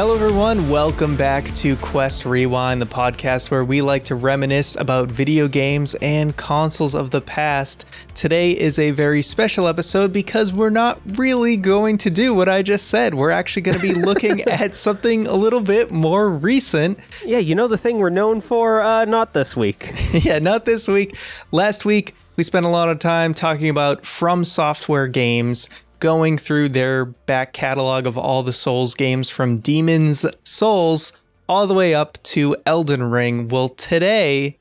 Hello, 0.00 0.14
everyone. 0.14 0.70
Welcome 0.70 1.14
back 1.14 1.44
to 1.56 1.76
Quest 1.76 2.24
Rewind, 2.24 2.80
the 2.80 2.86
podcast 2.86 3.50
where 3.50 3.66
we 3.66 3.82
like 3.82 4.04
to 4.04 4.14
reminisce 4.14 4.74
about 4.76 5.10
video 5.10 5.46
games 5.46 5.94
and 5.96 6.34
consoles 6.38 6.94
of 6.94 7.10
the 7.10 7.20
past. 7.20 7.84
Today 8.14 8.52
is 8.52 8.78
a 8.78 8.92
very 8.92 9.20
special 9.20 9.68
episode 9.68 10.10
because 10.10 10.54
we're 10.54 10.70
not 10.70 10.98
really 11.18 11.58
going 11.58 11.98
to 11.98 12.08
do 12.08 12.32
what 12.32 12.48
I 12.48 12.62
just 12.62 12.88
said. 12.88 13.14
We're 13.14 13.28
actually 13.28 13.60
going 13.60 13.78
to 13.78 13.82
be 13.82 13.92
looking 13.92 14.40
at 14.48 14.74
something 14.74 15.26
a 15.26 15.34
little 15.34 15.60
bit 15.60 15.90
more 15.90 16.30
recent. 16.30 16.98
Yeah, 17.22 17.36
you 17.36 17.54
know 17.54 17.68
the 17.68 17.76
thing 17.76 17.98
we're 17.98 18.08
known 18.08 18.40
for? 18.40 18.80
Uh, 18.80 19.04
not 19.04 19.34
this 19.34 19.54
week. 19.54 19.92
yeah, 20.12 20.38
not 20.38 20.64
this 20.64 20.88
week. 20.88 21.14
Last 21.52 21.84
week, 21.84 22.14
we 22.36 22.42
spent 22.42 22.64
a 22.64 22.70
lot 22.70 22.88
of 22.88 23.00
time 23.00 23.34
talking 23.34 23.68
about 23.68 24.06
From 24.06 24.46
Software 24.46 25.08
games 25.08 25.68
going 26.00 26.38
through 26.38 26.70
their 26.70 27.04
back 27.04 27.52
catalog 27.52 28.06
of 28.06 28.18
all 28.18 28.42
the 28.42 28.52
Souls 28.52 28.94
games 28.94 29.30
from 29.30 29.58
Demon's 29.58 30.26
Souls 30.42 31.12
all 31.48 31.66
the 31.66 31.74
way 31.74 31.94
up 31.94 32.20
to 32.22 32.56
Elden 32.64 33.04
Ring. 33.04 33.48
Well, 33.48 33.68
today, 33.68 34.58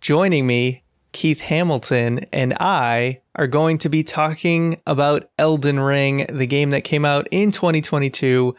joining 0.00 0.46
me, 0.46 0.82
Keith 1.12 1.40
Hamilton 1.40 2.26
and 2.32 2.54
I 2.60 3.20
are 3.36 3.46
going 3.46 3.78
to 3.78 3.88
be 3.88 4.02
talking 4.02 4.80
about 4.86 5.30
Elden 5.38 5.78
Ring, 5.78 6.26
the 6.28 6.46
game 6.46 6.70
that 6.70 6.82
came 6.82 7.04
out 7.04 7.28
in 7.30 7.50
2022 7.52 8.54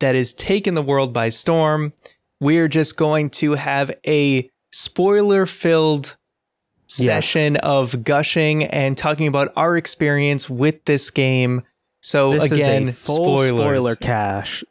that 0.00 0.14
has 0.14 0.34
taken 0.34 0.74
the 0.74 0.82
world 0.82 1.12
by 1.12 1.30
storm. 1.30 1.92
We're 2.40 2.68
just 2.68 2.96
going 2.96 3.30
to 3.30 3.54
have 3.54 3.90
a 4.06 4.50
spoiler 4.70 5.46
filled 5.46 6.16
session 6.88 7.54
yes. 7.54 7.62
of 7.64 8.02
gushing 8.02 8.64
and 8.64 8.96
talking 8.96 9.28
about 9.28 9.52
our 9.56 9.76
experience 9.76 10.50
with 10.50 10.84
this 10.84 11.10
game. 11.10 11.62
So 12.00 12.32
this 12.32 12.50
again, 12.50 12.94
spoilers. 12.94 13.60
spoiler 13.60 13.96
cash, 13.96 14.64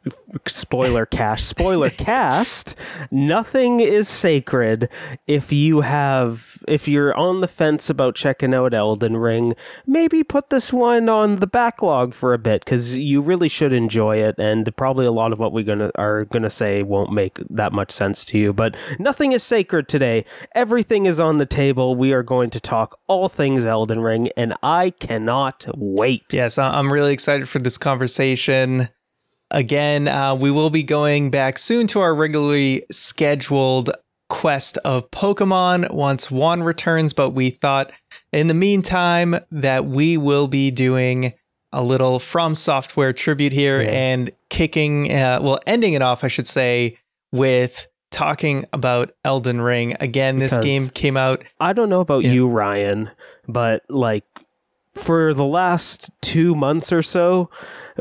spoiler 0.46 1.06
cash, 1.06 1.44
spoiler 1.44 1.90
cast. 1.90 2.74
Nothing 3.10 3.80
is 3.80 4.08
sacred. 4.08 4.88
If 5.26 5.52
you 5.52 5.80
have, 5.80 6.58
if 6.66 6.86
you're 6.86 7.16
on 7.16 7.40
the 7.40 7.48
fence 7.48 7.88
about 7.90 8.14
checking 8.14 8.54
out 8.54 8.74
Elden 8.74 9.16
Ring, 9.16 9.54
maybe 9.86 10.22
put 10.22 10.50
this 10.50 10.72
one 10.72 11.08
on 11.08 11.36
the 11.36 11.46
backlog 11.46 12.14
for 12.14 12.34
a 12.34 12.38
bit 12.38 12.64
because 12.64 12.96
you 12.96 13.20
really 13.20 13.48
should 13.48 13.72
enjoy 13.72 14.18
it. 14.18 14.36
And 14.38 14.74
probably 14.76 15.06
a 15.06 15.12
lot 15.12 15.32
of 15.32 15.38
what 15.38 15.52
we're 15.52 15.64
gonna 15.64 15.90
are 15.94 16.24
gonna 16.26 16.50
say 16.50 16.82
won't 16.82 17.12
make 17.12 17.38
that 17.50 17.72
much 17.72 17.90
sense 17.90 18.24
to 18.26 18.38
you. 18.38 18.52
But 18.52 18.76
nothing 18.98 19.32
is 19.32 19.42
sacred 19.42 19.88
today. 19.88 20.24
Everything 20.54 21.06
is 21.06 21.18
on 21.18 21.38
the 21.38 21.46
table. 21.46 21.94
We 21.94 22.12
are 22.12 22.22
going 22.22 22.50
to 22.50 22.60
talk 22.60 22.98
all 23.06 23.28
things 23.28 23.64
Elden 23.64 24.00
Ring, 24.00 24.30
and 24.36 24.54
I 24.62 24.90
cannot 24.90 25.66
wait. 25.76 26.24
Yes, 26.32 26.58
I'm 26.58 26.92
really 26.92 27.12
excited 27.12 27.48
for 27.48 27.58
this 27.58 27.78
conversation. 27.78 28.88
Again, 29.50 30.08
uh, 30.08 30.34
we 30.34 30.50
will 30.50 30.70
be 30.70 30.82
going 30.82 31.30
back 31.30 31.58
soon 31.58 31.86
to 31.88 32.00
our 32.00 32.14
regularly 32.14 32.84
scheduled 32.90 33.90
quest 34.28 34.76
of 34.84 35.10
Pokemon 35.10 35.92
once 35.92 36.30
Juan 36.30 36.62
returns, 36.62 37.12
but 37.12 37.30
we 37.30 37.50
thought 37.50 37.90
in 38.32 38.48
the 38.48 38.54
meantime 38.54 39.38
that 39.50 39.86
we 39.86 40.16
will 40.16 40.48
be 40.48 40.70
doing 40.70 41.32
a 41.72 41.82
little 41.82 42.18
From 42.18 42.54
Software 42.54 43.12
tribute 43.12 43.52
here 43.52 43.82
yeah. 43.82 43.88
and 43.88 44.30
kicking, 44.50 45.12
uh, 45.12 45.40
well, 45.42 45.60
ending 45.66 45.94
it 45.94 46.02
off, 46.02 46.24
I 46.24 46.28
should 46.28 46.46
say, 46.46 46.98
with 47.32 47.86
talking 48.10 48.64
about 48.72 49.12
Elden 49.24 49.60
Ring. 49.60 49.96
Again, 50.00 50.38
this 50.38 50.56
game 50.58 50.88
came 50.88 51.16
out. 51.16 51.44
I 51.60 51.72
don't 51.72 51.88
know 51.88 52.00
about 52.00 52.24
in- 52.24 52.32
you, 52.32 52.48
Ryan, 52.48 53.10
but 53.46 53.82
like 53.88 54.24
for 54.98 55.34
the 55.34 55.44
last 55.44 56.10
two 56.20 56.54
months 56.54 56.92
or 56.92 57.02
so, 57.02 57.50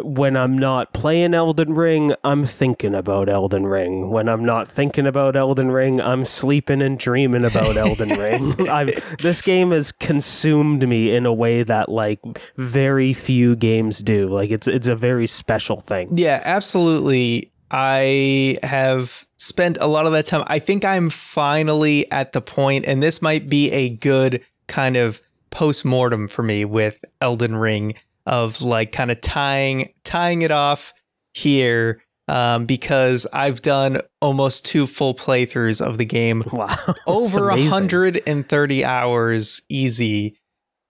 when 0.01 0.35
I'm 0.35 0.57
not 0.57 0.93
playing 0.93 1.33
Elden 1.33 1.73
Ring, 1.73 2.13
I'm 2.23 2.45
thinking 2.45 2.93
about 2.93 3.29
Elden 3.29 3.65
Ring. 3.65 4.09
When 4.09 4.29
I'm 4.29 4.45
not 4.45 4.69
thinking 4.69 5.07
about 5.07 5.35
Elden 5.35 5.71
Ring, 5.71 5.99
I'm 6.01 6.25
sleeping 6.25 6.81
and 6.81 6.99
dreaming 6.99 7.43
about 7.43 7.77
Elden 7.77 8.09
Ring. 8.09 8.69
i 8.69 8.85
this 9.19 9.41
game 9.41 9.71
has 9.71 9.91
consumed 9.91 10.87
me 10.87 11.15
in 11.15 11.25
a 11.25 11.33
way 11.33 11.63
that 11.63 11.89
like 11.89 12.19
very 12.57 13.13
few 13.13 13.55
games 13.55 13.99
do. 13.99 14.27
Like 14.27 14.51
it's 14.51 14.67
it's 14.67 14.87
a 14.87 14.95
very 14.95 15.27
special 15.27 15.81
thing. 15.81 16.09
Yeah, 16.11 16.41
absolutely. 16.43 17.51
I 17.69 18.57
have 18.63 19.27
spent 19.37 19.77
a 19.81 19.87
lot 19.87 20.05
of 20.05 20.13
that 20.13 20.25
time. 20.25 20.43
I 20.47 20.59
think 20.59 20.85
I'm 20.85 21.09
finally 21.09 22.09
at 22.11 22.31
the 22.31 22.41
point, 22.41 22.85
and 22.85 23.03
this 23.03 23.21
might 23.21 23.49
be 23.49 23.71
a 23.71 23.89
good 23.89 24.41
kind 24.67 24.95
of 24.95 25.21
post 25.49 25.85
mortem 25.85 26.27
for 26.27 26.43
me 26.43 26.65
with 26.65 27.03
Elden 27.21 27.55
Ring 27.55 27.93
of 28.25 28.61
like 28.61 28.91
kind 28.91 29.11
of 29.11 29.21
tying 29.21 29.93
tying 30.03 30.41
it 30.41 30.51
off 30.51 30.93
here 31.33 32.01
um, 32.27 32.65
because 32.65 33.25
I've 33.31 33.61
done 33.61 34.01
almost 34.21 34.65
two 34.65 34.85
full 34.85 35.15
playthroughs 35.15 35.85
of 35.85 35.97
the 35.97 36.05
game. 36.05 36.43
Wow, 36.51 36.75
over 37.05 37.47
130 37.47 38.85
hours 38.85 39.61
easy 39.69 40.37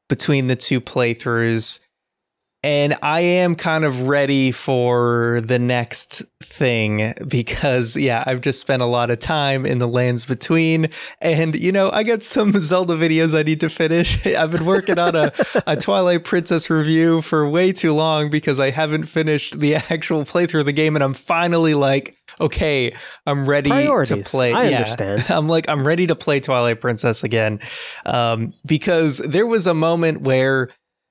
between 0.09 0.47
the 0.47 0.55
two 0.55 0.81
playthroughs 0.81 1.79
and 2.63 2.97
I 3.03 3.19
am 3.19 3.55
kind 3.55 3.85
of 3.85 4.07
ready 4.07 4.51
for 4.51 5.41
the 5.43 5.59
next 5.59 6.23
thing 6.41 7.13
because, 7.27 7.95
yeah, 7.95 8.23
I've 8.25 8.41
just 8.41 8.59
spent 8.59 8.81
a 8.81 8.85
lot 8.85 9.11
of 9.11 9.19
time 9.19 9.63
in 9.65 9.77
the 9.77 9.87
lands 9.87 10.25
between. 10.25 10.89
And, 11.21 11.53
you 11.53 11.71
know, 11.71 11.91
I 11.91 12.01
got 12.01 12.23
some 12.23 12.51
Zelda 12.59 12.95
videos 12.95 13.37
I 13.37 13.43
need 13.43 13.59
to 13.59 13.69
finish. 13.69 14.25
I've 14.25 14.51
been 14.51 14.65
working 14.65 14.97
on 14.97 15.15
a, 15.15 15.31
a 15.67 15.77
Twilight 15.77 16.23
Princess 16.23 16.69
review 16.71 17.21
for 17.21 17.47
way 17.47 17.71
too 17.71 17.93
long 17.93 18.31
because 18.31 18.59
I 18.59 18.71
haven't 18.71 19.03
finished 19.03 19.59
the 19.59 19.75
actual 19.89 20.23
playthrough 20.23 20.61
of 20.61 20.65
the 20.65 20.73
game. 20.73 20.95
And 20.95 21.03
I'm 21.03 21.13
finally 21.13 21.75
like, 21.75 22.17
okay, 22.41 22.95
I'm 23.27 23.45
ready 23.45 23.69
Priorities. 23.69 24.09
to 24.25 24.29
play. 24.29 24.51
I 24.51 24.69
yeah. 24.69 24.77
understand. 24.79 25.25
I'm 25.29 25.47
like, 25.47 25.69
I'm 25.69 25.85
ready 25.85 26.07
to 26.07 26.15
play 26.15 26.39
Twilight 26.39 26.81
Princess 26.81 27.23
again 27.23 27.59
um, 28.05 28.51
because 28.65 29.19
there 29.19 29.45
was 29.45 29.67
a 29.67 29.75
moment 29.75 30.21
where 30.21 30.69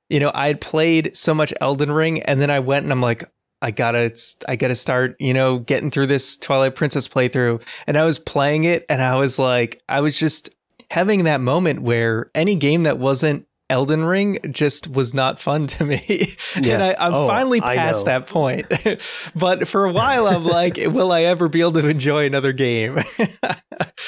you 0.08 0.20
know, 0.20 0.30
I 0.34 0.48
had 0.48 0.60
played 0.60 1.16
so 1.16 1.34
much 1.34 1.52
Elden 1.60 1.90
Ring 1.90 2.22
and 2.22 2.40
then 2.40 2.50
I 2.50 2.60
went 2.60 2.84
and 2.84 2.92
I'm 2.92 3.00
like, 3.00 3.24
I 3.62 3.70
gotta, 3.70 4.16
I 4.48 4.56
gotta 4.56 4.74
start, 4.74 5.16
you 5.18 5.34
know, 5.34 5.58
getting 5.58 5.90
through 5.90 6.08
this 6.08 6.36
Twilight 6.36 6.74
Princess 6.74 7.08
playthrough. 7.08 7.62
And 7.86 7.96
I 7.96 8.04
was 8.04 8.18
playing 8.18 8.64
it 8.64 8.84
and 8.88 9.02
I 9.02 9.18
was 9.18 9.38
like, 9.38 9.82
I 9.88 10.00
was 10.00 10.18
just 10.18 10.50
having 10.90 11.24
that 11.24 11.40
moment 11.40 11.82
where 11.82 12.30
any 12.34 12.54
game 12.54 12.84
that 12.84 12.98
wasn't 12.98 13.46
Elden 13.68 14.04
Ring 14.04 14.38
just 14.50 14.88
was 14.88 15.12
not 15.12 15.40
fun 15.40 15.66
to 15.68 15.84
me. 15.84 16.34
Yeah. 16.56 16.74
and 16.74 16.82
I, 16.82 16.88
am 17.06 17.12
oh, 17.12 17.26
finally 17.26 17.60
past 17.60 18.06
that 18.06 18.28
point. 18.28 18.66
but 19.36 19.68
for 19.68 19.84
a 19.84 19.92
while, 19.92 20.26
I'm 20.26 20.44
like, 20.44 20.76
will 20.80 21.12
I 21.12 21.22
ever 21.24 21.50
be 21.50 21.60
able 21.60 21.72
to 21.72 21.88
enjoy 21.88 22.24
another 22.24 22.52
game? 22.52 22.98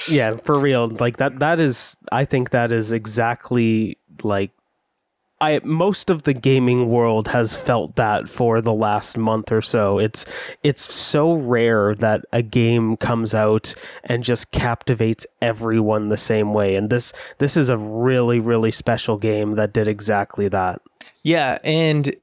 yeah, 0.08 0.36
for 0.44 0.58
real. 0.58 0.88
Like 0.88 1.18
that, 1.18 1.40
that 1.40 1.60
is, 1.60 1.96
I 2.10 2.24
think 2.24 2.50
that 2.50 2.72
is 2.72 2.90
exactly 2.90 3.98
like 4.22 4.50
I 5.40 5.60
most 5.64 6.10
of 6.10 6.24
the 6.24 6.32
gaming 6.32 6.88
world 6.88 7.28
has 7.28 7.54
felt 7.54 7.96
that 7.96 8.28
for 8.28 8.60
the 8.60 8.72
last 8.72 9.16
month 9.16 9.52
or 9.52 9.62
so. 9.62 9.98
It's 9.98 10.24
it's 10.62 10.92
so 10.92 11.34
rare 11.34 11.94
that 11.96 12.24
a 12.32 12.42
game 12.42 12.96
comes 12.96 13.34
out 13.34 13.74
and 14.04 14.24
just 14.24 14.50
captivates 14.50 15.26
everyone 15.40 16.08
the 16.08 16.16
same 16.16 16.52
way. 16.52 16.74
And 16.74 16.90
this 16.90 17.12
this 17.38 17.56
is 17.56 17.68
a 17.68 17.76
really 17.76 18.40
really 18.40 18.72
special 18.72 19.16
game 19.16 19.54
that 19.54 19.72
did 19.72 19.86
exactly 19.86 20.48
that. 20.48 20.80
Yeah, 21.22 21.58
and 21.62 22.14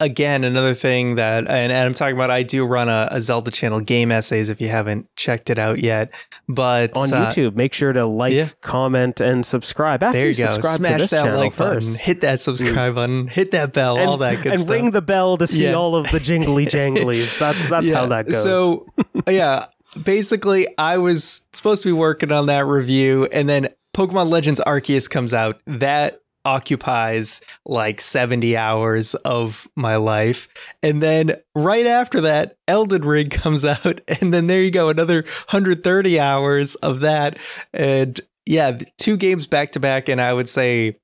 again, 0.00 0.44
another 0.44 0.74
thing 0.74 1.16
that, 1.16 1.48
and, 1.48 1.72
I'm 1.72 1.94
talking 1.94 2.14
about, 2.14 2.30
I 2.30 2.42
do 2.42 2.64
run 2.64 2.88
a, 2.88 3.08
a, 3.10 3.20
Zelda 3.20 3.50
channel, 3.50 3.80
Game 3.80 4.12
Essays, 4.12 4.48
if 4.48 4.60
you 4.60 4.68
haven't 4.68 5.08
checked 5.16 5.50
it 5.50 5.58
out 5.58 5.78
yet. 5.78 6.12
But 6.48 6.96
on 6.96 7.12
uh, 7.12 7.30
YouTube, 7.30 7.56
make 7.56 7.72
sure 7.72 7.92
to 7.92 8.06
like, 8.06 8.32
yeah. 8.32 8.50
comment, 8.60 9.20
and 9.20 9.44
subscribe. 9.44 10.02
After 10.02 10.18
there 10.18 10.30
you, 10.30 10.44
you 10.44 10.46
go. 10.46 10.60
Smash 10.60 11.08
that 11.08 11.34
like 11.36 11.52
first. 11.52 11.88
button, 11.88 11.94
hit 11.94 12.20
that 12.20 12.40
subscribe 12.40 12.92
mm. 12.92 12.96
button, 12.96 13.28
hit 13.28 13.50
that 13.52 13.72
bell, 13.72 13.98
and, 13.98 14.08
all 14.08 14.16
that 14.18 14.42
good 14.42 14.52
and 14.52 14.60
stuff. 14.60 14.74
And 14.74 14.82
ring 14.84 14.90
the 14.92 15.02
bell 15.02 15.36
to 15.38 15.46
see 15.46 15.64
yeah. 15.64 15.72
all 15.72 15.96
of 15.96 16.10
the 16.10 16.20
jingly 16.20 16.66
janglies. 16.66 17.38
That's 17.38 17.68
that's 17.68 17.86
yeah. 17.86 17.96
how 17.96 18.06
that 18.06 18.26
goes. 18.26 18.42
So 18.42 18.86
yeah, 19.28 19.66
basically, 20.02 20.66
I 20.78 20.98
was 20.98 21.46
supposed 21.52 21.82
to 21.82 21.88
be 21.88 21.92
working 21.92 22.32
on 22.32 22.46
that 22.46 22.66
review, 22.66 23.26
and 23.26 23.48
then 23.48 23.68
Pokemon 23.94 24.30
Legends 24.30 24.60
Arceus 24.66 25.10
comes 25.10 25.34
out. 25.34 25.60
That 25.66 26.20
occupies 26.48 27.42
like 27.66 28.00
70 28.00 28.56
hours 28.56 29.14
of 29.16 29.68
my 29.76 29.96
life. 29.96 30.48
And 30.82 31.02
then 31.02 31.34
right 31.54 31.84
after 31.84 32.22
that, 32.22 32.56
Elden 32.66 33.02
Ring 33.02 33.28
comes 33.30 33.66
out. 33.66 34.00
And 34.08 34.32
then 34.32 34.46
there 34.46 34.62
you 34.62 34.70
go, 34.70 34.88
another 34.88 35.22
130 35.50 36.18
hours 36.18 36.74
of 36.76 37.00
that. 37.00 37.38
And 37.74 38.18
yeah, 38.46 38.78
two 38.96 39.18
games 39.18 39.46
back 39.46 39.72
to 39.72 39.80
back. 39.80 40.08
And 40.08 40.22
I 40.22 40.32
would 40.32 40.48
say 40.48 40.98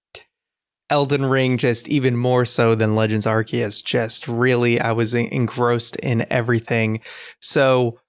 Elden 0.88 1.26
Ring 1.26 1.58
just 1.58 1.88
even 1.88 2.17
more 2.17 2.47
so 2.47 2.75
than 2.75 2.97
Legends 2.97 3.26
Arceus. 3.26 3.85
Just 3.85 4.26
really, 4.26 4.81
I 4.81 4.93
was 4.93 5.12
engrossed 5.12 5.97
in 5.97 6.25
everything. 6.31 7.00
So 7.40 8.00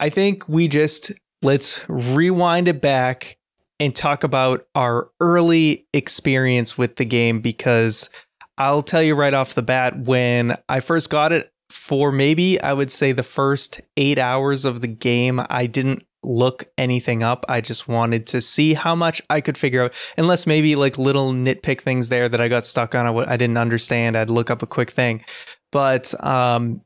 I 0.00 0.08
think 0.08 0.48
we 0.48 0.66
just 0.66 1.12
let's 1.40 1.84
rewind 1.88 2.66
it 2.66 2.80
back 2.80 3.36
and 3.80 3.94
talk 3.94 4.22
about 4.22 4.66
our 4.74 5.10
early 5.20 5.86
experience 5.92 6.78
with 6.78 6.96
the 6.96 7.04
game 7.04 7.40
because 7.40 8.10
I'll 8.58 8.82
tell 8.82 9.02
you 9.02 9.14
right 9.14 9.34
off 9.34 9.54
the 9.54 9.62
bat 9.62 9.98
when 10.00 10.56
I 10.68 10.80
first 10.80 11.08
got 11.08 11.32
it, 11.32 11.50
for 11.70 12.12
maybe 12.12 12.60
I 12.60 12.72
would 12.72 12.90
say 12.90 13.12
the 13.12 13.22
first 13.22 13.80
eight 13.96 14.18
hours 14.18 14.64
of 14.64 14.82
the 14.82 14.88
game, 14.88 15.40
I 15.48 15.66
didn't 15.66 16.04
look 16.22 16.64
anything 16.76 17.22
up. 17.22 17.46
I 17.48 17.62
just 17.62 17.88
wanted 17.88 18.26
to 18.28 18.40
see 18.40 18.74
how 18.74 18.94
much 18.94 19.22
I 19.30 19.40
could 19.40 19.56
figure 19.56 19.84
out, 19.84 19.94
unless 20.18 20.46
maybe 20.46 20.76
like 20.76 20.98
little 20.98 21.32
nitpick 21.32 21.80
things 21.80 22.10
there 22.10 22.28
that 22.28 22.40
I 22.40 22.48
got 22.48 22.66
stuck 22.66 22.94
on, 22.94 23.06
I 23.06 23.36
didn't 23.36 23.56
understand. 23.56 24.16
I'd 24.16 24.28
look 24.28 24.50
up 24.50 24.62
a 24.62 24.66
quick 24.66 24.90
thing. 24.90 25.24
But 25.72 26.12
um, 26.22 26.82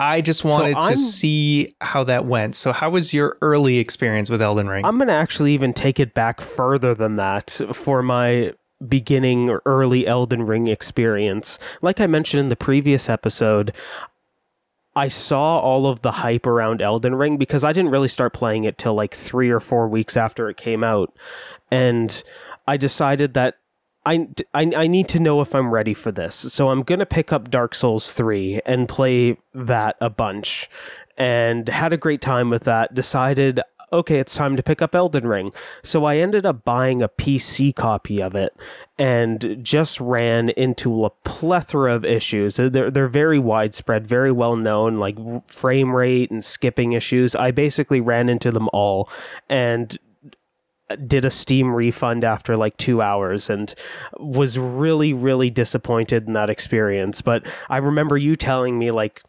I 0.00 0.20
just 0.20 0.44
wanted 0.44 0.80
so 0.80 0.90
to 0.90 0.96
see 0.96 1.74
how 1.80 2.04
that 2.04 2.24
went. 2.24 2.54
So, 2.54 2.72
how 2.72 2.90
was 2.90 3.12
your 3.12 3.36
early 3.42 3.78
experience 3.78 4.30
with 4.30 4.40
Elden 4.40 4.68
Ring? 4.68 4.84
I'm 4.84 4.96
going 4.96 5.08
to 5.08 5.14
actually 5.14 5.52
even 5.54 5.72
take 5.72 5.98
it 5.98 6.14
back 6.14 6.40
further 6.40 6.94
than 6.94 7.16
that 7.16 7.60
for 7.72 8.02
my 8.02 8.52
beginning 8.86 9.50
or 9.50 9.60
early 9.66 10.06
Elden 10.06 10.44
Ring 10.44 10.68
experience. 10.68 11.58
Like 11.82 12.00
I 12.00 12.06
mentioned 12.06 12.40
in 12.40 12.48
the 12.48 12.56
previous 12.56 13.08
episode, 13.08 13.74
I 14.94 15.08
saw 15.08 15.58
all 15.58 15.86
of 15.86 16.02
the 16.02 16.12
hype 16.12 16.46
around 16.46 16.80
Elden 16.80 17.16
Ring 17.16 17.36
because 17.36 17.64
I 17.64 17.72
didn't 17.72 17.90
really 17.90 18.08
start 18.08 18.32
playing 18.32 18.64
it 18.64 18.78
till 18.78 18.94
like 18.94 19.14
three 19.14 19.50
or 19.50 19.60
four 19.60 19.88
weeks 19.88 20.16
after 20.16 20.48
it 20.48 20.56
came 20.56 20.84
out. 20.84 21.12
And 21.70 22.22
I 22.68 22.76
decided 22.76 23.34
that 23.34 23.56
I, 24.08 24.26
I, 24.54 24.62
I 24.74 24.86
need 24.86 25.06
to 25.10 25.20
know 25.20 25.42
if 25.42 25.54
I'm 25.54 25.70
ready 25.70 25.92
for 25.92 26.10
this. 26.10 26.34
So 26.34 26.70
I'm 26.70 26.82
going 26.82 27.00
to 27.00 27.06
pick 27.06 27.30
up 27.30 27.50
Dark 27.50 27.74
Souls 27.74 28.10
3 28.14 28.62
and 28.64 28.88
play 28.88 29.36
that 29.52 29.96
a 30.00 30.08
bunch. 30.08 30.70
And 31.18 31.68
had 31.68 31.92
a 31.92 31.98
great 31.98 32.22
time 32.22 32.48
with 32.48 32.64
that. 32.64 32.94
Decided, 32.94 33.60
okay, 33.92 34.18
it's 34.18 34.34
time 34.34 34.56
to 34.56 34.62
pick 34.62 34.80
up 34.80 34.94
Elden 34.94 35.26
Ring. 35.26 35.52
So 35.82 36.06
I 36.06 36.16
ended 36.16 36.46
up 36.46 36.64
buying 36.64 37.02
a 37.02 37.08
PC 37.08 37.76
copy 37.76 38.22
of 38.22 38.34
it 38.34 38.56
and 38.98 39.58
just 39.62 40.00
ran 40.00 40.48
into 40.50 41.04
a 41.04 41.10
plethora 41.10 41.94
of 41.94 42.06
issues. 42.06 42.56
They're, 42.56 42.90
they're 42.90 43.08
very 43.08 43.38
widespread, 43.38 44.06
very 44.06 44.32
well 44.32 44.56
known, 44.56 44.98
like 44.98 45.18
frame 45.50 45.94
rate 45.94 46.30
and 46.30 46.42
skipping 46.42 46.92
issues. 46.92 47.34
I 47.34 47.50
basically 47.50 48.00
ran 48.00 48.30
into 48.30 48.52
them 48.52 48.70
all 48.72 49.10
and 49.50 49.98
did 51.06 51.24
a 51.24 51.30
Steam 51.30 51.74
refund 51.74 52.24
after 52.24 52.56
like 52.56 52.76
two 52.76 53.02
hours 53.02 53.50
and 53.50 53.74
was 54.18 54.58
really, 54.58 55.12
really 55.12 55.50
disappointed 55.50 56.26
in 56.26 56.32
that 56.32 56.50
experience. 56.50 57.20
But 57.20 57.46
I 57.68 57.78
remember 57.78 58.16
you 58.16 58.36
telling 58.36 58.78
me, 58.78 58.90
like, 58.90 59.22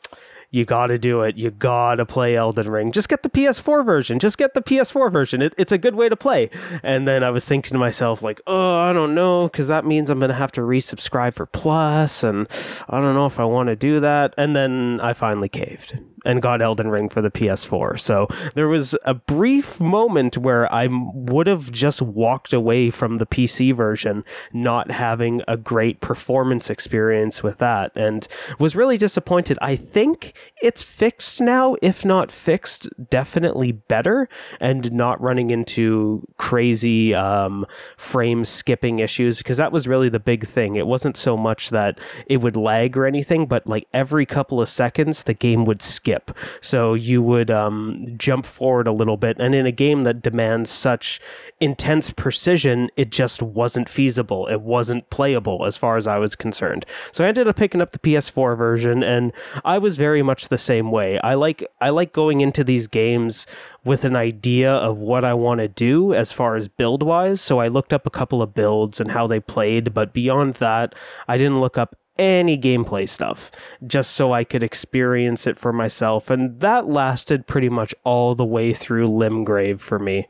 you 0.52 0.66
got 0.66 0.88
to 0.88 0.98
do 0.98 1.22
it. 1.22 1.38
You 1.38 1.52
got 1.52 1.96
to 1.96 2.06
play 2.06 2.36
Elden 2.36 2.70
Ring. 2.70 2.92
Just 2.92 3.08
get 3.08 3.22
the 3.22 3.30
PS4 3.30 3.86
version. 3.86 4.18
Just 4.18 4.38
get 4.38 4.54
the 4.54 4.62
PS4 4.62 5.12
version. 5.12 5.42
It, 5.42 5.54
it's 5.58 5.72
a 5.72 5.78
good 5.78 5.96
way 5.96 6.10
to 6.10 6.16
play. 6.16 6.50
And 6.82 7.08
then 7.08 7.24
I 7.24 7.30
was 7.30 7.46
thinking 7.46 7.74
to 7.74 7.78
myself, 7.78 8.24
like, 8.24 8.42
oh, 8.48 8.76
I 8.78 8.92
don't 8.92 9.14
know, 9.14 9.48
because 9.48 9.68
that 9.68 9.86
means 9.86 10.10
I'm 10.10 10.20
going 10.20 10.30
to 10.30 10.36
have 10.36 10.52
to 10.54 10.62
resubscribe 10.62 11.36
for 11.36 11.46
Plus, 11.46 12.24
and 12.24 12.48
I 12.90 13.00
don't 13.00 13.14
know 13.14 13.28
if 13.28 13.40
I 13.40 13.46
want 13.46 13.68
to 13.68 13.76
do 13.76 14.00
that. 14.00 14.34
And 14.38 14.56
then 14.56 15.00
I 15.04 15.14
finally 15.14 15.50
caved 15.50 16.00
and 16.26 16.42
got 16.42 16.62
Elden 16.62 16.90
Ring 16.90 17.10
for 17.10 17.22
the 17.22 17.32
PS4. 17.32 18.00
So 18.00 18.28
there 18.56 18.68
was 18.68 18.96
a 19.04 19.14
brief 19.14 19.80
moment 19.80 20.38
where 20.38 20.72
I 20.74 20.88
would 20.88 21.48
have 21.48 21.72
just 21.72 22.02
walked 22.02 22.54
away 22.54 22.90
from 22.90 23.18
the 23.18 23.26
PC 23.26 23.76
version, 23.76 24.24
not 24.54 24.92
having 24.92 25.42
a 25.48 25.58
great 25.58 26.02
performance 26.02 26.70
experience 26.70 27.42
with 27.44 27.58
that, 27.60 27.92
and 27.96 28.28
was 28.58 28.76
really 28.76 28.98
disappointed. 28.98 29.58
I 29.62 29.76
think 29.76 30.34
it's 30.62 30.84
fixed 30.84 31.40
now, 31.42 31.76
if 31.82 32.04
not 32.04 32.32
fixed, 32.32 32.90
definitely 33.10 33.72
better, 33.72 34.28
and 34.60 34.92
not 34.92 35.22
running 35.22 35.50
into 35.50 36.26
crazy 36.38 37.14
um, 37.14 37.66
frame 37.98 38.46
skipping 38.46 39.00
issues 39.00 39.38
because 39.38 39.58
that 39.58 39.72
was 39.72 39.88
really 39.88 40.10
the 40.10 40.20
big 40.20 40.48
thing. 40.48 40.76
It 40.76 40.88
wasn't 40.88 41.16
so 41.18 41.38
much 41.38 41.70
that 41.70 42.00
it 42.26 42.38
would 42.38 42.56
lag 42.56 42.98
or 42.98 43.06
anything, 43.06 43.46
but 43.46 43.68
like 43.68 43.88
every 43.94 44.26
couple 44.26 44.62
of 44.62 44.70
seconds, 44.70 45.24
the 45.24 45.34
game 45.34 45.66
would 45.66 45.82
skip 45.82 46.09
skip. 46.10 46.32
So 46.62 46.94
you 46.94 47.22
would 47.22 47.52
um, 47.52 48.06
jump 48.18 48.46
forward 48.46 48.88
a 48.88 48.92
little 48.92 49.18
bit. 49.18 49.40
And 49.40 49.54
in 49.54 49.66
a 49.66 49.72
game 49.72 50.04
that 50.04 50.22
demands 50.22 50.72
such 50.72 51.20
intense 51.60 52.10
precision, 52.12 52.90
it 52.96 53.12
just 53.12 53.42
wasn't 53.42 53.88
feasible. 53.90 54.48
It 54.48 54.62
wasn't 54.62 55.10
playable 55.10 55.66
as 55.66 55.78
far 55.78 55.98
as 55.98 56.08
I 56.08 56.18
was 56.18 56.36
concerned. 56.36 56.86
So 57.12 57.24
I 57.24 57.28
ended 57.28 57.48
up 57.48 57.56
picking 57.56 57.82
up 57.82 57.92
the 57.92 58.00
PS4 58.00 58.58
version, 58.58 59.04
and 59.04 59.32
I 59.64 59.78
was 59.78 59.98
very 59.98 60.24
much 60.24 60.48
the 60.48 60.58
same 60.58 60.92
way. 60.92 61.20
I 61.20 61.36
like 61.36 61.64
I 61.80 61.90
like 61.90 62.14
going 62.14 62.42
into 62.42 62.64
these 62.64 62.88
games 62.88 63.46
with 63.86 64.04
an 64.04 64.16
idea 64.16 64.72
of 64.72 64.98
what 64.98 65.24
I 65.24 65.34
want 65.34 65.60
to 65.60 65.68
do 65.68 66.14
as 66.14 66.32
far 66.32 66.56
as 66.56 66.68
build 66.68 67.04
wise. 67.04 67.40
So 67.42 67.60
I 67.60 67.68
looked 67.68 67.94
up 67.94 68.06
a 68.06 68.10
couple 68.10 68.42
of 68.42 68.54
builds 68.54 69.00
and 69.00 69.12
how 69.12 69.28
they 69.28 69.40
played, 69.40 69.94
but 69.94 70.14
beyond 70.14 70.56
that, 70.56 70.96
I 71.28 71.38
didn't 71.38 71.62
look 71.62 71.78
up 71.78 71.96
any 72.20 72.58
gameplay 72.58 73.10
stuff 73.10 73.50
just 73.88 74.12
so 74.12 74.34
I 74.34 74.44
could 74.44 74.62
experience 74.62 75.48
it 75.48 75.58
for 75.58 75.74
myself. 75.74 76.30
And 76.30 76.60
that 76.60 76.88
lasted 76.88 77.48
pretty 77.48 77.70
much 77.70 77.96
all 78.04 78.36
the 78.36 78.46
way 78.46 78.74
through 78.74 79.08
Limgrave 79.08 79.80
for 79.80 79.98
me. 79.98 80.28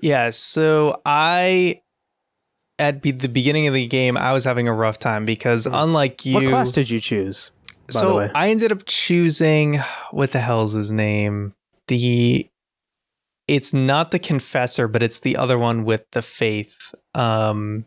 Yeah, 0.00 0.30
so 0.30 1.00
I 1.04 1.80
at 2.78 3.02
be- 3.02 3.10
the 3.10 3.28
beginning 3.28 3.66
of 3.66 3.74
the 3.74 3.86
game 3.86 4.16
I 4.16 4.32
was 4.32 4.44
having 4.44 4.68
a 4.68 4.72
rough 4.72 4.98
time 4.98 5.24
because 5.24 5.66
mm. 5.66 5.72
unlike 5.74 6.24
you 6.24 6.34
What 6.34 6.46
class 6.46 6.72
did 6.72 6.90
you 6.90 7.00
choose? 7.00 7.52
So 7.90 8.30
I 8.34 8.50
ended 8.50 8.70
up 8.70 8.82
choosing 8.86 9.80
what 10.10 10.32
the 10.32 10.40
hell's 10.40 10.72
his 10.72 10.92
name? 10.92 11.54
The 11.88 12.48
it's 13.48 13.74
not 13.74 14.12
the 14.12 14.20
confessor, 14.20 14.86
but 14.86 15.02
it's 15.02 15.18
the 15.20 15.36
other 15.36 15.58
one 15.58 15.84
with 15.84 16.04
the 16.12 16.22
faith. 16.22 16.94
Um 17.14 17.86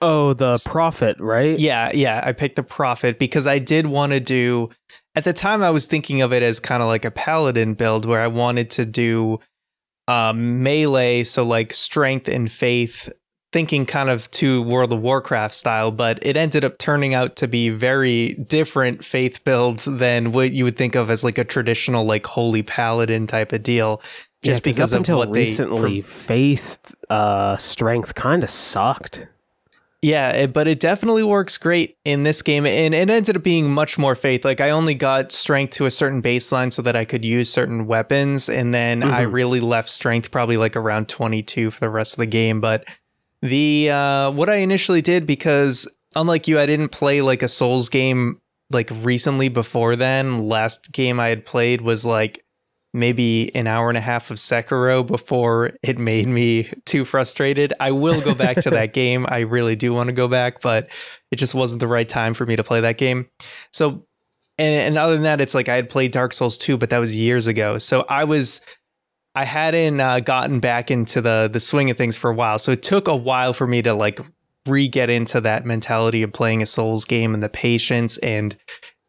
Oh, 0.00 0.34
the 0.34 0.60
prophet, 0.66 1.18
right? 1.20 1.58
Yeah, 1.58 1.90
yeah. 1.94 2.20
I 2.24 2.32
picked 2.32 2.56
the 2.56 2.62
prophet 2.62 3.18
because 3.18 3.46
I 3.46 3.58
did 3.58 3.86
want 3.86 4.12
to 4.12 4.20
do. 4.20 4.70
At 5.14 5.24
the 5.24 5.32
time, 5.32 5.62
I 5.62 5.70
was 5.70 5.86
thinking 5.86 6.22
of 6.22 6.32
it 6.32 6.42
as 6.42 6.60
kind 6.60 6.82
of 6.82 6.88
like 6.88 7.04
a 7.04 7.10
paladin 7.10 7.74
build 7.74 8.04
where 8.04 8.20
I 8.20 8.26
wanted 8.26 8.70
to 8.70 8.84
do 8.84 9.38
um, 10.08 10.62
melee, 10.62 11.24
so 11.24 11.44
like 11.44 11.72
strength 11.72 12.28
and 12.28 12.50
faith, 12.50 13.12
thinking 13.52 13.86
kind 13.86 14.10
of 14.10 14.30
to 14.32 14.62
World 14.62 14.92
of 14.92 15.00
Warcraft 15.00 15.54
style, 15.54 15.92
but 15.92 16.18
it 16.22 16.36
ended 16.36 16.64
up 16.64 16.78
turning 16.78 17.14
out 17.14 17.36
to 17.36 17.48
be 17.48 17.70
very 17.70 18.34
different 18.34 19.04
faith 19.04 19.44
builds 19.44 19.84
than 19.84 20.32
what 20.32 20.52
you 20.52 20.64
would 20.64 20.76
think 20.76 20.94
of 20.94 21.08
as 21.08 21.24
like 21.24 21.38
a 21.38 21.44
traditional 21.44 22.04
like 22.04 22.26
holy 22.26 22.62
paladin 22.62 23.26
type 23.26 23.52
of 23.52 23.62
deal. 23.62 24.02
Just 24.42 24.60
yeah, 24.60 24.72
because 24.72 24.92
of 24.92 25.08
what 25.08 25.30
recently, 25.30 26.02
they 26.02 26.06
faith 26.06 26.94
uh, 27.08 27.56
strength 27.56 28.14
kind 28.14 28.44
of 28.44 28.50
sucked. 28.50 29.26
Yeah, 30.04 30.32
it, 30.32 30.52
but 30.52 30.68
it 30.68 30.80
definitely 30.80 31.22
works 31.22 31.56
great 31.56 31.96
in 32.04 32.24
this 32.24 32.42
game. 32.42 32.66
And 32.66 32.92
it 32.92 33.08
ended 33.08 33.38
up 33.38 33.42
being 33.42 33.70
much 33.70 33.96
more 33.96 34.14
faith. 34.14 34.44
Like, 34.44 34.60
I 34.60 34.68
only 34.68 34.94
got 34.94 35.32
strength 35.32 35.70
to 35.76 35.86
a 35.86 35.90
certain 35.90 36.20
baseline 36.20 36.70
so 36.70 36.82
that 36.82 36.94
I 36.94 37.06
could 37.06 37.24
use 37.24 37.50
certain 37.50 37.86
weapons. 37.86 38.50
And 38.50 38.74
then 38.74 39.00
mm-hmm. 39.00 39.10
I 39.10 39.22
really 39.22 39.60
left 39.60 39.88
strength 39.88 40.30
probably 40.30 40.58
like 40.58 40.76
around 40.76 41.08
22 41.08 41.70
for 41.70 41.80
the 41.80 41.88
rest 41.88 42.12
of 42.12 42.18
the 42.18 42.26
game. 42.26 42.60
But 42.60 42.84
the, 43.40 43.92
uh, 43.92 44.30
what 44.32 44.50
I 44.50 44.56
initially 44.56 45.00
did, 45.00 45.26
because 45.26 45.88
unlike 46.14 46.48
you, 46.48 46.60
I 46.60 46.66
didn't 46.66 46.90
play 46.90 47.22
like 47.22 47.42
a 47.42 47.48
Souls 47.48 47.88
game 47.88 48.42
like 48.70 48.90
recently 49.04 49.48
before 49.48 49.96
then. 49.96 50.50
Last 50.50 50.92
game 50.92 51.18
I 51.18 51.28
had 51.28 51.46
played 51.46 51.80
was 51.80 52.04
like 52.04 52.44
maybe 52.94 53.54
an 53.56 53.66
hour 53.66 53.88
and 53.88 53.98
a 53.98 54.00
half 54.00 54.30
of 54.30 54.36
Sekiro 54.36 55.04
before 55.04 55.72
it 55.82 55.98
made 55.98 56.28
me 56.28 56.70
too 56.86 57.04
frustrated. 57.04 57.74
I 57.80 57.90
will 57.90 58.20
go 58.20 58.34
back 58.34 58.56
to 58.58 58.70
that 58.70 58.92
game. 58.92 59.26
I 59.28 59.40
really 59.40 59.74
do 59.74 59.92
want 59.92 60.06
to 60.06 60.12
go 60.12 60.28
back, 60.28 60.60
but 60.60 60.88
it 61.32 61.36
just 61.36 61.54
wasn't 61.54 61.80
the 61.80 61.88
right 61.88 62.08
time 62.08 62.32
for 62.32 62.46
me 62.46 62.54
to 62.54 62.62
play 62.62 62.80
that 62.80 62.96
game. 62.96 63.28
So, 63.72 64.06
and, 64.56 64.74
and 64.74 64.98
other 64.98 65.14
than 65.14 65.24
that, 65.24 65.40
it's 65.40 65.54
like 65.54 65.68
I 65.68 65.74
had 65.74 65.88
played 65.88 66.12
Dark 66.12 66.32
Souls 66.32 66.56
2, 66.56 66.76
but 66.78 66.90
that 66.90 66.98
was 66.98 67.18
years 67.18 67.48
ago. 67.48 67.78
So 67.78 68.06
I 68.08 68.24
was. 68.24 68.60
I 69.36 69.42
hadn't 69.42 69.98
uh, 69.98 70.20
gotten 70.20 70.60
back 70.60 70.92
into 70.92 71.20
the 71.20 71.50
the 71.52 71.58
swing 71.58 71.90
of 71.90 71.96
things 71.96 72.16
for 72.16 72.30
a 72.30 72.34
while, 72.34 72.56
so 72.56 72.70
it 72.70 72.84
took 72.84 73.08
a 73.08 73.16
while 73.16 73.52
for 73.52 73.66
me 73.66 73.82
to 73.82 73.92
like 73.92 74.20
re 74.64 74.86
get 74.86 75.10
into 75.10 75.40
that 75.40 75.66
mentality 75.66 76.22
of 76.22 76.32
playing 76.32 76.62
a 76.62 76.66
Souls 76.66 77.04
game 77.04 77.34
and 77.34 77.42
the 77.42 77.48
patience 77.48 78.16
and 78.18 78.56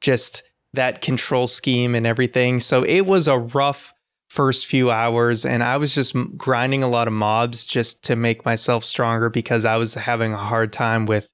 just 0.02 0.42
that 0.76 1.02
control 1.02 1.48
scheme 1.48 1.96
and 1.96 2.06
everything. 2.08 2.60
So 2.60 2.84
it 2.84 3.02
was 3.02 3.28
a 3.28 3.38
rough 3.38 3.94
first 4.30 4.66
few 4.66 4.92
hours 4.92 5.46
and 5.46 5.64
I 5.64 5.78
was 5.78 5.96
just 5.96 6.16
grinding 6.38 6.84
a 6.84 6.90
lot 6.90 7.08
of 7.08 7.14
mobs 7.14 7.66
just 7.66 8.04
to 8.06 8.16
make 8.16 8.44
myself 8.44 8.84
stronger 8.84 9.30
because 9.30 9.66
I 9.66 9.78
was 9.78 9.94
having 9.94 10.34
a 10.34 10.38
hard 10.38 10.74
time 10.74 11.06
with 11.06 11.32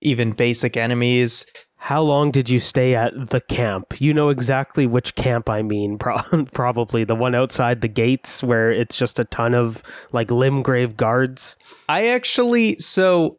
even 0.00 0.32
basic 0.32 0.76
enemies. 0.76 1.46
How 1.76 2.00
long 2.00 2.30
did 2.30 2.48
you 2.48 2.60
stay 2.60 2.94
at 2.94 3.12
the 3.30 3.40
camp? 3.40 4.00
You 4.00 4.14
know 4.14 4.28
exactly 4.28 4.86
which 4.86 5.16
camp 5.16 5.50
I 5.50 5.62
mean, 5.62 5.98
pro- 5.98 6.44
probably 6.52 7.04
the 7.04 7.16
one 7.16 7.34
outside 7.34 7.80
the 7.80 7.88
gates 7.88 8.42
where 8.42 8.70
it's 8.70 8.96
just 8.96 9.18
a 9.18 9.24
ton 9.24 9.54
of 9.54 9.82
like 10.12 10.28
Limgrave 10.28 10.96
guards. 10.96 11.56
I 11.88 12.08
actually 12.08 12.78
so 12.78 13.38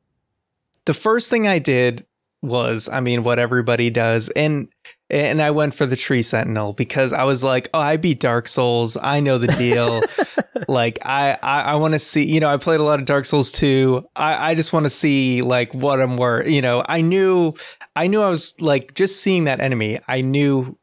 the 0.85 0.93
first 0.93 1.29
thing 1.29 1.47
I 1.47 1.59
did 1.59 2.05
was 2.41 2.89
I 2.89 2.99
mean 2.99 3.23
what 3.23 3.39
everybody 3.39 3.89
does 3.89 4.29
and 4.29 4.67
and 5.09 5.41
I 5.41 5.51
went 5.51 5.73
for 5.73 5.85
the 5.85 5.95
Tree 5.95 6.21
Sentinel 6.21 6.73
because 6.73 7.13
I 7.13 7.23
was 7.23 7.43
like, 7.43 7.69
oh, 7.73 7.79
I 7.79 7.97
beat 7.97 8.19
Dark 8.19 8.47
Souls. 8.47 8.97
I 9.01 9.19
know 9.19 9.37
the 9.37 9.47
deal. 9.47 10.01
like 10.67 10.97
I 11.03 11.37
I, 11.43 11.61
I 11.61 11.75
want 11.75 11.93
to 11.93 11.99
see, 11.99 12.25
you 12.25 12.39
know, 12.39 12.49
I 12.49 12.57
played 12.57 12.79
a 12.79 12.83
lot 12.83 12.99
of 12.99 13.05
Dark 13.05 13.25
Souls 13.25 13.51
2. 13.51 14.03
I, 14.15 14.51
I 14.51 14.55
just 14.55 14.73
want 14.73 14.85
to 14.85 14.89
see 14.89 15.41
like 15.41 15.73
what 15.73 16.01
I'm 16.01 16.17
worth. 16.17 16.47
You 16.49 16.61
know, 16.61 16.83
I 16.87 17.01
knew 17.01 17.53
I 17.95 18.07
knew 18.07 18.21
I 18.21 18.29
was 18.29 18.55
like 18.59 18.93
just 18.95 19.21
seeing 19.21 19.43
that 19.45 19.59
enemy, 19.59 19.99
I 20.07 20.21
knew 20.21 20.77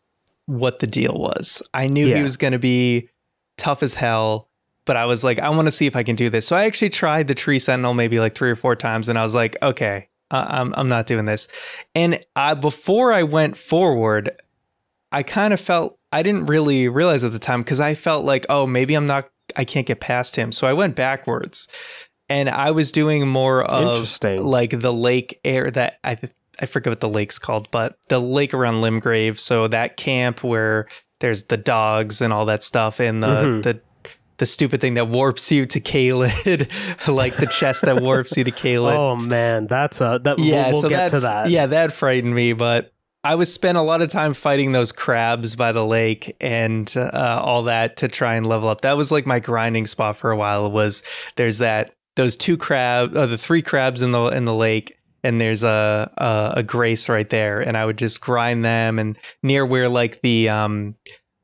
what 0.47 0.79
the 0.81 0.87
deal 0.87 1.14
was. 1.14 1.62
I 1.75 1.87
knew 1.87 2.07
Yeah. 2.07 2.17
he 2.19 2.23
was 2.23 2.37
going 2.37 2.52
to 2.52 2.59
be 2.59 3.09
tough 3.57 3.83
as 3.83 3.95
hell, 3.95 4.49
but 4.87 4.97
I 4.97 5.05
was 5.07 5.23
like, 5.25 5.38
I 5.38 5.49
want 5.50 5.67
to 5.67 5.71
see 5.73 5.87
if 5.87 5.95
I 5.97 6.02
can 6.02 6.17
do 6.17 6.31
this. 6.31 6.47
So 6.47 6.57
I 6.57 6.64
actually 6.64 6.91
tried 6.91 7.29
the 7.29 7.35
tree 7.35 7.59
sentinel 7.59 7.95
maybe 7.95 8.19
like 8.21 8.35
three 8.35 8.50
or 8.50 8.57
four 8.57 8.75
times, 8.76 9.09
and 9.09 9.19
I 9.19 9.23
was 9.23 9.35
like, 9.35 9.57
okay, 9.62 10.09
uh, 10.32 10.46
I'm 10.48 10.74
I'm 10.76 10.88
not 10.88 11.06
doing 11.06 11.26
this. 11.26 11.46
And 11.94 12.18
I 12.34 12.54
before 12.54 13.12
I 13.12 13.22
went 13.22 13.56
forward, 13.56 14.30
I 15.12 15.22
kind 15.22 15.52
of 15.54 15.60
felt 15.60 15.98
I 16.12 16.22
didn't 16.22 16.46
really 16.46 16.88
realize 16.88 17.22
at 17.24 17.32
the 17.32 17.38
time 17.38 17.62
because 17.62 17.80
I 17.80 17.94
felt 17.94 18.24
like, 18.24 18.44
oh, 18.48 18.66
maybe 18.66 18.94
I'm 18.94 19.06
not, 19.06 19.30
I 19.56 19.64
can't 19.64 19.86
get 19.86 20.00
past 20.00 20.36
him. 20.36 20.52
So 20.52 20.66
I 20.66 20.72
went 20.72 20.96
backwards, 20.96 21.68
and 22.28 22.48
I 22.50 22.70
was 22.70 22.90
doing 22.92 23.28
more 23.28 23.62
of 23.62 24.08
like 24.38 24.80
the 24.80 24.92
lake 24.92 25.38
air 25.44 25.70
that 25.70 25.98
I 26.02 26.16
I 26.60 26.66
forget 26.66 26.90
what 26.90 27.00
the 27.00 27.08
lake's 27.08 27.38
called, 27.38 27.68
but 27.70 27.96
the 28.08 28.20
lake 28.20 28.52
around 28.54 28.82
Limgrave. 28.82 29.38
So 29.38 29.68
that 29.68 29.96
camp 29.96 30.42
where 30.44 30.86
there's 31.20 31.44
the 31.44 31.56
dogs 31.56 32.20
and 32.20 32.32
all 32.32 32.46
that 32.46 32.62
stuff, 32.62 33.00
and 33.00 33.22
the 33.22 33.26
Mhm. 33.46 33.62
the 33.62 33.80
the 34.42 34.46
stupid 34.46 34.80
thing 34.80 34.94
that 34.94 35.06
warps 35.06 35.52
you 35.52 35.64
to 35.64 35.80
Caelid, 35.80 36.68
like 37.14 37.37
the 37.37 37.46
chest 37.46 37.82
that 37.82 38.02
warps 38.02 38.37
you 38.37 38.42
to 38.42 38.50
Caelid. 38.50 38.99
Oh 38.99 39.14
man, 39.14 39.68
that's 39.68 40.00
a 40.00 40.20
that. 40.25 40.40
yeah, 40.40 40.64
we'll, 40.64 40.72
we'll 40.72 40.80
so 40.80 40.88
get 40.88 41.11
to 41.11 41.20
that 41.20 41.44
that. 41.44 41.50
yeah 41.50 41.66
that 41.66 41.92
frightened 41.92 42.34
me, 42.34 42.52
but. 42.52 42.92
I 43.25 43.37
was 43.37 43.54
spent 43.54 43.78
a 43.78 43.82
lot 43.82 44.02
of 44.02 44.08
time 44.08 44.34
fighting 44.34 44.72
those 44.72 44.90
crabs 44.90 45.54
by 45.54 45.70
the 45.70 45.84
lake 45.84 46.34
and 46.40 46.92
uh, 46.96 47.40
all 47.40 47.62
that 47.62 47.99
to 47.99 48.08
try 48.08 48.34
and 48.34 48.44
level 48.44 48.68
up. 48.68 48.80
That 48.80 48.96
was 48.96 49.12
like 49.12 49.26
my 49.26 49.38
grinding 49.38 49.87
spot 49.87 50.16
for 50.16 50.32
a 50.32 50.37
while. 50.37 50.68
Was 50.72 51.04
there's 51.37 51.58
that 51.58 51.92
those 52.16 52.37
two 52.37 52.56
crab, 52.56 53.16
uh, 53.16 53.26
the 53.26 53.38
three 53.38 53.62
crabs 53.62 54.02
in 54.02 54.11
the 54.11 54.25
in 54.25 54.44
the 54.44 54.52
lake, 54.52 54.99
and 55.22 55.40
there's 55.40 55.62
a, 55.62 56.11
a 56.18 56.54
a 56.56 56.62
grace 56.64 57.08
right 57.08 57.30
there, 57.30 57.61
and 57.61 57.76
I 57.76 57.87
would 57.87 57.96
just 57.96 58.20
grind 58.20 58.64
them 58.64 58.99
and 58.99 59.16
near 59.40 59.64
where 59.64 59.88
like 59.88 60.20
the 60.22 60.49
um 60.49 60.96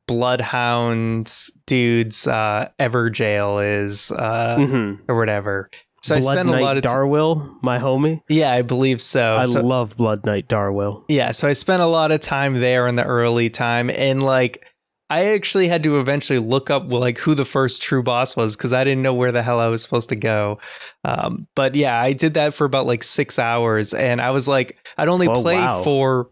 bloodhound 0.09 1.33
dudes 1.69 2.27
uh 2.27 2.69
Evergaol 2.81 3.85
is 3.85 4.11
uh 4.13 4.57
Mhm. 4.59 4.99
or 5.09 5.17
whatever. 5.17 5.71
So 6.03 6.15
I 6.15 6.21
Blood 6.21 6.33
spent 6.35 6.49
Knight 6.49 6.61
a 6.61 6.65
lot 6.65 6.77
of 6.77 6.83
time. 6.85 6.93
Darriwil, 6.95 7.57
my 7.63 7.79
homie. 7.79 8.21
yeah, 8.29 8.53
I 8.53 8.63
believe 8.63 9.01
so. 9.01 9.37
I 9.39 9.43
So- 9.45 9.61
love 9.61 9.97
Blood 9.97 10.25
Knight 10.25 10.49
Darriwil. 10.49 11.03
yeah, 11.09 11.33
so 11.33 11.47
I 11.49 11.53
spent 11.53 11.83
a 11.83 11.87
lot 11.87 12.11
of 12.13 12.21
time 12.21 12.61
there 12.61 12.87
in 12.87 12.95
the 12.97 13.05
early 13.05 13.51
time, 13.51 13.91
and 13.91 14.23
like 14.23 14.65
I 15.11 15.25
actually 15.35 15.69
had 15.69 15.83
to 15.85 15.99
eventually 15.99 16.39
look 16.39 16.69
up 16.71 16.93
like 16.93 17.17
who 17.19 17.35
the 17.35 17.45
first 17.47 17.81
true 17.83 18.03
boss 18.03 18.37
was 18.37 18.57
because 18.57 18.73
I 18.75 18.85
didn't 18.85 19.03
know 19.03 19.15
where 19.15 19.33
the 19.33 19.43
hell 19.43 19.59
I 19.59 19.69
was 19.69 19.83
supposed 19.83 20.11
to 20.11 20.17
go. 20.17 20.59
Um, 21.05 21.47
but 21.57 21.75
yeah, 21.75 21.99
I 21.99 22.13
did 22.13 22.35
that 22.35 22.53
for 22.53 22.65
about 22.67 22.87
like 22.87 23.03
six 23.03 23.39
hours, 23.39 23.95
and 23.95 24.21
I 24.21 24.31
was 24.33 24.47
like, 24.47 24.77
I'd 24.99 25.09
only 25.09 25.27
Oh, 25.29 25.41
play 25.43 25.57
wow. 25.57 25.83
for, 25.83 26.29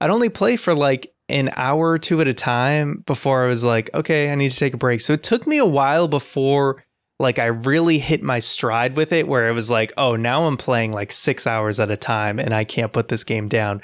I'd 0.00 0.10
only 0.10 0.28
play 0.28 0.56
for 0.56 0.72
like 0.74 1.12
an 1.32 1.50
hour 1.56 1.90
or 1.90 1.98
two 1.98 2.20
at 2.20 2.28
a 2.28 2.34
time 2.34 3.02
before 3.06 3.44
I 3.44 3.46
was 3.46 3.64
like, 3.64 3.90
okay, 3.94 4.30
I 4.30 4.34
need 4.34 4.50
to 4.50 4.56
take 4.56 4.74
a 4.74 4.78
break. 4.78 5.00
So 5.00 5.14
it 5.14 5.22
took 5.22 5.46
me 5.46 5.58
a 5.58 5.66
while 5.66 6.08
before 6.08 6.84
like 7.18 7.38
I 7.38 7.46
really 7.46 7.98
hit 7.98 8.22
my 8.22 8.38
stride 8.40 8.96
with 8.96 9.12
it 9.12 9.28
where 9.28 9.48
it 9.48 9.52
was 9.52 9.70
like, 9.70 9.92
oh, 9.96 10.16
now 10.16 10.44
I'm 10.44 10.56
playing 10.56 10.92
like 10.92 11.12
6 11.12 11.46
hours 11.46 11.80
at 11.80 11.90
a 11.90 11.96
time 11.96 12.38
and 12.38 12.54
I 12.54 12.64
can't 12.64 12.92
put 12.92 13.08
this 13.08 13.24
game 13.24 13.48
down. 13.48 13.80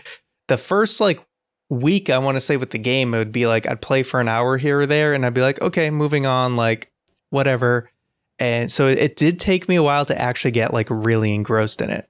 The 0.48 0.58
first 0.58 1.00
like 1.00 1.24
week 1.70 2.10
I 2.10 2.18
want 2.18 2.36
to 2.36 2.40
say 2.40 2.56
with 2.56 2.70
the 2.70 2.78
game 2.78 3.14
it 3.14 3.18
would 3.18 3.32
be 3.32 3.46
like 3.46 3.66
I'd 3.66 3.82
play 3.82 4.02
for 4.02 4.20
an 4.20 4.28
hour 4.28 4.56
here 4.56 4.80
or 4.80 4.86
there 4.86 5.14
and 5.14 5.24
I'd 5.24 5.34
be 5.34 5.42
like, 5.42 5.60
okay, 5.60 5.90
moving 5.90 6.26
on 6.26 6.56
like 6.56 6.90
whatever. 7.30 7.90
And 8.38 8.70
so 8.70 8.86
it, 8.86 8.98
it 8.98 9.16
did 9.16 9.40
take 9.40 9.68
me 9.68 9.76
a 9.76 9.82
while 9.82 10.04
to 10.06 10.20
actually 10.20 10.52
get 10.52 10.72
like 10.72 10.88
really 10.90 11.34
engrossed 11.34 11.80
in 11.80 11.90
it. 11.90 12.08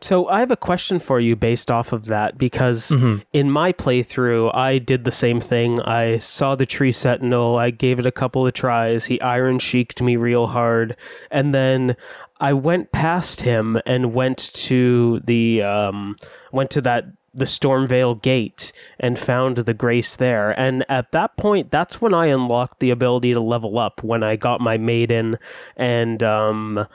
So 0.00 0.28
I 0.28 0.40
have 0.40 0.50
a 0.52 0.56
question 0.56 1.00
for 1.00 1.18
you 1.18 1.34
based 1.34 1.70
off 1.70 1.92
of 1.92 2.06
that 2.06 2.38
because 2.38 2.90
Mhm. 2.90 3.22
in 3.32 3.50
my 3.50 3.72
playthrough 3.72 4.54
I 4.54 4.78
did 4.78 5.04
the 5.04 5.10
same 5.10 5.40
thing. 5.40 5.80
I 5.80 6.18
saw 6.18 6.54
the 6.54 6.66
tree 6.66 6.92
sentinel, 6.92 7.56
I 7.56 7.70
gave 7.70 7.98
it 7.98 8.06
a 8.06 8.12
couple 8.12 8.46
of 8.46 8.52
tries. 8.52 9.06
He 9.06 9.20
iron 9.20 9.58
cheeked 9.58 10.00
me 10.00 10.16
real 10.16 10.48
hard, 10.48 10.96
and 11.30 11.52
then 11.52 11.96
I 12.40 12.52
went 12.52 12.92
past 12.92 13.40
him 13.40 13.80
and 13.84 14.14
went 14.14 14.38
to 14.54 15.20
the 15.24 15.62
um 15.62 16.16
went 16.52 16.70
to 16.70 16.80
that 16.82 17.06
the 17.34 17.44
Stormveil 17.44 18.20
gate 18.22 18.72
and 18.98 19.16
found 19.18 19.58
the 19.58 19.74
grace 19.74 20.16
there. 20.16 20.58
And 20.58 20.84
at 20.88 21.12
that 21.12 21.36
point, 21.36 21.70
that's 21.70 22.00
when 22.00 22.12
I 22.14 22.26
unlocked 22.26 22.80
the 22.80 22.90
ability 22.90 23.32
to 23.32 23.40
level 23.40 23.78
up 23.78 24.02
when 24.02 24.22
I 24.24 24.34
got 24.36 24.60
my 24.60 24.76
maiden 24.76 25.38
and 25.76 26.22
um 26.22 26.86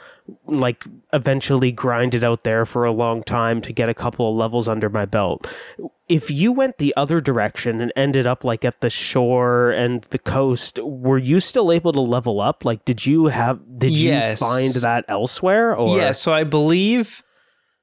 like 0.45 0.85
eventually 1.11 1.71
grinded 1.71 2.23
out 2.23 2.43
there 2.43 2.65
for 2.65 2.85
a 2.85 2.91
long 2.91 3.23
time 3.23 3.61
to 3.61 3.73
get 3.73 3.89
a 3.89 3.93
couple 3.93 4.29
of 4.29 4.35
levels 4.35 4.67
under 4.67 4.89
my 4.89 5.05
belt. 5.05 5.47
If 6.09 6.29
you 6.29 6.51
went 6.51 6.77
the 6.77 6.93
other 6.95 7.21
direction 7.21 7.81
and 7.81 7.91
ended 7.95 8.27
up 8.27 8.43
like 8.43 8.63
at 8.65 8.81
the 8.81 8.89
shore 8.89 9.71
and 9.71 10.03
the 10.11 10.19
coast, 10.19 10.79
were 10.81 11.17
you 11.17 11.39
still 11.39 11.71
able 11.71 11.91
to 11.93 12.01
level 12.01 12.39
up? 12.41 12.63
Like 12.65 12.85
did 12.85 13.05
you 13.05 13.27
have 13.27 13.61
did 13.79 13.91
Yes. 13.91 14.39
you 14.41 14.47
find 14.47 14.73
that 14.83 15.05
elsewhere 15.07 15.75
or 15.75 15.97
Yeah, 15.97 16.11
so 16.11 16.31
I 16.31 16.43
believe 16.43 17.21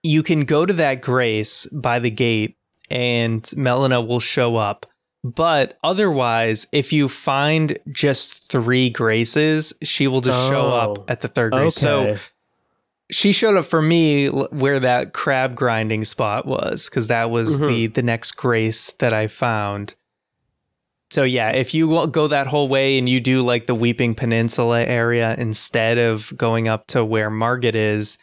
you 0.03 0.23
can 0.23 0.41
go 0.45 0.65
to 0.65 0.73
that 0.75 1.03
grace 1.03 1.67
by 1.67 1.99
the 1.99 2.11
gate 2.11 2.57
and 2.91 3.49
Melina 3.57 4.01
will 4.01 4.21
show 4.21 4.57
up. 4.57 4.87
But 5.23 5.79
otherwise, 5.85 6.67
if 6.73 6.93
you 6.93 7.09
find 7.09 7.79
just 7.93 8.51
three 8.51 8.89
graces, 8.89 9.75
she 9.83 10.07
will 10.09 10.23
just 10.23 10.49
show 10.49 10.69
Oh, 10.73 10.93
up 10.99 11.11
at 11.11 11.21
the 11.21 11.29
third 11.29 11.53
grace. 11.53 11.75
So 11.75 12.17
she 13.11 13.33
showed 13.33 13.57
up 13.57 13.67
for 13.67 13.83
me 13.83 14.29
where 14.29 14.81
that 14.81 15.13
crab 15.13 15.55
grinding 15.55 16.05
spot 16.05 16.47
was 16.47 16.89
because 16.89 17.09
that 17.09 17.29
was 17.31 17.61
Mhm. 17.61 17.67
the 17.69 17.87
the 17.89 18.03
next 18.03 18.33
grace 18.33 18.93
that 18.99 19.13
I 19.13 19.27
found. 19.27 19.95
So 21.11 21.25
yeah, 21.25 21.51
if 21.51 21.75
you 21.75 22.07
go 22.07 22.29
that 22.29 22.47
whole 22.47 22.69
way 22.69 22.97
and 22.97 23.09
you 23.09 23.21
do 23.21 23.43
like 23.43 23.67
the 23.67 23.75
Weeping 23.75 24.15
Peninsula 24.15 24.83
area 24.85 25.35
instead 25.39 25.99
of 25.99 26.33
going 26.37 26.69
up 26.69 26.87
to 26.89 27.05
where 27.05 27.31
Margit 27.31 27.75
is, 27.75 28.17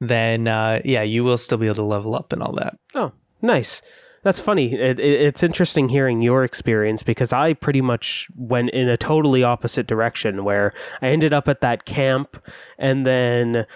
then 0.00 0.46
uh, 0.46 0.80
yeah, 0.84 1.02
you 1.02 1.24
will 1.24 1.36
still 1.36 1.58
be 1.58 1.66
able 1.66 1.74
to 1.76 1.82
level 1.82 2.14
up 2.14 2.32
and 2.32 2.40
all 2.42 2.52
that. 2.52 2.76
Oh, 2.94 3.10
nice. 3.42 3.82
That's 4.22 4.40
funny. 4.40 4.74
It, 4.74 4.98
it, 4.98 5.20
it's 5.20 5.42
interesting 5.42 5.88
hearing 5.88 6.22
your 6.22 6.44
experience 6.44 7.02
because 7.02 7.32
I 7.32 7.54
pretty 7.54 7.80
much 7.80 8.28
went 8.36 8.70
in 8.70 8.88
a 8.88 8.96
totally 8.96 9.42
opposite 9.42 9.86
direction 9.86 10.44
where 10.44 10.72
I 11.00 11.08
ended 11.08 11.32
up 11.32 11.48
at 11.48 11.60
that 11.60 11.84
camp 11.84 12.36
and 12.78 13.06
then 13.06 13.66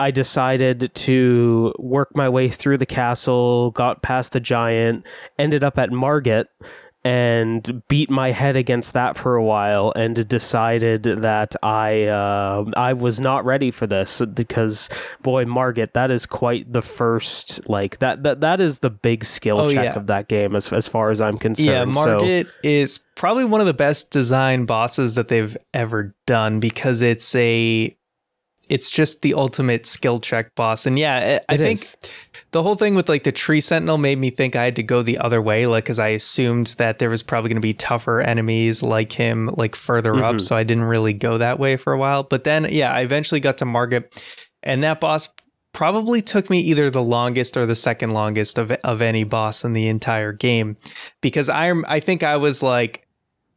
I 0.00 0.10
decided 0.10 0.92
to 0.94 1.72
work 1.78 2.16
my 2.16 2.28
way 2.28 2.48
through 2.48 2.78
the 2.78 2.86
castle, 2.86 3.70
got 3.70 4.02
past 4.02 4.32
the 4.32 4.40
giant, 4.40 5.04
ended 5.38 5.62
up 5.62 5.78
at 5.78 5.92
Margit 5.92 6.48
and 7.04 7.82
beat 7.88 8.08
my 8.08 8.30
head 8.30 8.56
against 8.56 8.94
that 8.94 9.18
for 9.18 9.36
a 9.36 9.42
while 9.44 9.92
and 9.94 10.26
decided 10.26 11.02
that 11.02 11.54
I 11.62 12.04
uh, 12.04 12.64
I 12.76 12.94
was 12.94 13.20
not 13.20 13.44
ready 13.44 13.70
for 13.70 13.86
this 13.86 14.22
because 14.32 14.88
boy 15.22 15.44
Margit 15.44 15.92
that 15.92 16.10
is 16.10 16.24
quite 16.24 16.72
the 16.72 16.80
first 16.82 17.60
like 17.68 17.98
that 17.98 18.22
that 18.22 18.40
that 18.40 18.60
is 18.60 18.78
the 18.78 18.88
big 18.90 19.24
skill 19.24 19.58
Oh, 19.60 19.72
check 19.72 19.84
yeah. 19.84 19.94
of 19.94 20.06
that 20.06 20.28
game 20.28 20.56
as 20.56 20.72
as 20.72 20.88
far 20.88 21.10
as 21.10 21.20
I'm 21.20 21.36
concerned. 21.38 21.66
Yeah, 21.68 21.80
So- 21.84 21.90
Margit 22.18 22.46
is 22.62 22.98
probably 23.16 23.44
one 23.44 23.60
of 23.60 23.66
the 23.66 23.74
best 23.74 24.10
design 24.10 24.64
bosses 24.64 25.14
that 25.14 25.28
they've 25.28 25.56
ever 25.74 26.14
done 26.26 26.58
because 26.58 27.02
it's 27.02 27.34
a 27.34 27.94
it's 28.70 28.88
just 28.90 29.20
the 29.20 29.34
ultimate 29.34 29.84
skill 29.84 30.18
check 30.20 30.54
boss. 30.54 30.86
And 30.86 30.98
yeah, 30.98 31.40
I 31.48 31.54
I 31.54 31.56
think 31.58 31.80
is. 31.82 31.96
The 32.54 32.62
whole 32.62 32.76
thing 32.76 32.94
with 32.94 33.08
like 33.08 33.24
the 33.24 33.32
tree 33.32 33.60
sentinel 33.60 33.98
made 33.98 34.16
me 34.16 34.30
think 34.30 34.54
I 34.54 34.62
had 34.62 34.76
to 34.76 34.84
go 34.84 35.02
the 35.02 35.18
other 35.18 35.42
way, 35.42 35.66
like 35.66 35.82
because 35.82 35.98
I 35.98 36.10
assumed 36.10 36.68
that 36.78 37.00
there 37.00 37.10
was 37.10 37.20
probably 37.20 37.48
going 37.48 37.56
to 37.56 37.60
be 37.60 37.74
tougher 37.74 38.20
enemies 38.20 38.80
like 38.80 39.10
him, 39.10 39.50
like 39.56 39.74
further 39.74 40.14
up. 40.22 40.36
Mhm. 40.36 40.40
So 40.40 40.54
I 40.54 40.62
didn't 40.62 40.84
really 40.84 41.14
go 41.14 41.36
that 41.38 41.58
way 41.58 41.76
for 41.76 41.92
a 41.92 41.98
while. 41.98 42.22
But 42.22 42.44
then, 42.44 42.68
yeah, 42.70 42.92
I 42.94 43.00
eventually 43.00 43.40
got 43.40 43.58
to 43.58 43.64
Margit, 43.64 44.22
and 44.62 44.84
that 44.84 45.00
boss 45.00 45.28
probably 45.72 46.22
took 46.22 46.48
me 46.48 46.60
either 46.60 46.90
the 46.90 47.02
longest 47.02 47.56
or 47.56 47.66
the 47.66 47.74
second 47.74 48.12
longest 48.12 48.56
of 48.56 48.70
of 48.70 49.02
any 49.02 49.24
boss 49.24 49.64
in 49.64 49.72
the 49.72 49.88
entire 49.88 50.32
game, 50.32 50.76
because 51.22 51.48
I'm 51.48 51.84
I 51.88 51.98
think 51.98 52.22
I 52.22 52.36
was 52.36 52.62
like 52.62 53.04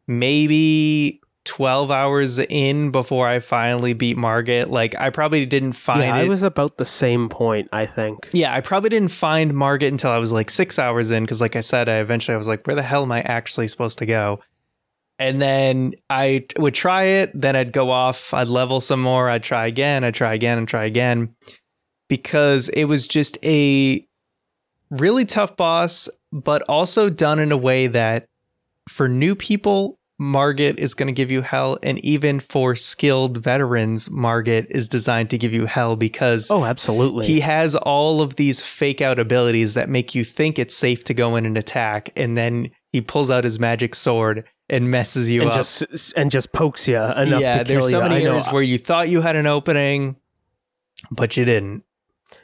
maybe. 0.07 1.21
12 1.47 1.89
hours 1.89 2.39
in 2.39 2.91
before 2.91 3.27
I 3.27 3.39
finally 3.39 3.93
beat 3.93 4.17
Margit. 4.17 4.69
Like, 4.69 4.95
I 4.99 5.09
probably 5.09 5.45
didn't 5.45 5.73
find 5.73 6.01
yeah, 6.01 6.17
it. 6.17 6.25
I 6.25 6.29
was 6.29 6.43
about 6.43 6.77
the 6.77 6.85
same 6.85 7.29
point, 7.29 7.69
I 7.71 7.85
think. 7.85 8.29
Yeah, 8.33 8.53
I 8.53 8.61
probably 8.61 8.89
didn't 8.89 9.11
find 9.11 9.53
Margit 9.53 9.91
until 9.91 10.11
I 10.11 10.17
was 10.19 10.31
like 10.31 10.49
six 10.49 10.77
hours 10.77 11.11
in 11.11 11.23
because, 11.23 11.41
like 11.41 11.55
I 11.55 11.61
said, 11.61 11.89
I 11.89 11.97
eventually 11.97 12.35
I 12.35 12.37
was 12.37 12.47
like, 12.47 12.67
where 12.67 12.75
the 12.75 12.83
hell 12.83 13.03
am 13.03 13.11
I 13.11 13.21
actually 13.21 13.67
supposed 13.67 13.97
to 13.99 14.05
go? 14.05 14.39
And 15.19 15.41
then 15.41 15.93
I 16.09 16.45
would 16.59 16.75
try 16.75 17.03
it, 17.03 17.31
then 17.33 17.55
I'd 17.55 17.71
go 17.71 17.89
off, 17.89 18.33
I'd 18.33 18.49
level 18.49 18.79
some 18.79 19.01
more, 19.01 19.29
I'd 19.29 19.41
try 19.41 19.65
again, 19.65 20.03
I'd 20.03 20.13
try 20.13 20.33
again, 20.33 20.59
and 20.59 20.67
try 20.67 20.85
again 20.85 21.33
because 22.07 22.69
it 22.69 22.85
was 22.85 23.07
just 23.07 23.37
a 23.43 24.05
really 24.89 25.25
tough 25.25 25.57
boss, 25.57 26.07
but 26.31 26.61
also 26.63 27.09
done 27.09 27.39
in 27.39 27.51
a 27.51 27.57
way 27.57 27.87
that 27.87 28.27
for 28.87 29.09
new 29.09 29.35
people, 29.35 29.99
Margit 30.19 30.79
is 30.79 30.93
going 30.95 31.07
to 31.07 31.13
give 31.13 31.29
you 31.29 31.41
hell. 31.43 31.77
And 31.83 32.03
even 32.03 32.39
for 32.39 32.75
skilled 32.75 33.37
veterans, 33.37 34.09
Margit 34.09 34.65
is 34.71 34.87
designed 34.87 35.29
to 35.29 35.37
give 35.37 35.53
you 35.53 35.65
hell 35.67 35.95
because 35.95 36.49
Oh, 36.49 36.65
absolutely. 36.65 37.27
he 37.27 37.39
has 37.41 37.75
all 37.75 38.21
of 38.21 38.35
these 38.35 38.61
fake 38.61 38.99
out 39.01 39.19
abilities 39.19 39.75
that 39.75 39.89
make 39.89 40.15
you 40.15 40.23
think 40.23 40.57
it's 40.57 40.75
safe 40.75 41.03
to 41.05 41.13
go 41.13 41.35
in 41.35 41.45
and 41.45 41.57
attack, 41.57 42.09
and 42.15 42.35
then 42.35 42.71
he 42.91 43.01
pulls 43.01 43.29
out 43.29 43.43
his 43.43 43.59
magic 43.59 43.93
sword 43.93 44.43
and 44.69 44.89
messes 44.89 45.29
you 45.29 45.41
and 45.41 45.51
up. 45.51 45.55
just 45.57 46.13
and 46.17 46.31
just 46.31 46.51
pokes 46.51 46.87
you 46.87 46.97
enough 46.97 47.39
yeah, 47.41 47.59
to 47.59 47.63
kill 47.63 47.73
there's 47.81 47.89
so 47.91 48.03
you. 48.03 48.09
many 48.09 48.25
areas 48.25 48.47
where 48.47 48.63
you 48.63 48.77
thought 48.77 49.09
you 49.09 49.21
had 49.21 49.35
an 49.35 49.45
opening, 49.45 50.15
but 51.11 51.37
you 51.37 51.45
didn't. 51.45 51.83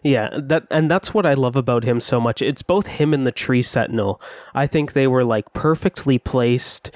Yeah, 0.03 0.29
that 0.43 0.67
and 0.69 0.91
that's 0.91 1.13
what 1.13 1.25
I 1.25 1.33
love 1.33 1.55
about 1.55 1.83
him 1.85 1.99
so 2.01 2.19
much. 2.21 2.41
It's 2.41 2.61
both 2.61 2.87
him 2.87 3.13
and 3.13 3.25
the 3.25 3.31
Tree 3.31 3.61
Sentinel. 3.61 4.21
I 4.53 4.67
think 4.67 4.93
they 4.93 5.07
were 5.07 5.23
like 5.25 5.53
perfectly 5.53 6.17
placed 6.19 6.91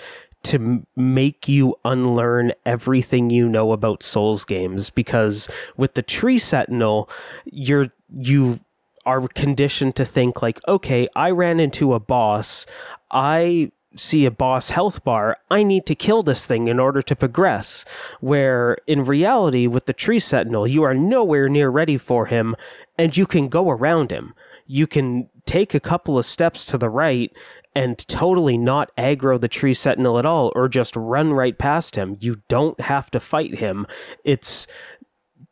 to 0.48 0.86
make 0.96 1.48
you 1.48 1.76
unlearn 1.86 2.54
everything 2.66 3.30
you 3.30 3.48
know 3.48 3.72
about 3.72 4.04
Souls 4.04 4.46
games 4.46 4.90
because 4.90 5.50
with 5.76 5.94
the 5.94 6.02
Tree 6.02 6.40
Sentinel, 6.40 7.10
you're 7.46 7.88
you 8.18 8.60
are 9.06 9.28
conditioned 9.30 9.96
to 9.96 10.06
think 10.06 10.42
like, 10.42 10.60
okay, 10.68 11.08
I 11.16 11.32
ran 11.32 11.60
into 11.60 11.94
a 11.94 12.00
boss. 12.00 12.66
I 13.10 13.72
see 13.96 14.26
a 14.26 14.32
boss 14.32 14.70
health 14.70 15.04
bar, 15.04 15.38
I 15.50 15.64
need 15.64 15.86
to 15.88 15.96
kill 15.96 16.24
this 16.24 16.46
thing 16.46 16.68
in 16.68 16.80
order 16.80 17.02
to 17.02 17.16
progress. 17.16 17.86
Where 18.20 18.78
in 18.88 19.06
reality, 19.06 19.68
with 19.68 19.86
the 19.86 19.94
Tree 19.94 20.20
Sentinel, 20.20 20.68
you 20.68 20.84
are 20.84 20.94
nowhere 20.94 21.50
near 21.50 21.70
ready 21.70 21.98
for 21.98 22.28
him 22.28 22.56
and 22.98 23.16
you 23.16 23.26
can 23.26 23.50
go 23.50 23.70
around 23.70 24.12
him. 24.12 24.34
You 24.66 24.88
can 24.88 25.30
take 25.48 25.74
a 25.74 25.80
couple 25.80 26.18
of 26.18 26.26
steps 26.26 26.66
to 26.66 26.78
the 26.78 26.90
right 26.90 27.32
and 27.74 28.08
totally 28.08 28.58
not 28.58 28.96
aggro 28.98 29.40
the 29.40 29.48
Tree 29.48 29.74
Sentinel 29.74 30.18
at 30.20 30.26
all 30.26 30.52
or 30.56 30.68
just 30.68 30.96
run 30.96 31.34
right 31.34 31.58
past 31.58 31.96
him. 31.96 32.18
You 32.20 32.42
don't 32.48 32.80
have 32.82 33.10
to 33.12 33.20
fight 33.20 33.56
him. 33.56 33.86
It's 34.24 34.68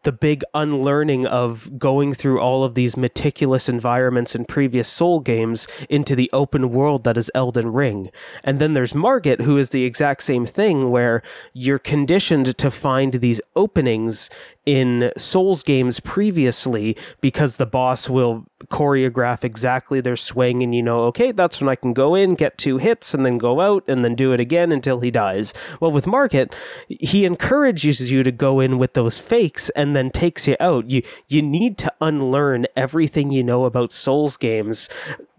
the 0.06 0.12
big 0.12 0.44
unlearning 0.54 1.26
of 1.26 1.78
going 1.78 2.14
through 2.14 2.40
all 2.40 2.64
of 2.64 2.76
these 2.76 2.96
meticulous 2.96 3.68
environments 3.68 4.36
in 4.36 4.46
previous 4.46 4.88
Soul 4.88 5.20
games 5.20 5.68
into 5.90 6.16
the 6.16 6.30
open 6.32 6.70
world 6.70 7.04
that 7.04 7.18
is 7.18 7.32
Elden 7.36 7.74
Ring. 7.74 8.12
And 8.44 8.60
then 8.60 8.74
there's 8.74 8.94
Margit, 8.94 9.42
who 9.42 9.58
is 9.58 9.72
the 9.72 9.84
exact 9.84 10.24
same 10.24 10.46
thing, 10.46 10.92
where 10.92 11.24
you're 11.54 11.80
conditioned 11.80 12.58
to 12.58 12.72
find 12.72 13.16
these 13.16 13.42
openings 13.56 14.30
in 14.66 15.12
Souls 15.18 15.64
games 15.64 16.00
previously 16.00 16.98
because 17.22 17.58
the 17.58 17.66
boss 17.66 18.10
will 18.10 18.46
choreograph 18.66 19.44
exactly 19.44 20.02
their 20.02 20.16
swing 20.16 20.64
and 20.64 20.74
you 20.74 20.82
know, 20.82 21.02
okay, 21.04 21.32
that's 21.32 21.62
when 21.62 21.70
I 21.70 21.76
can 21.76 21.94
go 21.94 22.16
in, 22.16 22.36
get 22.36 22.58
two 22.58 22.78
hits, 22.78 23.14
and 23.14 23.26
then 23.26 23.38
go 23.38 23.62
out 23.62 23.84
and 23.88 24.04
then 24.04 24.16
do 24.16 24.32
it 24.32 24.40
again 24.40 24.72
until 24.72 25.00
he 25.02 25.12
dies. 25.12 25.54
Well, 25.80 25.92
with 25.92 26.06
Margit, 26.06 26.54
he 26.88 27.26
encourages 27.26 28.12
you 28.12 28.24
to 28.24 28.32
go 28.32 28.60
in 28.60 28.78
with 28.78 28.94
those 28.94 29.20
fakes 29.20 29.70
and 29.72 29.96
then 29.96 30.10
takes 30.10 30.48
you 30.48 30.56
out. 30.60 30.90
You 30.90 31.04
you 31.28 31.42
need 31.42 31.78
to 31.80 31.94
unlearn 32.02 32.66
everything 32.76 33.32
you 33.32 33.44
know 33.44 33.66
about 33.66 33.92
Souls 33.92 34.38
games 34.38 34.90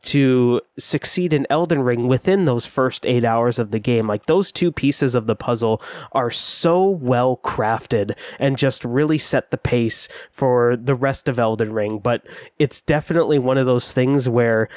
to 0.07 0.61
succeed 0.79 1.33
in 1.33 1.47
Elden 1.51 1.83
Ring 1.83 2.09
within 2.09 2.45
those 2.45 2.67
first 2.67 3.05
eight 3.05 3.25
hours 3.25 3.59
of 3.59 3.71
the 3.71 3.79
game. 3.79 4.07
Like 4.07 4.27
those 4.27 4.51
two 4.53 4.73
pieces 4.73 5.15
of 5.15 5.27
the 5.27 5.37
puzzle 5.37 5.83
are 6.13 6.31
so 6.31 6.89
well 6.89 7.41
crafted 7.45 8.17
and 8.39 8.57
just 8.57 8.85
really 8.85 9.19
set 9.19 9.51
the 9.51 9.59
pace 9.59 10.09
for 10.31 10.77
the 10.77 10.95
rest 10.95 11.29
of 11.29 11.39
Elden 11.39 11.73
Ring. 11.73 11.99
But 11.99 12.27
it's 12.59 12.81
definitely 12.81 13.39
one 13.39 13.59
of 13.59 13.67
those 13.67 13.93
things 13.93 14.29
where 14.29 14.69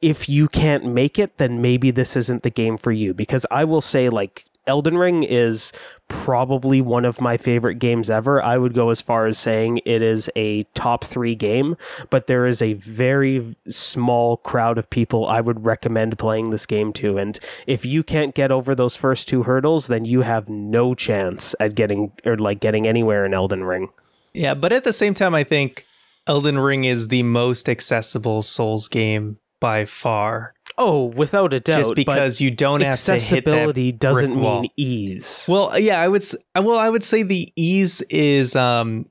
if 0.00 0.28
you 0.28 0.48
can't 0.48 0.84
make 0.84 1.18
it, 1.18 1.38
then 1.38 1.62
maybe 1.62 1.90
this 1.90 2.16
isn't 2.16 2.42
the 2.42 2.50
game 2.50 2.76
for 2.76 2.90
you. 2.90 3.14
Because 3.14 3.46
I 3.50 3.64
will 3.64 3.80
say, 3.80 4.08
like, 4.08 4.44
Elden 4.66 4.96
Ring 4.96 5.22
is 5.22 5.72
probably 6.08 6.80
one 6.80 7.04
of 7.04 7.20
my 7.20 7.36
favorite 7.36 7.76
games 7.76 8.10
ever. 8.10 8.42
I 8.42 8.58
would 8.58 8.74
go 8.74 8.90
as 8.90 9.00
far 9.00 9.26
as 9.26 9.38
saying 9.38 9.80
it 9.84 10.02
is 10.02 10.30
a 10.36 10.64
top 10.74 11.04
three 11.04 11.34
game, 11.34 11.76
but 12.10 12.26
there 12.26 12.46
is 12.46 12.60
a 12.62 12.74
very 12.74 13.56
small 13.68 14.36
crowd 14.36 14.78
of 14.78 14.90
people 14.90 15.26
I 15.26 15.40
would 15.40 15.64
recommend 15.64 16.18
playing 16.18 16.50
this 16.50 16.66
game 16.66 16.92
to. 16.94 17.18
And 17.18 17.38
if 17.66 17.84
you 17.84 18.02
can't 18.02 18.34
get 18.34 18.52
over 18.52 18.74
those 18.74 18.94
first 18.94 19.28
two 19.28 19.44
hurdles, 19.44 19.86
then 19.86 20.04
you 20.04 20.20
have 20.20 20.48
no 20.48 20.94
chance 20.94 21.54
at 21.58 21.74
getting 21.74 22.12
or 22.24 22.36
like 22.36 22.60
getting 22.60 22.86
anywhere 22.86 23.24
in 23.24 23.34
Elden 23.34 23.64
Ring. 23.64 23.88
Yeah, 24.34 24.54
but 24.54 24.72
at 24.72 24.84
the 24.84 24.92
same 24.92 25.14
time, 25.14 25.34
I 25.34 25.44
think 25.44 25.86
Elden 26.26 26.58
Ring 26.58 26.84
is 26.84 27.08
the 27.08 27.22
most 27.22 27.68
accessible 27.68 28.42
Souls 28.42 28.88
game 28.88 29.38
by 29.62 29.84
far. 29.84 30.54
Oh, 30.76 31.12
without 31.16 31.54
a 31.54 31.60
doubt. 31.60 31.76
Just 31.76 31.94
because 31.94 32.40
you 32.40 32.50
don't 32.50 32.80
have 32.80 33.00
to 33.04 33.12
hit 33.12 33.44
that 33.44 33.54
accessibility 33.54 33.92
doesn't 33.92 34.38
wall. 34.38 34.62
mean 34.62 34.70
ease. 34.76 35.44
Well, 35.48 35.78
yeah, 35.78 36.00
I 36.00 36.08
would. 36.08 36.24
Well, 36.56 36.78
I 36.78 36.90
would 36.90 37.04
say 37.04 37.22
the 37.22 37.50
ease 37.56 38.02
is 38.10 38.56
um 38.56 39.06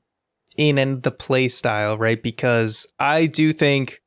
in 0.58 0.76
and 0.76 1.02
the 1.02 1.10
play 1.10 1.48
style, 1.48 1.96
right? 1.96 2.22
Because 2.22 2.86
I 2.98 3.24
do 3.26 3.52
think 3.52 4.02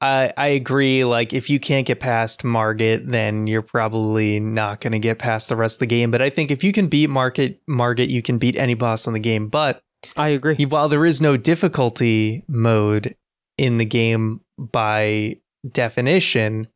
I 0.00 0.32
I 0.36 0.48
agree. 0.48 1.04
Like, 1.04 1.32
if 1.32 1.48
you 1.48 1.60
can't 1.60 1.86
get 1.86 2.00
past 2.00 2.42
Margit, 2.42 3.12
then 3.12 3.46
you're 3.46 3.62
probably 3.62 4.40
not 4.40 4.80
going 4.80 4.92
to 4.92 4.98
get 4.98 5.20
past 5.20 5.48
the 5.48 5.56
rest 5.56 5.76
of 5.76 5.80
the 5.80 5.86
game. 5.86 6.10
But 6.10 6.22
I 6.22 6.30
think 6.30 6.50
if 6.50 6.64
you 6.64 6.72
can 6.72 6.88
beat 6.88 7.08
Margit, 7.08 7.60
Margit, 7.68 8.10
you 8.10 8.20
can 8.20 8.38
beat 8.38 8.56
any 8.56 8.74
boss 8.74 9.06
in 9.06 9.12
the 9.12 9.20
game. 9.20 9.46
But 9.46 9.80
I 10.16 10.28
agree. 10.28 10.56
while 10.64 10.88
there 10.88 11.04
is 11.06 11.22
no 11.22 11.36
difficulty 11.36 12.44
mode 12.48 13.14
in 13.58 13.76
the 13.78 13.84
game 13.84 14.40
by 14.58 15.36
definition, 15.70 16.68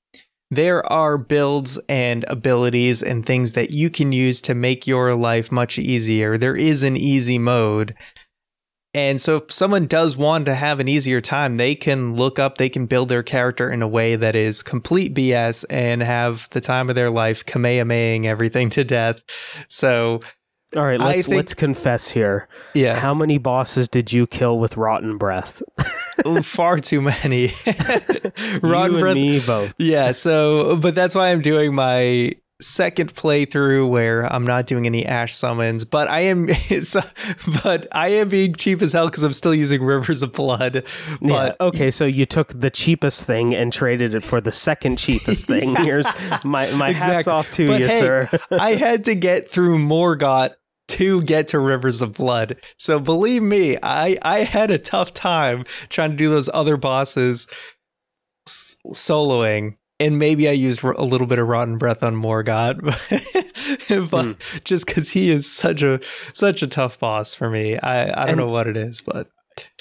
there 0.51 0.85
are 0.91 1.19
builds 1.19 1.79
and 1.89 2.25
abilities 2.29 3.03
and 3.03 3.25
things 3.27 3.53
that 3.53 3.71
you 3.71 3.91
can 3.91 4.13
use 4.13 4.41
to 4.43 4.55
make 4.55 4.87
your 4.87 5.15
life 5.15 5.53
much 5.53 5.79
easier. 5.79 6.39
There 6.39 6.57
is 6.57 6.83
an 6.83 6.97
easy 6.97 7.39
mode. 7.39 7.95
And 8.95 9.21
so 9.21 9.37
if 9.37 9.53
someone 9.53 9.87
does 9.87 10.17
want 10.17 10.47
to 10.47 10.55
have 10.55 10.81
an 10.81 10.89
easier 10.89 11.21
time, 11.21 11.57
they 11.57 11.75
can 11.75 12.17
look 12.17 12.39
up, 12.39 12.57
they 12.57 12.71
can 12.71 12.87
build 12.87 13.11
their 13.11 13.23
character 13.23 13.71
in 13.71 13.83
a 13.83 13.87
way 13.87 14.17
that 14.17 14.35
is 14.35 14.63
complete 14.63 15.15
BS 15.15 15.67
and 15.69 16.03
have 16.03 16.49
the 16.51 16.61
time 16.63 16.89
of 16.89 16.95
their 16.97 17.11
life 17.11 17.45
kamehamehaing 17.45 18.25
everything 18.25 18.71
to 18.71 18.85
death. 18.85 19.21
So, 19.69 20.21
All 20.75 20.85
right, 20.87 20.99
let's 20.99 21.27
think- 21.27 21.37
let's 21.37 21.53
confess 21.55 22.09
here. 22.09 22.49
yeah, 22.75 22.99
How 22.99 23.13
many 23.13 23.37
bosses 23.37 23.87
did 23.89 24.11
you 24.15 24.27
kill 24.27 24.59
with 24.59 24.79
rotten 24.79 25.19
breath? 25.19 25.63
far 26.43 26.79
too 26.79 27.01
many. 27.01 27.49
you 27.67 28.61
Rotten 28.63 28.97
and 28.97 29.15
me 29.15 29.41
both. 29.41 29.75
Yeah, 29.79 30.13
so 30.13 30.77
but 30.77 30.95
that's 30.95 31.15
why 31.15 31.31
I'm 31.31 31.41
doing 31.41 31.75
my 31.75 32.35
second 32.61 33.15
playthrough 33.15 33.89
where 33.89 34.31
I'm 34.33 34.45
not 34.45 34.67
doing 34.67 34.87
any 34.87 35.07
ash 35.07 35.33
summons, 35.35 35.85
but 35.85 36.09
I 36.09 36.21
am 36.23 36.47
but 37.63 37.87
I 37.93 38.09
am 38.09 38.29
being 38.29 38.55
cheap 38.55 38.83
as 38.83 38.93
hell 38.93 39.07
because 39.07 39.23
I'm 39.23 39.33
still 39.33 39.55
using 39.55 39.83
Rivers 39.83 40.23
of 40.23 40.33
Blood. 40.33 40.85
Yeah. 41.21 41.53
Okay, 41.61 41.91
so 41.91 42.05
you 42.05 42.25
took 42.25 42.59
the 42.59 42.71
cheapest 42.71 43.25
thing 43.25 43.55
and 43.55 43.73
traded 43.73 44.15
it 44.15 44.25
for 44.25 44.41
the 44.41 44.53
second 44.53 44.99
cheapest 44.99 45.47
thing. 45.47 45.77
Here's 45.77 46.07
my 46.45 46.71
my 46.73 46.93
hats 46.93 47.29
off 47.29 47.51
to 47.53 47.67
But 47.67 47.81
you, 47.81 47.87
hey, 47.87 48.01
sir. 48.01 48.29
I 48.51 48.75
had 48.75 49.05
to 49.05 49.15
get 49.15 49.49
through 49.49 49.79
Morgott 49.79 50.55
to 50.89 51.23
get 51.23 51.49
to 51.49 51.59
Rivers 51.59 52.03
of 52.03 52.15
Blood. 52.15 52.57
So 52.77 52.99
believe 53.01 53.43
me, 53.43 53.77
I 53.83 54.17
I 54.23 54.41
had 54.41 54.71
a 54.71 54.79
tough 54.79 55.13
time 55.15 55.65
trying 55.89 56.11
to 56.11 56.17
do 56.17 56.31
those 56.31 56.51
other 56.53 56.77
bosses 56.77 57.47
s- 58.47 58.77
soloing. 58.89 59.77
And 60.01 60.17
maybe 60.17 60.49
I 60.49 60.53
used 60.53 60.85
a 60.85 61.03
little 61.03 61.27
bit 61.27 61.41
of 61.41 61.49
rotten 61.49 61.77
breath 61.77 62.05
on 62.05 62.15
Morgott, 62.15 62.81
but 64.11 64.25
Hmm. 64.25 64.33
just 64.65 64.87
because 64.87 65.11
he 65.11 65.31
is 65.31 65.51
such 65.51 65.83
a 65.83 65.99
such 66.33 66.63
a 66.63 66.67
tough 66.69 66.99
boss 67.01 67.35
for 67.35 67.51
me. 67.51 67.77
I 67.79 68.03
I 68.05 68.07
don't 68.27 68.29
And- 68.29 68.37
know 68.39 68.47
what 68.47 68.67
it 68.69 68.77
is, 68.77 69.01
but 69.01 69.29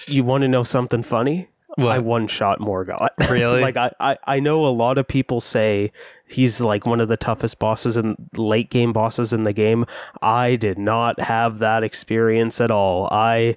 You 0.07 0.23
want 0.23 0.41
to 0.41 0.47
know 0.47 0.63
something 0.63 1.03
funny? 1.03 1.49
What? 1.75 1.91
I 1.91 1.99
one 1.99 2.25
shot 2.27 2.59
Morgott. 2.59 3.09
Really? 3.29 3.61
like 3.61 3.77
I, 3.77 3.91
I 3.99 4.17
I 4.25 4.39
know 4.39 4.65
a 4.65 4.69
lot 4.73 4.97
of 4.97 5.07
people 5.07 5.39
say 5.39 5.91
he's 6.27 6.59
like 6.61 6.85
one 6.85 6.99
of 6.99 7.07
the 7.07 7.17
toughest 7.17 7.59
bosses 7.59 7.97
and 7.97 8.15
late 8.35 8.69
game 8.69 8.93
bosses 8.93 9.33
in 9.33 9.43
the 9.43 9.53
game. 9.53 9.85
I 10.21 10.55
did 10.55 10.77
not 10.77 11.19
have 11.19 11.59
that 11.59 11.83
experience 11.83 12.59
at 12.61 12.71
all. 12.71 13.07
I 13.11 13.55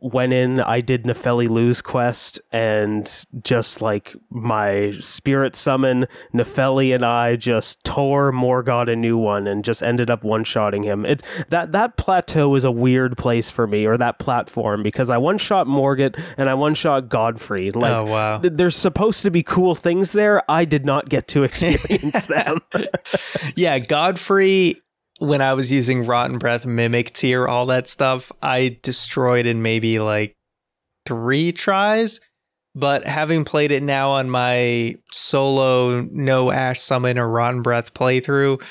went 0.00 0.32
in, 0.32 0.60
I 0.60 0.80
did 0.80 1.04
Nepheli 1.04 1.48
Loux 1.48 1.74
quest, 1.82 2.40
and 2.52 3.24
just 3.42 3.82
like 3.82 4.14
my 4.30 4.92
spirit 5.00 5.56
summon, 5.56 6.06
Nepheli 6.32 6.94
and 6.94 7.04
I 7.04 7.36
just 7.36 7.82
tore 7.84 8.32
Morgott 8.32 8.90
a 8.90 8.96
new 8.96 9.18
one 9.18 9.46
and 9.46 9.64
just 9.64 9.82
ended 9.82 10.08
up 10.10 10.24
one 10.24 10.44
shotting 10.44 10.82
him. 10.82 11.04
It 11.04 11.22
that 11.48 11.72
that 11.72 11.96
plateau 11.96 12.54
is 12.54 12.64
a 12.64 12.70
weird 12.70 13.18
place 13.18 13.50
for 13.50 13.66
me, 13.66 13.86
or 13.86 13.96
that 13.96 14.18
platform, 14.18 14.82
because 14.82 15.10
I 15.10 15.18
one 15.18 15.38
shot 15.38 15.66
Morgott 15.66 16.18
and 16.36 16.48
I 16.48 16.54
one 16.54 16.74
shot 16.74 17.08
Godfrey. 17.08 17.70
Oh, 17.74 17.78
like 17.78 17.92
oh 17.92 18.04
wow. 18.04 18.38
th- 18.38 18.54
there's 18.56 18.76
supposed 18.76 19.22
to 19.22 19.30
be 19.30 19.42
cool 19.42 19.74
things 19.74 20.12
there. 20.12 20.48
I 20.50 20.64
did 20.64 20.84
not 20.84 21.08
get 21.08 21.28
to 21.28 21.42
experience 21.44 22.26
them. 22.26 22.60
yeah, 23.56 23.78
Godfrey, 23.78 24.80
when 25.18 25.40
I 25.40 25.54
was 25.54 25.72
using 25.72 26.02
Rotten 26.02 26.38
Breath, 26.38 26.64
Mimic 26.64 27.12
Tear, 27.12 27.48
all 27.48 27.66
that 27.66 27.86
stuff, 27.86 28.32
I 28.42 28.78
destroyed 28.82 29.46
in 29.46 29.62
maybe 29.62 29.98
like 29.98 30.34
three 31.06 31.52
tries. 31.52 32.20
But 32.74 33.04
having 33.04 33.44
played 33.44 33.72
it 33.72 33.82
now 33.82 34.10
on 34.10 34.30
my 34.30 34.94
solo 35.10 36.02
no 36.12 36.52
Ash 36.52 36.80
Summon 36.80 37.18
or 37.18 37.28
Rotten 37.28 37.62
Breath 37.62 37.92
playthrough, 37.92 38.62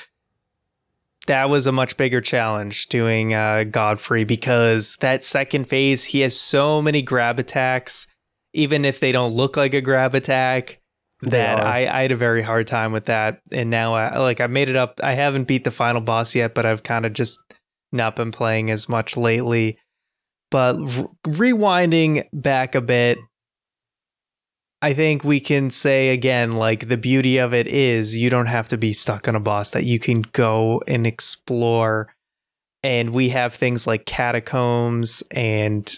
that 1.27 1.49
was 1.49 1.67
a 1.67 1.73
much 1.73 1.97
bigger 1.97 2.21
challenge 2.21 2.87
doing 2.87 3.33
uh, 3.33 3.65
Godfrey 3.65 4.23
because 4.23 4.95
that 5.01 5.23
second 5.23 5.65
phase, 5.65 6.05
he 6.05 6.21
has 6.21 6.39
so 6.39 6.81
many 6.81 7.01
grab 7.01 7.37
attacks, 7.37 8.07
even 8.53 8.85
if 8.85 9.01
they 9.01 9.11
don't 9.11 9.33
look 9.33 9.57
like 9.57 9.73
a 9.73 9.81
grab 9.81 10.15
attack. 10.15 10.79
That. 11.21 11.59
I, 11.65 11.87
I 11.87 12.01
had 12.03 12.11
a 12.11 12.17
very 12.17 12.41
hard 12.41 12.67
time 12.67 12.91
with 12.91 13.05
that. 13.05 13.41
And 13.51 13.69
now 13.69 13.93
I 13.93 14.17
like 14.19 14.41
I 14.41 14.47
made 14.47 14.69
it 14.69 14.75
up. 14.75 14.99
I 15.03 15.13
haven't 15.13 15.47
beat 15.47 15.63
the 15.63 15.71
final 15.71 16.01
boss 16.01 16.35
yet 16.35 16.53
but 16.53 16.65
I've 16.65 16.83
kind 16.83 17.05
of 17.05 17.13
just 17.13 17.39
not 17.91 18.15
been 18.15 18.31
playing 18.31 18.69
as 18.69 18.87
much 18.87 19.17
lately. 19.17 19.77
But 20.49 20.75
r- 20.77 21.09
rewinding 21.25 22.25
back 22.31 22.75
a 22.75 22.81
bit 22.81 23.17
I 24.81 24.93
think 24.93 25.23
we 25.23 25.39
can 25.39 25.69
say 25.69 26.09
again 26.09 26.51
like 26.51 26.87
the 26.87 26.97
beauty 26.97 27.37
of 27.39 27.53
it 27.53 27.67
is 27.67 28.15
you 28.15 28.29
don't 28.29 28.45
have 28.45 28.67
to 28.69 28.77
be 28.77 28.93
stuck 28.93 29.27
on 29.27 29.35
a 29.35 29.39
boss 29.39 29.71
that 29.71 29.85
you 29.85 29.97
can 29.99 30.21
go 30.33 30.81
and 30.87 31.07
explore. 31.07 32.13
And 32.83 33.09
we 33.09 33.29
have 33.29 33.55
things 33.55 33.87
like 33.87 34.05
catacombs 34.05 35.23
and 35.31 35.97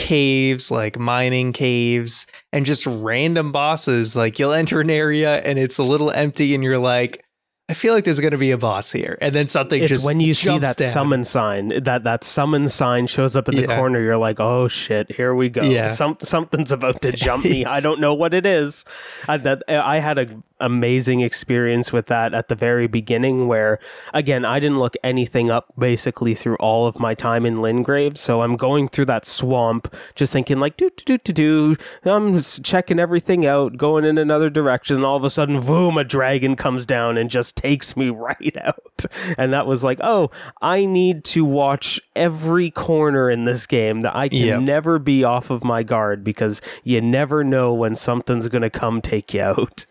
caves 0.00 0.70
like 0.70 0.98
mining 0.98 1.52
caves 1.52 2.26
and 2.54 2.64
just 2.64 2.86
random 2.86 3.52
bosses. 3.52 4.16
Like 4.16 4.38
you'll 4.38 4.54
enter 4.54 4.80
an 4.80 4.88
area 4.88 5.36
and 5.42 5.58
it's 5.58 5.76
a 5.76 5.82
little 5.82 6.10
empty 6.10 6.54
and 6.54 6.64
you're 6.64 6.78
like 6.78 7.22
I 7.70 7.74
feel 7.74 7.94
like 7.94 8.02
there's 8.04 8.18
going 8.18 8.32
to 8.32 8.36
be 8.36 8.50
a 8.50 8.58
boss 8.58 8.90
here 8.90 9.16
and 9.20 9.32
then 9.34 9.46
something 9.46 9.80
it's 9.80 9.88
just 9.90 10.04
when 10.04 10.18
you 10.18 10.34
see 10.34 10.58
that 10.58 10.76
down. 10.76 10.90
summon 10.92 11.24
sign 11.24 11.68
that 11.84 12.02
that 12.02 12.24
summon 12.24 12.68
sign 12.68 13.06
shows 13.06 13.36
up 13.36 13.48
in 13.48 13.54
the 13.54 13.62
Yeah. 13.62 13.76
corner 13.78 14.00
you're 14.00 14.16
like 14.16 14.40
oh 14.40 14.66
shit 14.66 15.10
here 15.12 15.34
we 15.36 15.48
go 15.48 15.62
Yeah. 15.62 15.94
Some, 15.94 16.16
something's 16.20 16.72
about 16.72 17.00
to 17.02 17.12
jump 17.12 17.44
me 17.44 17.64
i 17.76 17.78
don't 17.78 18.00
know 18.00 18.12
what 18.12 18.34
it 18.34 18.44
is 18.44 18.84
I, 19.28 19.36
that 19.36 19.62
i 19.68 20.00
had 20.00 20.18
an 20.18 20.42
amazing 20.58 21.20
experience 21.20 21.92
with 21.92 22.06
that 22.08 22.34
at 22.34 22.48
the 22.48 22.54
very 22.54 22.86
beginning 22.86 23.46
where 23.46 23.78
again 24.12 24.44
i 24.44 24.58
didn't 24.58 24.78
look 24.80 24.94
anything 25.04 25.50
up 25.50 25.72
basically 25.78 26.34
through 26.34 26.56
all 26.56 26.86
of 26.86 26.98
my 26.98 27.14
time 27.14 27.46
in 27.46 27.56
Limgrave 27.58 28.18
so 28.18 28.42
i'm 28.42 28.56
going 28.56 28.88
through 28.88 29.06
that 29.06 29.24
swamp 29.24 29.94
just 30.16 30.32
thinking 30.32 30.58
like 30.58 30.76
do 30.76 30.90
do 30.96 31.16
do 31.16 31.32
do 31.32 31.76
do 32.04 32.10
i'm 32.10 32.34
just 32.34 32.62
checking 32.64 32.98
everything 32.98 33.46
out 33.46 33.76
going 33.76 34.04
in 34.04 34.18
another 34.18 34.50
direction 34.50 34.96
and 34.96 35.04
all 35.04 35.16
of 35.16 35.24
a 35.24 35.30
sudden 35.30 35.60
boom 35.60 35.96
a 35.96 36.04
dragon 36.04 36.56
comes 36.56 36.84
down 36.84 37.16
and 37.16 37.30
just 37.30 37.56
takes 37.60 37.96
me 37.96 38.08
right 38.28 38.56
out. 38.62 39.04
And 39.38 39.52
that 39.52 39.66
was 39.66 39.82
like 39.84 39.98
oh 40.02 40.30
i 40.62 40.84
need 40.84 41.24
to 41.24 41.44
watch 41.44 42.00
every 42.16 42.70
corner 42.70 43.30
in 43.30 43.44
this 43.44 43.66
game 43.66 44.00
that 44.02 44.14
i 44.16 44.28
can 44.28 44.38
Yep. 44.38 44.60
never 44.62 44.98
be 44.98 45.24
off 45.24 45.50
of 45.50 45.64
my 45.64 45.82
guard 45.82 46.22
because 46.24 46.60
you 46.84 47.00
never 47.00 47.44
know 47.44 47.72
when 47.72 47.94
something's 47.96 48.48
going 48.48 48.62
to 48.62 48.70
come 48.70 49.00
take 49.00 49.34
you 49.34 49.42
out. 49.42 49.84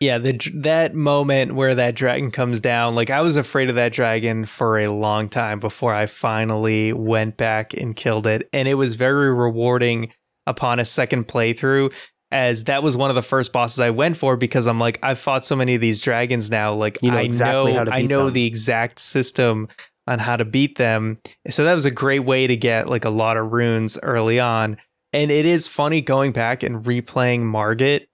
Yeah, 0.00 0.18
the 0.18 0.38
that 0.54 0.94
moment 0.94 1.54
where 1.56 1.74
that 1.74 1.96
dragon 1.96 2.30
comes 2.30 2.60
down, 2.60 2.94
like 2.94 3.10
I 3.10 3.20
was 3.20 3.36
afraid 3.36 3.68
of 3.68 3.74
that 3.74 3.92
dragon 3.92 4.44
for 4.44 4.78
a 4.78 4.86
long 4.88 5.28
time 5.28 5.58
before 5.58 5.92
I 5.92 6.06
finally 6.06 6.92
went 6.92 7.36
back 7.36 7.74
and 7.74 7.96
killed 7.96 8.26
it, 8.28 8.48
and 8.52 8.68
it 8.68 8.74
was 8.74 8.94
very 8.94 9.34
rewarding 9.34 10.12
upon 10.46 10.78
a 10.78 10.84
second 10.84 11.26
playthrough 11.26 11.92
as 12.30 12.64
that 12.64 12.82
was 12.82 12.96
one 12.96 13.10
of 13.10 13.16
the 13.16 13.22
first 13.22 13.52
bosses 13.52 13.80
I 13.80 13.90
went 13.90 14.16
for 14.16 14.36
because 14.36 14.66
I'm 14.66 14.78
like 14.78 14.98
I've 15.02 15.18
fought 15.18 15.44
so 15.44 15.56
many 15.56 15.74
of 15.74 15.80
these 15.80 16.00
dragons 16.00 16.50
now, 16.50 16.74
like 16.74 16.98
You 17.02 17.10
know 17.10 17.18
I 17.18 17.22
exactly 17.22 17.72
know 17.74 17.84
to 17.84 17.92
I 17.92 18.02
know 18.02 18.24
them. 18.26 18.34
the 18.34 18.46
exact 18.46 18.98
system 18.98 19.68
on 20.06 20.18
how 20.18 20.36
to 20.36 20.44
beat 20.44 20.76
them. 20.76 21.18
So 21.48 21.64
that 21.64 21.74
was 21.74 21.84
a 21.84 21.90
great 21.90 22.20
way 22.20 22.46
to 22.46 22.56
get 22.56 22.88
like 22.88 23.04
a 23.04 23.10
lot 23.10 23.36
of 23.36 23.52
runes 23.52 23.98
early 24.02 24.40
on. 24.40 24.78
And 25.12 25.30
it 25.30 25.46
is 25.46 25.68
funny 25.68 26.00
going 26.00 26.32
back 26.32 26.62
and 26.62 26.84
replaying 26.84 27.40
Margit 27.42 28.08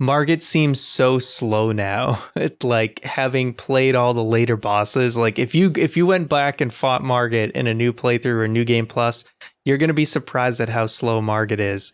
Margit 0.00 0.42
seems 0.42 0.80
so 0.80 1.18
slow 1.20 1.70
now. 1.70 2.22
It, 2.36 2.64
like 2.64 3.04
having 3.04 3.54
played 3.54 3.94
all 3.94 4.14
the 4.14 4.24
later 4.24 4.56
bosses, 4.56 5.16
like 5.16 5.38
if 5.38 5.54
you 5.54 5.72
if 5.76 5.96
you 5.96 6.06
went 6.06 6.28
back 6.28 6.60
and 6.60 6.74
fought 6.74 7.02
Margit 7.04 7.52
in 7.52 7.66
a 7.66 7.74
new 7.74 7.92
playthrough 7.92 8.42
or 8.42 8.48
new 8.48 8.64
game 8.64 8.86
plus, 8.86 9.24
you're 9.64 9.78
gonna 9.78 9.94
be 9.94 10.04
surprised 10.04 10.60
at 10.60 10.68
how 10.68 10.86
slow 10.86 11.22
Margit 11.22 11.60
is 11.60 11.92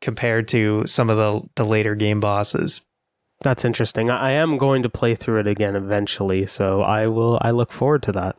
compared 0.00 0.48
to 0.48 0.86
some 0.86 1.10
of 1.10 1.16
the 1.16 1.48
the 1.56 1.64
later 1.64 1.94
game 1.94 2.20
bosses. 2.20 2.80
That's 3.42 3.64
interesting. 3.64 4.10
I 4.10 4.30
am 4.32 4.56
going 4.56 4.82
to 4.82 4.88
play 4.88 5.14
through 5.14 5.40
it 5.40 5.46
again 5.46 5.76
eventually, 5.76 6.46
so 6.46 6.82
I 6.82 7.06
will. 7.06 7.38
I 7.42 7.50
look 7.50 7.72
forward 7.72 8.02
to 8.04 8.12
that. 8.12 8.36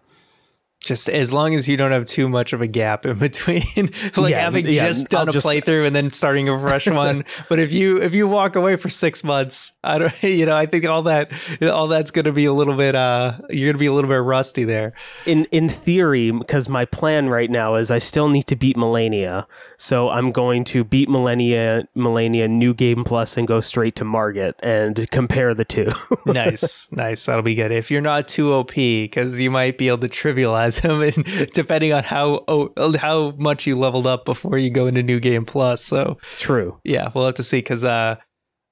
Just 0.88 1.10
as 1.10 1.34
long 1.34 1.54
as 1.54 1.68
you 1.68 1.76
don't 1.78 1.92
have 1.92 2.06
too 2.06 2.30
much 2.30 2.54
of 2.54 2.62
a 2.62 2.68
gap 2.68 3.06
in 3.06 3.18
between, 3.28 3.64
like 4.18 4.32
Yeah, 4.32 4.42
having 4.42 4.66
yeah, 4.68 4.88
just 4.88 5.10
done 5.10 5.28
I'll 5.28 5.30
a 5.30 5.34
just- 5.34 5.46
playthrough 5.46 5.86
and 5.86 5.96
then 5.96 6.10
starting 6.12 6.48
a 6.50 6.58
fresh 6.60 6.88
one. 6.90 7.26
But 7.50 7.60
if 7.60 7.74
you 7.74 8.02
if 8.02 8.14
you 8.14 8.28
walk 8.28 8.56
away 8.56 8.76
for 8.78 8.90
six 8.90 9.24
months, 9.24 9.74
I 9.84 9.98
don't, 10.00 10.24
you 10.24 10.46
know, 10.46 10.56
I 10.56 10.66
think 10.66 10.86
all 10.86 11.04
that 11.04 11.32
all 11.62 11.88
that's 11.88 12.12
going 12.12 12.26
to 12.26 12.32
be 12.32 12.46
a 12.46 12.54
little 12.54 12.76
bit. 12.76 12.96
uh 12.96 13.34
You're 13.50 13.68
going 13.68 13.76
to 13.76 13.80
be 13.80 13.86
a 13.88 13.94
little 13.94 14.10
bit 14.10 14.18
rusty 14.18 14.64
there. 14.64 14.94
In 15.26 15.46
in 15.52 15.70
theory, 15.70 16.32
because 16.32 16.70
my 16.70 16.86
plan 16.86 17.30
right 17.30 17.50
now 17.52 17.76
is 17.76 17.92
I 17.92 18.00
still 18.00 18.30
need 18.30 18.48
to 18.48 18.56
beat 18.56 18.78
Malenia, 18.78 19.46
so 19.78 20.10
I'm 20.10 20.32
going 20.32 20.64
to 20.66 20.84
beat 20.84 21.10
Malenia, 21.10 21.88
Malenia 21.96 22.50
New 22.50 22.74
Game 22.74 23.04
Plus, 23.04 23.36
and 23.38 23.48
go 23.48 23.60
straight 23.62 23.96
to 23.98 24.06
Margit 24.06 24.56
and 24.60 25.10
compare 25.12 25.54
the 25.54 25.66
two. 25.66 25.90
nice, 26.26 26.92
nice. 26.92 27.26
That'll 27.26 27.42
be 27.42 27.56
good. 27.56 27.72
If 27.72 27.92
you're 27.92 28.02
not 28.02 28.28
too 28.28 28.54
OP, 28.54 28.74
because 28.76 29.40
you 29.40 29.52
might 29.52 29.78
be 29.78 29.88
able 29.88 29.98
to 30.00 30.08
trivialize 30.08 30.77
them, 30.82 31.02
and 31.02 31.52
depending 31.54 31.94
on 31.94 32.04
how 32.04 32.44
oh, 32.48 32.98
how 32.98 33.32
much 33.32 33.68
you 33.68 33.78
leveled 33.78 34.08
up 34.08 34.26
before 34.26 34.58
you 34.58 34.70
go 34.70 34.88
into 34.88 35.04
New 35.04 35.20
Game 35.20 35.46
Plus. 35.46 35.84
So 35.84 36.18
True. 36.38 36.80
yeah, 36.84 37.10
we'll 37.14 37.26
have 37.26 37.36
to 37.36 37.44
see. 37.44 37.58
Because 37.58 37.84
uh, 37.84 38.16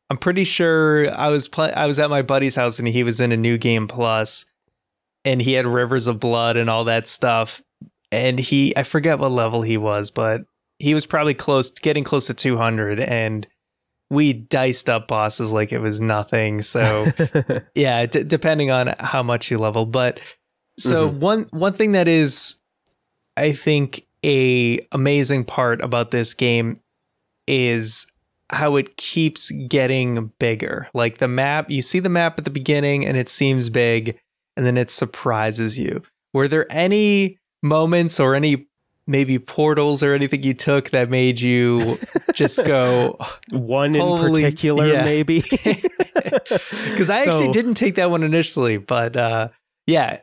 I'm 0.09 0.17
pretty 0.17 0.43
sure 0.43 1.11
I 1.17 1.29
was 1.29 1.49
I 1.57 1.87
was 1.87 1.99
at 1.99 2.09
my 2.09 2.21
buddy's 2.21 2.55
house 2.55 2.79
and 2.79 2.87
he 2.87 3.03
was 3.03 3.19
in 3.19 3.31
a 3.31 3.37
New 3.37 3.57
Game 3.57 3.87
Plus, 3.87 4.45
and 5.23 5.41
he 5.41 5.53
had 5.53 5.65
Rivers 5.65 6.07
of 6.07 6.19
Blood 6.19 6.57
and 6.57 6.69
all 6.69 6.83
that 6.85 7.07
stuff. 7.07 7.61
And 8.11 8.39
he, 8.39 8.75
I 8.77 8.83
forget 8.83 9.19
what 9.19 9.31
level 9.31 9.61
he 9.61 9.77
was, 9.77 10.11
but 10.11 10.41
he 10.79 10.93
was 10.93 11.05
probably 11.05 11.33
close, 11.33 11.71
getting 11.71 12.03
close 12.03 12.27
to 12.27 12.33
200, 12.33 12.99
and 12.99 13.47
we 14.09 14.33
diced 14.33 14.89
up 14.89 15.07
bosses 15.07 15.51
like 15.51 15.71
it 15.71 15.81
was 15.81 16.01
nothing. 16.01 16.61
So 16.61 17.11
yeah, 17.75 18.05
d- 18.05 18.23
depending 18.23 18.71
on 18.71 18.93
how 18.99 19.23
much 19.23 19.49
you 19.49 19.57
level. 19.57 19.85
But 19.85 20.19
so 20.77 21.07
one 21.07 21.47
one 21.51 21.73
thing 21.73 21.93
that 21.93 22.07
is, 22.07 22.55
I 23.37 23.51
think, 23.51 24.05
a 24.23 24.79
amazing 24.91 25.45
part 25.45 25.81
about 25.81 26.11
this 26.11 26.33
game 26.33 26.79
is 27.47 28.07
how 28.51 28.75
it 28.75 28.97
keeps 28.97 29.51
getting 29.67 30.31
bigger. 30.39 30.87
Like 30.93 31.17
the 31.17 31.27
map, 31.27 31.69
you 31.69 31.81
see 31.81 31.99
the 31.99 32.09
map 32.09 32.37
at 32.37 32.45
the 32.45 32.51
beginning 32.51 33.05
and 33.05 33.17
it 33.17 33.29
seems 33.29 33.69
big, 33.69 34.19
and 34.55 34.65
then 34.65 34.77
it 34.77 34.89
surprises 34.89 35.79
you. 35.79 36.01
Were 36.33 36.47
there 36.47 36.67
any 36.69 37.39
moments 37.63 38.19
or 38.19 38.35
any 38.35 38.67
maybe 39.07 39.37
portals 39.37 40.01
or 40.01 40.13
anything 40.13 40.43
you 40.43 40.53
took 40.53 40.89
that 40.89 41.09
made 41.09 41.39
you 41.39 41.99
just 42.33 42.63
go 42.65 43.17
One 43.51 43.95
in 43.95 44.01
particular, 44.01 44.87
yeah. 44.87 45.03
maybe. 45.03 45.41
because 46.21 47.09
I 47.09 47.21
actually 47.23 47.49
didn't 47.49 47.75
take 47.75 47.95
that 47.95 48.09
one 48.09 48.23
initially, 48.23 48.77
but 48.77 49.15
uh, 49.15 49.49
yeah, 49.85 50.19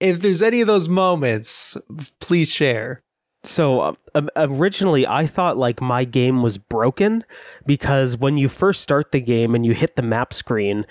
if 0.00 0.20
there's 0.20 0.42
any 0.42 0.60
of 0.60 0.66
those 0.66 0.88
moments, 0.88 1.76
please 2.20 2.52
share. 2.52 3.02
So 3.44 3.96
um, 4.14 4.28
originally, 4.36 5.06
I 5.06 5.26
thought 5.26 5.56
like 5.56 5.80
my 5.80 6.04
game 6.04 6.42
was 6.42 6.58
broken 6.58 7.24
because 7.66 8.16
when 8.16 8.36
you 8.36 8.48
first 8.48 8.82
start 8.82 9.12
the 9.12 9.20
game 9.20 9.54
and 9.54 9.64
you 9.64 9.74
hit 9.74 9.96
the 9.96 10.02
map 10.02 10.34
screen, 10.34 10.84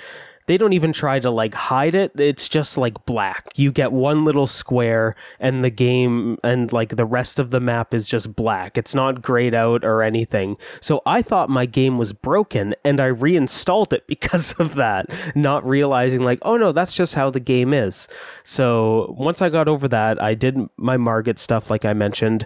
they 0.47 0.57
don't 0.57 0.73
even 0.73 0.93
try 0.93 1.19
to 1.19 1.29
like 1.29 1.53
hide 1.53 1.93
it. 1.93 2.17
It's 2.19 2.49
just 2.49 2.77
like 2.77 3.05
black. 3.05 3.51
You 3.55 3.71
get 3.71 3.91
one 3.91 4.25
little 4.25 4.47
square, 4.47 5.13
and 5.39 5.63
the 5.63 5.69
game 5.69 6.37
and 6.43 6.71
like 6.71 6.95
the 6.95 7.05
rest 7.05 7.37
of 7.37 7.51
the 7.51 7.59
map 7.59 7.93
is 7.93 8.07
just 8.07 8.35
black. 8.35 8.77
It's 8.77 8.95
not 8.95 9.21
grayed 9.21 9.53
out 9.53 9.83
or 9.83 10.01
anything. 10.01 10.57
So 10.81 11.01
I 11.05 11.21
thought 11.21 11.49
my 11.49 11.65
game 11.65 11.97
was 11.97 12.13
broken, 12.13 12.75
and 12.83 12.99
I 12.99 13.07
reinstalled 13.07 13.93
it 13.93 14.07
because 14.07 14.53
of 14.53 14.75
that, 14.75 15.09
not 15.35 15.67
realizing 15.67 16.23
like, 16.23 16.39
oh 16.41 16.57
no, 16.57 16.71
that's 16.71 16.95
just 16.95 17.15
how 17.15 17.29
the 17.29 17.39
game 17.39 17.73
is. 17.73 18.07
So 18.43 19.13
once 19.17 19.41
I 19.41 19.49
got 19.49 19.67
over 19.67 19.87
that, 19.89 20.21
I 20.21 20.33
did 20.33 20.57
my 20.77 20.97
Margit 20.97 21.37
stuff, 21.37 21.69
like 21.69 21.85
I 21.85 21.93
mentioned. 21.93 22.45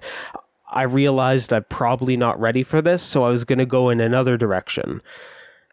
I 0.72 0.84
realized 0.84 1.54
I'm 1.54 1.66
probably 1.66 2.16
not 2.18 2.40
ready 2.40 2.64
for 2.64 2.82
this, 2.82 3.04
so 3.04 3.26
I 3.26 3.30
was 3.30 3.44
going 3.44 3.60
to 3.60 3.66
go 3.66 3.90
in 3.90 4.00
another 4.00 4.38
direction. 4.38 5.02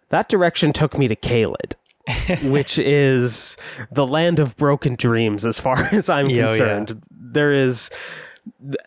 That 0.08 0.28
direction 0.28 0.72
took 0.72 0.98
me 0.98 1.06
to 1.06 1.14
Caelid, 1.14 1.74
which 2.44 2.78
is 2.78 3.56
the 3.90 4.06
land 4.06 4.38
of 4.38 4.56
broken 4.56 4.94
dreams, 4.94 5.44
as 5.44 5.58
far 5.60 5.78
as 5.92 6.08
I'm 6.08 6.28
Yo, 6.28 6.46
oh, 6.46 6.52
yeah. 6.52 6.58
concerned. 6.58 7.02
There 7.10 7.52
is, 7.52 7.90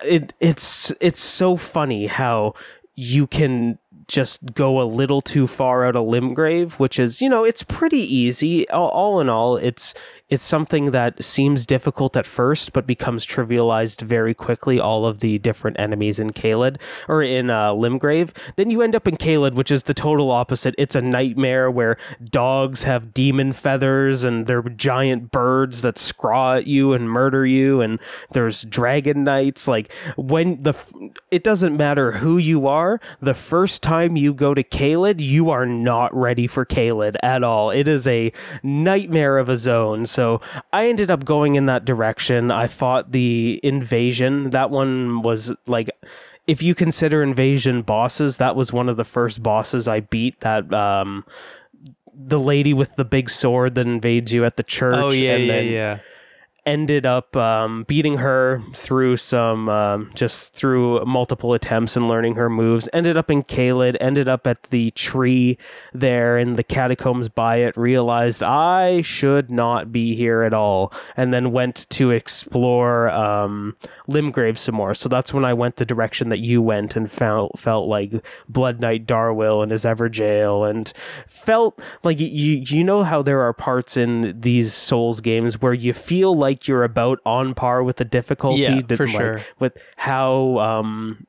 it 0.04 0.34
it's 0.40 0.92
it's 1.00 1.20
so 1.20 1.58
funny 1.58 2.08
how 2.08 2.54
you 2.96 3.28
can 3.28 3.78
just 4.08 4.54
go 4.54 4.82
a 4.82 4.84
little 4.84 5.22
too 5.22 5.48
far 5.48 5.86
out 5.86 5.96
of 5.96 6.06
Limgrave, 6.06 6.74
which 6.74 7.00
is 7.00 7.22
you 7.22 7.30
know 7.30 7.44
it's 7.44 7.64
pretty 7.64 8.00
easy. 8.00 8.68
All, 8.70 8.90
all 8.90 9.20
in 9.22 9.30
all, 9.30 9.58
it's 9.58 9.94
it's 10.32 10.46
something 10.46 10.92
that 10.92 11.22
seems 11.22 11.66
difficult 11.66 12.16
at 12.16 12.26
first, 12.26 12.72
but 12.72 12.88
becomes 12.88 13.26
trivialized 13.26 14.02
very 14.02 14.34
quickly. 14.34 14.80
All 14.80 15.06
of 15.06 15.20
the 15.20 15.38
different 15.40 15.78
enemies 15.78 16.18
in 16.18 16.32
Caelid 16.32 16.78
or 17.10 17.22
in 17.22 17.50
uh, 17.50 17.74
Limgrave. 17.74 18.30
Then 18.56 18.72
you 18.72 18.82
end 18.82 18.96
up 18.96 19.10
in 19.10 19.18
Caelid, 19.18 19.54
which 19.54 19.70
is 19.70 19.84
the 19.84 19.94
total 19.94 20.32
opposite. 20.32 20.74
It's 20.78 20.96
a 20.96 21.02
nightmare 21.02 21.70
where 21.70 21.98
dogs 22.24 22.84
have 22.84 23.14
demon 23.14 23.52
feathers 23.52 24.24
and 24.24 24.48
they're 24.48 24.62
giant 24.62 25.32
birds 25.32 25.82
that 25.82 26.00
scraw 26.00 26.56
at 26.56 26.66
you 26.66 26.94
and 26.94 27.10
murder 27.10 27.46
you, 27.46 27.82
and 27.82 28.00
there's 28.32 28.64
dragon 28.64 29.26
knights. 29.26 29.68
Like 29.68 29.92
when 30.16 30.64
the 30.64 30.74
it 31.30 31.44
doesn't 31.44 31.76
matter 31.76 32.14
who 32.14 32.38
you 32.38 32.68
are. 32.68 33.00
The 33.22 33.34
first 33.34 33.82
time 33.82 34.16
you 34.16 34.34
go 34.34 34.54
to 34.54 34.64
Caelid, 34.64 35.20
you 35.20 35.50
are 35.50 35.66
not 35.66 36.16
ready 36.16 36.48
for 36.48 36.66
Caelid 36.66 37.16
at 37.24 37.44
all. 37.44 37.70
It 37.70 37.88
is 37.88 38.08
a 38.08 38.32
nightmare 38.64 39.38
of 39.38 39.50
a 39.50 39.56
zone. 39.56 40.06
So 40.06 40.21
so 40.22 40.40
I 40.72 40.88
ended 40.88 41.10
up 41.10 41.26
going 41.26 41.56
in 41.56 41.66
that 41.66 41.84
direction. 41.84 42.52
I 42.52 42.68
fought 42.68 43.12
the 43.12 43.60
invasion. 43.64 44.52
That 44.52 44.70
one 44.70 45.24
was 45.24 45.52
like 45.66 45.90
if 46.46 46.62
you 46.62 46.76
consider 46.76 47.24
invasion 47.24 47.82
bosses, 47.82 48.38
that 48.38 48.56
was 48.56 48.72
one 48.72 48.88
of 48.88 48.98
the 48.98 49.04
first 49.04 49.42
bosses 49.42 49.88
I 49.88 50.02
beat 50.02 50.40
that 50.42 50.72
um 50.72 51.26
the 52.14 52.40
lady 52.40 52.72
with 52.72 52.98
the 52.98 53.06
big 53.06 53.32
sword 53.32 53.74
that 53.76 53.88
invades 53.88 54.32
you 54.32 54.46
at 54.46 54.58
the 54.58 54.64
church. 54.64 54.96
Oh 54.96 55.10
yeah, 55.10 55.38
yeah, 55.38 55.60
yeah 55.62 56.00
ended 56.66 57.06
up 57.06 57.36
um, 57.36 57.84
beating 57.88 58.18
her 58.18 58.62
through 58.74 59.18
some 59.18 59.68
um, 59.70 60.12
just 60.14 60.54
through 60.54 61.04
multiple 61.06 61.54
attempts 61.54 61.96
and 61.96 62.08
learning 62.08 62.36
her 62.36 62.50
moves. 62.50 62.88
Ended 62.94 63.18
up 63.18 63.32
in 63.32 63.44
Caelid 63.44 63.98
ended 64.00 64.28
up 64.30 64.46
at 64.46 64.64
the 64.64 64.92
tree 64.92 65.58
there 65.94 66.38
in 66.38 66.54
the 66.54 66.64
catacombs 66.64 67.30
by 67.30 67.58
it 67.58 67.76
realized 67.76 68.44
I 68.44 69.02
should 69.02 69.50
not 69.50 69.92
be 69.92 70.16
here 70.16 70.44
at 70.44 70.54
all 70.54 70.94
and 71.18 71.34
then 71.34 71.52
went 71.52 71.88
to 71.92 72.12
explore 72.12 73.10
um, 73.10 73.76
Limgrave 74.12 74.58
some 74.58 74.76
more 74.76 74.94
so 74.94 75.10
that's 75.10 75.34
when 75.34 75.44
I 75.46 75.54
went 75.54 75.78
the 75.78 75.86
direction 75.86 76.30
that 76.30 76.40
you 76.40 76.62
went 76.62 76.96
and 76.96 77.12
felt 77.12 77.58
felt 77.60 77.88
like 77.88 78.14
Blood 78.48 78.80
Knight 78.80 79.08
Darriwil 79.08 79.64
and 79.64 79.72
his 79.72 79.84
Evergaol 79.84 80.70
and 80.70 80.94
felt 81.28 81.80
like 82.04 82.20
you 82.20 82.28
you 82.28 82.84
know 82.84 83.04
how 83.04 83.22
there 83.22 83.42
are 83.42 83.54
parts 83.54 83.98
in 83.98 84.40
these 84.40 84.74
Souls 84.74 85.22
games 85.22 85.62
where 85.62 85.74
you 85.74 85.94
feel 85.94 86.36
like 86.36 86.52
like 86.52 86.68
you're 86.68 86.84
about 86.84 87.20
on 87.26 87.54
par 87.54 87.82
with 87.84 87.98
the 87.98 88.06
difficulty. 88.06 88.62
Yeah, 88.62 88.82
for 88.96 89.08
like, 89.08 89.16
sure. 89.16 89.42
With 89.60 89.78
how 89.96 90.58
um, 90.60 91.26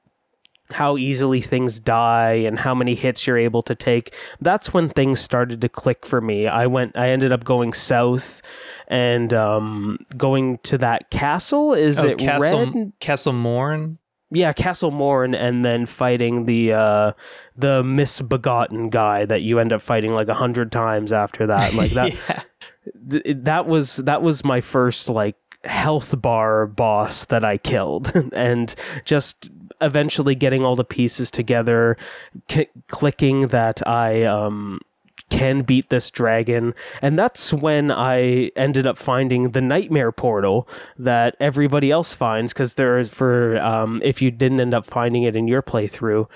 how 0.72 0.96
easily 0.96 1.40
things 1.40 1.78
die 1.78 2.32
and 2.32 2.58
how 2.58 2.74
many 2.74 2.94
hits 2.94 3.26
you're 3.26 3.38
able 3.38 3.62
to 3.62 3.74
take. 3.74 4.14
That's 4.40 4.72
when 4.72 4.88
things 4.88 5.20
started 5.20 5.60
to 5.60 5.68
click 5.68 6.04
for 6.04 6.20
me. 6.20 6.46
I 6.46 6.66
went. 6.66 6.96
I 6.96 7.10
ended 7.10 7.32
up 7.32 7.44
going 7.44 7.72
south 7.72 8.42
and 8.88 9.32
um, 9.32 9.98
going 10.16 10.58
to 10.64 10.78
that 10.78 11.10
castle. 11.10 11.74
Is 11.74 11.98
oh, 11.98 12.08
it 12.08 12.18
Castle, 12.18 12.72
red? 12.72 12.92
Castle 13.00 13.32
Morne? 13.32 13.98
yeah, 14.34 14.52
Castle 14.52 14.90
Morne, 14.90 15.34
and 15.34 15.64
then 15.64 15.86
fighting 15.86 16.46
the 16.46 16.72
uh, 16.72 17.12
the 17.56 17.82
misbegotten 17.82 18.88
guy 18.88 19.26
that 19.26 19.42
you 19.42 19.58
end 19.58 19.72
up 19.72 19.82
fighting 19.82 20.12
like 20.12 20.28
a 20.28 20.34
hundred 20.34 20.72
times 20.72 21.12
after 21.12 21.46
that. 21.46 21.74
Like 21.74 21.90
that, 21.92 22.14
yeah. 22.28 22.42
th- 23.10 23.36
that 23.40 23.66
was 23.66 23.96
that 23.96 24.22
was 24.22 24.44
my 24.44 24.60
first 24.60 25.08
like 25.08 25.36
health 25.64 26.20
bar 26.20 26.66
boss 26.66 27.26
that 27.26 27.44
I 27.44 27.58
killed, 27.58 28.12
and 28.32 28.74
just 29.04 29.50
eventually 29.82 30.34
getting 30.34 30.64
all 30.64 30.76
the 30.76 30.84
pieces 30.84 31.30
together, 31.30 31.96
c- 32.50 32.68
clicking 32.88 33.48
that 33.48 33.86
I 33.86 34.24
um 34.24 34.80
can 35.32 35.62
beat 35.62 35.88
this 35.88 36.10
dragon. 36.10 36.74
And 37.00 37.18
that's 37.18 37.52
when 37.52 37.90
I 37.90 38.50
ended 38.54 38.86
up 38.86 38.98
finding 38.98 39.52
the 39.52 39.62
nightmare 39.62 40.12
portal 40.12 40.68
that 40.98 41.36
everybody 41.40 41.90
else 41.90 42.14
finds 42.14 42.52
because 42.52 42.74
there 42.74 43.02
for 43.06 43.58
um, 43.60 44.00
if 44.04 44.20
you 44.20 44.30
didn't 44.30 44.60
end 44.60 44.74
up 44.74 44.84
finding 44.84 45.22
it 45.22 45.34
in 45.34 45.48
your 45.48 45.62
playthrough. 45.62 46.28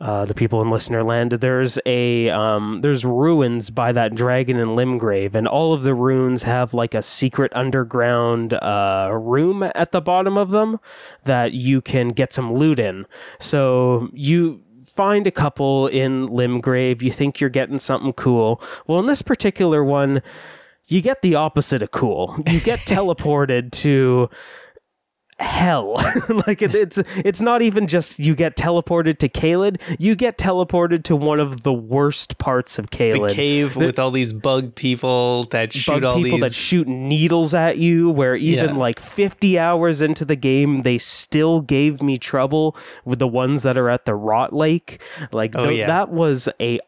Uh, 0.00 0.24
the 0.24 0.32
people 0.32 0.62
in 0.62 0.70
listener 0.70 1.02
land 1.02 1.30
there's 1.32 1.78
a 1.84 2.30
um, 2.30 2.80
there's 2.80 3.04
ruins 3.04 3.68
by 3.68 3.92
that 3.92 4.14
dragon 4.14 4.56
in 4.56 4.68
limgrave 4.68 5.34
and 5.34 5.46
all 5.46 5.74
of 5.74 5.82
the 5.82 5.94
runes 5.94 6.44
have 6.44 6.72
like 6.72 6.94
a 6.94 7.02
secret 7.02 7.52
underground 7.54 8.54
uh, 8.54 9.10
room 9.12 9.62
at 9.74 9.92
the 9.92 10.00
bottom 10.00 10.38
of 10.38 10.50
them 10.50 10.80
that 11.24 11.52
you 11.52 11.82
can 11.82 12.08
get 12.08 12.32
some 12.32 12.54
loot 12.54 12.78
in 12.78 13.04
so 13.38 14.08
you 14.14 14.62
find 14.90 15.26
a 15.26 15.30
couple 15.30 15.86
in 15.86 16.28
Limgrave. 16.28 17.02
You 17.02 17.12
think 17.12 17.40
you're 17.40 17.50
getting 17.50 17.78
something 17.78 18.12
cool. 18.12 18.60
Well, 18.86 18.98
in 18.98 19.06
this 19.06 19.22
particular 19.22 19.84
one, 19.84 20.22
you 20.86 21.00
get 21.00 21.22
the 21.22 21.36
opposite 21.36 21.82
of 21.82 21.90
cool. 21.90 22.36
You 22.48 22.60
get 22.60 22.78
teleported 22.80 23.70
to 23.72 24.28
hell. 25.40 25.94
like 26.46 26.62
it, 26.62 26.74
it's 26.74 26.98
it's 27.16 27.40
not 27.40 27.62
even 27.62 27.86
just 27.86 28.18
you 28.18 28.34
get 28.34 28.56
teleported 28.56 29.18
to 29.18 29.28
Caelid, 29.28 29.80
you 29.98 30.14
get 30.14 30.38
teleported 30.38 31.02
to 31.04 31.16
one 31.16 31.40
of 31.40 31.62
the 31.62 31.72
worst 31.72 32.38
parts 32.38 32.78
of 32.78 32.90
Caelid. 32.90 33.28
The 33.28 33.34
cave 33.34 33.74
the, 33.74 33.80
with 33.86 33.98
all 33.98 34.10
these 34.10 34.32
bug 34.32 34.74
people 34.74 35.44
that 35.44 35.72
shoot 35.72 36.04
all 36.04 36.16
people 36.16 36.38
these 36.38 36.40
that 36.40 36.52
shoot 36.52 36.86
needles 36.88 37.54
at 37.54 37.78
you 37.78 38.10
where 38.10 38.34
even 38.36 38.70
Yeah. 38.70 38.76
like 38.80 39.00
50 39.00 39.58
hours 39.58 40.00
into 40.00 40.24
the 40.24 40.36
game 40.36 40.82
they 40.82 40.98
still 40.98 41.60
gave 41.60 42.02
me 42.02 42.18
trouble 42.18 42.76
with 43.04 43.18
the 43.18 43.28
ones 43.28 43.62
that 43.62 43.76
are 43.78 43.88
at 43.88 44.04
the 44.06 44.14
rot 44.14 44.52
lake. 44.52 45.00
Like 45.32 45.56
Oh, 45.56 45.66
th- 45.66 45.78
yeah. 45.78 45.86
that 45.86 46.10
was 46.10 46.48
a 46.60 46.80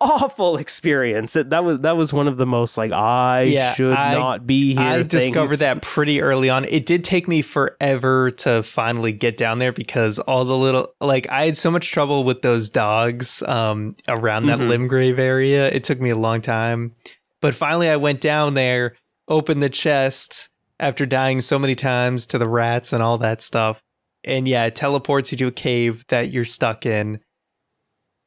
awful 0.00 0.56
experience. 0.56 1.36
It, 1.36 1.50
that 1.50 1.64
was 1.64 1.80
that 1.80 1.96
was 1.96 2.12
one 2.12 2.28
of 2.28 2.36
the 2.36 2.46
most 2.46 2.76
like 2.76 2.92
I 2.92 3.42
Yeah, 3.42 3.74
should 3.74 3.92
I- 3.92 4.14
not 4.14 4.46
be 4.46 4.74
here. 4.74 4.80
I 4.82 5.02
discovered 5.02 5.56
that 5.58 5.82
pretty 5.82 6.20
early 6.20 6.50
on. 6.50 6.64
It 6.66 6.86
did 6.86 7.04
take 7.04 7.26
me 7.28 7.42
forever 7.42 8.30
to 8.32 8.62
finally 8.62 9.12
get 9.12 9.36
down 9.36 9.58
there 9.58 9.72
because 9.72 10.18
all 10.20 10.44
the 10.44 10.56
little 10.56 10.92
like 11.00 11.26
I 11.30 11.46
had 11.46 11.56
so 11.56 11.70
much 11.70 11.90
trouble 11.90 12.24
with 12.24 12.42
those 12.42 12.70
dogs 12.70 13.42
um 13.46 13.94
around 14.08 14.46
that 14.46 14.58
Mhm. 14.58 14.88
Limgrave 14.88 15.18
area. 15.18 15.68
It 15.70 15.84
took 15.84 16.00
me 16.00 16.10
a 16.10 16.16
long 16.16 16.40
time. 16.40 16.92
But 17.40 17.54
finally 17.54 17.88
I 17.88 17.96
went 17.96 18.20
down 18.20 18.54
there, 18.54 18.94
opened 19.28 19.62
the 19.62 19.68
chest 19.68 20.48
after 20.80 21.06
dying 21.06 21.40
so 21.40 21.58
many 21.58 21.74
times 21.74 22.26
to 22.26 22.38
the 22.38 22.48
rats 22.48 22.92
and 22.92 23.02
all 23.02 23.18
that 23.18 23.40
stuff. 23.42 23.82
And 24.24 24.48
yeah, 24.48 24.64
it 24.64 24.74
teleports 24.74 25.30
you 25.30 25.38
to 25.38 25.46
a 25.48 25.52
cave 25.52 26.04
that 26.08 26.32
you're 26.32 26.46
stuck 26.46 26.86
in. 26.86 27.20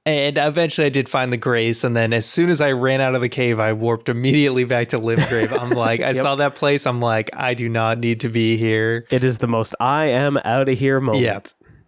And 0.07 0.37
eventually 0.37 0.87
I 0.87 0.89
did 0.89 1.09
find 1.09 1.33
the 1.33 1.37
grace. 1.37 1.83
And 1.83 1.95
then 1.95 2.13
as 2.13 2.25
soon 2.25 2.49
as 2.49 2.61
I 2.61 2.71
ran 2.71 3.01
out 3.01 3.13
of 3.13 3.19
the 3.21 3.27
cave, 3.27 3.59
I 3.59 3.73
warped 3.73 4.07
immediately 4.07 4.63
back 4.63 4.87
to 4.89 4.99
Limgrave. 4.99 5.51
I'm 5.51 5.69
like, 5.87 5.99
I 5.99 6.07
Yep. 6.07 6.15
saw 6.15 6.35
that 6.37 6.55
place. 6.55 6.85
I'm 6.87 7.01
like, 7.01 7.29
I 7.33 7.53
do 7.53 7.67
not 7.67 7.99
need 7.99 8.21
to 8.21 8.29
be 8.29 8.55
here. 8.55 9.05
It 9.11 9.25
is 9.25 9.39
the 9.39 9.47
most 9.47 9.75
I 9.81 10.05
am 10.05 10.37
out 10.45 10.69
of 10.69 10.79
here 10.79 11.01
moment. 11.01 11.25
Yeah. 11.25 11.39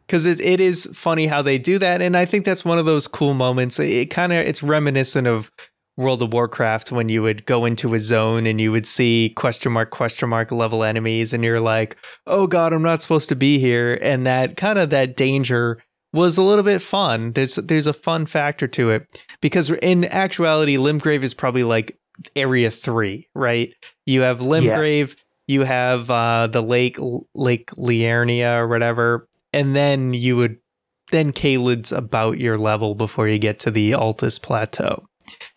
Because 0.05 0.25
it, 0.25 0.41
it 0.41 0.59
is 0.59 0.89
funny 0.93 1.27
how 1.27 1.41
they 1.41 1.57
do 1.57 1.79
that. 1.79 2.01
And 2.01 2.17
I 2.17 2.25
think 2.25 2.43
that's 2.43 2.65
one 2.65 2.77
of 2.77 2.85
those 2.85 3.07
cool 3.07 3.33
moments. 3.33 3.79
It 3.79 4.07
kind 4.07 4.33
of, 4.33 4.39
it's 4.39 4.61
reminiscent 4.61 5.25
of 5.25 5.49
World 5.95 6.21
of 6.21 6.33
Warcraft 6.33 6.91
when 6.91 7.09
you 7.09 7.21
would 7.21 7.45
go 7.45 7.63
into 7.65 7.93
a 7.93 7.99
zone 7.99 8.45
and 8.47 8.59
you 8.59 8.71
would 8.71 8.85
see 8.85 9.31
question 9.35 9.71
mark, 9.71 9.91
question 9.91 10.27
mark 10.29 10.51
level 10.51 10.83
enemies. 10.83 11.31
And 11.33 11.43
you're 11.43 11.59
like, 11.61 11.95
oh 12.25 12.47
God, 12.47 12.73
I'm 12.73 12.81
not 12.81 13.01
supposed 13.01 13.29
to 13.29 13.35
be 13.35 13.59
here. 13.59 13.97
And 14.01 14.25
that 14.25 14.57
kind 14.57 14.79
of 14.79 14.89
that 14.89 15.15
danger 15.15 15.77
was 16.13 16.37
a 16.37 16.43
little 16.43 16.63
bit 16.63 16.81
fun. 16.81 17.33
There's 17.33 17.55
there's 17.55 17.87
a 17.87 17.93
fun 17.93 18.25
factor 18.25 18.67
to 18.67 18.89
it 18.91 19.23
because 19.41 19.69
in 19.69 20.05
actuality, 20.05 20.77
Limgrave 20.77 21.23
is 21.23 21.33
probably 21.33 21.63
like 21.63 21.97
area 22.35 22.71
three, 22.71 23.27
right? 23.33 23.73
You 24.05 24.21
have 24.21 24.39
Limgrave, 24.39 25.15
you 25.47 25.63
have 25.63 26.09
uh, 26.09 26.47
the 26.47 26.61
lake 26.61 26.97
Lake 27.33 27.71
Liurnia 27.71 28.57
or 28.57 28.67
whatever, 28.67 29.27
and 29.53 29.75
then 29.75 30.13
you 30.13 30.37
would 30.37 30.57
then 31.11 31.31
Caelid's 31.31 31.91
about 31.91 32.37
your 32.37 32.55
level 32.55 32.95
before 32.95 33.27
you 33.27 33.39
get 33.39 33.59
to 33.59 33.71
the 33.71 33.91
Altus 33.91 34.41
Plateau. 34.41 35.07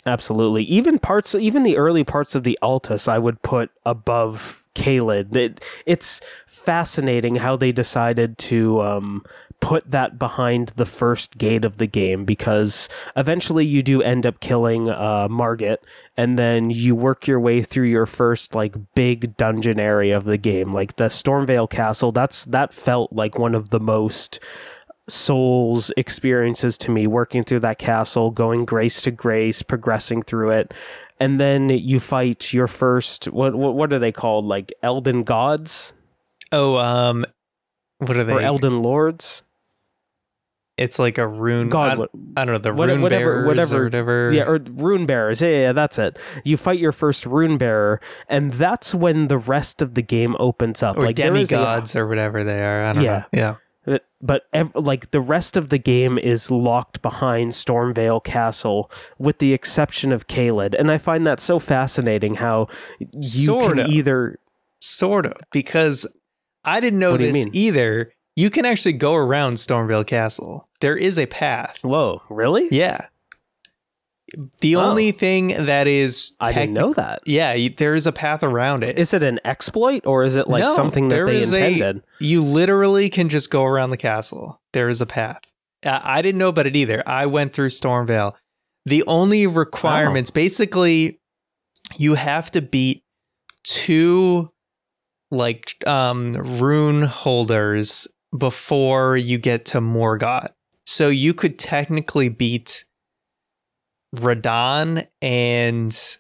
Absolutely. 0.07 0.65
Even 0.65 0.99
parts, 0.99 1.35
even 1.35 1.63
the 1.63 1.77
early 1.77 2.05
parts 2.05 2.35
of 2.35 2.45
the 2.45 2.59
Altus, 2.63 3.09
I 3.09 3.19
would 3.19 3.43
put 3.43 3.71
above 3.85 4.62
Caelid. 4.75 5.35
It, 5.35 5.63
it's 5.87 6.21
fascinating 6.47 7.37
how 7.37 7.57
they 7.57 7.73
decided 7.73 8.39
to 8.39 8.81
um, 8.81 9.25
put 9.63 9.89
that 9.93 10.19
behind 10.19 10.73
the 10.75 10.85
first 10.85 11.39
gate 11.39 11.65
of 11.65 11.79
the 11.79 11.87
game 11.87 12.25
because 12.25 12.89
eventually 13.17 13.65
you 13.65 13.81
do 13.81 14.03
end 14.03 14.27
up 14.27 14.41
killing 14.41 14.91
uh, 14.91 15.29
Margit, 15.29 15.79
and 16.17 16.39
then 16.39 16.71
you 16.71 16.95
work 16.95 17.27
your 17.29 17.41
way 17.41 17.63
through 17.63 17.87
your 17.87 18.05
first 18.05 18.55
like 18.55 18.75
big 18.95 19.37
dungeon 19.37 19.79
area 19.79 20.17
of 20.17 20.25
the 20.25 20.37
game, 20.37 20.75
like 20.75 20.97
the 20.97 21.05
Stormveil 21.05 21.71
Castle. 21.71 22.13
That's 22.13 22.45
that 22.47 22.75
felt 22.75 23.13
like 23.13 23.39
one 23.39 23.55
of 23.55 23.71
the 23.71 23.81
most 23.81 24.41
souls 25.09 25.91
experiences 25.97 26.79
to 26.79 26.91
me 26.91 27.07
working 27.07 27.43
through 27.43 27.61
that 27.61 27.79
castle 27.79 28.31
going 28.31 28.65
grace 28.65 29.03
to 29.03 29.11
grace 29.11 29.61
progressing 29.61 30.23
through 30.23 30.51
it 30.51 30.73
and 31.23 31.39
then 31.41 31.69
you 31.71 32.01
fight 32.01 32.53
your 32.53 32.67
first 32.67 33.27
what 33.27 33.55
what, 33.55 33.75
what 33.75 33.93
are 33.93 33.99
they 33.99 34.13
called 34.13 34.45
like 34.45 34.73
elden 34.83 35.23
gods 35.23 35.93
Oh, 36.51 36.77
um, 36.77 37.25
what 37.99 38.17
are 38.17 38.25
they? 38.25 38.35
or 38.35 38.41
elden 38.41 38.83
lords 38.83 39.43
It's 40.79 40.99
like 40.99 41.19
a 41.19 41.27
rune. 41.29 41.69
God, 41.69 41.93
I, 41.93 41.95
what- 41.97 42.11
I 42.37 42.45
don't 42.45 42.55
know 42.55 42.59
the 42.59 42.75
what- 42.75 42.89
rune 42.89 43.03
whatever- 43.03 43.25
bearers 43.45 43.47
whatever- 43.47 43.81
or 43.81 43.85
whatever. 43.85 44.33
Yeah, 44.33 44.45
or 44.45 44.59
rune 44.59 45.07
bearers. 45.07 45.41
Yeah, 45.43 45.49
yeah, 45.49 45.73
that's 45.73 45.99
it. 45.99 46.19
You 46.45 46.57
fight 46.57 46.79
your 46.79 46.93
first 46.93 47.27
rune 47.27 47.59
bearer, 47.59 48.01
and 48.29 48.55
that's 48.55 48.95
when 48.95 49.29
the 49.29 49.37
rest 49.39 49.83
of 49.83 49.95
the 49.95 50.03
game 50.03 50.35
opens 50.41 50.83
up. 50.83 50.97
or 50.97 51.03
like 51.05 51.19
is 51.19 51.25
a- 51.25 51.29
demigods 51.29 51.95
or 51.95 52.07
whatever 52.09 52.43
they 52.43 52.61
are. 52.65 52.85
I 52.85 52.93
don't 52.95 53.05
Yeah. 53.05 53.19
know. 53.19 53.25
Yeah. 53.33 53.55
But- 53.85 54.45
like 54.75 55.11
the 55.11 55.21
rest 55.21 55.57
of 55.57 55.69
the 55.69 55.79
game 55.79 56.17
is 56.19 56.51
locked 56.51 57.03
behind 57.03 57.53
Stormveil 57.53 58.23
Castle, 58.23 58.91
with 59.19 59.39
the 59.39 59.53
exception 59.53 60.13
of 60.13 60.29
Caelid, 60.29 60.75
and 60.79 60.91
I 60.91 60.99
find 60.99 61.27
that 61.27 61.41
so 61.41 61.59
fascinating. 61.59 62.35
How 62.37 62.69
you 62.99 63.23
Sorta. 63.23 63.83
can 63.85 63.93
either 63.93 64.39
Sort 64.81 65.27
of, 65.27 65.35
because 65.53 66.07
I 66.65 66.81
didn't 66.81 66.99
know 66.99 67.13
What 67.13 67.21
this 67.21 67.47
either. 67.53 68.13
You 68.35 68.51
can 68.51 68.65
actually 68.65 68.95
go 68.95 69.15
around 69.15 69.55
Stormveil 69.59 70.07
Castle. 70.07 70.69
There 70.81 70.97
is 70.97 71.19
a 71.19 71.27
path. 71.27 71.79
whoa, 71.83 72.23
really? 72.31 72.69
Yeah. 72.71 73.07
The 74.61 74.77
Oh. 74.77 74.81
only 74.91 75.11
thing 75.13 75.49
that 75.67 75.87
is 75.87 76.33
I 76.41 76.53
didn't 76.53 76.73
know 76.75 76.93
that. 76.95 77.21
Yeah, 77.27 77.69
there 77.77 77.95
is 77.95 78.07
a 78.07 78.13
path 78.13 78.43
around 78.43 78.83
it. 78.83 78.99
Is 78.99 79.13
it 79.13 79.23
an 79.23 79.39
exploit 79.45 80.07
or 80.07 80.25
is 80.25 80.37
it 80.37 80.49
like 80.49 80.61
No, 80.63 80.75
something 80.75 81.09
that 81.09 81.17
there 81.17 81.27
they 81.27 81.41
is 81.43 81.53
a- 81.53 81.67
intended? 81.73 82.05
you 82.21 82.43
literally 82.43 83.11
can 83.11 83.29
just 83.29 83.51
go 83.51 83.65
around 83.65 83.91
the 83.91 83.97
castle. 83.97 84.61
There 84.73 84.89
is 84.89 85.01
a 85.01 85.07
path. 85.07 85.41
I 85.85 86.01
I 86.19 86.23
didn't 86.23 86.39
know 86.39 86.49
about 86.49 86.67
it 86.67 86.77
either. 86.77 87.03
I 87.07 87.27
went 87.27 87.53
through 87.53 87.69
Stormveil. 87.71 88.33
The 88.87 89.05
only 89.07 89.47
requirements, 89.47 90.31
basically, 90.31 91.21
you 91.99 92.15
have 92.15 92.51
to 92.53 92.63
beat 92.63 93.03
two 93.65 94.51
like 95.31 95.75
um 95.87 96.33
rune 96.33 97.03
holders 97.03 98.07
before 98.37 99.17
you 99.17 99.39
get 99.39 99.65
to 99.67 99.81
Morgott. 99.81 100.49
So 100.87 101.09
you 101.09 101.33
could 101.35 101.59
technically 101.59 102.29
beat 102.29 102.85
Radahn 104.17 105.07
and 105.21 106.19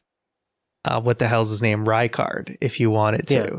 uh, 0.84 1.00
what 1.00 1.18
the 1.18 1.28
hell's 1.28 1.50
his 1.50 1.62
name? 1.62 1.84
Rykard, 1.84 2.56
if 2.60 2.80
you 2.80 2.90
wanted 2.90 3.26
to. 3.28 3.34
Yeah. 3.34 3.58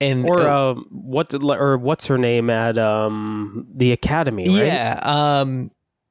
And 0.00 0.28
Or 0.28 0.40
uh, 0.40 0.72
um, 0.72 0.86
what? 0.90 1.32
Or 1.34 1.76
what's 1.78 2.06
her 2.06 2.18
name 2.18 2.50
at 2.50 2.76
um 2.78 3.66
the 3.74 3.92
academy? 3.92 4.44
Right? 4.46 4.66
Yeah. 4.66 5.00
Um. 5.02 5.70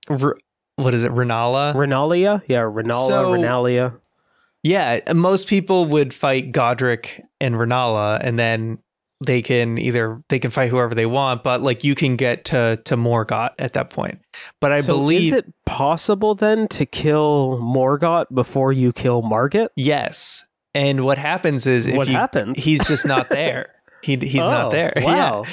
R- 0.09 0.37
what 0.77 0.93
is 0.93 1.03
it? 1.03 1.11
Renala. 1.11 1.73
Renalia. 1.75 2.41
Yeah, 2.47 2.61
Renala. 2.61 3.07
So- 3.07 3.33
Renalia. 3.33 3.99
yeah. 4.63 4.99
Most 5.13 5.47
people 5.47 5.85
would 5.85 6.13
fight 6.13 6.51
Godrick 6.51 7.21
and 7.41 7.55
Renala, 7.55 8.19
and 8.21 8.39
then 8.39 8.79
they 9.25 9.41
can 9.41 9.77
either 9.77 10.19
they 10.29 10.39
can 10.39 10.51
fight 10.51 10.69
whoever 10.69 10.93
they 10.95 11.05
want, 11.05 11.43
but 11.43 11.61
like 11.61 11.83
you 11.83 11.95
can 11.95 12.15
get 12.15 12.45
to 12.45 12.81
to 12.85 12.95
Morgott 12.97 13.51
at 13.59 13.73
that 13.73 13.89
point. 13.89 14.19
But 14.59 14.71
I 14.71 14.81
so 14.81 14.93
believe 14.93 15.33
is 15.33 15.39
it 15.39 15.53
possible 15.65 16.35
then 16.35 16.67
to 16.69 16.85
kill 16.85 17.59
Morgott 17.61 18.25
before 18.33 18.71
you 18.73 18.91
kill 18.93 19.21
Margit? 19.21 19.69
yes. 19.75 20.45
And 20.75 21.05
what 21.05 21.19
happens 21.19 21.67
is 21.67 21.85
if 21.85 21.95
What 21.95 22.07
you, 22.07 22.15
happens? 22.15 22.57
he's 22.63 22.83
just 22.87 23.05
not 23.05 23.29
there. 23.29 23.71
He 24.01 24.17
he's 24.17 24.35
not 24.35 24.65
Oh, 24.65 24.71
there. 24.71 24.91
Yeah. 24.97 25.03
Wow. 25.05 25.45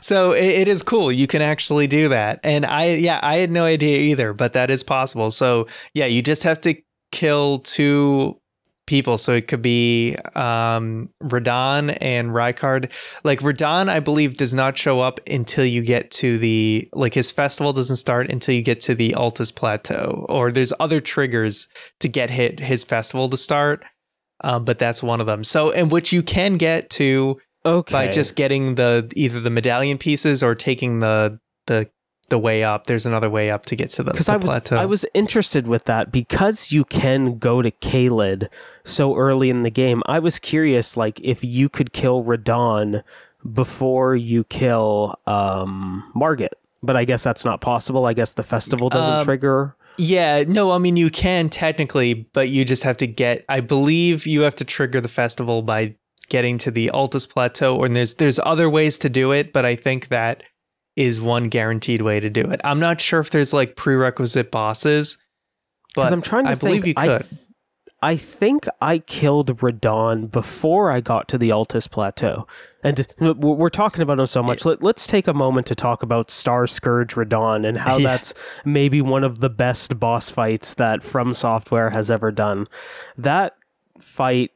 So 0.00 0.32
it, 0.32 0.44
it 0.44 0.68
is 0.68 0.82
cool. 0.82 1.10
You 1.10 1.26
can 1.26 1.40
actually 1.40 1.86
do 1.86 2.10
that. 2.10 2.40
And 2.44 2.66
I, 2.66 2.94
yeah, 2.96 3.18
I 3.22 3.36
had 3.36 3.50
no 3.50 3.64
idea 3.64 3.98
either, 4.00 4.34
but 4.34 4.52
that 4.52 4.68
is 4.70 4.82
possible. 4.82 5.30
So 5.30 5.66
yeah, 5.94 6.04
you 6.04 6.20
just 6.20 6.42
have 6.42 6.60
to 6.60 6.74
kill 7.10 7.60
two 7.60 8.38
people. 8.86 9.18
So 9.18 9.32
it 9.32 9.48
could 9.48 9.62
be 9.62 10.16
um, 10.34 11.08
Radahn 11.22 11.96
and 12.00 12.30
Rykard. 12.30 12.92
Like 13.24 13.40
Radahn, 13.40 13.88
I 13.88 14.00
believe, 14.00 14.36
does 14.36 14.54
not 14.54 14.78
show 14.78 15.00
up 15.00 15.20
until 15.28 15.64
you 15.64 15.82
get 15.82 16.10
to 16.12 16.38
the, 16.38 16.88
like 16.92 17.14
his 17.14 17.30
festival 17.32 17.72
doesn't 17.72 17.96
start 17.96 18.30
until 18.30 18.54
you 18.54 18.62
get 18.62 18.80
to 18.80 18.94
the 18.94 19.10
Altus 19.12 19.54
Plateau. 19.54 20.26
Or 20.28 20.50
there's 20.52 20.72
other 20.80 21.00
triggers 21.00 21.68
to 22.00 22.08
get 22.08 22.30
hit 22.30 22.60
his 22.60 22.84
festival 22.84 23.28
to 23.28 23.36
start. 23.36 23.84
Um, 24.44 24.64
but 24.64 24.78
that's 24.78 25.02
one 25.02 25.20
of 25.20 25.26
them. 25.26 25.44
So, 25.44 25.72
and 25.72 25.90
which 25.90 26.12
you 26.12 26.22
can 26.22 26.56
get 26.56 26.90
to 26.90 27.38
Okay. 27.64 27.92
by 27.92 28.06
just 28.06 28.36
getting 28.36 28.76
the 28.76 29.10
either 29.16 29.40
the 29.40 29.50
medallion 29.50 29.98
pieces 29.98 30.42
or 30.42 30.54
taking 30.54 31.00
the 31.00 31.40
the 31.66 31.90
the 32.28 32.38
way 32.38 32.64
up. 32.64 32.86
There's 32.86 33.06
another 33.06 33.30
way 33.30 33.50
up 33.50 33.64
to 33.66 33.76
get 33.76 33.90
to 33.90 34.02
the, 34.02 34.12
the 34.12 34.18
Altus 34.18 34.40
Plateau. 34.40 34.76
I 34.76 34.84
was 34.84 35.04
interested 35.14 35.66
with 35.66 35.84
that 35.84 36.10
because 36.10 36.72
you 36.72 36.84
can 36.84 37.38
go 37.38 37.62
to 37.62 37.70
Caelid 37.70 38.48
so 38.84 39.16
early 39.16 39.48
in 39.50 39.62
the 39.62 39.70
game. 39.70 40.02
I 40.06 40.18
was 40.18 40.38
curious, 40.38 40.96
like 40.96 41.20
if 41.20 41.44
you 41.44 41.68
could 41.68 41.92
kill 41.92 42.24
Radahn 42.24 43.02
before 43.52 44.16
you 44.16 44.44
kill 44.44 45.18
um, 45.26 46.10
Margit, 46.14 46.54
but 46.82 46.96
I 46.96 47.04
guess 47.04 47.22
that's 47.22 47.44
not 47.44 47.60
possible. 47.60 48.06
I 48.06 48.12
guess 48.12 48.32
the 48.32 48.42
festival 48.42 48.88
doesn't 48.88 49.20
Um, 49.20 49.24
trigger. 49.24 49.76
yeah, 49.98 50.42
no, 50.46 50.72
I 50.72 50.78
mean 50.78 50.96
you 50.96 51.10
can 51.10 51.48
technically, 51.48 52.14
but 52.32 52.48
you 52.48 52.64
just 52.64 52.82
have 52.82 52.96
to 52.98 53.06
get. 53.06 53.44
I 53.48 53.60
believe 53.60 54.26
you 54.26 54.40
have 54.42 54.54
to 54.56 54.64
trigger 54.64 55.00
the 55.00 55.08
festival 55.08 55.62
by 55.62 55.94
getting 56.28 56.58
to 56.58 56.72
the 56.72 56.90
Altus 56.92 57.28
Plateau, 57.28 57.84
and 57.84 57.94
there's 57.94 58.14
there's 58.14 58.40
other 58.42 58.68
ways 58.68 58.98
to 58.98 59.08
do 59.08 59.30
it, 59.32 59.52
but 59.52 59.64
I 59.64 59.76
think 59.76 60.08
that 60.08 60.42
is 60.96 61.20
one 61.20 61.44
guaranteed 61.44 62.02
way 62.02 62.18
to 62.20 62.30
do 62.30 62.42
it. 62.42 62.60
I'm 62.64 62.80
not 62.80 63.00
sure 63.00 63.20
if 63.20 63.30
there's 63.30 63.52
like 63.52 63.76
prerequisite 63.76 64.50
bosses, 64.50 65.18
but 65.94 66.12
I'm 66.12 66.22
trying 66.22 66.44
to 66.44 66.50
I 66.50 66.54
think, 66.54 66.60
believe 66.60 66.86
you 66.86 66.94
I 66.96 67.18
could. 67.18 67.38
I 68.02 68.16
think 68.16 68.66
I 68.80 68.98
killed 68.98 69.56
Radahn 69.58 70.30
before 70.30 70.90
I 70.90 71.00
got 71.00 71.28
to 71.28 71.38
the 71.38 71.48
Altus 71.48 71.90
Plateau. 71.90 72.46
And 72.84 73.06
uh, 73.20 73.34
we're 73.34 73.70
talking 73.70 74.02
about 74.02 74.20
him 74.20 74.26
so 74.26 74.42
much. 74.42 74.64
Let, 74.64 74.82
let's 74.82 75.06
take 75.06 75.26
a 75.26 75.32
moment 75.34 75.66
to 75.68 75.74
talk 75.74 76.02
about 76.02 76.30
Star 76.30 76.66
Scourge 76.66 77.14
Radahn 77.14 77.66
and 77.66 77.78
how 77.78 77.96
Yeah. 77.98 78.08
that's 78.16 78.34
maybe 78.64 79.00
one 79.00 79.24
of 79.24 79.40
the 79.40 79.48
best 79.48 79.98
boss 79.98 80.28
fights 80.30 80.74
that 80.74 81.02
From 81.02 81.32
Software 81.34 81.90
has 81.90 82.10
ever 82.10 82.30
done. 82.30 82.68
That 83.16 83.56
fight 83.98 84.50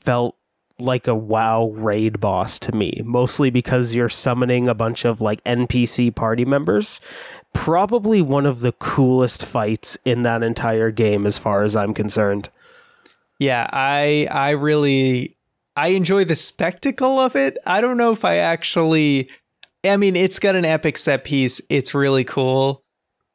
felt 0.00 0.36
like 0.78 1.06
a 1.06 1.14
WoW 1.14 1.70
raid 1.70 2.20
boss 2.20 2.58
to 2.60 2.72
me, 2.72 3.00
mostly 3.04 3.50
because 3.50 3.94
you're 3.94 4.08
summoning 4.08 4.68
a 4.68 4.74
bunch 4.74 5.04
of 5.04 5.20
like 5.20 5.42
NPC 5.44 6.14
party 6.14 6.44
members. 6.44 7.00
Probably 7.52 8.20
one 8.20 8.46
of 8.46 8.60
the 8.60 8.72
coolest 8.72 9.44
fights 9.44 9.96
in 10.04 10.22
that 10.22 10.42
entire 10.42 10.90
game, 10.90 11.26
as 11.26 11.38
far 11.38 11.62
as 11.62 11.76
I'm 11.76 11.94
concerned. 11.94 12.50
Yeah, 13.38 13.68
I 13.72 14.28
I 14.30 14.50
really 14.50 15.36
I 15.76 15.88
enjoy 15.88 16.24
the 16.24 16.36
spectacle 16.36 17.18
of 17.18 17.36
it. 17.36 17.58
I 17.66 17.80
don't 17.80 17.96
know 17.96 18.12
if 18.12 18.24
I 18.24 18.36
actually 18.36 19.28
I 19.84 19.96
mean, 19.96 20.16
it's 20.16 20.38
got 20.38 20.56
an 20.56 20.64
epic 20.64 20.96
set 20.96 21.24
piece. 21.24 21.60
It's 21.68 21.94
really 21.94 22.24
cool. 22.24 22.83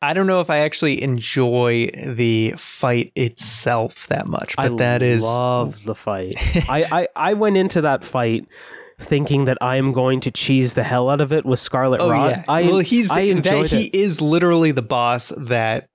I 0.02 0.14
don't 0.14 0.28
know 0.28 0.40
if 0.40 0.50
I 0.50 0.60
actually 0.60 1.02
enjoy 1.04 1.88
the 2.06 2.54
fight 2.58 3.12
itself 3.16 4.08
that 4.08 4.28
much, 4.28 4.56
but 4.56 4.72
I 4.72 4.76
that 4.78 5.02
is 5.02 5.24
love 5.24 5.84
the 5.84 5.96
fight. 5.96 6.36
I, 6.70 6.86
I 6.92 7.08
I 7.32 7.34
went 7.34 7.58
into 7.58 7.82
that 7.82 8.04
fight 8.06 8.48
thinking 9.00 9.46
that 9.46 9.58
I 9.62 9.76
am 9.78 9.92
going 9.92 10.20
to 10.22 10.32
cheese 10.32 10.74
the 10.74 10.84
hell 10.84 11.10
out 11.10 11.20
of 11.22 11.32
it 11.34 11.46
with 11.46 11.60
Scarlet 11.60 12.00
Oh 12.02 12.10
Rot. 12.12 12.32
yeah. 12.32 12.44
I, 12.50 12.64
well, 12.64 12.80
he's 12.80 13.12
I 13.12 13.34
that 13.34 13.68
he 13.70 13.88
it. 13.88 13.96
is 13.96 14.20
literally 14.22 14.72
the 14.72 14.82
boss 14.82 15.32
that 15.38 15.88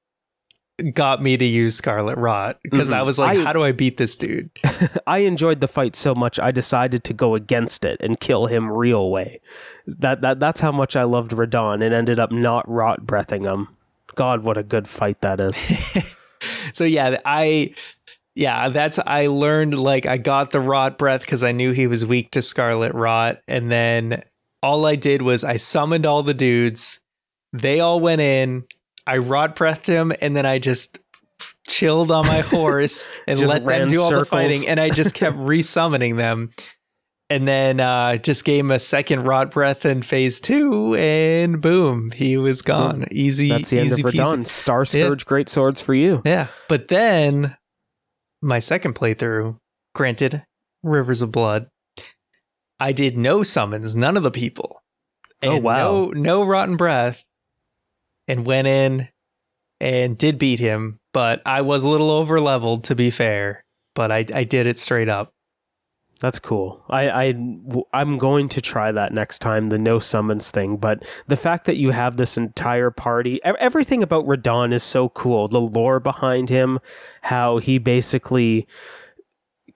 got 0.93 1.23
me 1.23 1.37
to 1.37 1.45
use 1.45 1.77
Scarlet 1.77 2.17
Rot 2.19 2.59
because 2.65 2.91
I 2.91 3.01
Mhm. 3.01 3.05
was 3.07 3.19
like, 3.19 3.39
I- 3.39 3.43
how 3.45 3.53
do 3.53 3.63
I 3.63 3.73
beat 3.73 3.97
this 3.97 4.17
dude? 4.17 4.51
I 5.07 5.19
enjoyed 5.19 5.61
the 5.61 5.69
fight 5.69 5.95
so 5.97 6.15
much 6.15 6.41
I 6.41 6.51
decided 6.51 7.05
to 7.05 7.13
go 7.13 7.35
against 7.35 7.85
it 7.85 7.99
and 8.01 8.19
kill 8.21 8.47
him 8.47 8.71
real 8.71 9.11
way. 9.11 9.41
That 9.87 10.21
that 10.23 10.41
that's 10.41 10.61
how 10.61 10.73
much 10.73 10.97
I 10.97 11.05
loved 11.05 11.31
Radahn 11.31 11.83
and 11.85 11.95
ended 11.95 12.19
up 12.19 12.33
not 12.33 12.69
rot 12.69 13.07
breathing 13.07 13.45
him. 13.45 13.69
God, 14.15 14.43
what 14.43 14.57
a 14.57 14.63
good 14.63 14.89
fight 14.89 15.21
that 15.21 15.41
is. 15.41 15.57
so 16.73 16.85
yeah, 16.85 17.19
I 17.25 17.75
yeah, 18.35 18.69
that's 18.69 18.99
I 18.99 19.29
learned 19.29 19.79
like 19.79 20.07
I 20.07 20.17
got 20.17 20.51
the 20.51 20.61
rot 20.61 20.99
breath 20.99 21.21
because 21.21 21.45
I 21.45 21.53
knew 21.53 21.73
he 21.73 21.87
was 21.87 22.05
weak 22.05 22.33
to 22.33 22.43
scarlet 22.43 22.93
rot, 22.95 23.41
and 23.47 23.71
then 23.71 24.25
all 24.63 24.87
I 24.87 24.97
did 24.97 25.23
was 25.23 25.45
I 25.45 25.57
summoned 25.57 26.07
all 26.07 26.23
the 26.23 26.35
dudes. 26.35 27.01
They 27.53 27.81
all 27.81 28.01
went 28.01 28.21
in. 28.21 28.65
I 29.07 29.19
rot 29.19 29.55
breathed 29.55 29.87
him, 29.87 30.13
and 30.21 30.37
then 30.37 30.47
I 30.47 30.59
just 30.59 30.99
chilled 31.69 32.11
on 32.11 32.27
my 32.27 32.41
horse 32.41 33.07
and 33.29 33.41
let 33.41 33.65
them 33.65 33.89
do 33.89 34.01
all 34.01 34.11
the 34.11 34.25
fighting, 34.25 34.67
and 34.67 34.81
I 34.81 34.91
just 34.91 35.15
kept 35.15 35.37
resummoning 35.37 36.17
them. 36.17 36.51
And 37.35 37.49
then 37.49 37.81
uh, 37.81 38.17
just 38.19 38.45
gave 38.45 38.61
him 38.65 38.71
a 38.71 38.79
second 38.79 39.25
rot 39.25 39.51
breath 39.51 39.85
in 39.85 40.03
phase 40.03 40.39
two, 40.39 40.95
and 40.95 41.61
boom, 41.61 42.13
he 42.13 42.37
was 42.37 42.63
gone. 42.63 43.09
Easy, 43.11 43.49
That's 43.49 43.71
the 43.71 43.79
end 43.81 43.87
easy 43.89 44.05
of. 44.05 44.11
Radahn. 44.11 44.47
Star 44.47 44.85
Scourge, 44.85 45.27
great 45.27 45.49
swords 45.49 45.81
for 45.81 45.95
you. 45.95 46.23
Yeah. 46.25 46.47
But 46.69 46.87
then 46.87 47.57
my 48.41 48.61
second 48.61 48.95
playthrough, 48.95 49.57
granted, 49.97 50.45
Rivers 50.85 51.23
of 51.23 51.33
Blood, 51.33 51.67
I 52.79 52.93
did 52.93 53.19
no 53.19 53.43
summons, 53.43 53.97
none 53.97 54.17
of 54.17 54.23
the 54.23 54.31
people. 54.31 54.81
Oh, 55.43 55.59
wow. 55.59 55.77
No 55.77 56.11
no 56.11 56.45
rotten 56.45 56.77
breath. 56.77 57.25
And 58.29 58.47
went 58.47 58.69
in 58.69 59.09
and 59.81 60.17
did 60.17 60.39
beat 60.39 60.61
him, 60.61 61.01
but 61.13 61.43
I 61.45 61.63
was 61.63 61.83
a 61.83 61.89
little 61.89 62.13
over 62.13 62.39
leveled 62.39 62.85
to 62.85 62.95
be 62.95 63.11
fair. 63.11 63.65
But 63.97 64.13
I, 64.13 64.25
I 64.33 64.45
did 64.45 64.69
it 64.69 64.79
straight 64.79 65.09
up. 65.09 65.34
That's 66.21 66.39
cool. 66.39 66.83
I, 66.89 67.11
I 67.11 67.35
I'm 67.93 68.19
going 68.19 68.49
to 68.51 68.61
try 68.61 68.93
that 68.93 69.13
next 69.13 69.41
time, 69.41 69.69
the 69.69 69.79
no 69.79 69.99
summons 69.99 70.51
thing. 70.51 70.77
But 70.77 71.05
the 71.27 71.37
fact 71.37 71.67
that 71.67 71.77
you 71.77 71.91
have 71.91 72.17
this 72.17 72.37
entire 72.37 72.91
party, 72.91 73.41
everything 73.45 74.03
about 74.03 74.27
Radahn 74.27 74.73
is 74.73 74.83
so 74.83 75.09
cool. 75.11 75.49
The 75.49 75.61
lore 75.61 76.01
behind 76.01 76.51
him, 76.51 76.79
how 77.23 77.59
he 77.59 77.79
basically 77.79 78.67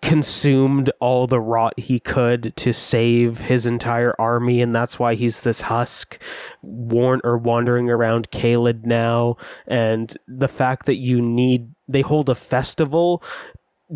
consumed 0.01 0.91
all 1.01 1.27
the 1.27 1.41
rot 1.41 1.79
he 1.79 1.99
could 1.99 2.55
to 2.57 2.73
save 2.73 3.39
his 3.39 3.67
entire 3.67 4.15
army, 4.19 4.63
and 4.63 4.75
that's 4.75 4.99
why 4.99 5.15
he's 5.15 5.41
this 5.41 5.63
husk, 5.63 6.19
worn 6.63 7.21
or 7.25 7.37
wandering 7.37 7.91
around 7.91 8.31
Caelid 8.31 8.85
now. 8.85 9.37
And 9.67 10.17
the 10.29 10.49
fact 10.49 10.87
that 10.87 10.97
you 10.97 11.21
need 11.21 11.75
they 11.89 12.03
hold 12.03 12.29
a 12.29 12.35
festival 12.35 13.23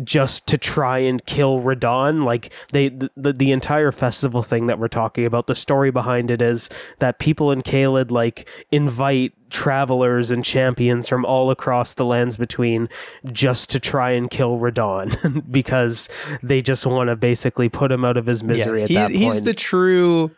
just 0.03 0.47
to 0.47 0.57
try 0.57 0.97
and 0.99 1.23
kill 1.25 1.59
Radahn. 1.59 2.23
Like 2.23 2.51
they 2.71 2.89
the, 2.89 3.11
the, 3.15 3.33
the 3.33 3.51
entire 3.51 3.91
festival 3.91 4.41
thing 4.41 4.67
that 4.67 4.79
we're 4.79 4.87
talking 4.87 5.25
about, 5.25 5.47
the 5.47 5.55
story 5.55 5.91
behind 5.91 6.31
it 6.31 6.41
is 6.41 6.69
that 6.99 7.19
people 7.19 7.51
in 7.51 7.61
Caelid 7.61 8.11
like 8.11 8.49
invite 8.71 9.33
travelers 9.49 10.31
and 10.31 10.43
champions 10.43 11.07
from 11.07 11.25
all 11.25 11.51
across 11.51 11.93
the 11.93 12.05
lands 12.05 12.37
between 12.37 12.89
just 13.31 13.69
to 13.69 13.79
try 13.79 14.11
and 14.11 14.31
kill 14.31 14.57
Radahn 14.57 15.43
because 15.51 16.09
they 16.41 16.61
just 16.61 16.85
want 16.85 17.09
to 17.09 17.15
basically 17.15 17.69
put 17.69 17.91
him 17.91 18.03
out 18.03 18.17
of 18.17 18.25
his 18.25 18.43
misery 18.43 18.79
yeah, 18.79 18.83
at 18.83 18.89
that 18.89 19.11
point. 19.11 19.21
He's 19.21 19.41
the 19.41 19.53
true 19.53 20.31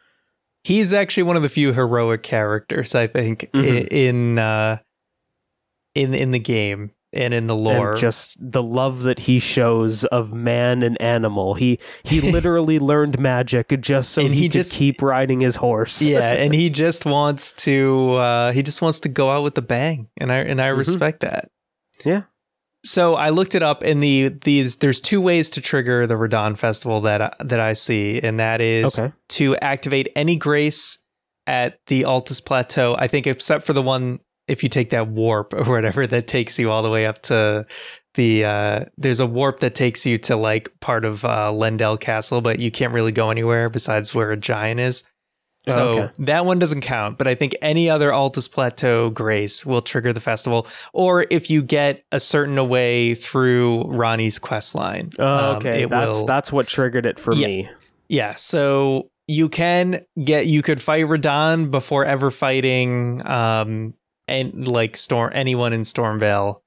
he's 0.65 0.91
actually 0.91 1.23
one 1.23 1.35
of 1.35 1.43
the 1.43 1.49
few 1.49 1.71
heroic 1.73 2.23
characters 2.23 2.95
I 2.95 3.07
think 3.07 3.49
mm-hmm. 3.53 3.87
in 3.91 4.39
uh 4.39 4.79
in 5.93 6.13
in 6.13 6.31
the 6.31 6.39
game 6.39 6.91
and 7.15 7.33
in 7.33 7.47
the 7.47 7.55
lore. 7.55 7.91
And 7.91 7.99
just 7.99 8.37
the 8.39 8.61
love 8.61 9.03
that 9.03 9.19
he 9.19 9.39
shows 9.39 10.03
of 10.05 10.33
man 10.33 10.83
and 10.83 10.99
animal. 11.01 11.53
He 11.55 11.79
he 12.03 12.21
literally 12.31 12.79
learned 12.79 13.19
magic 13.19 13.79
just 13.81 14.11
so 14.11 14.21
and 14.21 14.33
he, 14.33 14.41
he 14.41 14.49
just 14.49 14.73
keep 14.73 15.01
riding 15.01 15.39
his 15.39 15.55
horse. 15.55 16.01
yeah, 16.01 16.31
and 16.33 16.53
he 16.53 16.69
just 16.69 17.05
wants 17.05 17.53
to 17.53 18.13
uh, 18.15 18.51
he 18.51 18.61
just 18.61 18.81
wants 18.81 18.99
to 19.01 19.09
go 19.09 19.29
out 19.29 19.43
with 19.43 19.57
a 19.57 19.61
bang, 19.61 20.09
and 20.17 20.31
I 20.31 20.37
and 20.37 20.61
I 20.61 20.69
mm-hmm. 20.69 20.79
respect 20.79 21.21
that. 21.21 21.49
Yeah. 22.03 22.23
So 22.83 23.15
I 23.15 23.29
looked 23.29 23.55
it 23.55 23.63
up, 23.63 23.81
and 23.81 24.01
the 24.01 24.29
these 24.29 24.75
there's 24.77 25.01
two 25.01 25.19
ways 25.19 25.49
to 25.51 25.61
trigger 25.61 26.05
the 26.05 26.13
Radahn 26.13 26.55
festival 26.55 27.01
that 27.01 27.21
I, 27.21 27.33
that 27.39 27.59
I 27.59 27.73
see, 27.73 28.21
and 28.21 28.39
that 28.39 28.61
is 28.61 28.99
okay. 28.99 29.11
to 29.29 29.55
activate 29.57 30.09
any 30.15 30.35
grace 30.35 30.99
at 31.47 31.79
the 31.87 32.03
Altus 32.03 32.43
Plateau. 32.43 32.95
I 32.97 33.07
think 33.07 33.25
except 33.25 33.65
for 33.65 33.73
the 33.73 33.81
one 33.81 34.19
if 34.47 34.63
you 34.63 34.69
take 34.69 34.91
that 34.91 35.07
warp 35.07 35.53
or 35.53 35.63
whatever 35.65 36.05
that 36.07 36.27
takes 36.27 36.59
you 36.59 36.71
all 36.71 36.81
the 36.81 36.89
way 36.89 37.05
up 37.05 37.21
to 37.23 37.65
the 38.15 38.45
uh, 38.45 38.85
there's 38.97 39.19
a 39.19 39.27
warp 39.27 39.59
that 39.59 39.75
takes 39.75 40.05
you 40.05 40.17
to 40.17 40.35
like 40.35 40.79
part 40.79 41.05
of 41.05 41.25
uh, 41.25 41.51
Leyndell 41.51 41.99
Castle, 41.99 42.41
but 42.41 42.59
you 42.59 42.71
can't 42.71 42.93
really 42.93 43.11
go 43.11 43.29
anywhere 43.29 43.69
besides 43.69 44.15
where 44.15 44.31
a 44.31 44.37
giant 44.37 44.79
is. 44.79 45.03
Oh, 45.67 45.73
so 45.73 45.79
oh, 45.79 46.01
okay. 46.03 46.13
that 46.19 46.45
one 46.45 46.59
doesn't 46.59 46.81
count, 46.81 47.17
but 47.17 47.27
I 47.27 47.35
think 47.35 47.55
any 47.61 47.89
other 47.89 48.11
Altus 48.11 48.51
Plateau 48.51 49.09
grace 49.09 49.65
will 49.65 49.81
trigger 49.81 50.13
the 50.13 50.19
festival, 50.19 50.67
or 50.93 51.25
if 51.31 51.49
you 51.49 51.63
get 51.63 52.03
a 52.11 52.19
certain 52.19 52.57
away 52.57 53.15
through 53.15 53.83
Ranni's 53.85 54.37
quest 54.37 54.75
line. 54.75 55.11
Oh, 55.17 55.55
okay, 55.55 55.83
um, 55.83 55.89
that's 55.89 56.15
will, 56.15 56.25
that's 56.25 56.51
what 56.51 56.67
triggered 56.67 57.05
it 57.05 57.19
for 57.19 57.33
yeah, 57.33 57.47
me. 57.47 57.69
Yeah, 58.07 58.35
so 58.35 59.09
you 59.27 59.49
can 59.49 60.05
get 60.23 60.45
you 60.45 60.61
could 60.61 60.81
fight 60.81 61.05
Radahn 61.05 61.71
before 61.71 62.05
ever 62.05 62.29
fighting 62.29 63.25
um, 63.25 63.95
and 64.27 64.67
like 64.67 64.97
storm 64.97 65.31
anyone 65.33 65.73
in 65.73 65.81
Stormveil 65.81 66.61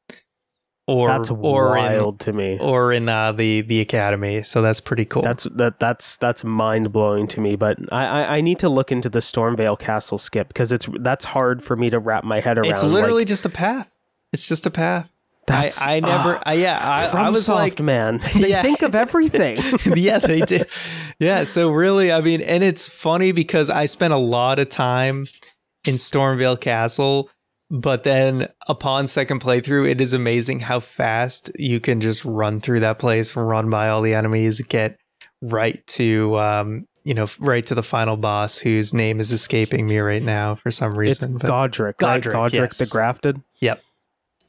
or 0.88 1.08
that's 1.08 1.30
or 1.30 1.68
wild 1.68 2.14
in, 2.14 2.18
to 2.18 2.32
me 2.32 2.58
or 2.60 2.92
in 2.92 3.08
uh, 3.08 3.30
the 3.30 3.60
the 3.60 3.80
academy 3.80 4.42
so 4.42 4.62
that's 4.62 4.80
pretty 4.80 5.04
cool 5.04 5.22
that's 5.22 5.44
that 5.54 5.78
that's 5.78 6.16
that's 6.16 6.42
mind-blowing 6.42 7.26
to 7.28 7.40
me 7.40 7.54
but 7.54 7.78
I, 7.92 8.06
I, 8.06 8.36
I 8.36 8.40
need 8.40 8.58
to 8.60 8.70
look 8.70 8.90
into 8.90 9.10
the 9.10 9.18
stormveil 9.18 9.78
castle 9.78 10.16
skip 10.16 10.48
because 10.48 10.72
it's 10.72 10.88
that's 11.00 11.26
hard 11.26 11.62
for 11.62 11.76
me 11.76 11.90
to 11.90 11.98
wrap 11.98 12.24
my 12.24 12.40
head 12.40 12.56
around 12.56 12.70
it's 12.70 12.82
literally 12.82 13.20
like, 13.20 13.28
just 13.28 13.44
a 13.44 13.50
path 13.50 13.90
it's 14.32 14.48
just 14.48 14.66
a 14.66 14.70
path 14.70 15.12
that's, 15.46 15.80
I, 15.80 15.96
I 15.96 16.00
never, 16.00 16.36
uh, 16.36 16.42
I, 16.44 16.52
yeah, 16.54 16.78
I, 16.78 17.26
I 17.26 17.30
was 17.30 17.46
soft, 17.46 17.58
like, 17.58 17.80
man, 17.80 18.20
they 18.34 18.50
yeah. 18.50 18.60
think 18.60 18.82
of 18.82 18.94
everything. 18.94 19.56
yeah, 19.96 20.18
they 20.18 20.40
do. 20.40 20.62
Yeah, 21.18 21.44
so 21.44 21.70
really, 21.70 22.12
I 22.12 22.20
mean, 22.20 22.42
and 22.42 22.62
it's 22.62 22.86
funny 22.86 23.32
because 23.32 23.70
I 23.70 23.86
spent 23.86 24.12
a 24.12 24.18
lot 24.18 24.58
of 24.58 24.68
time 24.68 25.26
in 25.86 25.94
Stormveil 25.94 26.60
Castle 26.60 27.30
but 27.70 28.04
then 28.04 28.48
upon 28.66 29.06
second 29.06 29.40
playthrough, 29.40 29.88
it 29.88 30.00
is 30.00 30.12
amazing 30.12 30.60
how 30.60 30.80
fast 30.80 31.50
you 31.58 31.80
can 31.80 32.00
just 32.00 32.24
run 32.24 32.60
through 32.60 32.80
that 32.80 32.98
place, 32.98 33.34
run 33.36 33.68
by 33.70 33.88
all 33.88 34.02
the 34.02 34.14
enemies, 34.14 34.60
get 34.62 34.98
right 35.42 35.86
to 35.86 36.38
um, 36.38 36.86
you 37.04 37.14
know, 37.14 37.26
right 37.38 37.64
to 37.64 37.74
the 37.74 37.82
final 37.82 38.18
boss 38.18 38.58
whose 38.58 38.92
name 38.92 39.18
is 39.18 39.32
escaping 39.32 39.86
me 39.86 39.98
right 39.98 40.22
now 40.22 40.54
for 40.54 40.70
some 40.70 40.94
reason. 40.94 41.36
It's 41.36 41.44
Godrick, 41.44 41.94
Godrick, 41.94 42.34
right? 42.34 42.52
Godrick 42.52 42.52
yes. 42.52 42.78
the 42.78 42.86
Grafted. 42.86 43.42
Yep. 43.60 43.80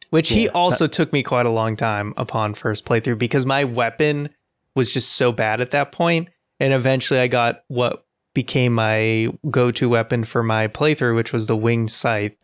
Which 0.09 0.29
yeah, 0.29 0.37
he 0.37 0.49
also 0.49 0.83
that- 0.85 0.91
took 0.91 1.13
me 1.13 1.23
quite 1.23 1.45
a 1.45 1.51
long 1.51 1.77
time 1.77 2.13
upon 2.17 2.53
first 2.53 2.85
playthrough 2.85 3.17
because 3.17 3.45
my 3.45 3.63
weapon 3.63 4.29
was 4.75 4.93
just 4.93 5.13
so 5.13 5.31
bad 5.31 5.61
at 5.61 5.71
that 5.71 5.93
point, 5.93 6.29
and 6.59 6.73
eventually 6.73 7.21
I 7.21 7.27
got 7.27 7.63
what 7.69 8.05
became 8.33 8.73
my 8.73 9.29
go-to 9.49 9.89
weapon 9.89 10.25
for 10.25 10.43
my 10.43 10.67
playthrough, 10.67 11.15
which 11.15 11.31
was 11.31 11.47
the 11.47 11.57
winged 11.57 11.91
scythe 11.91 12.35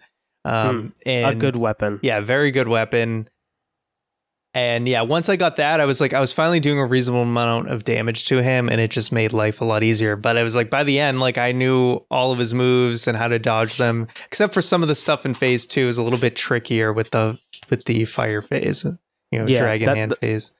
um, 0.45 0.81
hmm. 0.81 0.87
and 1.05 1.35
a 1.35 1.39
good 1.39 1.57
weapon. 1.57 1.99
Yeah, 2.01 2.21
very 2.21 2.51
good 2.51 2.67
weapon. 2.67 3.29
And 4.53 4.87
yeah, 4.87 5.01
once 5.01 5.27
I 5.27 5.35
got 5.35 5.57
that, 5.57 5.81
I 5.81 5.85
was 5.85 5.99
like, 5.99 6.13
I 6.13 6.21
was 6.21 6.31
finally 6.31 6.61
doing 6.61 6.79
a 6.79 6.85
reasonable 6.85 7.23
amount 7.23 7.69
of 7.69 7.83
damage 7.83 8.23
to 8.25 8.41
him, 8.41 8.69
and 8.69 8.79
it 8.79 8.89
just 8.89 9.11
made 9.11 9.33
life 9.33 9.59
a 9.59 9.65
lot 9.65 9.83
easier. 9.83 10.15
But 10.15 10.37
I 10.37 10.43
was 10.43 10.55
like, 10.55 10.69
by 10.69 10.85
the 10.85 10.97
end, 10.97 11.19
like 11.19 11.37
I 11.37 11.51
knew 11.51 12.05
all 12.09 12.31
of 12.31 12.39
his 12.39 12.53
moves 12.53 13.05
and 13.05 13.17
how 13.17 13.27
to 13.27 13.37
dodge 13.37 13.77
them, 13.77 14.07
except 14.25 14.53
for 14.53 14.61
some 14.61 14.81
of 14.81 14.87
the 14.87 14.95
stuff 14.95 15.25
in 15.25 15.33
phase 15.33 15.67
two 15.67 15.89
is 15.89 15.97
a 15.97 16.03
little 16.03 16.19
bit 16.19 16.37
trickier 16.37 16.93
with 16.93 17.11
the 17.11 17.37
with 17.69 17.83
the 17.83 18.05
fire 18.05 18.41
phase, 18.41 18.85
you 18.85 19.39
know, 19.39 19.45
yeah, 19.45 19.59
dragon 19.59 19.87
that, 19.87 19.97
hand 19.97 20.17
phase 20.21 20.53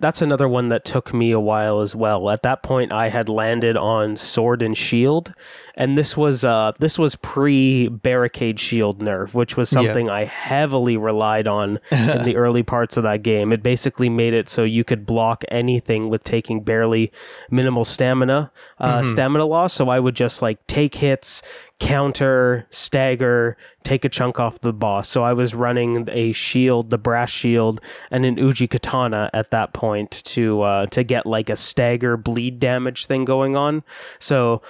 that's 0.00 0.22
another 0.22 0.48
one 0.48 0.68
that 0.68 0.84
took 0.84 1.12
me 1.12 1.30
a 1.30 1.38
while 1.38 1.80
as 1.80 1.94
well. 1.94 2.30
At 2.30 2.42
that 2.42 2.62
point, 2.62 2.90
I 2.90 3.08
had 3.08 3.28
landed 3.28 3.76
on 3.76 4.16
sword 4.16 4.62
and 4.62 4.76
shield, 4.76 5.32
and 5.74 5.96
this 5.96 6.16
was 6.16 6.44
uh 6.44 6.72
this 6.78 6.98
was 6.98 7.16
pre 7.16 7.88
barricade 7.88 8.58
shield 8.58 9.00
nerf, 9.00 9.34
which 9.34 9.56
was 9.56 9.68
something 9.68 10.06
yeah. 10.06 10.14
I 10.14 10.24
heavily 10.24 10.96
relied 10.96 11.46
on 11.46 11.78
in 11.90 12.24
the 12.24 12.36
early 12.40 12.62
parts 12.62 12.96
of 12.96 13.02
that 13.04 13.22
game. 13.22 13.52
It 13.52 13.62
basically 13.62 14.08
made 14.08 14.34
it 14.34 14.48
so 14.48 14.64
you 14.64 14.84
could 14.84 15.06
block 15.06 15.44
anything 15.48 16.08
with 16.08 16.24
taking 16.24 16.62
barely 16.62 17.12
minimal 17.50 17.84
stamina 17.84 18.50
uh, 18.78 19.00
mm-hmm. 19.00 19.10
stamina 19.10 19.44
loss. 19.44 19.74
So 19.74 19.88
I 19.88 20.00
would 20.00 20.16
just 20.16 20.42
like 20.42 20.66
take 20.66 20.96
hits, 20.96 21.42
counter, 21.80 22.66
stagger, 22.70 23.56
take 23.82 24.04
a 24.04 24.08
chunk 24.08 24.38
off 24.38 24.60
the 24.60 24.72
boss. 24.72 25.08
So 25.08 25.24
I 25.24 25.32
was 25.32 25.54
running 25.54 26.06
a 26.10 26.32
shield, 26.32 26.90
the 26.90 26.98
brass 26.98 27.30
shield, 27.30 27.80
and 28.10 28.24
an 28.24 28.36
Uchigatana 28.36 29.30
at 29.32 29.50
that 29.50 29.72
point 29.72 30.22
to 30.26 30.62
uh, 30.62 30.86
to 30.86 31.02
get 31.02 31.26
like 31.26 31.50
a 31.50 31.56
stagger 31.56 32.16
bleed 32.16 32.60
damage 32.60 33.06
thing 33.06 33.24
going 33.24 33.56
on. 33.56 33.82
So 34.18 34.62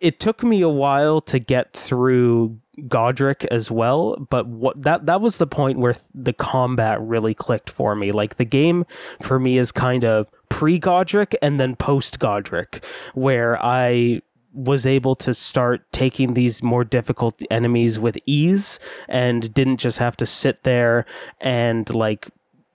it 0.00 0.18
took 0.18 0.42
me 0.42 0.62
a 0.62 0.68
while 0.68 1.20
to 1.22 1.38
get 1.38 1.72
through 1.74 2.58
Godrick 2.80 3.44
as 3.46 3.70
well, 3.70 4.16
but 4.30 4.46
what 4.46 4.82
that 4.82 5.06
that 5.06 5.20
was 5.20 5.36
the 5.36 5.46
point 5.46 5.78
where 5.78 5.94
the 6.14 6.32
combat 6.32 7.00
really 7.00 7.34
clicked 7.34 7.70
for 7.70 7.94
me. 7.94 8.12
Like 8.12 8.36
the 8.36 8.44
game 8.44 8.86
for 9.22 9.38
me 9.38 9.58
is 9.58 9.72
kind 9.72 10.04
of 10.04 10.28
pre 10.48 10.80
Godrick 10.80 11.34
and 11.42 11.60
then 11.60 11.76
post 11.76 12.18
Godrick, 12.18 12.82
where 13.14 13.62
I 13.62 14.22
was 14.56 14.86
able 14.86 15.14
to 15.14 15.34
start 15.34 15.90
taking 15.92 16.34
these 16.34 16.62
more 16.62 16.82
difficult 16.82 17.40
enemies 17.50 17.98
with 17.98 18.16
ease 18.24 18.78
and 19.08 19.52
didn't 19.52 19.76
just 19.76 19.98
have 19.98 20.16
to 20.16 20.26
sit 20.26 20.62
there 20.62 21.04
and 21.40 21.88
like 21.94 22.28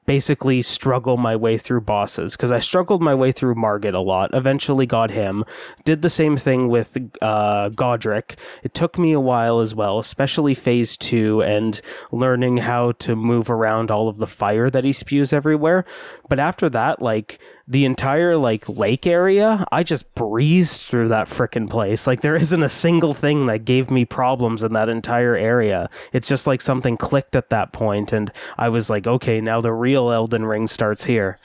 basically 0.06 0.62
struggle 0.62 1.16
my 1.16 1.36
way 1.36 1.58
through 1.58 1.80
bosses 1.80 2.34
because 2.34 2.52
I 2.52 2.60
struggled 2.60 3.02
my 3.02 3.16
way 3.16 3.32
through 3.32 3.56
Margit 3.56 3.94
a 3.94 4.00
lot. 4.00 4.32
Eventually 4.34 4.86
got 4.86 5.12
him. 5.12 5.46
Did 5.86 6.02
the 6.02 6.10
same 6.10 6.38
thing 6.38 6.68
with 6.68 6.98
uh, 7.22 7.70
Godrick. 7.70 8.36
It 8.64 8.74
took 8.74 8.98
me 8.98 9.14
a 9.14 9.20
while 9.20 9.60
as 9.60 9.76
well, 9.76 10.00
especially 10.00 10.56
phase 10.56 10.98
two 10.98 11.42
and 11.42 11.80
learning 12.12 12.58
how 12.58 12.94
to 12.94 13.16
move 13.16 13.50
around 13.50 13.90
all 13.90 14.08
of 14.08 14.18
the 14.18 14.28
fire 14.28 14.70
that 14.70 14.84
he 14.84 14.92
spews 14.92 15.32
everywhere. 15.32 15.86
But 16.28 16.40
after 16.40 16.70
that, 16.70 17.02
like 17.02 17.40
the 17.72 17.86
entire 17.86 18.36
like 18.36 18.68
lake 18.68 19.08
area, 19.08 19.66
I 19.72 19.84
just 19.84 20.14
breezed 20.14 20.82
through 20.82 21.08
that 21.08 21.30
freaking 21.30 21.70
place. 21.70 22.06
Like 22.06 22.20
there 22.20 22.36
isn't 22.36 22.62
a 22.62 22.68
single 22.68 23.14
thing 23.14 23.46
that 23.46 23.64
gave 23.64 23.90
me 23.90 24.04
problems 24.04 24.62
in 24.62 24.74
that 24.74 24.90
entire 24.90 25.38
area. 25.38 25.90
It's 26.12 26.28
just 26.28 26.46
like 26.46 26.60
something 26.60 26.98
clicked 26.98 27.34
at 27.34 27.50
that 27.50 27.72
point 27.72 28.12
and 28.12 28.30
I 28.58 28.68
was 28.68 28.90
like, 28.90 29.08
okay, 29.08 29.40
now 29.40 29.62
the 29.62 29.72
real 29.72 30.12
Elden 30.12 30.46
Ring 30.46 30.68
starts 30.68 31.06
here. 31.06 31.38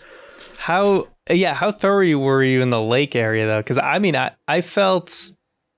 How 0.59 1.07
yeah, 1.31 1.55
how 1.55 1.71
thorough 1.71 2.19
were 2.19 2.43
you 2.43 2.61
in 2.61 2.71
the 2.71 2.83
lake 2.83 3.15
area 3.15 3.47
though? 3.47 3.63
Cuz 3.63 3.79
I 3.79 4.01
mean, 4.01 4.17
I 4.17 4.33
I 4.49 4.63
felt 4.63 5.31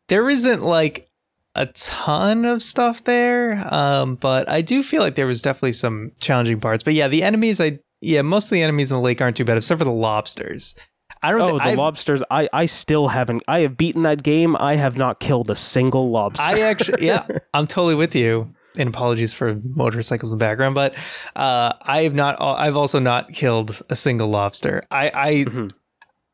there 0.08 0.30
isn't 0.30 0.62
like 0.62 1.10
a 1.56 1.66
ton 1.66 2.46
of 2.46 2.62
stuff 2.62 3.04
there, 3.04 3.62
um, 3.70 4.14
but 4.14 4.48
I 4.48 4.62
do 4.62 4.82
feel 4.82 5.02
like 5.02 5.14
there 5.14 5.26
was 5.26 5.42
definitely 5.42 5.74
some 5.74 6.12
challenging 6.20 6.58
parts. 6.58 6.82
But 6.82 6.94
yeah, 6.94 7.08
the 7.08 7.22
enemies 7.22 7.60
I 7.60 7.80
yeah, 8.00 8.22
most 8.22 8.46
of 8.46 8.50
the 8.50 8.62
enemies 8.62 8.90
in 8.90 8.96
the 8.96 9.00
lake 9.02 9.20
aren't 9.20 9.36
too 9.36 9.44
bad, 9.44 9.56
except 9.56 9.78
for 9.78 9.84
the 9.84 9.90
lobsters. 9.92 10.74
I 11.22 11.32
don't. 11.32 11.42
Oh, 11.42 11.58
thi- 11.58 11.64
the 11.64 11.70
I, 11.70 11.74
lobsters! 11.74 12.22
I 12.30 12.48
I 12.52 12.66
still 12.66 13.08
haven't. 13.08 13.42
I 13.48 13.60
have 13.60 13.76
beaten 13.76 14.02
that 14.04 14.22
game. 14.22 14.56
I 14.56 14.76
have 14.76 14.96
not 14.96 15.18
killed 15.20 15.50
a 15.50 15.56
single 15.56 16.10
lobster. 16.10 16.42
I 16.44 16.60
actually, 16.60 17.06
yeah, 17.06 17.26
I'm 17.54 17.66
totally 17.66 17.94
with 17.96 18.14
you. 18.14 18.54
And 18.76 18.90
apologies 18.90 19.34
for 19.34 19.60
motorcycles 19.74 20.32
in 20.32 20.38
the 20.38 20.44
background, 20.44 20.76
but 20.76 20.94
uh, 21.34 21.72
I 21.82 22.02
have 22.02 22.14
not. 22.14 22.36
I've 22.40 22.76
also 22.76 23.00
not 23.00 23.32
killed 23.32 23.82
a 23.90 23.96
single 23.96 24.28
lobster. 24.28 24.84
I 24.92 25.10
I, 25.12 25.32
Mhm. 25.48 25.72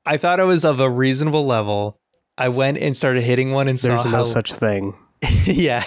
I 0.05 0.19
thought 0.19 0.41
I 0.41 0.45
was 0.45 0.65
of 0.67 0.81
a 0.81 0.91
reasonable 0.91 1.47
level. 1.47 1.99
I 2.37 2.49
went 2.51 2.77
and 2.79 2.95
started 2.95 3.23
hitting 3.23 3.53
one 3.53 3.69
and 3.69 3.79
There's 3.79 4.03
saw 4.03 4.11
no 4.11 4.17
how. 4.19 4.25
such 4.27 4.53
thing. 4.53 4.95
yeah, 5.47 5.85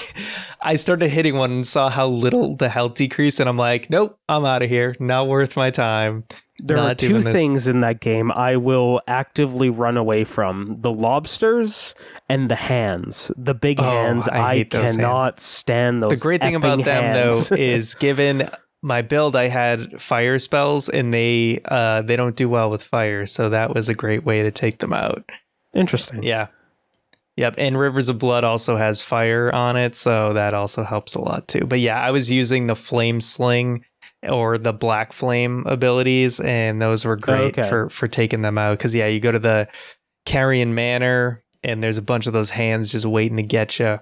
I 0.62 0.76
started 0.76 1.10
hitting 1.10 1.36
one 1.36 1.52
and 1.52 1.68
saw 1.68 1.90
how 1.90 2.08
little 2.08 2.56
the 2.56 2.70
health 2.70 2.96
decreased, 2.96 3.40
and 3.40 3.48
I'm 3.50 3.58
like, 3.58 3.90
nope, 3.90 4.20
I'm 4.30 4.46
out 4.46 4.62
of 4.64 4.70
here. 4.70 4.96
Not 5.00 5.28
worth 5.28 5.56
my 5.58 5.70
time. 5.72 6.24
There 6.60 6.76
Not 6.78 6.92
are 6.92 6.96
two 6.96 7.22
things 7.22 7.68
in 7.68 7.82
that 7.82 8.00
game 8.00 8.32
I 8.32 8.56
will 8.56 9.00
actively 9.08 9.70
run 9.70 9.96
away 9.96 10.24
from: 10.24 10.78
the 10.80 10.92
lobsters 10.92 11.94
and 12.30 12.50
the 12.50 12.56
hands. 12.56 13.32
The 13.38 13.54
big 13.54 13.80
Oh, 13.80 13.84
hands. 13.84 14.28
I 14.28 14.52
I, 14.52 14.64
cannot 14.64 15.40
stand 15.40 16.02
those. 16.02 16.10
the 16.10 16.18
great 16.18 16.42
thing 16.42 16.56
about 16.56 16.80
effing 16.80 16.86
them 16.86 17.04
hands. 17.14 17.50
though 17.50 17.56
is 17.60 17.94
given 17.96 18.50
my 18.84 19.02
build 19.02 19.36
i 19.36 19.48
had 19.48 20.00
fire 20.00 20.38
spells 20.38 20.88
and 20.88 21.12
they 21.12 21.60
uh 21.66 22.00
they 22.04 22.16
don't 22.16 22.36
do 22.36 22.48
well 22.48 22.70
with 22.70 22.82
fire 22.84 23.26
so 23.26 23.50
that 23.50 23.74
was 23.74 23.90
a 23.90 23.94
great 23.96 24.24
way 24.24 24.44
to 24.44 24.52
take 24.52 24.78
them 24.78 24.94
out 24.94 25.28
interesting. 25.74 26.22
yeah 26.22 26.46
yep 27.38 27.56
and 27.58 27.78
rivers 27.80 28.10
of 28.10 28.18
blood 28.20 28.44
also 28.44 28.76
has 28.76 29.04
fire 29.06 29.50
on 29.54 29.78
it 29.78 29.96
so 29.96 30.34
that 30.34 30.54
also 30.54 30.84
helps 30.84 31.16
a 31.16 31.22
lot 31.22 31.48
too 31.48 31.62
but 31.66 31.80
yeah 31.80 32.02
i 32.02 32.12
was 32.12 32.30
using 32.32 32.68
the 32.68 32.76
flame 32.76 33.22
sling 33.22 33.86
or 34.24 34.58
the 34.58 34.74
black 34.74 35.14
flame 35.14 35.64
abilities 35.68 36.40
and 36.42 36.82
those 36.82 37.06
were 37.06 37.16
great 37.16 37.58
Okay. 37.58 37.70
for 37.70 37.90
for 37.90 38.08
taking 38.08 38.42
them 38.42 38.58
out 38.58 38.78
because 38.78 38.94
yeah 38.96 39.08
you 39.08 39.20
go 39.20 39.32
to 39.32 39.40
the 39.40 39.68
caria 40.26 40.66
manor 40.66 41.44
and 41.64 41.82
there's 41.82 41.98
a 41.98 42.02
bunch 42.02 42.28
of 42.28 42.34
those 42.34 42.50
hands 42.50 42.92
just 42.92 43.06
waiting 43.06 43.38
to 43.38 43.44
get 43.44 43.80
you 43.80 44.00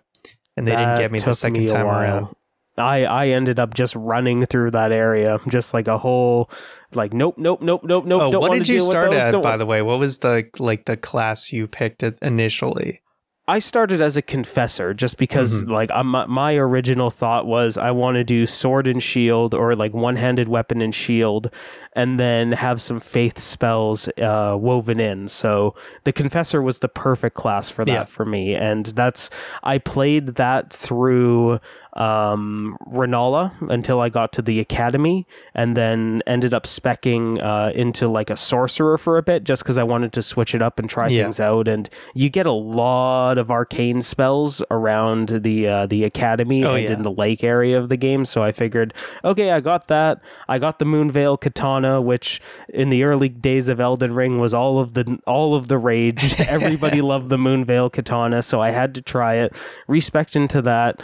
and 0.58 0.66
they 0.66 0.76
didn't 0.76 0.98
get 0.98 1.12
me 1.12 1.20
the 1.20 1.34
second 1.34 1.64
me 1.64 1.68
time 1.68 1.86
while. 1.86 2.00
around 2.00 2.36
I 2.78 3.06
I 3.06 3.28
ended 3.30 3.58
up 3.60 3.74
just 3.74 3.96
running 3.96 4.46
through 4.46 4.72
that 4.72 4.92
area, 4.92 5.40
just 5.48 5.74
like 5.74 5.88
a 5.88 5.98
whole, 5.98 6.50
like 6.94 7.14
nope, 7.14 7.36
nope, 7.38 7.62
nope, 7.62 7.86
nope, 7.86 8.06
nope. 8.06 8.22
Oh, 8.22 8.38
what 8.38 8.52
did 8.52 8.68
you 8.68 8.82
start 8.82 9.14
at, 9.14 9.42
by 9.42 9.56
the 9.56 9.66
way? 9.66 9.82
What 9.82 9.98
was 9.98 10.18
the 10.20 10.50
like 10.60 10.84
the 10.84 10.98
class 10.98 11.54
you 11.54 11.68
picked 11.68 12.04
initially? 12.22 13.00
I 13.48 13.60
started 13.60 14.02
as 14.02 14.18
a 14.18 14.24
confessor 14.24 14.94
just 14.96 15.18
because 15.18 15.62
Mm-hmm. 15.64 15.72
like 15.72 15.92
I'm, 15.94 16.08
my- 16.08 16.26
my 16.26 16.56
original 16.56 17.12
thought 17.12 17.46
was 17.46 17.78
I 17.78 17.92
want 17.92 18.16
to 18.16 18.24
do 18.24 18.48
sword 18.48 18.88
and 18.88 19.02
shield 19.04 19.54
or 19.54 19.76
like 19.76 19.94
one-handed 19.94 20.48
weapon 20.50 20.82
and 20.82 20.94
shield 20.96 21.52
and 21.96 22.20
then 22.20 22.52
have 22.52 22.82
some 22.82 23.00
faith 23.00 23.40
spells 23.40 24.08
uh, 24.22 24.56
woven 24.60 25.00
in. 25.00 25.28
So 25.30 25.74
the 26.04 26.12
confessor 26.14 26.62
was 26.62 26.80
the 26.80 26.90
perfect 26.90 27.36
class 27.36 27.70
for 27.70 27.86
that 27.86 27.92
Yeah. 27.92 28.04
for 28.06 28.26
me 28.26 28.54
and 28.54 28.86
that's 28.88 29.30
I 29.64 29.78
played 29.78 30.36
that 30.36 30.72
through 30.74 31.60
um 31.96 32.78
Renala 32.92 33.54
until 33.72 34.02
I 34.02 34.10
got 34.10 34.34
to 34.34 34.42
the 34.42 34.60
academy 34.60 35.26
and 35.54 35.78
then 35.78 36.22
ended 36.28 36.54
up 36.54 36.64
specking 36.66 37.42
uh, 37.42 37.72
into 37.74 38.10
like 38.10 38.30
a 38.30 38.36
sorcerer 38.36 38.98
for 38.98 39.18
a 39.18 39.24
bit 39.24 39.46
just 39.46 39.64
because 39.64 39.78
I 39.78 39.84
wanted 39.84 40.12
to 40.14 40.22
switch 40.22 40.54
it 40.54 40.62
up 40.62 40.78
and 40.78 40.90
try 40.90 41.08
Yeah. 41.08 41.24
things 41.24 41.40
out 41.40 41.68
and 41.70 41.90
you 42.14 42.30
get 42.30 42.46
a 42.46 42.52
lot 42.52 43.38
of 43.38 43.50
arcane 43.50 44.02
spells 44.02 44.62
around 44.70 45.30
the 45.44 45.68
uh, 45.68 45.86
the 45.88 46.04
academy 46.04 46.66
Oh, 46.66 46.74
and 46.76 46.84
yeah. 46.84 46.94
in 46.94 47.04
the 47.04 47.12
lake 47.12 47.44
area 47.46 47.80
of 47.80 47.88
the 47.88 47.98
game 47.98 48.26
so 48.26 48.44
I 48.44 48.52
figured 48.52 48.94
okay 49.24 49.52
I 49.52 49.62
got 49.62 49.88
that 49.88 50.20
I 50.50 50.60
got 50.60 50.80
the 50.80 50.86
Moonveil 50.86 51.38
katana 51.40 51.85
which 52.02 52.42
in 52.70 52.90
the 52.90 53.04
early 53.04 53.30
days 53.30 53.68
of 53.70 53.80
Elden 53.80 54.14
Ring 54.14 54.40
was 54.40 54.54
all 54.54 54.80
of 54.80 54.94
the 54.94 55.18
all 55.26 55.56
of 55.56 55.68
the 55.68 55.78
rage 55.78 56.40
everybody 56.48 57.02
loved 57.02 57.30
the 57.30 57.38
Moonveil 57.38 57.90
katana 57.92 58.42
so 58.42 58.62
I 58.62 58.72
had 58.72 58.94
to 58.96 59.02
try 59.02 59.36
it 59.36 59.54
respect 59.88 60.36
into 60.36 60.62
that 60.64 61.02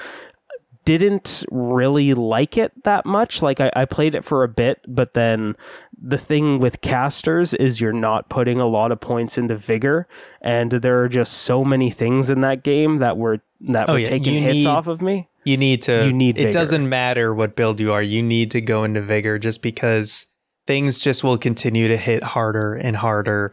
didn't 0.84 1.46
really 1.52 2.14
like 2.16 2.58
it 2.58 2.72
that 2.86 3.06
much. 3.06 3.42
Like 3.44 3.60
I, 3.60 3.72
I 3.76 3.86
played 3.86 4.16
it 4.16 4.26
for 4.26 4.44
a 4.44 4.48
bit, 4.48 4.82
but 4.88 5.14
then 5.14 5.56
the 6.02 6.18
thing 6.18 6.58
with 6.60 6.82
casters 6.82 7.54
is 7.54 7.80
you're 7.80 7.94
not 7.94 8.30
putting 8.30 8.60
a 8.60 8.66
lot 8.66 8.92
of 8.92 9.00
points 9.00 9.38
into 9.38 9.56
vigor, 9.56 10.08
and 10.42 10.72
there 10.72 11.00
are 11.04 11.08
just 11.08 11.34
so 11.34 11.64
many 11.64 11.92
things 11.92 12.32
in 12.32 12.42
that 12.42 12.64
game 12.64 12.98
that 12.98 13.16
were 13.18 13.42
that 13.62 13.90
Oh, 13.90 13.94
were 13.94 14.00
yeah, 14.00 14.08
taking 14.08 14.34
you 14.34 14.42
hits 14.42 14.54
need- 14.56 14.66
off 14.66 14.88
of 14.88 15.02
me. 15.04 15.28
You 15.44 15.58
need 15.58 15.84
to. 15.84 16.06
You 16.06 16.14
need 16.14 16.38
It 16.38 16.46
vigor. 16.46 16.52
doesn't 16.52 16.90
matter 16.90 17.34
what 17.34 17.56
build 17.56 17.80
you 17.80 17.92
are. 17.94 18.02
You 18.02 18.22
need 18.24 18.50
to 18.52 18.62
go 18.62 18.84
into 18.84 19.02
vigor 19.02 19.38
just 19.40 19.62
because 19.62 20.26
things 20.68 21.00
just 21.00 21.24
will 21.24 21.38
continue 21.38 21.88
to 21.88 21.98
hit 21.98 22.24
harder 22.24 22.74
and 22.74 22.96
harder, 22.96 23.52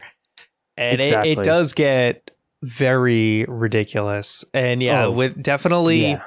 and 0.77 1.01
it, 1.01 1.05
Exactly. 1.05 1.31
it 1.31 1.43
does 1.43 1.73
get 1.73 2.31
very 2.63 3.45
ridiculous. 3.47 4.43
And 4.53 4.81
yeah, 4.83 5.05
Oh, 5.05 5.11
with 5.11 5.41
definitely. 5.41 6.11
Yeah. 6.11 6.21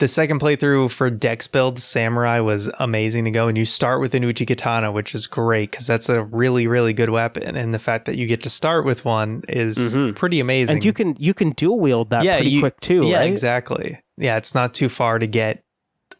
The 0.00 0.08
second 0.08 0.40
playthrough 0.40 0.90
for 0.90 1.08
Dex 1.08 1.46
build 1.46 1.78
Samurai 1.78 2.40
was 2.40 2.68
amazing 2.80 3.24
to 3.26 3.30
go, 3.30 3.46
and 3.46 3.56
you 3.56 3.64
start 3.64 4.00
with 4.00 4.12
an 4.14 4.24
Uchigatana, 4.24 4.92
which 4.92 5.14
is 5.14 5.28
great 5.28 5.70
because 5.70 5.86
that's 5.86 6.08
a 6.08 6.24
really, 6.24 6.66
really 6.66 6.92
good 6.92 7.10
weapon. 7.10 7.56
And 7.56 7.72
the 7.72 7.78
fact 7.78 8.06
that 8.06 8.16
you 8.16 8.26
get 8.26 8.42
to 8.42 8.50
start 8.50 8.84
with 8.84 9.04
one 9.04 9.44
is 9.48 9.78
Mhm. 9.96 10.16
pretty 10.16 10.40
amazing. 10.40 10.76
And 10.76 10.84
you 10.84 10.92
can 10.92 11.14
you 11.20 11.32
can 11.32 11.50
dual 11.52 11.78
wield 11.78 12.10
that 12.10 12.24
pretty 12.24 12.50
you- 12.50 12.60
quick 12.60 12.80
too, 12.80 13.02
Yeah, 13.06 13.18
right? 13.18 13.30
exactly. 13.30 14.00
Yeah, 14.18 14.36
it's 14.36 14.52
not 14.54 14.74
too 14.74 14.88
far 14.88 15.20
to 15.20 15.28
get 15.28 15.62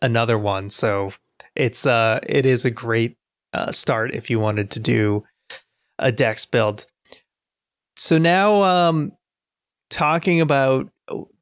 another 0.01 0.39
one, 0.39 0.71
so 0.71 1.11
it's 1.57 1.85
uh, 1.85 2.21
it 2.25 2.47
is 2.47 2.65
a 2.65 2.71
great 2.71 3.17
uh, 3.55 3.73
start 3.73 4.15
if 4.15 4.29
you 4.29 4.41
wanted 4.41 4.71
to 4.73 4.81
do 4.81 5.25
a 5.99 6.13
Dex 6.13 6.45
build. 6.45 6.87
So 7.97 8.19
now, 8.19 8.63
um, 8.63 9.13
talking 9.89 10.41
about 10.41 10.91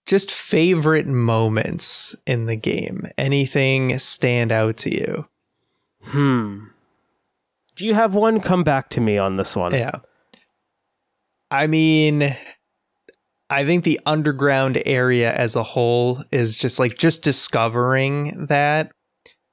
just 0.06 0.30
favorite 0.30 1.06
moments 1.06 2.14
in 2.26 2.46
the 2.46 2.56
game. 2.56 3.06
Anything 3.16 3.98
stand 3.98 4.52
out 4.52 4.76
to 4.78 4.90
you? 4.92 5.26
Hmm. 6.02 6.64
Do 7.76 7.86
you 7.86 7.94
have 7.94 8.14
one? 8.14 8.40
Come 8.40 8.64
back 8.64 8.90
to 8.90 9.00
me 9.00 9.16
on 9.16 9.36
this 9.36 9.56
one. 9.56 9.72
Yeah. 9.72 10.00
I 11.50 11.66
mean, 11.66 12.36
I 13.48 13.64
think 13.64 13.84
the 13.84 14.00
underground 14.04 14.82
area 14.84 15.32
as 15.32 15.56
a 15.56 15.62
whole 15.62 16.22
is 16.30 16.58
just 16.58 16.78
like 16.78 16.98
just 16.98 17.22
discovering 17.22 18.46
that. 18.46 18.90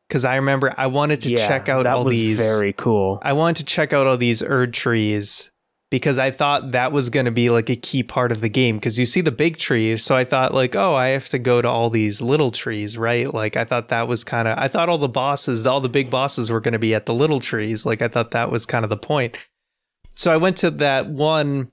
Because 0.09 0.25
I 0.25 0.37
remember 0.37 0.73
I 0.75 0.87
wanted 0.87 1.21
to 1.21 1.29
Yeah, 1.29 1.47
check 1.47 1.69
out 1.69 1.83
that 1.83 1.93
all 1.93 2.05
was 2.05 2.13
these. 2.13 2.39
Very 2.39 2.73
cool. 2.73 3.19
I 3.21 3.33
wanted 3.33 3.57
to 3.57 3.65
check 3.65 3.93
out 3.93 4.07
all 4.07 4.17
these 4.17 4.41
Erd 4.41 4.73
trees 4.73 5.51
because 5.91 6.17
I 6.17 6.31
thought 6.31 6.71
that 6.71 6.91
was 6.91 7.09
going 7.09 7.25
to 7.25 7.31
be 7.31 7.49
like 7.51 7.69
a 7.69 7.75
key 7.75 8.03
part 8.03 8.31
of 8.31 8.41
the 8.41 8.49
game. 8.49 8.77
Because 8.77 8.99
you 8.99 9.05
see 9.05 9.21
the 9.21 9.31
big 9.31 9.57
tree, 9.57 9.97
so 9.97 10.15
I 10.15 10.23
thought 10.23 10.53
like, 10.53 10.75
oh, 10.75 10.95
I 10.95 11.09
have 11.09 11.29
to 11.29 11.39
go 11.39 11.61
to 11.61 11.67
all 11.67 11.91
these 11.91 12.21
little 12.21 12.49
trees, 12.51 12.97
right? 12.97 13.31
Like 13.31 13.55
I 13.55 13.65
thought 13.65 13.89
that 13.89 14.07
was 14.07 14.23
kind 14.23 14.47
of. 14.47 14.57
I 14.57 14.67
thought 14.67 14.89
all 14.89 14.97
the 14.97 15.07
bosses, 15.07 15.65
all 15.67 15.81
the 15.81 15.89
big 15.89 16.09
bosses, 16.09 16.49
were 16.49 16.61
going 16.61 16.73
to 16.73 16.79
be 16.79 16.95
at 16.95 17.05
the 17.05 17.13
little 17.13 17.39
trees. 17.39 17.85
Like 17.85 18.01
I 18.01 18.07
thought 18.07 18.31
that 18.31 18.51
was 18.51 18.65
kind 18.65 18.83
of 18.83 18.89
the 18.89 18.97
point. 18.97 19.37
So 20.15 20.31
I 20.31 20.37
went 20.37 20.57
to 20.57 20.71
that 20.71 21.07
one, 21.07 21.71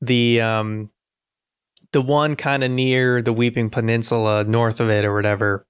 the 0.00 0.40
um, 0.40 0.90
the 1.92 2.02
one 2.02 2.36
kind 2.36 2.64
of 2.64 2.70
near 2.70 3.22
the 3.22 3.32
Weeping 3.32 3.70
Peninsula, 3.70 4.44
north 4.44 4.80
of 4.80 4.90
it 4.90 5.04
or 5.04 5.14
whatever, 5.14 5.66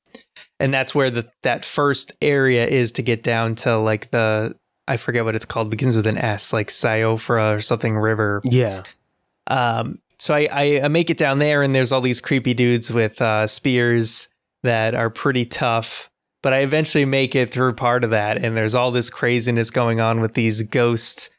and 0.61 0.73
that's 0.73 0.95
where 0.95 1.11
the 1.11 1.31
that 1.43 1.65
first 1.65 2.13
area 2.21 2.67
is 2.67 2.93
to 2.93 3.03
get 3.03 3.23
down 3.23 3.55
to 3.57 3.77
like 3.77 4.11
the 4.11 4.55
I 4.89 4.97
forget 4.97 5.25
what 5.25 5.35
it's 5.35 5.45
called, 5.45 5.71
begins 5.71 5.97
with 5.97 6.07
an 6.07 6.17
S, 6.17 6.53
like 6.53 6.69
Siofra 6.69 7.57
or 7.57 7.61
something 7.61 7.97
river. 7.97 8.41
Yeah. 8.45 8.85
Um, 9.47 9.99
so 10.19 10.35
I, 10.35 10.49
I 10.51 10.81
I 10.85 10.89
make 10.89 11.11
it 11.11 11.19
down 11.19 11.39
there, 11.39 11.63
and 11.63 11.75
there's 11.75 11.93
all 11.93 12.01
these 12.01 12.21
creepy 12.21 12.55
dudes 12.55 12.91
with 12.91 13.21
uh, 13.21 13.47
spears 13.47 14.29
that 14.63 14.95
are 14.95 15.11
pretty 15.11 15.45
tough. 15.45 16.11
But 16.43 16.53
I 16.53 16.61
eventually 16.61 17.05
make 17.05 17.35
it 17.35 17.53
through 17.53 17.75
part 17.75 18.05
of 18.05 18.11
that, 18.11 18.39
and 18.39 18.57
there's 18.57 18.75
all 18.75 18.91
this 18.91 19.11
craziness 19.11 19.71
going 19.71 20.01
on 20.01 20.21
with 20.21 20.35
these 20.35 20.63
ghost. 20.63 21.31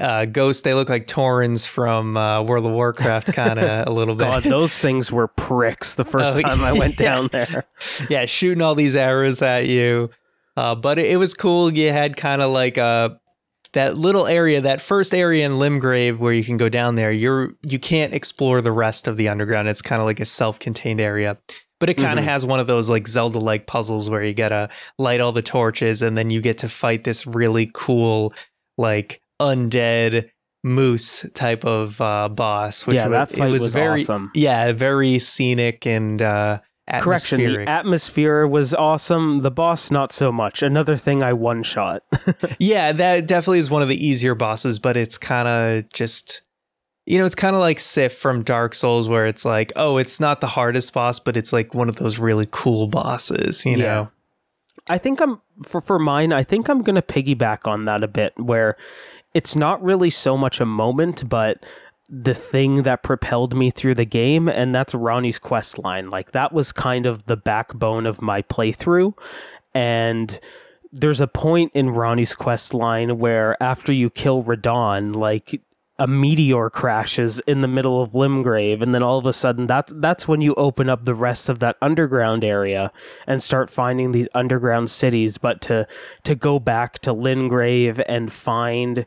Uh, 0.00 0.24
ghosts, 0.24 0.62
they 0.62 0.74
look 0.74 0.88
like 0.88 1.06
Torrens 1.06 1.66
from 1.66 2.16
uh, 2.16 2.42
World 2.42 2.66
of 2.66 2.72
Warcraft, 2.72 3.32
kind 3.32 3.58
of 3.58 3.86
a 3.86 3.90
little 3.90 4.14
bit. 4.14 4.24
God, 4.24 4.42
those 4.44 4.76
things 4.78 5.10
were 5.12 5.28
pricks 5.28 5.94
the 5.94 6.04
first 6.04 6.36
Oh, 6.38 6.40
time 6.40 6.60
I 6.62 6.72
went 6.72 6.98
yeah. 6.98 7.14
down 7.14 7.28
there. 7.32 7.64
yeah, 8.10 8.24
shooting 8.26 8.62
all 8.62 8.74
these 8.74 8.96
arrows 8.96 9.42
at 9.42 9.66
you. 9.66 10.08
Uh, 10.56 10.74
but 10.74 10.98
it, 10.98 11.06
it 11.12 11.16
was 11.16 11.34
cool. 11.34 11.72
You 11.72 11.90
had 11.92 12.16
kind 12.16 12.40
of 12.42 12.50
like 12.52 12.78
uh 12.78 13.10
that 13.72 13.96
little 13.96 14.28
area, 14.28 14.60
that 14.60 14.80
first 14.80 15.12
area 15.12 15.44
in 15.44 15.52
Limgrave 15.54 16.18
where 16.18 16.32
you 16.32 16.44
can 16.44 16.56
go 16.56 16.68
down 16.68 16.94
there. 16.94 17.10
You're 17.10 17.54
you 17.66 17.78
can't 17.80 18.14
explore 18.14 18.60
the 18.60 18.70
rest 18.70 19.08
of 19.08 19.16
the 19.16 19.28
underground. 19.28 19.68
It's 19.68 19.82
kind 19.82 20.00
of 20.00 20.06
like 20.06 20.20
a 20.20 20.24
self-contained 20.24 21.00
area. 21.00 21.38
But 21.80 21.90
it 21.90 21.94
kind 21.94 22.20
of 22.20 22.24
Mhm. 22.24 22.28
has 22.28 22.46
one 22.46 22.60
of 22.60 22.68
those 22.68 22.88
like 22.88 23.08
Zelda-like 23.08 23.66
puzzles 23.66 24.08
where 24.08 24.22
you 24.22 24.32
gotta 24.32 24.68
light 24.96 25.20
all 25.20 25.32
the 25.32 25.42
torches 25.42 26.02
and 26.02 26.16
then 26.16 26.30
you 26.30 26.40
get 26.40 26.58
to 26.58 26.68
fight 26.68 27.02
this 27.02 27.26
really 27.26 27.68
cool 27.74 28.32
like 28.78 29.20
undead 29.40 30.30
moose 30.62 31.26
type 31.34 31.64
of 31.64 32.00
uh, 32.00 32.28
boss. 32.28 32.86
Which 32.86 32.96
Yeah, 32.96 33.08
that 33.08 33.30
fight 33.30 33.48
it 33.48 33.52
was, 33.52 33.62
was 33.62 33.68
very 33.74 34.02
awesome. 34.02 34.30
yeah 34.34 34.72
very 34.72 35.18
scenic 35.18 35.86
and 35.86 36.20
uh, 36.22 36.60
Correction, 37.00 37.40
the 37.40 37.68
atmosphere 37.68 38.46
was 38.46 38.74
awesome. 38.74 39.38
The 39.40 39.50
boss, 39.50 39.90
not 39.90 40.12
so 40.12 40.30
much. 40.30 40.62
Another 40.62 40.98
thing 40.98 41.22
I 41.22 41.32
one 41.32 41.62
shot. 41.62 42.02
yeah, 42.58 42.92
that 42.92 43.26
definitely 43.26 43.60
is 43.60 43.70
one 43.70 43.80
of 43.80 43.88
the 43.88 44.06
easier 44.06 44.34
bosses, 44.34 44.78
but 44.78 44.94
it's 44.94 45.16
kind 45.16 45.48
of 45.48 45.90
just 45.94 46.42
you 47.06 47.18
know, 47.18 47.24
it's 47.24 47.34
kind 47.34 47.54
of 47.54 47.60
like 47.60 47.78
Sif 47.78 48.14
from 48.14 48.42
Dark 48.42 48.74
Souls 48.74 49.08
where 49.10 49.26
it's 49.26 49.44
like, 49.44 49.72
oh, 49.76 49.96
it's 49.98 50.20
not 50.20 50.40
the 50.40 50.46
hardest 50.46 50.92
boss, 50.94 51.18
but 51.18 51.36
it's 51.36 51.52
like 51.52 51.74
one 51.74 51.88
of 51.90 51.96
those 51.96 52.18
really 52.18 52.48
cool 52.50 52.86
bosses, 52.86 53.64
you 53.66 53.72
Yeah. 53.72 53.84
know. 53.84 54.10
I 54.88 54.98
think 54.98 55.20
I'm 55.20 55.40
for 55.66 55.80
for 55.80 55.98
mine. 55.98 56.34
I 56.34 56.42
think 56.44 56.68
I'm 56.68 56.82
gonna 56.82 57.00
piggyback 57.02 57.66
on 57.66 57.86
that 57.86 58.02
a 58.02 58.08
bit, 58.08 58.34
where 58.38 58.76
it's 59.34 59.56
not 59.56 59.82
really 59.82 60.10
so 60.10 60.36
much 60.36 60.60
a 60.60 60.66
moment, 60.66 61.28
but 61.28 61.64
the 62.08 62.34
thing 62.34 62.82
that 62.82 63.02
propelled 63.02 63.56
me 63.56 63.70
through 63.70 63.94
the 63.94 64.04
game, 64.04 64.48
and 64.48 64.74
that's 64.74 64.94
Ranni's 64.94 65.38
quest 65.38 65.78
line. 65.78 66.10
Like 66.10 66.32
that 66.32 66.52
was 66.52 66.70
kind 66.72 67.06
of 67.06 67.26
the 67.26 67.36
backbone 67.36 68.06
of 68.06 68.22
my 68.22 68.42
playthrough, 68.42 69.14
and 69.74 70.38
there's 70.92 71.20
a 71.20 71.26
point 71.26 71.72
in 71.74 71.88
Ranni's 71.88 72.34
quest 72.34 72.72
line 72.72 73.18
where 73.18 73.60
after 73.60 73.92
you 73.92 74.10
kill 74.10 74.44
Radahn, 74.44 75.16
like 75.16 75.60
a 75.98 76.06
meteor 76.08 76.70
crashes 76.70 77.38
in 77.40 77.60
the 77.60 77.68
middle 77.68 78.02
of 78.02 78.10
Limgrave, 78.12 78.82
and 78.82 78.94
then 78.94 79.02
all 79.02 79.16
of 79.18 79.26
a 79.26 79.32
sudden 79.32 79.66
that's 79.66 79.92
that's 79.96 80.26
when 80.26 80.40
you 80.40 80.52
open 80.54 80.88
up 80.88 81.04
the 81.04 81.14
rest 81.14 81.48
of 81.48 81.60
that 81.60 81.76
underground 81.80 82.42
area 82.42 82.90
and 83.26 83.42
start 83.42 83.70
finding 83.70 84.10
these 84.12 84.26
underground 84.34 84.90
cities. 84.90 85.38
But 85.38 85.60
to 85.62 85.86
to 86.24 86.34
go 86.34 86.58
back 86.58 86.98
to 87.00 87.14
Limgrave 87.14 88.02
and 88.08 88.32
find 88.32 89.06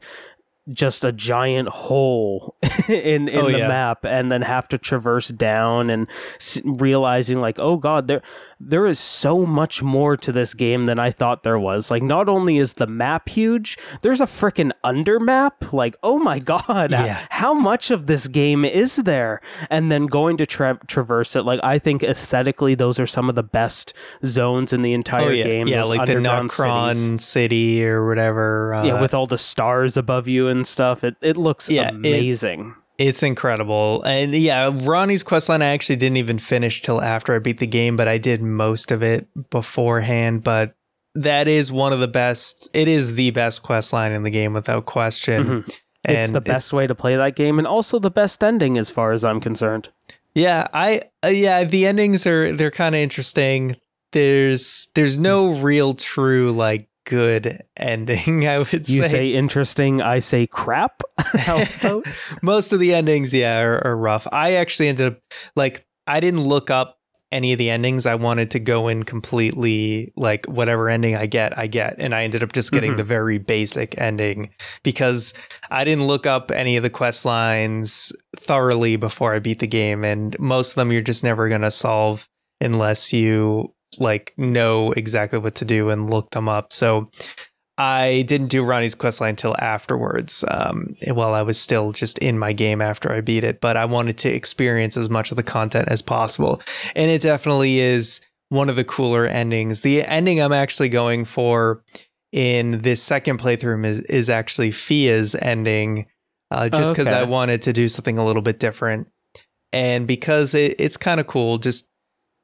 just 0.74 1.06
a 1.06 1.12
giant 1.14 1.70
hole 1.70 2.56
in 2.90 3.28
in 3.30 3.38
Oh, 3.38 3.50
the 3.52 3.60
yeah. 3.60 3.68
map 3.68 4.04
and 4.04 4.30
then 4.32 4.42
have 4.42 4.68
to 4.70 4.78
traverse 4.78 5.30
down 5.30 5.90
and 5.90 6.08
s- 6.36 6.60
realizing 6.66 7.40
like 7.40 7.58
oh 7.58 7.78
god 7.78 8.10
there 8.10 8.22
there 8.60 8.86
is 8.88 9.00
so 9.00 9.46
much 9.46 9.84
more 9.84 10.18
to 10.18 10.32
this 10.32 10.54
game 10.54 10.86
than 10.88 10.98
I 11.00 11.12
thought 11.12 11.44
there 11.44 11.60
was. 11.60 11.92
Like 11.92 12.02
not 12.04 12.28
only 12.28 12.58
is 12.58 12.74
the 12.74 12.88
map 12.88 13.30
huge 13.30 13.78
there's 14.02 14.20
a 14.22 14.26
freaking 14.26 14.72
under 14.84 15.20
map. 15.20 15.72
Like 15.74 15.96
oh 16.04 16.18
my 16.18 16.40
god 16.54 16.92
Yeah. 16.92 17.26
how 17.30 17.54
much 17.54 17.92
of 17.92 18.08
this 18.08 18.28
game 18.28 18.66
is 18.66 18.96
there? 18.98 19.42
And 19.70 19.92
then 19.92 20.08
going 20.08 20.38
to 20.38 20.46
tra- 20.46 20.80
traverse 20.88 21.36
it 21.36 21.42
like 21.44 21.60
I 21.64 21.78
think 21.80 22.04
aesthetically 22.04 22.74
those 22.76 23.00
are 23.00 23.08
some 23.08 23.30
of 23.30 23.36
the 23.36 23.44
best 23.44 23.94
zones 24.26 24.74
in 24.74 24.82
the 24.82 24.94
entire 24.94 25.28
Oh 25.28 25.30
yeah, 25.30 25.44
game 25.46 25.68
yeah, 25.68 25.84
like 25.84 26.06
the 26.08 26.14
Nokron 26.14 27.20
city 27.22 27.86
or 27.86 28.08
whatever. 28.08 28.74
Uh, 28.74 28.84
yeah 28.84 29.02
with 29.02 29.14
all 29.14 29.26
the 29.28 29.38
stars 29.38 29.98
above 29.98 30.28
you 30.28 30.48
and 30.48 30.66
stuff. 30.66 31.04
It, 31.04 31.16
it 31.22 31.38
looks 31.38 31.70
Yeah, 31.70 31.90
it- 31.90 31.94
amazing 31.96 32.76
It's 32.98 33.22
incredible. 33.22 34.02
And 34.04 34.34
yeah, 34.34 34.72
Ranni's 34.72 35.24
questline 35.24 35.62
I 35.62 35.68
actually 35.68 35.98
didn't 35.98 36.18
even 36.18 36.40
finish 36.40 36.82
till 36.82 37.02
after 37.02 37.36
I 37.36 37.40
beat 37.40 37.60
the 37.60 37.68
game, 37.68 37.96
but 37.96 38.08
I 38.08 38.18
did 38.18 38.42
most 38.42 38.92
of 38.92 39.04
it 39.04 39.28
beforehand. 39.50 40.44
But 40.44 40.76
that 41.14 41.48
is 41.48 41.72
one 41.72 41.94
of 41.94 42.00
the 42.00 42.08
best 42.08 42.70
it 42.74 42.88
is 42.88 43.16
the 43.16 43.32
best 43.32 43.64
questline 43.64 44.16
in 44.16 44.24
the 44.24 44.30
game 44.30 44.54
without 44.54 44.86
question. 44.86 45.46
Mhm. 45.46 45.78
And 46.06 46.18
it's 46.18 46.32
the 46.32 46.42
best 46.42 46.74
way 46.74 46.88
to 46.88 46.96
play 46.96 47.16
that 47.18 47.36
game 47.36 47.58
and 47.60 47.68
also 47.68 48.00
the 48.00 48.12
best 48.12 48.44
ending 48.44 48.78
as 48.78 48.90
far 48.90 49.12
as 49.12 49.26
I'm 49.26 49.42
concerned. 49.42 49.90
Yeah, 50.34 50.68
I 50.74 51.02
uh, 51.24 51.30
yeah, 51.30 51.64
the 51.64 51.86
endings 51.86 52.26
are 52.26 52.52
they're 52.54 52.72
kind 52.72 52.96
of 52.96 53.02
interesting. 53.02 53.76
There's 54.12 54.90
there's 54.94 55.18
no 55.18 55.54
real 55.54 55.94
true 55.94 56.52
like 56.52 56.88
good 57.08 57.64
ending, 57.78 58.48
I 58.54 58.58
would 58.60 58.72
You 58.74 58.84
say. 58.84 58.94
You 58.96 59.08
say 59.10 59.34
interesting, 59.34 60.02
I 60.02 60.20
say 60.20 60.46
crap. 60.46 61.02
Most 62.42 62.74
of 62.74 62.80
the 62.80 62.94
endings 62.94 63.34
yeah 63.34 63.62
are, 63.62 63.86
are 63.86 63.98
rough 63.98 64.28
i 64.32 64.54
actually 64.54 64.88
ended 64.90 65.14
up 65.14 65.20
like 65.56 65.86
i 66.06 66.20
didn't 66.20 66.42
look 66.42 66.70
up 66.70 66.98
any 67.32 67.52
of 67.52 67.58
the 67.58 67.70
endings 67.70 68.06
i 68.06 68.16
wanted 68.16 68.52
to 68.52 68.60
go 68.60 68.88
in 68.88 69.04
completely 69.04 70.14
like 70.16 70.46
whatever 70.46 70.90
ending 70.90 71.16
i 71.16 71.26
get 71.26 71.58
i 71.58 71.68
get 71.68 71.96
and 72.00 72.14
i 72.16 72.24
ended 72.24 72.42
up 72.44 72.54
just 72.54 72.72
getting 72.72 72.94
Mhm. 72.94 72.98
the 72.98 73.04
very 73.04 73.38
basic 73.38 73.98
ending 74.00 74.50
because 74.84 75.34
i 75.70 75.84
didn't 75.84 76.08
look 76.08 76.26
up 76.26 76.52
any 76.52 76.78
of 76.78 76.84
the 76.84 76.90
quest 76.90 77.26
lines 77.26 78.14
thoroughly 78.38 78.96
before 78.96 79.34
i 79.36 79.40
beat 79.40 79.60
the 79.60 79.68
game 79.68 80.04
and 80.06 80.38
most 80.40 80.70
of 80.72 80.76
them 80.76 80.92
you're 80.92 81.02
just 81.02 81.24
never 81.24 81.50
going 81.50 81.62
to 81.62 81.72
solve 81.72 82.28
unless 82.62 83.12
you 83.14 83.74
like 84.00 84.34
know 84.38 84.92
exactly 84.94 85.40
what 85.40 85.56
to 85.56 85.66
do 85.66 85.90
and 85.90 86.10
look 86.10 86.30
them 86.32 86.48
up 86.50 86.74
so 86.74 87.10
I 87.78 88.24
didn't 88.28 88.48
do 88.48 88.64
Ranni's 88.64 88.96
questline 88.96 89.30
until 89.30 89.56
afterwards, 89.60 90.44
um, 90.48 90.96
while 91.10 91.34
I 91.36 91.44
was 91.44 91.60
still 91.60 91.92
just 91.92 92.18
in 92.18 92.40
my 92.40 92.52
game 92.52 92.82
after 92.82 93.12
I 93.12 93.22
beat 93.22 93.44
it. 93.44 93.62
But 93.62 93.78
I 93.78 93.86
wanted 93.86 94.18
to 94.20 94.30
experience 94.30 94.98
as 94.98 95.10
much 95.10 95.30
of 95.32 95.38
the 95.38 95.44
content 95.44 95.88
as 95.90 96.02
possible, 96.02 96.62
and 96.96 97.12
it 97.12 97.22
definitely 97.22 97.80
is 97.80 98.20
one 98.50 98.70
of 98.70 98.78
the 98.78 98.84
cooler 98.84 99.28
endings. 99.28 99.82
The 99.82 100.04
ending 100.04 100.42
I'm 100.42 100.54
actually 100.54 100.90
going 100.90 101.26
for 101.26 101.84
in 102.32 102.82
this 102.82 103.02
second 103.04 103.40
playthrough 103.40 103.86
is, 103.86 104.00
is 104.02 104.30
actually 104.30 104.72
Fia's 104.72 105.36
ending, 105.36 106.08
uh, 106.50 106.70
just 106.70 106.94
because 106.94 107.10
Okay. 107.10 107.18
I 107.18 107.24
wanted 107.26 107.62
to 107.64 107.74
do 107.74 107.88
something 107.88 108.18
a 108.18 108.26
little 108.26 108.42
bit 108.42 108.58
different, 108.58 109.08
and 109.72 110.08
because 110.08 110.56
it, 110.56 110.76
it's 110.80 110.98
kind 110.98 111.20
of 111.20 111.28
cool. 111.28 111.60
Just 111.60 111.88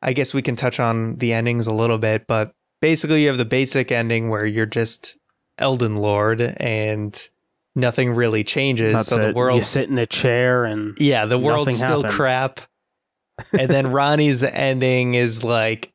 I 0.04 0.14
guess 0.14 0.34
we 0.34 0.41
can 0.41 0.56
touch 0.56 0.80
on 0.80 1.16
the 1.16 1.34
endings 1.34 1.66
a 1.68 1.74
little 1.74 1.97
bit, 1.97 2.28
but 2.28 2.51
basically 2.82 3.22
you 3.24 3.30
have 3.30 3.38
the 3.38 3.45
basic 3.45 3.91
ending 3.91 4.30
where 4.30 4.45
you're 4.45 4.66
just 4.66 5.18
Elden 5.58 5.95
Lord 5.95 6.41
and 6.41 7.18
nothing 7.76 8.12
really 8.12 8.43
changes. 8.43 8.93
That's 8.93 9.08
so 9.08 9.18
the 9.18 9.24
it. 9.24 9.28
You 9.30 9.34
world 9.36 9.66
sit 9.66 9.89
in 9.89 9.97
a 9.97 10.06
chair 10.06 10.66
and 10.66 10.97
Yeah, 10.99 11.26
the 11.26 11.39
world's 11.39 11.78
still 11.78 12.01
happened. 12.04 12.14
crap. 12.14 12.60
and 13.58 13.70
then 13.72 13.86
Ranni's 13.88 14.43
ending 14.43 15.14
is 15.16 15.43
like 15.43 15.91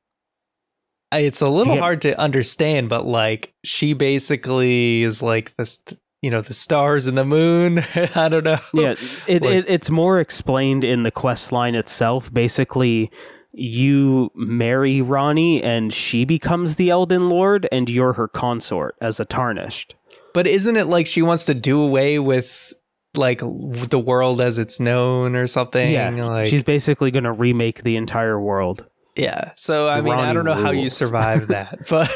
it's 1.12 1.40
a 1.40 1.48
little 1.48 1.74
Yeah. 1.74 1.80
hard 1.80 2.02
to 2.02 2.18
understand, 2.18 2.88
but 2.88 3.06
like 3.06 3.52
she 3.64 3.92
basically 3.94 5.02
is 5.02 5.22
like 5.22 5.54
this 5.56 5.80
you 6.20 6.30
know, 6.30 6.40
the 6.40 6.52
stars 6.52 7.06
and 7.06 7.16
the 7.16 7.24
moon. 7.24 7.78
I 8.16 8.28
don't 8.28 8.44
know. 8.44 8.58
yeah, 8.74 8.94
it, 9.28 9.42
Like- 9.42 9.52
it 9.52 9.64
it's 9.68 9.88
more 9.90 10.18
explained 10.18 10.82
in 10.82 11.02
the 11.02 11.10
quest 11.12 11.52
line 11.52 11.74
itself. 11.76 12.32
Basically, 12.32 13.10
you 13.58 14.30
marry 14.34 15.00
Ranni 15.00 15.62
and 15.62 15.92
she 15.92 16.24
becomes 16.24 16.76
the 16.76 16.90
Elden 16.90 17.28
Lord, 17.28 17.68
and 17.72 17.88
you're 17.88 18.14
her 18.14 18.28
consort 18.28 18.96
as 19.00 19.20
a 19.20 19.24
tarnished. 19.24 19.94
But 20.34 20.46
isn't 20.46 20.76
it 20.76 20.86
like 20.86 21.06
she 21.06 21.22
wants 21.22 21.46
to 21.46 21.54
do 21.54 21.80
away 21.80 22.18
with 22.18 22.72
like 23.14 23.40
the 23.40 24.02
world 24.04 24.40
as 24.40 24.58
it's 24.58 24.78
known 24.78 25.34
or 25.34 25.46
something? 25.46 25.90
yeah, 25.90 26.10
like 26.10 26.48
she's 26.48 26.62
basically 26.62 27.10
going 27.10 27.24
to 27.24 27.32
remake 27.32 27.82
the 27.82 27.96
entire 27.96 28.40
world. 28.40 28.86
Yeah. 29.16 29.52
So 29.56 29.88
I 29.88 30.00
mean, 30.00 30.14
I 30.14 30.32
don't 30.32 30.44
know 30.44 30.54
how 30.54 30.70
you 30.70 30.88
survive 30.88 31.48
that, 31.48 31.88
but 31.90 32.08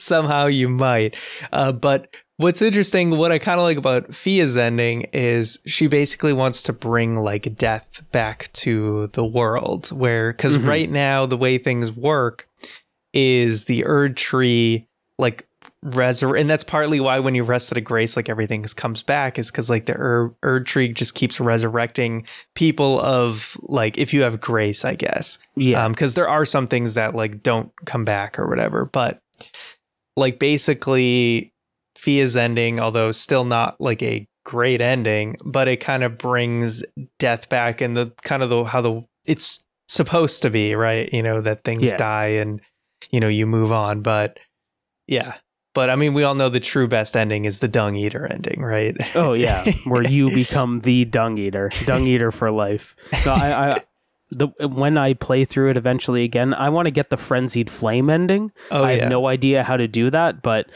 somehow 0.00 0.46
you 0.46 0.70
might. 0.70 1.16
Uh, 1.52 1.72
but 1.72 2.14
what's 2.40 2.62
interesting, 2.62 3.10
what 3.16 3.32
I 3.32 3.38
kind 3.38 3.60
of 3.60 3.64
like 3.64 3.76
about 3.76 4.14
Fia's 4.14 4.56
ending 4.56 5.02
is 5.12 5.58
she 5.66 5.86
basically 5.86 6.32
wants 6.32 6.62
to 6.64 6.72
bring 6.72 7.14
like 7.16 7.56
death 7.56 8.02
back 8.12 8.50
to 8.54 9.08
the 9.08 9.24
world, 9.24 9.88
where 9.92 10.32
because 10.32 10.58
Mhm. 10.58 10.66
right 10.66 10.90
now 10.90 11.26
the 11.26 11.36
way 11.36 11.58
things 11.58 11.92
work 11.92 12.48
is 13.12 13.64
the 13.64 13.84
Erd 13.86 14.16
tree 14.16 14.86
like 15.18 15.46
resur 15.84 16.38
and 16.38 16.48
that's 16.48 16.62
partly 16.64 17.00
why 17.00 17.18
when 17.18 17.34
you 17.34 17.42
rested 17.42 17.76
a 17.78 17.80
grace 17.80 18.14
like 18.14 18.28
everything 18.28 18.62
comes 18.76 19.02
back 19.02 19.38
is 19.38 19.50
because 19.50 19.70
like 19.70 19.86
the 19.86 19.94
Erd, 20.42 20.66
tree 20.66 20.88
just 20.92 21.14
keeps 21.14 21.40
resurrecting 21.40 22.26
people 22.54 23.00
of 23.00 23.56
like 23.62 23.96
if 23.96 24.12
you 24.12 24.20
have 24.20 24.40
grace 24.40 24.84
i 24.84 24.94
guess 24.94 25.38
Yeah, 25.56 25.84
um 25.86 25.92
because 25.92 26.14
there 26.14 26.28
are 26.28 26.44
some 26.44 26.66
things 26.66 26.94
that 26.94 27.14
like 27.14 27.42
don't 27.42 27.72
come 27.86 28.04
back 28.04 28.38
or 28.38 28.46
whatever 28.46 28.90
but 28.92 29.20
like 30.16 30.38
basically 30.38 31.49
fia's 32.00 32.36
ending 32.36 32.80
although 32.80 33.12
still 33.12 33.44
not 33.44 33.80
like 33.80 34.02
a 34.02 34.26
great 34.44 34.80
ending 34.80 35.36
but 35.44 35.68
it 35.68 35.76
kind 35.78 36.02
of 36.02 36.16
brings 36.16 36.82
death 37.18 37.48
back 37.48 37.80
and 37.80 37.96
the 37.96 38.10
kind 38.22 38.42
of 38.42 38.48
the 38.48 38.64
how 38.64 38.80
the 38.80 39.02
it's 39.26 39.62
supposed 39.88 40.40
to 40.42 40.50
be 40.50 40.74
right 40.74 41.12
you 41.12 41.22
know 41.22 41.40
that 41.40 41.62
things 41.64 41.88
Yeah. 41.88 41.96
die 41.96 42.26
and 42.42 42.60
you 43.10 43.20
know 43.20 43.28
you 43.28 43.46
move 43.46 43.70
on 43.72 44.00
but 44.02 44.38
yeah 45.06 45.34
but 45.74 45.90
i 45.90 45.96
mean 45.96 46.14
we 46.14 46.22
all 46.24 46.34
know 46.34 46.48
the 46.48 46.60
true 46.60 46.88
best 46.88 47.16
ending 47.16 47.44
is 47.44 47.58
the 47.58 47.68
dung 47.68 47.96
eater 47.96 48.26
ending 48.26 48.60
right 48.62 48.96
Oh 49.14 49.34
yeah, 49.34 49.64
where 49.84 50.02
you 50.08 50.28
become 50.28 50.80
the 50.80 51.04
dung 51.04 51.36
eater, 51.38 51.70
dung 51.86 52.06
eater 52.06 52.30
for 52.32 52.50
life. 52.50 52.96
So 53.22 53.32
I, 53.32 53.72
I 53.74 53.80
the 54.30 54.46
when 54.68 54.96
I 54.96 55.14
play 55.14 55.44
through 55.44 55.70
it 55.70 55.76
eventually 55.76 56.22
again, 56.24 56.54
I 56.54 56.68
want 56.68 56.86
to 56.86 56.90
get 56.92 57.10
the 57.10 57.16
frenzied 57.16 57.68
flame 57.68 58.08
ending. 58.10 58.52
oh 58.70 58.84
I 58.84 58.92
yeah 58.92 59.00
have 59.02 59.10
no 59.10 59.26
idea 59.26 59.64
how 59.64 59.76
to 59.76 59.88
do 59.88 60.10
that, 60.10 60.40
but 60.42 60.66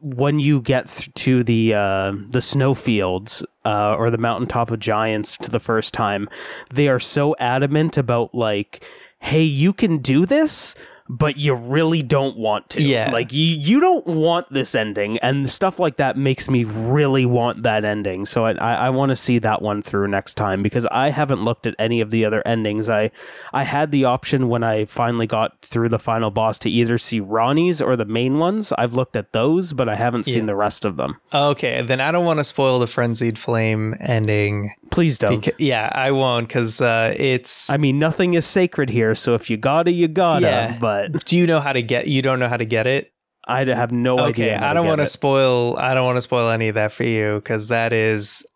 when 0.00 0.38
you 0.38 0.60
get 0.60 1.08
to 1.14 1.44
the 1.44 1.74
uh, 1.74 2.12
the 2.30 2.40
snowfields 2.40 3.44
uh, 3.64 3.94
or 3.94 4.10
the 4.10 4.18
mountaintop 4.18 4.70
of 4.70 4.80
giants 4.80 5.36
to 5.38 5.50
the 5.50 5.60
first 5.60 5.92
time, 5.94 6.28
they 6.72 6.88
are 6.88 7.00
so 7.00 7.36
adamant 7.38 7.96
about 7.96 8.34
like, 8.34 8.84
hey, 9.20 9.42
you 9.42 9.72
can 9.72 9.98
do 9.98 10.26
this, 10.26 10.74
but 11.10 11.36
you 11.36 11.54
really 11.54 12.02
don't 12.02 12.36
want 12.36 12.70
to. 12.70 12.82
Yeah. 12.82 13.10
Like 13.10 13.32
you 13.32 13.44
you 13.44 13.80
don't 13.80 14.06
want 14.06 14.52
this 14.52 14.74
ending 14.76 15.18
and 15.18 15.50
stuff 15.50 15.80
like 15.80 15.96
that 15.96 16.16
makes 16.16 16.48
me 16.48 16.62
really 16.64 17.26
want 17.26 17.64
that 17.64 17.84
ending. 17.84 18.26
So 18.26 18.44
I 18.46 18.52
I, 18.52 18.74
I 18.86 18.90
want 18.90 19.10
to 19.10 19.16
see 19.16 19.38
that 19.40 19.60
one 19.60 19.82
through 19.82 20.06
next 20.08 20.36
time 20.36 20.62
because 20.62 20.86
I 20.86 21.10
haven't 21.10 21.42
looked 21.44 21.66
at 21.66 21.74
any 21.80 22.00
of 22.00 22.10
the 22.12 22.24
other 22.24 22.46
endings. 22.46 22.88
I 22.88 23.10
I 23.52 23.64
had 23.64 23.90
the 23.90 24.04
option 24.04 24.48
when 24.48 24.62
I 24.62 24.84
finally 24.84 25.26
got 25.26 25.60
through 25.62 25.88
the 25.88 25.98
final 25.98 26.30
boss 26.30 26.58
to 26.60 26.70
either 26.70 26.96
see 26.96 27.20
Ranni's 27.20 27.82
or 27.82 27.96
the 27.96 28.04
main 28.04 28.38
ones. 28.38 28.72
I've 28.78 28.94
looked 28.94 29.16
at 29.16 29.32
those, 29.32 29.72
but 29.72 29.88
I 29.88 29.96
haven't 29.96 30.24
seen 30.24 30.40
Yeah. 30.40 30.46
the 30.46 30.56
rest 30.56 30.84
of 30.84 30.96
them. 30.96 31.16
Okay, 31.34 31.82
then 31.82 32.00
I 32.00 32.12
don't 32.12 32.24
want 32.24 32.38
to 32.38 32.44
spoil 32.44 32.78
the 32.78 32.86
frenzied 32.86 33.36
flame 33.38 33.96
ending. 34.00 34.74
Please 34.90 35.18
don't. 35.18 35.42
Beca- 35.44 35.54
yeah, 35.58 35.88
I 35.92 36.10
won't 36.12 36.46
because 36.48 36.80
uh, 36.80 37.14
it's. 37.16 37.70
I 37.70 37.76
mean, 37.76 37.98
nothing 37.98 38.34
is 38.34 38.44
sacred 38.46 38.90
here, 38.90 39.14
so 39.14 39.34
if 39.34 39.48
you 39.50 39.56
gotta, 39.56 39.90
you 39.90 40.06
gotta. 40.08 40.46
Yeah. 40.46 40.78
But 40.80 40.99
do 41.08 41.36
you 41.36 41.46
know 41.46 41.60
how 41.60 41.72
to 41.72 41.82
get? 41.82 42.06
You 42.06 42.22
don't 42.22 42.38
know 42.38 42.48
how 42.48 42.56
to 42.56 42.64
get 42.64 42.86
it. 42.86 43.12
I 43.46 43.64
have 43.64 43.90
no 43.92 44.18
Okay, 44.18 44.54
idea. 44.54 44.60
I 44.62 44.74
don't 44.74 44.86
want 44.86 45.00
to 45.00 45.06
spoil. 45.06 45.76
I 45.78 45.94
don't 45.94 46.04
want 46.04 46.16
to 46.16 46.22
spoil 46.22 46.50
any 46.50 46.68
of 46.68 46.74
that 46.74 46.92
for 46.92 47.04
you 47.04 47.36
because 47.36 47.68
that 47.68 47.92
is. 47.92 48.46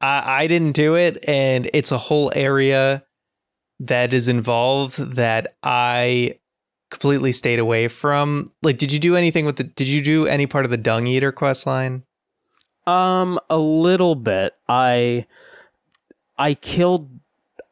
I 0.00 0.44
I 0.44 0.46
didn't 0.46 0.72
do 0.72 0.96
it, 0.96 1.22
and 1.28 1.68
it's 1.74 1.92
a 1.92 1.98
whole 1.98 2.32
area 2.34 3.04
that 3.80 4.12
is 4.12 4.28
involved 4.28 4.98
that 4.98 5.54
I 5.62 6.38
completely 6.90 7.32
stayed 7.32 7.58
away 7.58 7.88
from. 7.88 8.50
Like, 8.62 8.78
did 8.78 8.92
you 8.92 8.98
do 8.98 9.16
anything 9.16 9.46
with 9.46 9.56
the? 9.56 9.64
Did 9.64 9.88
you 9.88 10.02
do 10.02 10.26
any 10.26 10.46
part 10.46 10.64
of 10.64 10.70
the 10.70 10.76
Dung 10.76 11.06
Eater 11.06 11.32
quest 11.32 11.66
line? 11.66 12.04
Um, 12.86 13.38
a 13.50 13.58
little 13.58 14.14
bit. 14.14 14.54
I 14.68 15.26
I 16.38 16.54
killed. 16.54 17.19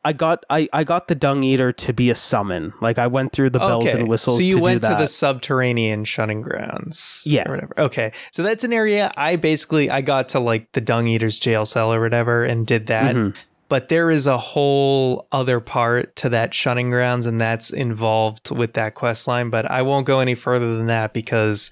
I 0.04 0.12
got 0.12 0.44
I, 0.48 0.68
I 0.72 0.84
got 0.84 1.08
the 1.08 1.14
dung 1.14 1.42
eater 1.42 1.72
to 1.72 1.92
be 1.92 2.08
a 2.10 2.14
summon. 2.14 2.72
Like 2.80 2.98
I 2.98 3.06
went 3.08 3.32
through 3.32 3.50
the 3.50 3.58
bells 3.58 3.84
okay, 3.86 3.98
and 3.98 4.08
whistles. 4.08 4.38
so 4.38 4.42
you 4.42 4.56
to 4.56 4.62
went 4.62 4.82
to 4.82 4.94
the 4.98 5.06
subterranean 5.08 6.04
shunning 6.04 6.40
grounds, 6.40 7.24
Yeah. 7.26 7.48
or 7.48 7.52
whatever. 7.52 7.74
Okay, 7.78 8.12
so 8.32 8.42
that's 8.42 8.64
an 8.64 8.72
area 8.72 9.10
I 9.16 9.36
basically 9.36 9.90
I 9.90 10.00
got 10.00 10.28
to 10.30 10.40
like 10.40 10.70
the 10.72 10.80
Dung 10.80 11.06
Eater's 11.08 11.38
jail 11.40 11.66
cell 11.66 11.92
or 11.92 12.00
whatever 12.00 12.44
and 12.44 12.66
did 12.66 12.86
that. 12.86 13.16
Mhm. 13.16 13.36
but 13.68 13.90
there 13.90 14.10
is 14.10 14.26
a 14.26 14.38
whole 14.38 15.26
other 15.30 15.60
part 15.60 16.16
to 16.16 16.30
that 16.30 16.54
shunning 16.54 16.88
grounds 16.90 17.26
and 17.26 17.38
that's 17.38 17.70
involved 17.70 18.50
with 18.50 18.72
that 18.72 18.94
quest 18.94 19.28
line 19.28 19.50
but 19.50 19.70
i 19.70 19.82
won't 19.82 20.06
go 20.06 20.20
any 20.20 20.34
further 20.34 20.74
than 20.74 20.86
that 20.86 21.12
because 21.12 21.70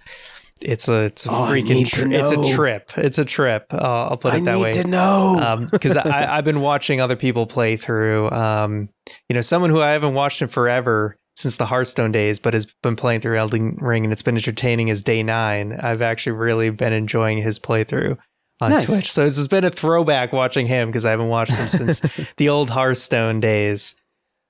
it's 0.63 0.89
a 0.89 1.05
it's 1.05 1.27
a 1.27 1.31
Oh, 1.31 1.49
freaking 1.51 1.87
tri- 1.87 2.13
it's 2.15 2.31
a 2.31 2.55
trip 2.55 2.91
it's 2.97 3.19
a 3.19 3.25
trip 3.25 3.67
uh, 3.75 4.09
i'll 4.09 4.17
put 4.17 4.33
I 4.35 4.39
it 4.39 4.45
that 4.45 4.55
need 4.57 4.63
way 4.63 4.73
to 4.73 4.85
know. 4.85 5.67
because 5.71 5.97
I, 5.97 6.39
I've 6.39 6.45
been 6.45 6.61
watching 6.61 7.01
other 7.01 7.17
people 7.17 7.47
play 7.47 7.77
through. 7.77 8.31
Um, 8.31 8.89
you 9.29 9.35
know, 9.35 9.41
someone 9.43 9.71
who 9.71 9.81
I 9.81 9.93
haven't 9.93 10.15
watched 10.15 10.41
in 10.43 10.49
forever 10.49 11.17
since 11.37 11.59
the 11.59 11.67
Hearthstone 11.67 12.11
days, 12.13 12.39
but 12.39 12.55
has 12.55 12.67
been 12.83 12.97
playing 12.97 13.21
through 13.21 13.37
Elden 13.37 13.73
Ring, 13.77 14.05
and 14.05 14.13
it's 14.13 14.23
been 14.23 14.37
entertaining 14.37 14.89
as 14.89 15.03
Day 15.03 15.23
Nine. 15.23 15.73
I've 15.79 16.01
actually 16.01 16.33
really 16.33 16.71
been 16.71 16.95
enjoying 16.95 17.37
his 17.39 17.59
playthrough 17.59 18.17
on 18.63 18.71
Nice. 18.71 18.85
Twitch. 18.87 19.13
So 19.13 19.27
it's 19.27 19.47
been 19.47 19.65
a 19.65 19.71
throwback 19.71 20.33
watching 20.33 20.67
him 20.67 20.89
because 20.89 21.05
I 21.05 21.11
haven't 21.11 21.29
watched 21.29 21.57
him 21.59 21.69
since 21.69 22.01
the 22.39 22.49
old 22.49 22.71
Hearthstone 22.71 23.39
days. 23.41 23.95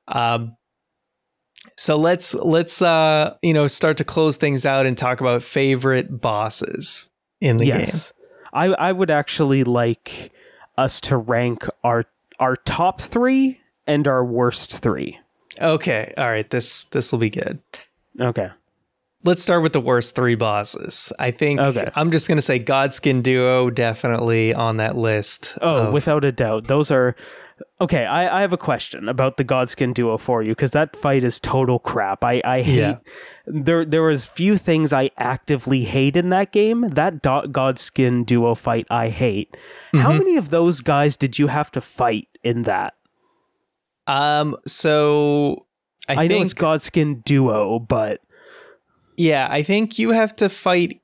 Um, 0.07 0.57
so 1.77 1.97
let's 1.97 2.35
let's 2.35 2.81
uh 2.83 3.37
you 3.43 3.53
know 3.53 3.67
start 3.67 3.97
to 3.99 4.05
close 4.05 4.37
things 4.37 4.65
out 4.65 4.87
and 4.87 4.97
talk 4.97 5.21
about 5.21 5.43
favorite 5.43 6.21
bosses 6.21 7.11
in 7.41 7.59
the 7.59 7.67
game. 7.67 7.81
yes, 7.81 8.13
I 8.53 8.67
I 8.69 8.93
would 8.93 9.11
actually 9.11 9.65
like 9.65 10.33
us 10.79 11.01
to 11.03 11.17
rank 11.17 11.67
our 11.85 12.05
our 12.39 12.57
top 12.57 13.01
three 13.01 13.61
and 13.87 14.07
our 14.09 14.25
worst 14.25 14.79
three. 14.79 15.19
Okay, 15.61 16.13
all 16.19 16.27
right. 16.29 16.49
This 16.49 16.85
this 16.85 17.13
will 17.13 17.19
be 17.19 17.31
good. 17.31 17.59
Okay. 18.21 18.51
Let's 19.25 19.43
start 19.43 19.63
with 19.63 19.73
the 19.73 19.81
worst 19.81 20.15
three 20.15 20.35
bosses. 20.37 21.13
I 21.19 21.31
think 21.33 21.59
Okay. 21.61 21.89
I'm 21.97 22.11
just 22.11 22.29
gonna 22.29 22.43
say 22.43 22.59
Godskin 22.61 23.23
Duo 23.23 23.71
definitely 23.71 24.55
on 24.55 24.77
that 24.77 24.97
list. 24.97 25.57
Oh, 25.63 25.87
of- 25.89 25.93
without 25.93 26.25
a 26.25 26.33
doubt. 26.33 26.65
Those 26.65 26.91
are 26.91 27.17
okay. 27.81 28.05
I, 28.07 28.39
I 28.39 28.41
have 28.41 28.53
a 28.53 28.57
question 28.59 29.09
about 29.09 29.37
the 29.37 29.45
Godskin 29.45 29.93
duo 29.95 30.17
for 30.19 30.43
you 30.43 30.51
because 30.53 30.71
that 30.73 30.97
fight 30.97 31.25
is 31.25 31.39
total 31.41 31.79
crap. 31.79 32.25
I, 32.25 32.41
I 32.45 32.63
hate 32.63 32.79
Yeah. 32.79 32.97
there. 33.47 33.85
There 33.85 34.03
was 34.03 34.27
few 34.27 34.57
things 34.57 34.93
I 34.93 35.11
actively 35.19 35.85
hate 35.85 36.17
in 36.17 36.31
that 36.31 36.53
game. 36.53 36.89
That 36.91 37.23
do- 37.23 37.49
Godskin 37.49 38.25
duo 38.27 38.55
fight 38.55 38.87
I 38.91 39.09
hate. 39.11 39.57
How 39.95 40.13
Mhm. 40.13 40.19
many 40.19 40.37
of 40.37 40.51
those 40.51 40.81
guys 40.81 41.17
did 41.17 41.39
you 41.39 41.47
have 41.49 41.71
to 41.73 41.81
fight 41.81 42.29
in 42.43 42.63
that? 42.63 42.95
um. 44.07 44.57
So 44.67 45.67
I, 46.09 46.13
I, 46.13 46.15
know 46.23 46.29
think 46.29 46.45
it's 46.45 46.55
Godskin 46.55 47.25
duo, 47.25 47.79
but 47.81 48.21
yeah, 49.17 49.49
I 49.51 49.63
think 49.63 49.99
you 49.99 50.11
have 50.11 50.37
to 50.37 50.49
fight 50.49 51.01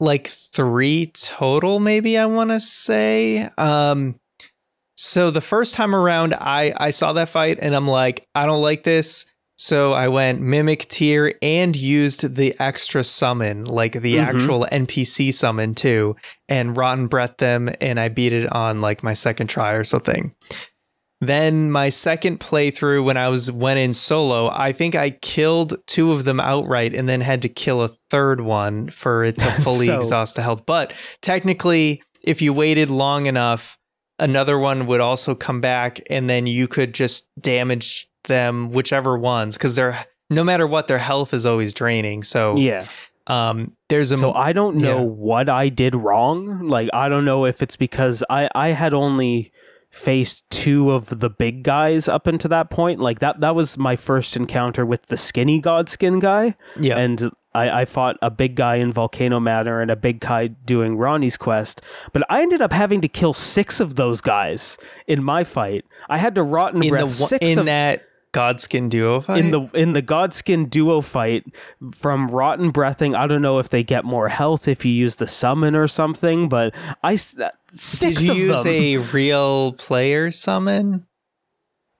like 0.00 0.26
three 0.28 1.06
total. 1.14 1.78
Maybe 1.80 2.18
I 2.18 2.26
want 2.26 2.50
to 2.50 2.60
say. 2.60 3.48
Um. 3.56 4.18
So 4.96 5.30
the 5.30 5.40
first 5.40 5.74
time 5.74 5.94
around, 5.94 6.34
I 6.34 6.72
I 6.76 6.90
saw 6.90 7.12
that 7.14 7.28
fight 7.28 7.58
and 7.62 7.74
I'm 7.74 7.88
like, 7.88 8.26
I 8.34 8.46
don't 8.46 8.62
like 8.62 8.82
this. 8.84 9.26
So 9.56 9.92
I 9.92 10.08
went 10.08 10.40
mimic 10.40 10.88
tear 10.88 11.34
and 11.40 11.76
used 11.76 12.34
the 12.34 12.54
extra 12.58 13.04
summon, 13.04 13.64
like 13.64 13.92
the 13.92 14.16
Mhm. 14.16 14.24
actual 14.24 14.66
NPC 14.72 15.32
summon 15.32 15.74
too, 15.74 16.16
and 16.48 16.76
rotten 16.76 17.06
breath 17.06 17.36
them, 17.38 17.70
and 17.80 18.00
I 18.00 18.08
beat 18.08 18.32
it 18.32 18.50
on 18.52 18.80
like 18.80 19.02
my 19.02 19.12
second 19.14 19.46
try 19.48 19.72
or 19.72 19.84
something. 19.84 20.32
Then 21.20 21.70
my 21.70 21.88
second 21.90 22.40
playthrough, 22.40 23.04
when 23.04 23.16
I 23.16 23.28
was 23.28 23.52
went 23.52 23.78
in 23.78 23.92
solo, 23.92 24.50
I 24.52 24.72
think 24.72 24.96
I 24.96 25.10
killed 25.10 25.74
two 25.86 26.10
of 26.10 26.24
them 26.24 26.40
outright, 26.40 26.94
and 26.94 27.08
then 27.08 27.20
had 27.20 27.42
to 27.42 27.48
kill 27.48 27.82
a 27.82 27.90
third 28.10 28.40
one 28.40 28.88
for 28.88 29.22
it 29.24 29.38
to 29.38 29.52
fully 29.62 29.86
So- 29.86 29.94
exhaust 29.96 30.34
the 30.34 30.42
health. 30.42 30.66
But 30.66 30.92
technically, 31.20 32.02
if 32.24 32.42
you 32.42 32.52
waited 32.52 32.90
long 32.90 33.26
enough, 33.26 33.78
another 34.22 34.58
one 34.58 34.86
would 34.86 35.00
also 35.00 35.34
come 35.34 35.60
back, 35.60 36.00
and 36.08 36.30
then 36.30 36.46
you 36.46 36.68
could 36.68 36.94
just 36.94 37.28
damage 37.40 38.08
them, 38.24 38.68
whichever 38.68 39.18
ones, 39.18 39.56
because 39.56 39.74
they're 39.74 40.06
no 40.30 40.44
matter 40.44 40.66
what, 40.66 40.88
their 40.88 40.98
health 40.98 41.34
is 41.34 41.44
always 41.44 41.74
draining. 41.74 42.22
So 42.22 42.56
yeah. 42.56 42.86
um, 43.26 43.76
there's 43.88 44.12
a 44.12 44.16
So 44.16 44.32
I 44.32 44.52
don't 44.52 44.76
know 44.76 45.00
yeah. 45.00 45.04
what 45.04 45.48
I 45.48 45.68
did 45.68 45.94
wrong. 45.94 46.66
Like 46.66 46.88
I 46.94 47.08
don't 47.08 47.24
know 47.24 47.44
if 47.44 47.62
it's 47.62 47.76
because 47.76 48.24
I 48.30 48.48
I 48.54 48.68
had 48.68 48.94
only 48.94 49.52
faced 49.90 50.48
two 50.48 50.90
of 50.90 51.20
the 51.20 51.28
big 51.28 51.62
guys 51.62 52.08
up 52.08 52.26
until 52.26 52.48
that 52.48 52.70
point. 52.70 53.00
Like 53.00 53.18
that 53.18 53.40
that 53.40 53.54
was 53.54 53.76
my 53.76 53.96
first 53.96 54.36
encounter 54.36 54.86
with 54.86 55.06
the 55.06 55.16
skinny 55.16 55.60
godskin 55.60 56.20
guy. 56.20 56.56
yeah. 56.80 56.96
And 56.96 57.30
I, 57.54 57.82
I 57.82 57.84
fought 57.84 58.16
a 58.22 58.30
big 58.30 58.54
guy 58.54 58.76
in 58.76 58.92
Volcano 58.92 59.40
Manor 59.40 59.80
and 59.80 59.90
a 59.90 59.96
big 59.96 60.20
guy 60.20 60.48
doing 60.48 60.96
Ranni's 60.96 61.36
quest. 61.36 61.82
But 62.12 62.22
I 62.30 62.42
ended 62.42 62.62
up 62.62 62.72
having 62.72 63.00
to 63.02 63.08
kill 63.08 63.32
six 63.32 63.80
of 63.80 63.96
those 63.96 64.20
guys 64.20 64.78
in 65.06 65.22
my 65.22 65.44
fight. 65.44 65.84
I 66.08 66.18
had 66.18 66.34
to 66.36 66.42
rotten 66.42 66.82
in 66.82 66.90
breath 66.90 67.02
the 67.18 67.26
six 67.26 67.44
in 67.44 67.58
of 67.58 67.66
that 67.66 68.04
Godskin 68.32 68.88
duo 68.88 69.20
fight. 69.20 69.38
in 69.40 69.50
the 69.50 69.60
in 69.74 69.92
the 69.92 70.00
Godskin 70.00 70.70
duo 70.70 71.02
fight 71.02 71.44
from 71.94 72.28
rotten 72.28 72.70
breathing. 72.70 73.14
I 73.14 73.26
don't 73.26 73.42
know 73.42 73.58
if 73.58 73.68
they 73.68 73.82
get 73.82 74.04
more 74.06 74.28
health 74.28 74.66
if 74.66 74.86
you 74.86 74.92
use 74.92 75.16
the 75.16 75.28
summon 75.28 75.74
or 75.74 75.86
something, 75.86 76.48
but 76.48 76.74
I 77.02 77.14
uh, 77.14 77.50
six 77.74 78.00
Did 78.00 78.20
you 78.22 78.32
use 78.32 78.62
them. 78.62 78.72
a 78.72 78.96
real 78.98 79.72
player 79.72 80.30
summon? 80.30 81.06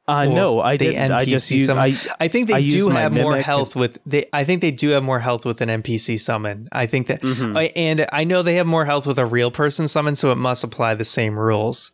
Uh, 0.09 0.25
no, 0.25 0.61
I 0.61 0.77
the 0.77 0.87
didn't. 0.87 1.13
I 1.13 1.25
just 1.25 1.47
NPC 1.49 1.51
used. 1.53 1.67
summon? 1.67 1.85
I, 1.85 1.97
I 2.19 2.29
think 2.29 2.49
they 2.49 2.59
used 2.61 2.77
do 2.77 2.89
have 2.89 3.13
more 3.13 3.33
mimic 3.33 3.47
health 3.47 3.77
with 3.77 3.99
they. 4.05 4.25
I 4.33 4.43
think 4.45 4.61
they 4.61 4.73
do 4.73 4.89
have 4.91 5.03
more 5.05 5.21
health 5.21 5.45
with 5.47 5.61
an 5.61 5.69
NPC 5.69 6.19
summon. 6.19 6.69
I 6.73 6.87
think 6.87 7.07
that, 7.07 7.23
Mhm. 7.23 7.57
I- 7.57 7.73
and 7.77 8.07
I 8.13 8.25
know 8.25 8.43
they 8.43 8.57
have 8.57 8.67
more 8.67 8.85
health 8.85 9.07
with 9.07 9.19
a 9.19 9.27
real 9.27 9.51
person 9.53 9.87
summon, 9.87 10.17
so 10.17 10.33
it 10.33 10.37
must 10.37 10.65
apply 10.65 10.95
the 10.95 11.05
same 11.05 11.39
rules. 11.39 11.93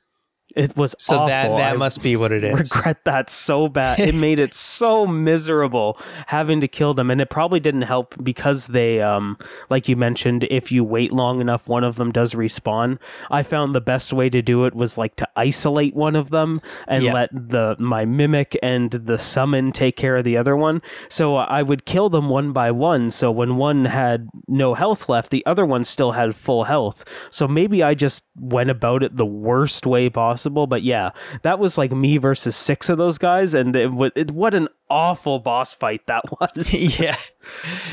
It 0.57 0.77
was 0.77 0.95
So 0.99 1.27
that 1.27 1.49
that 1.49 1.75
I 1.75 1.77
must 1.77 2.03
be 2.03 2.17
what 2.17 2.33
it 2.33 2.43
is. 2.45 2.59
regret 2.75 3.05
that 3.05 3.31
so 3.31 3.69
bad. 3.69 4.01
It 4.01 4.15
made 4.27 4.39
it 4.39 4.55
so 4.55 5.07
miserable 5.07 5.99
having 6.27 6.61
to 6.61 6.69
kill 6.69 6.95
them, 6.95 7.11
and 7.11 7.21
it 7.21 7.31
probably 7.31 7.61
didn't 7.61 7.83
help 7.83 8.15
because 8.23 8.69
they, 8.69 9.01
um, 9.01 9.37
like 9.71 9.89
you 9.89 9.97
mentioned, 9.97 10.45
if 10.51 10.73
you 10.73 10.83
wait 10.85 11.13
long 11.13 11.41
enough, 11.41 11.69
one 11.69 11.85
of 11.85 11.97
them 11.97 12.11
does 12.13 12.33
respawn. 12.35 12.99
I 13.31 13.43
found 13.43 13.75
the 13.75 13.81
best 13.81 14.13
way 14.13 14.31
to 14.31 14.41
do 14.43 14.65
it 14.65 14.75
was 14.75 14.97
like 14.97 15.17
to 15.17 15.29
isolate 15.37 15.95
one 15.95 16.17
of 16.17 16.31
them 16.31 16.61
and 16.87 17.03
Yeah. 17.05 17.13
let 17.13 17.31
the 17.33 17.77
my 17.79 18.05
mimic 18.05 18.57
and 18.63 18.91
the 18.91 19.19
summon 19.19 19.71
take 19.73 19.97
care 19.97 20.17
of 20.17 20.25
the 20.25 20.37
other 20.37 20.57
one. 20.57 20.81
So 21.09 21.37
I 21.37 21.63
would 21.63 21.85
kill 21.85 22.09
them 22.09 22.29
one 22.31 22.53
by 22.53 22.71
one. 22.71 23.11
So 23.11 23.31
when 23.31 23.57
one 23.57 23.85
had 23.85 24.29
no 24.49 24.75
health 24.75 25.09
left, 25.09 25.31
the 25.31 25.45
other 25.47 25.67
one 25.67 25.85
still 25.85 26.13
had 26.13 26.35
full 26.35 26.65
health. 26.65 27.05
So 27.31 27.47
maybe 27.47 27.83
I 27.83 27.95
just 27.95 28.25
went 28.35 28.71
about 28.71 29.03
it 29.03 29.17
the 29.17 29.27
worst 29.27 29.85
way 29.87 30.09
possible. 30.09 30.38
But 30.47 30.83
yeah, 30.83 31.11
that 31.43 31.59
was 31.59 31.77
like 31.79 31.93
me 31.93 32.17
versus 32.19 32.57
six 32.57 32.89
of 32.89 32.99
those 32.99 33.19
guys, 33.19 33.55
and 33.55 33.75
it, 33.77 33.91
it 34.17 34.31
what 34.31 34.55
an 34.55 34.69
awful 34.91 35.39
boss 35.39 35.73
fight 35.73 36.07
that 36.07 36.25
was. 36.41 36.73
yeah, 37.01 37.17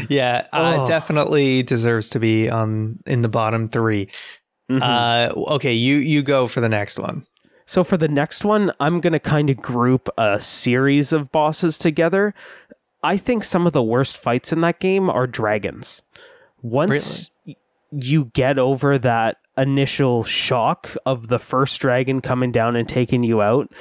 yeah, 0.10 0.48
uh, 0.54 0.78
Oh. 0.80 0.86
definitely 0.86 1.64
deserves 1.64 2.10
to 2.10 2.20
be 2.20 2.50
on 2.50 3.00
in 3.06 3.22
the 3.22 3.30
bottom 3.30 3.68
3 3.68 4.08
Mhm. 4.72 4.82
Uh, 4.82 5.32
okay, 5.56 5.74
you 5.74 5.98
you 5.98 6.24
go 6.24 6.48
for 6.48 6.60
the 6.60 6.70
next 6.70 6.98
one. 6.98 7.24
So 7.68 7.84
for 7.84 7.98
the 7.98 8.08
next 8.08 8.44
one, 8.44 8.72
I'm 8.80 9.00
going 9.00 9.14
to 9.14 9.20
kind 9.20 9.50
of 9.52 9.58
group 9.58 10.10
a 10.18 10.42
series 10.42 11.14
of 11.14 11.32
bosses 11.32 11.78
together. 11.78 12.34
I 13.04 13.16
think 13.18 13.44
some 13.44 13.68
of 13.68 13.74
the 13.74 13.84
worst 13.84 14.18
fights 14.18 14.52
in 14.52 14.62
that 14.62 14.80
game 14.80 15.08
are 15.10 15.28
dragons. 15.28 16.02
Once 16.64 17.30
y- 17.46 17.56
you 17.92 18.32
get 18.34 18.58
over 18.58 18.98
that 18.98 19.38
initial 19.58 20.24
shock 20.24 20.96
of 21.06 21.28
the 21.28 21.40
first 21.40 21.80
dragon 21.80 22.22
coming 22.22 22.52
down 22.52 22.76
and 22.76 22.88
taking 22.88 23.24
you 23.24 23.42
out, 23.42 23.72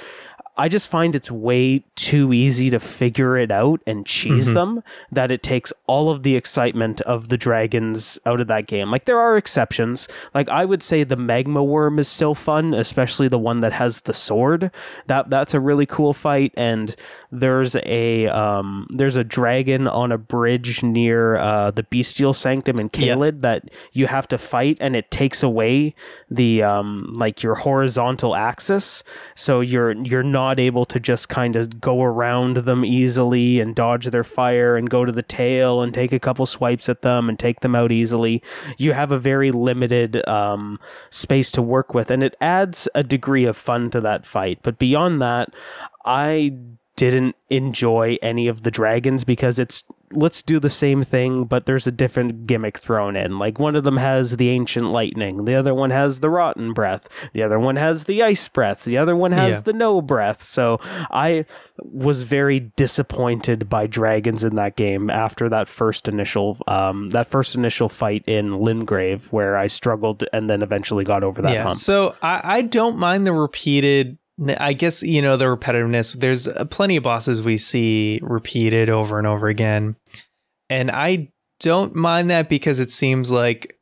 I 0.56 0.68
just 0.68 0.88
find 0.88 1.16
it's 1.16 1.30
way 1.30 1.84
too 1.96 2.32
easy 2.32 2.70
to 2.70 2.78
figure 2.78 3.36
it 3.36 3.50
out 3.50 3.80
and 3.86 4.06
cheese 4.06 4.52
them 4.52 4.82
that 5.10 5.32
it 5.32 5.42
takes 5.42 5.72
all 5.86 6.10
of 6.10 6.22
the 6.22 6.36
excitement 6.36 7.00
of 7.02 7.28
the 7.28 7.36
dragons 7.36 8.18
out 8.24 8.40
of 8.40 8.46
that 8.46 8.66
game. 8.66 8.90
Like 8.90 9.04
there 9.04 9.18
are 9.18 9.36
exceptions. 9.36 10.06
Like 10.32 10.48
I 10.48 10.64
would 10.64 10.82
say 10.82 11.02
the 11.02 11.16
magma 11.16 11.62
worm 11.64 11.98
is 11.98 12.06
still 12.08 12.34
fun, 12.36 12.72
especially 12.72 13.26
the 13.26 13.38
one 13.38 13.60
that 13.60 13.72
has 13.72 14.02
the 14.02 14.14
sword. 14.14 14.70
That 15.06 15.28
that's 15.28 15.54
a 15.54 15.60
really 15.60 15.86
cool 15.86 16.12
fight 16.12 16.52
and 16.56 16.94
there's 17.32 17.74
a 17.82 18.28
um 18.28 18.86
there's 18.94 19.16
a 19.16 19.24
dragon 19.24 19.88
on 19.88 20.12
a 20.12 20.18
bridge 20.18 20.84
near 20.84 21.36
uh 21.36 21.72
the 21.72 21.82
bestial 21.82 22.32
sanctum 22.32 22.78
in. 22.78 22.90
Caelid 22.90 23.40
that 23.40 23.70
you 23.92 24.06
have 24.06 24.28
to 24.28 24.38
fight 24.38 24.78
and 24.80 24.94
it 24.94 25.10
takes 25.10 25.42
away 25.42 25.94
the 26.36 26.62
um 26.62 27.08
like 27.12 27.42
your 27.42 27.54
horizontal 27.54 28.34
axis. 28.34 29.02
So 29.34 29.60
you're 29.60 29.92
you're 29.92 30.22
not 30.22 30.58
able 30.58 30.84
to 30.86 31.00
just 31.00 31.28
kind 31.28 31.56
of 31.56 31.80
go 31.80 32.02
around 32.02 32.58
them 32.58 32.84
easily 32.84 33.60
and 33.60 33.74
dodge 33.74 34.06
their 34.06 34.24
fire 34.24 34.76
and 34.76 34.88
go 34.90 35.04
to 35.04 35.12
the 35.12 35.22
tail 35.22 35.82
and 35.82 35.92
take 35.92 36.12
a 36.12 36.20
couple 36.20 36.46
swipes 36.46 36.88
at 36.88 37.02
them 37.02 37.28
and 37.28 37.38
take 37.38 37.60
them 37.60 37.74
out 37.74 37.92
easily. 37.92 38.42
You 38.76 38.92
have 38.92 39.12
a 39.12 39.18
very 39.18 39.50
limited 39.50 40.26
um 40.28 40.78
space 41.10 41.50
to 41.52 41.62
work 41.62 41.94
with 41.94 42.10
and 42.10 42.22
it 42.22 42.36
adds 42.40 42.88
a 42.94 43.02
degree 43.02 43.44
of 43.44 43.56
fun 43.56 43.90
to 43.90 44.00
that 44.00 44.26
fight. 44.26 44.60
But 44.62 44.78
beyond 44.78 45.20
that 45.22 45.50
i 46.04 46.52
didn't 46.96 47.34
enjoy 47.48 48.16
any 48.22 48.46
of 48.48 48.62
the 48.62 48.70
dragons 48.70 49.24
because 49.24 49.58
it's 49.58 49.84
let's 50.12 50.42
do 50.42 50.60
the 50.60 50.70
same 50.70 51.02
thing 51.02 51.44
but 51.44 51.66
there's 51.66 51.88
a 51.88 51.92
different 51.92 52.46
gimmick 52.46 52.78
thrown 52.78 53.16
in 53.16 53.36
like 53.38 53.58
one 53.58 53.74
of 53.74 53.82
them 53.82 53.96
has 53.96 54.36
the 54.36 54.48
ancient 54.48 54.86
lightning 54.90 55.44
the 55.44 55.54
other 55.56 55.74
one 55.74 55.90
has 55.90 56.20
the 56.20 56.30
rotten 56.30 56.72
breath 56.72 57.08
the 57.32 57.42
other 57.42 57.58
one 57.58 57.74
has 57.74 58.04
the 58.04 58.22
ice 58.22 58.46
breath 58.46 58.84
the 58.84 58.96
other 58.96 59.16
one 59.16 59.32
has 59.32 59.54
Yeah. 59.54 59.60
the 59.60 59.72
no 59.72 60.00
breath 60.00 60.40
so 60.42 60.78
i 61.10 61.44
was 61.78 62.22
very 62.22 62.60
disappointed 62.76 63.68
by 63.68 63.88
dragons 63.88 64.44
in 64.44 64.54
that 64.54 64.76
game 64.76 65.10
after 65.10 65.48
that 65.48 65.66
first 65.66 66.06
initial 66.06 66.58
um 66.68 67.10
that 67.10 67.28
first 67.28 67.56
initial 67.56 67.88
fight 67.88 68.22
in 68.28 68.52
Limgrave 68.52 69.22
where 69.32 69.56
i 69.56 69.66
struggled 69.66 70.22
and 70.32 70.48
then 70.48 70.62
eventually 70.62 71.02
got 71.04 71.24
over 71.24 71.42
that 71.42 71.52
yeah. 71.52 71.62
hump 71.64 71.74
So 71.74 72.14
I, 72.22 72.40
I 72.44 72.62
don't 72.62 72.96
mind 72.98 73.26
the 73.26 73.32
repeated. 73.32 74.16
I 74.58 74.72
guess 74.72 75.02
you 75.02 75.22
know 75.22 75.36
the 75.36 75.44
repetitiveness. 75.44 76.18
There's 76.18 76.48
uh, 76.48 76.64
plenty 76.64 76.96
of 76.96 77.04
bosses 77.04 77.42
we 77.42 77.56
see 77.56 78.20
repeated 78.22 78.88
over 78.88 79.18
and 79.18 79.26
over 79.26 79.46
again, 79.46 79.96
and 80.68 80.90
I 80.90 81.32
don't 81.60 81.94
mind 81.94 82.30
that 82.30 82.48
because 82.48 82.80
it 82.80 82.90
seems 82.90 83.30
like 83.30 83.78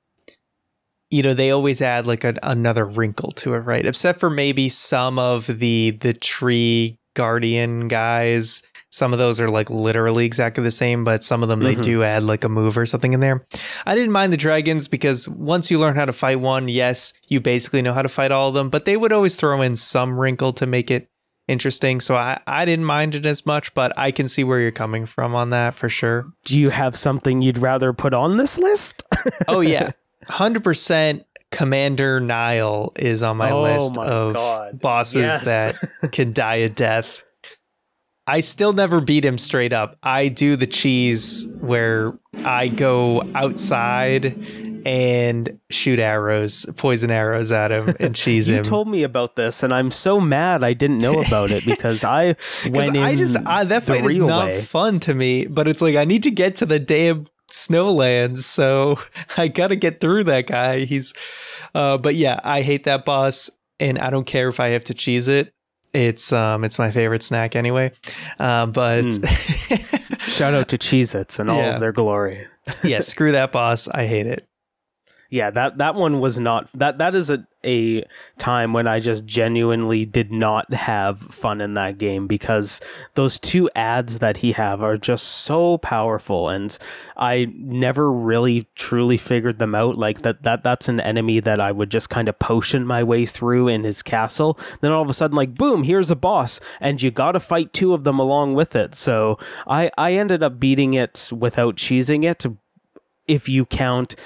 you 1.10 1.22
know 1.22 1.32
they 1.32 1.50
always 1.50 1.80
add 1.80 2.06
like 2.06 2.24
a, 2.24 2.34
another 2.42 2.84
wrinkle 2.84 3.30
to 3.32 3.54
it, 3.54 3.60
right? 3.60 3.86
Except 3.86 4.20
for 4.20 4.28
maybe 4.28 4.68
some 4.68 5.18
of 5.18 5.46
the 5.46 5.92
the 6.00 6.12
tree 6.12 6.98
guardian 7.14 7.88
guys. 7.88 8.62
Some 8.92 9.12
of 9.14 9.18
those 9.18 9.40
are 9.40 9.48
like 9.48 9.70
literally 9.70 10.26
exactly 10.26 10.62
the 10.62 10.70
same, 10.70 11.02
but 11.02 11.24
some 11.24 11.42
of 11.42 11.48
them 11.48 11.60
they 11.60 11.74
Mhm. 11.74 11.80
do 11.80 12.02
add 12.04 12.22
like 12.24 12.44
a 12.44 12.48
move 12.48 12.76
or 12.76 12.84
something 12.86 13.14
in 13.14 13.20
there. 13.20 13.46
I 13.86 13.94
didn't 13.94 14.12
mind 14.12 14.32
the 14.32 14.36
dragons 14.36 14.86
because 14.86 15.26
once 15.28 15.70
you 15.70 15.78
learn 15.78 15.96
how 15.96 16.04
to 16.04 16.12
fight 16.12 16.40
one, 16.40 16.68
yes, 16.68 17.14
you 17.28 17.40
basically 17.40 17.80
know 17.82 17.94
how 17.94 18.02
to 18.02 18.08
fight 18.08 18.30
all 18.32 18.48
of 18.50 18.54
them, 18.54 18.68
but 18.68 18.84
they 18.84 18.96
would 18.98 19.10
always 19.10 19.34
throw 19.34 19.62
in 19.62 19.76
some 19.76 20.20
wrinkle 20.20 20.52
to 20.52 20.66
make 20.66 20.90
it 20.90 21.08
interesting. 21.48 22.00
So 22.00 22.14
I, 22.14 22.38
I 22.46 22.64
didn't 22.66 22.84
mind 22.84 23.14
it 23.14 23.24
as 23.26 23.44
much, 23.46 23.72
but 23.74 23.98
I 23.98 24.10
can 24.10 24.28
see 24.28 24.44
where 24.44 24.60
you're 24.60 24.70
coming 24.70 25.06
from 25.06 25.34
on 25.34 25.50
that 25.50 25.74
for 25.74 25.88
sure. 25.88 26.26
do 26.44 26.58
you 26.60 26.68
have 26.70 26.94
something 26.96 27.40
you'd 27.42 27.58
rather 27.58 27.92
put 27.94 28.12
on 28.14 28.36
this 28.36 28.58
list 28.58 29.02
Oh, 29.48 29.60
yeah. 29.60 29.90
100% 30.26 31.24
Commander 31.50 32.20
Niall 32.20 32.92
is 32.96 33.22
on 33.22 33.36
my 33.36 33.50
Oh 33.50 33.62
list 33.62 33.96
my 33.96 34.06
of 34.06 34.34
God. 34.34 34.80
bosses 34.80 35.22
Yes. 35.22 35.44
that 35.44 35.76
can 36.12 36.32
die 36.32 36.56
a 36.56 36.68
death. 36.68 37.22
I 38.26 38.40
still 38.40 38.72
never 38.72 39.00
beat 39.00 39.24
him 39.24 39.36
straight 39.36 39.72
up. 39.72 39.98
I 40.02 40.28
do 40.28 40.56
the 40.56 40.66
cheese 40.66 41.48
where 41.60 42.18
I 42.44 42.68
go 42.68 43.22
outside 43.34 44.36
and 44.84 45.58
shoot 45.70 45.98
arrows, 45.98 46.66
poison 46.76 47.10
arrows 47.10 47.50
at 47.52 47.72
him 47.72 47.94
and 48.00 48.14
cheese 48.14 48.48
You 48.48 48.56
him. 48.56 48.64
You 48.64 48.70
told 48.70 48.88
me 48.88 49.02
about 49.02 49.36
this, 49.36 49.62
and 49.62 49.72
I'm 49.72 49.90
so 49.90 50.20
mad 50.20 50.62
I 50.62 50.72
didn't 50.72 50.98
know 50.98 51.20
about 51.20 51.50
it 51.50 51.64
because 51.64 52.04
I 52.04 52.36
went 52.68 52.96
in 52.96 53.02
I 53.02 53.16
just 53.16 53.36
I, 53.46 53.64
that 53.64 53.84
fight 53.84 54.04
is 54.04 54.18
not 54.18 54.48
way. 54.48 54.60
fun 54.60 55.00
to 55.00 55.14
me, 55.14 55.46
but 55.46 55.66
it's 55.66 55.82
like 55.82 55.96
I 55.96 56.04
need 56.04 56.22
to 56.24 56.30
get 56.30 56.56
to 56.56 56.66
the 56.66 56.78
damn 56.78 57.26
snowlands, 57.50 58.38
so 58.38 58.96
I 59.36 59.48
gotta 59.48 59.76
get 59.76 60.00
through 60.00 60.24
that 60.24 60.46
guy. 60.46 60.84
He's, 60.84 61.12
uh, 61.74 61.98
but 61.98 62.14
yeah, 62.14 62.40
I 62.44 62.62
hate 62.62 62.84
that 62.84 63.04
boss, 63.04 63.50
and 63.80 63.98
I 63.98 64.10
don't 64.10 64.26
care 64.26 64.48
if 64.48 64.60
I 64.60 64.68
have 64.68 64.84
to 64.84 64.94
cheese 64.94 65.28
it. 65.28 65.52
It's 65.94 66.32
um, 66.32 66.64
it's 66.64 66.78
my 66.78 66.90
favorite 66.90 67.22
snack 67.22 67.54
anyway. 67.56 67.92
Uh, 68.38 68.66
but 68.66 69.02
Shout 70.22 70.54
out 70.54 70.68
to 70.68 70.78
Cheez 70.78 71.14
Its 71.14 71.38
and 71.38 71.50
all 71.50 71.58
Yeah. 71.58 71.74
of 71.74 71.80
their 71.80 71.92
glory. 71.92 72.46
yeah, 72.84 73.00
screw 73.00 73.32
that 73.32 73.52
boss. 73.52 73.88
I 73.88 74.06
hate 74.06 74.26
it. 74.26 74.46
Yeah, 75.32 75.48
that 75.52 75.78
that 75.78 75.94
one 75.94 76.20
was 76.20 76.38
not 76.38 76.68
that 76.74 76.98
that 76.98 77.14
is 77.14 77.30
a 77.30 77.46
a 77.64 78.04
time 78.36 78.74
when 78.74 78.86
I 78.86 79.00
just 79.00 79.24
genuinely 79.24 80.04
did 80.04 80.30
not 80.30 80.74
have 80.74 81.20
fun 81.20 81.62
in 81.62 81.72
that 81.72 81.96
game 81.96 82.26
because 82.26 82.82
those 83.14 83.38
two 83.38 83.70
ads 83.74 84.18
that 84.18 84.38
he 84.38 84.52
have 84.52 84.82
are 84.82 84.98
just 84.98 85.26
so 85.26 85.78
powerful 85.78 86.50
and 86.50 86.76
I 87.16 87.50
never 87.54 88.12
really 88.12 88.68
truly 88.74 89.16
figured 89.16 89.58
them 89.58 89.74
out. 89.74 89.96
Like 89.96 90.20
that 90.20 90.42
that 90.42 90.64
that's 90.64 90.90
an 90.90 91.00
enemy 91.00 91.40
that 91.40 91.60
I 91.60 91.72
would 91.72 91.90
just 91.90 92.10
kind 92.10 92.28
of 92.28 92.38
potion 92.38 92.86
my 92.86 93.02
way 93.02 93.24
through 93.24 93.68
in 93.68 93.84
his 93.84 94.02
castle. 94.02 94.58
Then 94.82 94.92
all 94.92 95.00
of 95.02 95.08
a 95.08 95.14
sudden 95.14 95.34
like 95.34 95.54
boom 95.54 95.84
here's 95.84 96.10
a 96.10 96.16
boss 96.16 96.60
and 96.78 97.00
you 97.00 97.10
got 97.10 97.32
to 97.32 97.40
fight 97.40 97.72
two 97.72 97.94
of 97.94 98.04
them 98.04 98.18
along 98.18 98.52
with 98.52 98.76
it. 98.76 98.94
So 98.94 99.38
I 99.66 99.90
I 99.96 100.12
ended 100.12 100.42
up 100.42 100.60
beating 100.60 100.92
it 100.92 101.30
without 101.32 101.76
cheesing 101.76 102.22
it 102.22 102.44
if 103.28 103.48
you 103.48 103.64
count 103.64 104.16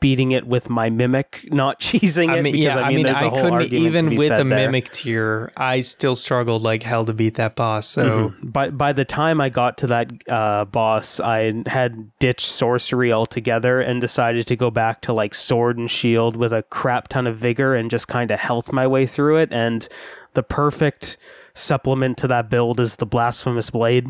beating 0.00 0.30
it 0.32 0.46
with 0.46 0.70
my 0.70 0.88
mimic, 0.90 1.48
not 1.50 1.80
cheesing 1.80 2.28
it. 2.28 2.38
I 2.38 2.42
mean, 2.42 2.54
yeah, 2.54 2.78
I 2.78 2.90
mean, 2.94 3.04
there's 3.04 3.16
a 3.16 3.24
I 3.26 3.30
couldn't 3.30 3.72
even 3.72 4.14
with 4.14 4.30
a 4.32 4.44
mimic 4.44 4.90
tear. 4.90 5.52
I 5.56 5.80
still 5.80 6.16
struggled 6.16 6.62
like 6.62 6.82
hell 6.82 7.04
to 7.04 7.12
beat 7.12 7.34
that 7.34 7.56
boss. 7.56 7.88
So 7.88 8.04
Mhm. 8.30 8.52
By 8.52 8.70
by 8.70 8.92
the 8.92 9.04
time 9.04 9.40
I 9.40 9.48
got 9.48 9.78
to 9.78 9.86
that 9.88 10.12
uh, 10.28 10.64
boss, 10.66 11.20
I 11.20 11.52
had 11.66 12.16
ditched 12.18 12.46
sorcery 12.46 13.12
altogether 13.12 13.80
and 13.80 14.00
decided 14.00 14.46
to 14.46 14.56
go 14.56 14.70
back 14.70 15.00
to 15.02 15.12
like 15.12 15.34
sword 15.34 15.76
and 15.78 15.90
shield 15.90 16.36
with 16.36 16.52
a 16.52 16.62
crap 16.62 17.08
ton 17.08 17.26
of 17.26 17.36
vigor 17.36 17.74
and 17.74 17.90
just 17.90 18.08
kind 18.08 18.30
of 18.30 18.38
health 18.38 18.72
my 18.72 18.86
way 18.86 19.06
through 19.06 19.38
it. 19.38 19.48
And 19.52 19.88
the 20.34 20.42
perfect 20.42 21.16
supplement 21.54 22.18
to 22.18 22.26
that 22.28 22.50
build 22.50 22.80
is 22.80 22.96
the 22.96 23.06
blasphemous 23.06 23.70
blade. 23.70 24.06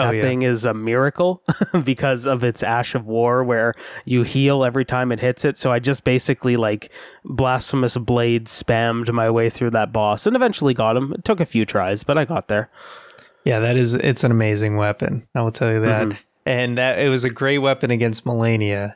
Oh, 0.00 0.06
That 0.08 0.16
yeah. 0.16 0.22
thing 0.22 0.42
is 0.42 0.64
a 0.64 0.74
miracle 0.74 1.42
because 1.84 2.26
of 2.26 2.42
its 2.44 2.62
Ash 2.62 2.94
of 2.94 3.06
War, 3.06 3.44
where 3.44 3.74
you 4.04 4.22
heal 4.22 4.64
every 4.64 4.84
time 4.84 5.12
it 5.12 5.20
hits 5.20 5.44
it. 5.44 5.58
So 5.58 5.70
I 5.72 5.78
just 5.78 6.04
basically 6.04 6.56
like 6.56 6.90
blasphemous 7.24 7.96
blade 7.96 8.46
spammed 8.46 9.12
my 9.12 9.30
way 9.30 9.50
through 9.50 9.70
that 9.70 9.92
boss 9.92 10.26
and 10.26 10.34
eventually 10.36 10.74
got 10.74 10.96
him. 10.96 11.12
It 11.12 11.24
took 11.24 11.40
a 11.40 11.46
few 11.46 11.64
tries, 11.64 12.02
but 12.04 12.16
I 12.18 12.24
got 12.24 12.48
there. 12.48 12.70
Yeah, 13.44 13.60
that 13.60 13.76
is 13.76 13.94
it's 13.94 14.24
an 14.24 14.30
amazing 14.30 14.76
weapon. 14.76 15.26
I 15.34 15.42
will 15.42 15.50
tell 15.52 15.70
you 15.72 15.80
that. 15.80 16.08
Mhm. 16.08 16.16
And 16.46 16.78
that 16.78 16.98
it 16.98 17.08
was 17.08 17.24
a 17.24 17.30
great 17.30 17.58
weapon 17.58 17.90
against 17.90 18.24
Malenia. 18.24 18.94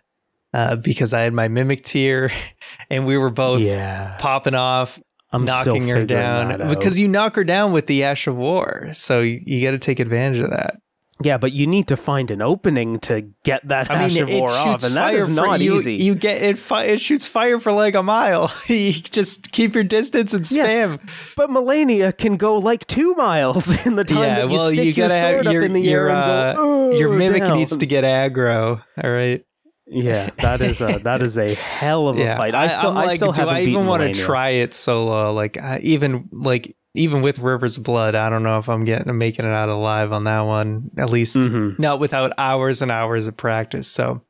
Uh, 0.52 0.76
because 0.76 1.12
I 1.12 1.22
had 1.22 1.32
my 1.32 1.48
mimic 1.48 1.82
tear 1.82 2.30
and 2.90 3.04
we 3.06 3.18
were 3.18 3.30
both 3.30 3.60
Yeah, 3.60 4.14
popping 4.20 4.54
off, 4.54 5.00
I'm 5.32 5.44
knocking 5.44 5.88
her 5.88 6.04
down. 6.06 6.68
Because 6.68 6.96
you 6.96 7.08
knock 7.08 7.34
her 7.34 7.42
down 7.42 7.72
with 7.72 7.88
the 7.88 8.04
Ash 8.04 8.28
of 8.28 8.36
War. 8.36 8.88
So 8.92 9.18
you, 9.20 9.40
you 9.44 9.66
gotta 9.66 9.78
take 9.80 9.98
advantage 9.98 10.38
of 10.40 10.50
that. 10.50 10.76
Yeah, 11.22 11.38
but 11.38 11.52
you 11.52 11.66
need 11.68 11.86
to 11.88 11.96
find 11.96 12.30
an 12.32 12.42
opening 12.42 12.98
to 13.00 13.22
get 13.44 13.66
that 13.68 13.88
I 13.88 14.08
mean 14.08 14.16
it 14.16 14.28
War 14.40 14.50
off, 14.50 14.82
and 14.82 14.94
that 14.94 15.12
fire 15.12 15.18
is 15.22 15.28
for 15.28 15.34
not 15.46 15.60
you. 15.60 15.76
easy. 15.76 15.94
You 15.96 16.16
get 16.16 16.42
it 16.42 16.58
fi- 16.58 16.84
it 16.84 17.00
shoots 17.00 17.24
fire 17.24 17.60
for 17.60 17.70
like 17.70 17.94
a 17.94 18.02
mile. 18.02 18.52
you 18.66 18.92
just 18.92 19.52
keep 19.52 19.74
your 19.76 19.84
distance 19.84 20.34
and 20.34 20.50
Yes. 20.50 20.68
spam. 20.68 21.10
but 21.36 21.50
Malenia 21.50 22.16
can 22.16 22.36
go 22.36 22.56
like 22.56 22.84
two 22.88 23.14
miles 23.14 23.68
in 23.86 23.94
the 23.94 24.02
time 24.04 24.18
yeah, 24.18 24.34
that 24.40 24.50
you 24.50 24.56
well, 24.56 24.70
stick 24.70 24.84
you 24.84 24.92
gotta 24.92 25.14
your 25.14 25.42
sword 25.42 25.54
your 25.54 25.62
up 25.62 25.66
in 25.66 25.72
the 25.72 25.80
your, 25.82 26.08
air 26.08 26.16
uh, 26.16 26.48
and 26.48 26.56
go. 26.56 26.90
your 26.98 27.12
"Oh, 27.12 27.16
mimic 27.16 27.42
down." 27.44 27.58
needs 27.58 27.76
to 27.76 27.86
get 27.86 28.02
aggro. 28.02 28.82
All 29.02 29.10
right. 29.10 29.44
Yeah, 29.86 30.30
that 30.38 30.60
is 30.62 30.80
a 30.80 30.98
that 31.04 31.22
is 31.22 31.36
a 31.38 31.54
hell 31.54 32.08
of 32.08 32.16
a 32.16 32.20
yeah, 32.20 32.36
fight. 32.38 32.54
I 32.54 32.68
still 32.68 32.90
am 32.90 32.96
I 32.96 33.04
like, 33.04 33.16
still 33.16 33.32
do 33.32 33.46
I 33.46 33.60
even 33.60 33.86
want 33.86 34.02
to 34.02 34.20
try 34.20 34.48
it 34.50 34.72
solo? 34.74 35.30
Like, 35.32 35.58
I, 35.58 35.78
even 35.80 36.28
like 36.32 36.74
even 36.94 37.22
with 37.22 37.38
Rivers 37.40 37.76
of 37.76 37.82
Blood, 37.82 38.14
I 38.14 38.28
don't 38.30 38.42
know 38.42 38.58
if 38.58 38.68
I'm 38.68 38.84
getting 38.84 39.16
making 39.18 39.44
it 39.44 39.52
out 39.52 39.68
alive 39.68 40.12
on 40.12 40.24
that 40.24 40.40
one. 40.42 40.90
At 40.96 41.10
least 41.10 41.36
Mhm. 41.36 41.78
not 41.78 41.98
without 41.98 42.32
hours 42.38 42.80
and 42.82 42.90
hours 42.90 43.26
of 43.26 43.36
practice. 43.36 43.88
So, 43.88 44.22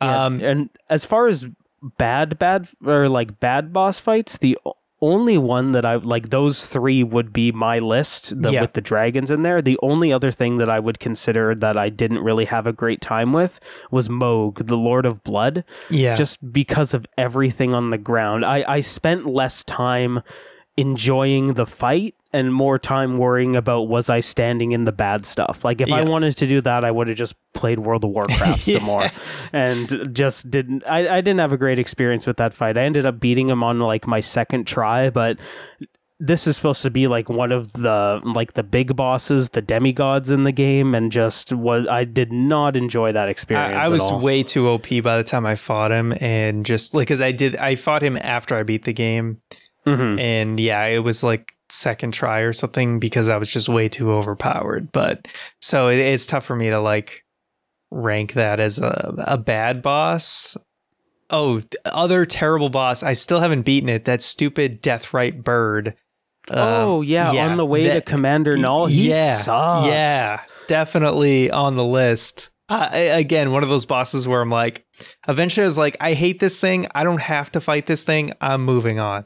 Yeah, 0.00 0.24
um, 0.24 0.40
and 0.40 0.68
as 0.90 1.04
far 1.04 1.26
as 1.28 1.46
bad 1.98 2.38
bad 2.38 2.68
or 2.84 3.08
like 3.08 3.40
bad 3.40 3.72
boss 3.72 3.98
fights, 3.98 4.36
the 4.38 4.56
only 5.00 5.36
one 5.36 5.72
that 5.72 5.84
I 5.84 5.96
like 5.96 6.30
those 6.30 6.64
three 6.66 7.02
would 7.02 7.32
be 7.32 7.50
my 7.50 7.80
list 7.80 8.40
the, 8.40 8.52
Yeah. 8.52 8.60
with 8.60 8.74
the 8.74 8.80
dragons 8.80 9.32
in 9.32 9.42
there. 9.42 9.60
The 9.60 9.76
only 9.82 10.12
other 10.12 10.30
thing 10.30 10.58
that 10.58 10.70
I 10.70 10.78
would 10.78 11.00
consider 11.00 11.56
that 11.56 11.76
I 11.76 11.88
didn't 11.88 12.20
really 12.20 12.44
have 12.44 12.68
a 12.68 12.72
great 12.72 13.00
time 13.00 13.32
with 13.32 13.58
was 13.90 14.06
Mohg, 14.08 14.68
the 14.68 14.76
Lord 14.76 15.04
of 15.04 15.24
Blood, 15.24 15.64
Yeah. 15.90 16.14
just 16.14 16.52
because 16.52 16.94
of 16.94 17.04
everything 17.18 17.74
on 17.74 17.90
the 17.90 17.98
ground. 17.98 18.44
I, 18.44 18.64
I 18.68 18.80
spent 18.80 19.26
less 19.26 19.64
time 19.64 20.22
enjoying 20.76 21.54
the 21.54 21.66
fight 21.66 22.14
and 22.32 22.52
more 22.52 22.78
time 22.78 23.18
worrying 23.18 23.54
about 23.56 23.82
was 23.82 24.08
I 24.08 24.20
standing 24.20 24.72
in 24.72 24.84
the 24.84 24.92
bad 24.92 25.26
stuff. 25.26 25.64
Like 25.64 25.80
if 25.80 25.92
I 25.92 26.02
wanted 26.02 26.36
to 26.38 26.46
do 26.46 26.60
that, 26.62 26.84
I 26.84 26.90
would 26.90 27.08
have 27.08 27.16
just 27.16 27.34
played 27.52 27.78
World 27.78 28.04
of 28.04 28.10
Warcraft 28.10 28.62
some 28.62 28.84
more 28.84 29.08
and 29.52 30.08
just 30.14 30.50
didn't 30.50 30.82
I, 30.86 31.16
I 31.16 31.20
didn't 31.20 31.40
have 31.40 31.52
a 31.52 31.58
great 31.58 31.78
experience 31.78 32.26
with 32.26 32.38
that 32.38 32.54
fight. 32.54 32.78
I 32.78 32.82
ended 32.82 33.04
up 33.04 33.20
beating 33.20 33.48
him 33.48 33.62
on 33.62 33.80
like 33.80 34.06
my 34.06 34.20
second 34.20 34.66
try, 34.66 35.10
but 35.10 35.38
this 36.24 36.46
is 36.46 36.54
supposed 36.54 36.82
to 36.82 36.90
be 36.90 37.08
like 37.08 37.28
one 37.28 37.50
of 37.50 37.72
the 37.72 38.20
like 38.24 38.52
the 38.52 38.62
big 38.62 38.94
bosses, 38.94 39.50
the 39.50 39.60
demigods 39.60 40.30
in 40.30 40.44
the 40.44 40.52
game, 40.52 40.94
and 40.94 41.10
just 41.10 41.52
was 41.52 41.86
I 41.88 42.04
did 42.04 42.30
not 42.30 42.76
enjoy 42.76 43.10
that 43.10 43.28
experience. 43.28 43.74
I, 43.74 43.86
I 43.86 43.88
was 43.88 44.02
all. 44.02 44.20
way 44.20 44.44
too 44.44 44.68
OP 44.68 44.86
by 45.02 45.16
the 45.16 45.24
time 45.24 45.44
I 45.44 45.56
fought 45.56 45.90
him, 45.90 46.14
and 46.20 46.64
just 46.64 46.94
like, 46.94 47.08
cause 47.08 47.20
I 47.20 47.32
did, 47.32 47.56
I 47.56 47.74
fought 47.74 48.02
him 48.02 48.16
after 48.20 48.54
I 48.54 48.62
beat 48.62 48.84
the 48.84 48.92
game, 48.92 49.40
Mhm. 49.86 50.20
and 50.20 50.60
yeah, 50.60 50.84
it 50.86 51.00
was 51.00 51.22
like 51.22 51.54
second 51.68 52.12
try 52.12 52.40
or 52.40 52.52
something 52.52 52.98
because 52.98 53.28
I 53.28 53.36
was 53.38 53.52
just 53.52 53.68
way 53.68 53.88
too 53.88 54.12
overpowered. 54.12 54.92
But 54.92 55.26
so 55.60 55.88
it, 55.88 55.98
it's 55.98 56.26
tough 56.26 56.44
for 56.44 56.54
me 56.56 56.70
to 56.70 56.78
like 56.80 57.24
rank 57.90 58.34
that 58.34 58.60
as 58.60 58.78
a 58.78 59.14
a 59.26 59.38
bad 59.38 59.82
boss. 59.82 60.56
Oh, 61.30 61.62
other 61.86 62.24
terrible 62.26 62.68
boss. 62.68 63.02
I 63.02 63.14
still 63.14 63.40
haven't 63.40 63.62
beaten 63.62 63.88
it. 63.88 64.04
That 64.04 64.20
stupid 64.22 64.82
Deathrite 64.82 65.42
bird. 65.42 65.94
Oh 66.50 66.98
Um, 66.98 67.04
yeah, 67.04 67.30
on 67.46 67.56
the 67.56 67.64
way 67.64 67.84
to 67.84 68.00
Commander 68.02 68.56
Null, 68.56 68.86
he 68.86 69.08
yeah, 69.08 69.36
sucks. 69.36 69.86
yeah, 69.86 70.42
definitely 70.66 71.50
on 71.50 71.76
the 71.76 71.84
list. 71.84 72.50
Uh, 72.68 72.88
again, 72.92 73.52
one 73.52 73.62
of 73.62 73.68
those 73.68 73.84
bosses 73.86 74.26
where 74.26 74.40
I'm 74.40 74.50
like, 74.50 74.84
eventually 75.28 75.64
I 75.64 75.66
was 75.66 75.78
like, 75.78 75.96
I 76.00 76.14
hate 76.14 76.38
this 76.40 76.58
thing. 76.58 76.86
I 76.94 77.04
don't 77.04 77.20
have 77.20 77.50
to 77.52 77.60
fight 77.60 77.86
this 77.86 78.02
thing. 78.02 78.32
I'm 78.40 78.64
moving 78.64 78.98
on. 78.98 79.24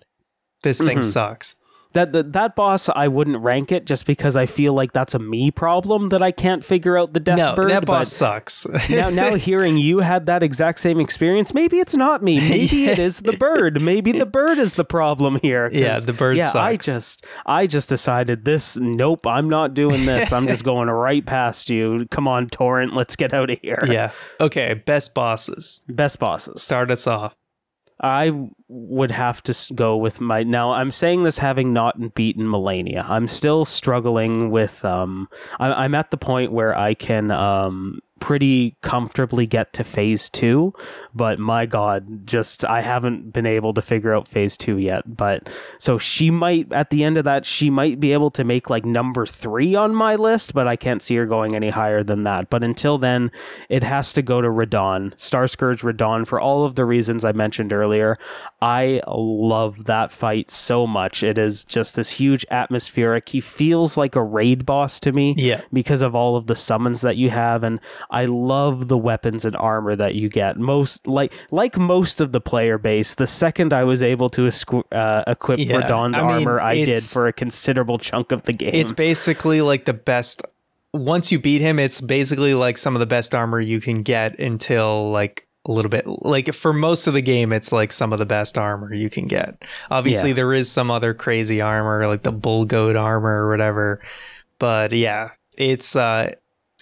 This 0.63 0.79
thing 0.79 0.99
Mhm. 0.99 1.05
sucks. 1.05 1.57
That, 1.93 2.13
that 2.13 2.35
that 2.35 2.57
boss, 2.57 2.91
I 2.95 3.09
wouldn't 3.09 3.39
rank 3.43 3.73
it 3.73 3.87
just 3.87 4.05
because 4.05 4.37
I 4.37 4.45
feel 4.45 4.75
like 4.75 4.93
that's 4.93 5.15
a 5.15 5.19
me 5.19 5.51
problem 5.51 6.11
that 6.11 6.23
I 6.23 6.31
can't 6.31 6.63
figure 6.63 6.99
out 6.99 7.15
the 7.15 7.21
death 7.21 7.39
no, 7.39 7.57
bird. 7.57 7.71
that 7.71 7.87
boss 7.87 8.13
sucks. 8.13 8.67
now, 8.91 9.09
now 9.09 9.35
hearing 9.37 9.79
you 9.79 10.01
had 10.01 10.27
that 10.27 10.43
exact 10.43 10.81
same 10.81 11.01
experience, 11.01 11.55
maybe 11.55 11.79
it's 11.79 11.95
not 11.95 12.23
me. 12.23 12.37
Maybe 12.39 12.85
it 12.91 12.99
is 12.99 13.21
the 13.21 13.33
bird. 13.33 13.81
Maybe 13.81 14.13
the 14.13 14.27
bird 14.27 14.59
is 14.59 14.75
the 14.75 14.85
problem 14.85 15.39
here. 15.41 15.71
Yeah, 15.73 15.99
the 16.01 16.13
bird 16.13 16.37
Yeah, 16.37 16.53
I 16.55 16.77
just, 16.77 17.25
I 17.47 17.67
just 17.67 17.89
decided 17.89 18.45
this. 18.45 18.77
Nope, 18.77 19.27
I'm 19.27 19.49
not 19.49 19.73
doing 19.73 20.05
this. 20.05 20.35
I'm 20.35 20.47
just 20.49 20.65
going 20.71 20.91
right 20.91 21.25
past 21.25 21.71
you. 21.71 22.07
Come 22.11 22.29
on, 22.29 22.49
torrent, 22.49 22.93
let's 22.93 23.17
get 23.17 23.33
out 23.33 23.49
of 23.49 23.59
here. 23.63 23.79
yeah. 23.87 24.11
Okay. 24.39 24.75
Best 24.75 25.15
bosses. 25.15 25.81
best 25.89 26.19
bosses. 26.19 26.61
Start 26.61 26.91
us 26.91 27.07
off. 27.07 27.37
I 28.03 28.51
would 28.69 29.11
have 29.11 29.43
to 29.45 29.75
go 29.75 29.97
with 29.97 30.21
my. 30.21 30.43
Now, 30.43 30.73
I'm 30.73 30.91
saying 30.91 31.23
this 31.25 31.39
having 31.39 31.73
not 31.73 32.15
beaten 32.15 32.47
Malenia. 32.47 33.09
I'm 33.09 33.29
still 33.29 33.65
struggling 33.65 34.51
with. 34.51 34.85
Um, 34.85 35.29
I, 35.59 35.85
I'm 35.85 35.95
at 35.95 36.11
the 36.11 36.19
point 36.19 36.53
where 36.53 36.77
I 36.77 36.95
can 36.95 37.31
um, 37.31 38.01
pretty 38.19 38.77
comfortably 38.83 39.47
get 39.47 39.73
to 39.75 39.85
phase 39.85 40.31
two, 40.31 40.73
but 41.15 41.39
my 41.39 41.67
God, 41.67 42.27
just 42.27 42.65
I 42.65 42.81
haven't 42.81 43.33
been 43.33 43.47
able 43.47 43.75
to 43.75 43.83
figure 43.83 44.15
out 44.15 44.27
phase 44.27 44.57
two 44.57 44.79
yet. 44.79 45.17
But 45.17 45.49
so 45.79 45.99
she 45.99 46.31
might, 46.31 46.73
at 46.73 46.91
the 46.91 47.05
end 47.05 47.19
of 47.19 47.25
that, 47.25 47.45
she 47.45 47.69
might 47.71 48.01
be 48.01 48.13
able 48.13 48.31
to 48.33 48.45
make 48.45 48.71
like 48.71 48.85
number 48.85 49.27
three 49.27 49.75
on 49.75 49.95
my 49.95 50.17
list, 50.17 50.55
but 50.55 50.67
I 50.67 50.77
can't 50.77 51.03
see 51.03 51.15
her 51.17 51.27
going 51.27 51.55
any 51.55 51.71
higher 51.71 52.03
than 52.03 52.23
that. 52.25 52.49
But 52.49 52.65
until 52.65 52.97
then, 52.99 53.31
it 53.69 53.85
has 53.85 54.13
to 54.15 54.23
go 54.23 54.41
to 54.41 54.49
Radahn, 54.49 55.13
Star 55.21 55.47
Scourge 55.47 55.83
Radahn, 55.83 56.27
for 56.27 56.41
all 56.41 56.65
of 56.65 56.75
the 56.75 56.85
reasons 56.85 57.25
I 57.25 57.33
mentioned 57.33 57.73
earlier. 57.73 58.19
I 58.63 59.03
love 59.07 59.85
that 59.85 60.11
fight 60.11 60.51
so 60.51 60.87
much. 60.87 61.23
It 61.23 61.37
is 61.39 61.65
just 61.65 61.97
this 61.97 62.11
huge 62.11 62.47
atmospheric. 62.51 63.29
He 63.29 63.41
feels 63.41 63.97
like 63.97 64.17
a 64.17 64.23
raid 64.23 64.65
boss 64.65 64.99
to 65.01 65.13
me 65.13 65.35
Yeah. 65.37 65.61
because 65.73 66.03
of 66.03 66.15
all 66.15 66.37
of 66.37 66.47
the 66.47 66.57
summons 66.57 67.03
that 67.03 67.17
you 67.17 67.31
have 67.31 67.63
and 67.63 67.79
I 68.11 68.25
love 68.27 68.89
the 68.89 68.97
weapons 68.97 69.45
and 69.45 69.57
armor 69.57 69.97
that 69.97 70.15
you 70.15 70.29
get. 70.29 70.59
Most 70.59 71.07
like 71.07 71.33
like 71.51 71.77
most 71.77 72.21
of 72.21 72.33
the 72.33 72.41
player 72.41 72.79
base, 72.79 73.15
the 73.15 73.27
second 73.27 73.73
I 73.73 73.85
was 73.85 74.03
able 74.03 74.29
to 74.31 74.43
esqu- 74.43 74.85
uh, 74.93 75.25
equip 75.27 75.59
Yeah, 75.59 75.81
Radahn's 75.83 76.17
I 76.17 76.23
mean, 76.23 76.47
armor, 76.47 76.61
I 76.61 76.85
did 76.85 77.03
for 77.03 77.27
a 77.27 77.33
considerable 77.33 77.99
chunk 77.99 78.33
of 78.33 78.45
the 78.45 78.53
game. 78.53 78.71
It's 78.75 78.93
basically 78.93 79.61
like 79.61 79.85
the 79.85 79.95
best. 79.95 80.43
Once 80.95 81.31
you 81.31 81.39
beat 81.39 81.61
him, 81.61 81.79
it's 81.79 82.01
basically 82.01 82.55
like 82.55 82.79
some 82.79 82.95
of 82.95 83.01
the 83.01 83.07
best 83.07 83.35
armor 83.35 83.61
you 83.61 83.81
can 83.81 84.03
get 84.03 84.39
until 84.39 85.11
like 85.11 85.47
a 85.69 85.73
little 85.73 85.89
bit. 85.91 86.07
Like 86.07 86.55
for 86.55 86.73
most 86.73 87.07
of 87.07 87.13
the 87.15 87.21
game, 87.21 87.53
it's 87.53 87.73
like 87.73 87.93
some 87.93 88.13
of 88.13 88.19
the 88.19 88.25
best 88.25 88.57
armor 88.57 88.95
you 88.95 89.11
can 89.11 89.27
get. 89.27 89.63
Obviously, 89.91 90.31
Yeah. 90.31 90.37
there 90.37 90.55
is 90.55 90.71
some 90.71 90.91
other 90.91 91.13
crazy 91.13 91.61
armor, 91.61 92.05
like 92.05 92.23
the 92.23 92.33
bull 92.33 92.65
goat 92.65 92.97
armor 92.97 93.45
or 93.45 93.51
whatever. 93.51 94.01
But 94.59 94.93
yeah, 94.93 95.31
it's 95.59 95.97
uh, 95.97 96.33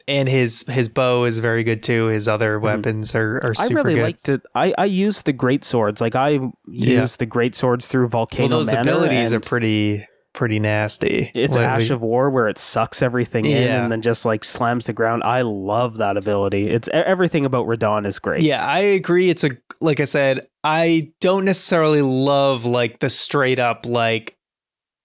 and 0.06 0.28
his 0.28 0.64
his 0.68 0.88
bow 0.88 1.24
is 1.24 1.38
very 1.38 1.64
good 1.64 1.82
too. 1.82 2.06
His 2.06 2.28
other 2.28 2.58
weapons 2.60 3.14
are 3.14 3.36
are 3.36 3.40
Mm-hmm. 3.52 3.62
I 3.62 3.66
super 3.66 3.74
really 3.82 3.94
good. 3.94 4.02
liked 4.02 4.28
it. 4.28 4.42
I, 4.54 4.74
I 4.76 4.84
use 4.84 5.22
the 5.22 5.32
great 5.32 5.64
swords. 5.64 6.00
Like 6.00 6.14
I 6.14 6.30
use 6.30 6.50
Yeah. 6.68 7.06
the 7.18 7.26
great 7.26 7.54
swords 7.54 7.86
through 7.86 8.08
Volcano 8.08 8.48
well, 8.48 8.58
those 8.58 8.72
Manor, 8.72 8.80
abilities 8.90 9.32
are 9.32 9.40
pretty 9.40 10.06
pretty 10.34 10.58
nasty. 10.58 11.30
It's 11.32 11.54
What- 11.54 11.64
Ash 11.64 11.90
of 11.90 12.02
War 12.02 12.28
where 12.28 12.48
it 12.48 12.58
sucks 12.58 13.02
everything 13.02 13.44
in 13.46 13.68
and 13.70 13.92
then 13.92 14.02
just 14.02 14.24
like 14.24 14.42
slams 14.44 14.86
the 14.86 14.92
ground. 14.92 15.22
I 15.24 15.42
love 15.42 15.98
that 15.98 16.16
ability. 16.16 16.68
It's 16.70 16.88
everything 16.92 17.46
about 17.46 17.66
Radahn 17.68 18.04
is 18.04 18.18
great. 18.18 18.42
Yeah, 18.42 18.66
I 18.66 18.80
agree. 18.80 19.30
It's 19.30 19.44
a 19.44 19.50
like 19.80 20.00
I 20.00 20.04
said, 20.04 20.46
I 20.64 21.12
don't 21.20 21.44
necessarily 21.44 22.02
love 22.02 22.64
like 22.64 22.98
the 22.98 23.10
straight 23.10 23.58
up 23.60 23.86
like 23.86 24.33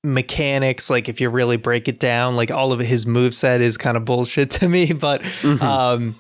mechanics. 0.03 0.89
Like 0.89 1.09
if 1.09 1.19
you 1.21 1.29
really 1.29 1.57
break 1.57 1.87
it 1.87 1.99
down, 1.99 2.35
like 2.35 2.51
all 2.51 2.71
of 2.71 2.79
his 2.79 3.05
moveset 3.05 3.59
is 3.59 3.77
kind 3.77 3.97
of 3.97 4.05
bullshit 4.05 4.49
to 4.59 4.69
me. 4.69 4.93
But 4.93 5.21
Mhm. 5.41 5.61
um 5.61 6.15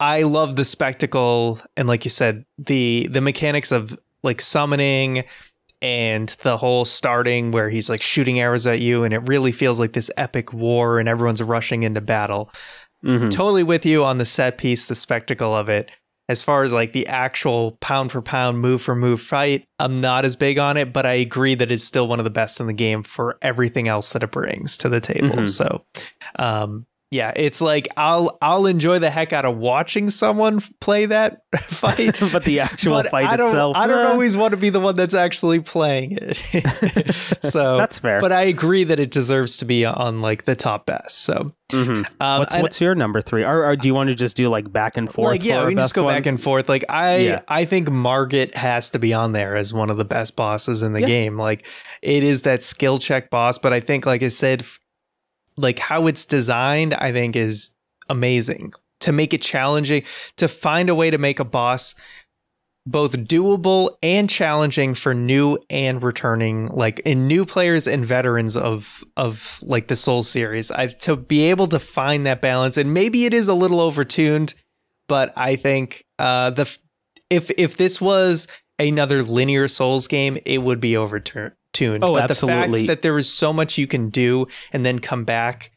I 0.00 0.22
love 0.22 0.56
the 0.56 0.64
spectacle 0.64 1.60
and 1.76 1.88
like 1.88 2.04
you 2.04 2.10
said, 2.10 2.44
the 2.58 3.08
the 3.10 3.20
mechanics 3.20 3.72
of 3.72 3.98
like 4.22 4.40
summoning 4.40 5.24
and 5.82 6.30
the 6.42 6.56
whole 6.56 6.84
starting 6.84 7.50
where 7.50 7.68
he's 7.70 7.88
like 7.90 8.02
shooting 8.02 8.40
arrows 8.40 8.66
at 8.66 8.80
you 8.80 9.04
and 9.04 9.12
it 9.14 9.20
really 9.28 9.52
feels 9.52 9.78
like 9.78 9.92
this 9.92 10.10
epic 10.16 10.52
war 10.52 10.98
and 10.98 11.08
everyone's 11.08 11.42
rushing 11.42 11.82
into 11.82 12.00
battle 12.00 12.50
Mhm. 13.04 13.30
totally 13.30 13.62
with 13.62 13.84
you 13.84 14.02
on 14.02 14.16
the 14.16 14.24
set 14.24 14.56
piece, 14.56 14.86
the 14.86 14.94
spectacle 14.94 15.54
of 15.54 15.68
it. 15.68 15.90
As 16.28 16.42
far 16.42 16.62
as 16.62 16.72
like 16.72 16.92
the 16.94 17.06
actual 17.06 17.72
pound 17.80 18.10
for 18.10 18.22
pound, 18.22 18.58
move 18.58 18.80
for 18.80 18.94
move 18.96 19.20
fight, 19.20 19.66
I'm 19.78 20.00
not 20.00 20.24
as 20.24 20.36
big 20.36 20.58
on 20.58 20.76
it, 20.78 20.92
but 20.92 21.04
I 21.04 21.12
agree 21.14 21.54
that 21.54 21.70
it's 21.70 21.84
still 21.84 22.08
one 22.08 22.18
of 22.18 22.24
the 22.24 22.30
best 22.30 22.60
in 22.60 22.66
the 22.66 22.72
game 22.72 23.02
for 23.02 23.36
everything 23.42 23.88
else 23.88 24.10
that 24.12 24.22
it 24.22 24.30
brings 24.30 24.78
to 24.78 24.88
the 24.88 25.00
table. 25.00 25.36
Mhm. 25.36 25.48
So, 25.48 25.84
um, 26.38 26.86
yeah, 27.10 27.32
it's 27.36 27.60
like 27.60 27.86
I'll 27.96 28.36
I'll 28.42 28.66
enjoy 28.66 28.98
the 28.98 29.10
heck 29.10 29.32
out 29.32 29.44
of 29.44 29.56
watching 29.56 30.10
someone 30.10 30.60
play 30.80 31.06
that 31.06 31.42
fight, 31.60 32.16
but 32.32 32.44
the 32.44 32.60
actual 32.60 32.94
but 32.94 33.10
fight 33.10 33.26
I 33.26 33.36
don't, 33.36 33.48
itself, 33.48 33.76
I 33.76 33.86
don't 33.86 34.04
eh, 34.04 34.08
always 34.08 34.36
want 34.36 34.50
to 34.52 34.56
be 34.56 34.70
the 34.70 34.80
one 34.80 34.96
that's 34.96 35.14
actually 35.14 35.60
playing 35.60 36.18
it. 36.20 37.14
so 37.42 37.76
That's 37.76 37.98
fair. 37.98 38.20
But 38.20 38.32
I 38.32 38.42
agree 38.42 38.84
that 38.84 38.98
it 38.98 39.10
deserves 39.10 39.58
to 39.58 39.64
be 39.64 39.84
on 39.84 40.20
like 40.22 40.44
the 40.44 40.56
top 40.56 40.86
best. 40.86 41.18
So 41.18 41.52
Mhm. 41.72 42.06
um, 42.20 42.38
what's 42.40 42.54
what's 42.62 42.80
your 42.80 42.94
number 42.94 43.20
three? 43.22 43.42
Or, 43.44 43.64
or 43.64 43.76
do 43.76 43.88
you 43.88 43.94
want 43.94 44.08
to 44.08 44.14
just 44.14 44.36
do 44.36 44.48
like 44.48 44.70
back 44.72 44.96
and 44.96 45.10
forth? 45.12 45.26
like 45.28 45.44
yeah, 45.44 45.60
for 45.60 45.66
we 45.66 45.72
can 45.72 45.78
just 45.80 45.94
go 45.94 46.06
back 46.06 46.26
and 46.26 46.40
forth. 46.40 46.68
Like 46.68 46.84
I, 46.88 47.16
Yeah. 47.18 47.40
I 47.48 47.64
think 47.64 47.88
Margit 47.88 48.54
has 48.54 48.90
to 48.90 48.98
be 48.98 49.12
on 49.14 49.32
there 49.32 49.56
as 49.56 49.72
one 49.72 49.88
of 49.90 49.96
the 49.96 50.04
best 50.04 50.36
bosses 50.36 50.82
in 50.82 50.92
the 50.92 51.00
Yeah. 51.00 51.06
game. 51.06 51.38
Like 51.38 51.66
it 52.02 52.22
is 52.24 52.42
that 52.42 52.62
skill 52.62 52.98
check 52.98 53.30
boss, 53.30 53.58
but 53.58 53.72
I 53.72 53.80
think, 53.80 54.04
like 54.06 54.22
I 54.22 54.28
said, 54.28 54.64
like 55.56 55.78
how 55.78 56.06
it's 56.06 56.24
designed, 56.24 56.94
I 56.94 57.12
think 57.12 57.36
is 57.36 57.70
amazing. 58.08 58.72
To 59.00 59.12
make 59.12 59.34
it 59.34 59.42
challenging 59.42 60.04
to 60.36 60.48
find 60.48 60.88
a 60.88 60.94
way 60.94 61.10
to 61.10 61.18
make 61.18 61.38
a 61.38 61.44
boss 61.44 61.94
both 62.86 63.12
doable 63.18 63.96
and 64.02 64.30
challenging 64.30 64.94
for 64.94 65.14
new 65.14 65.58
and 65.68 66.02
returning 66.02 66.66
like 66.68 67.00
in 67.00 67.26
new 67.26 67.44
players 67.44 67.86
and 67.86 68.04
veterans 68.04 68.56
of 68.56 69.04
of 69.18 69.62
like 69.62 69.88
the 69.88 69.96
soul 69.96 70.22
series. 70.22 70.70
I 70.70 70.86
to 70.86 71.16
be 71.16 71.50
able 71.50 71.66
to 71.68 71.78
find 71.78 72.24
that 72.26 72.40
balance 72.40 72.78
and 72.78 72.94
maybe 72.94 73.26
it 73.26 73.34
is 73.34 73.48
a 73.48 73.54
little 73.54 73.78
overtuned 73.78 74.54
but 75.08 75.32
i 75.36 75.56
think 75.56 76.04
uh 76.18 76.50
the 76.50 76.78
if 77.30 77.50
if 77.56 77.76
this 77.76 78.00
was 78.00 78.48
another 78.78 79.22
linear 79.22 79.68
souls 79.68 80.08
game 80.08 80.38
it 80.44 80.58
would 80.58 80.80
be 80.80 80.96
overturned 80.96 81.52
tuned 81.74 82.02
Oh, 82.02 82.14
but 82.14 82.28
the 82.28 82.34
fact 82.46 82.70
that 82.86 83.02
there 83.02 83.18
is 83.18 83.30
so 83.30 83.52
much 83.52 83.76
you 83.76 83.86
can 83.86 84.08
do 84.08 84.46
and 84.72 84.84
then 84.86 84.98
come 84.98 85.24
back 85.24 85.70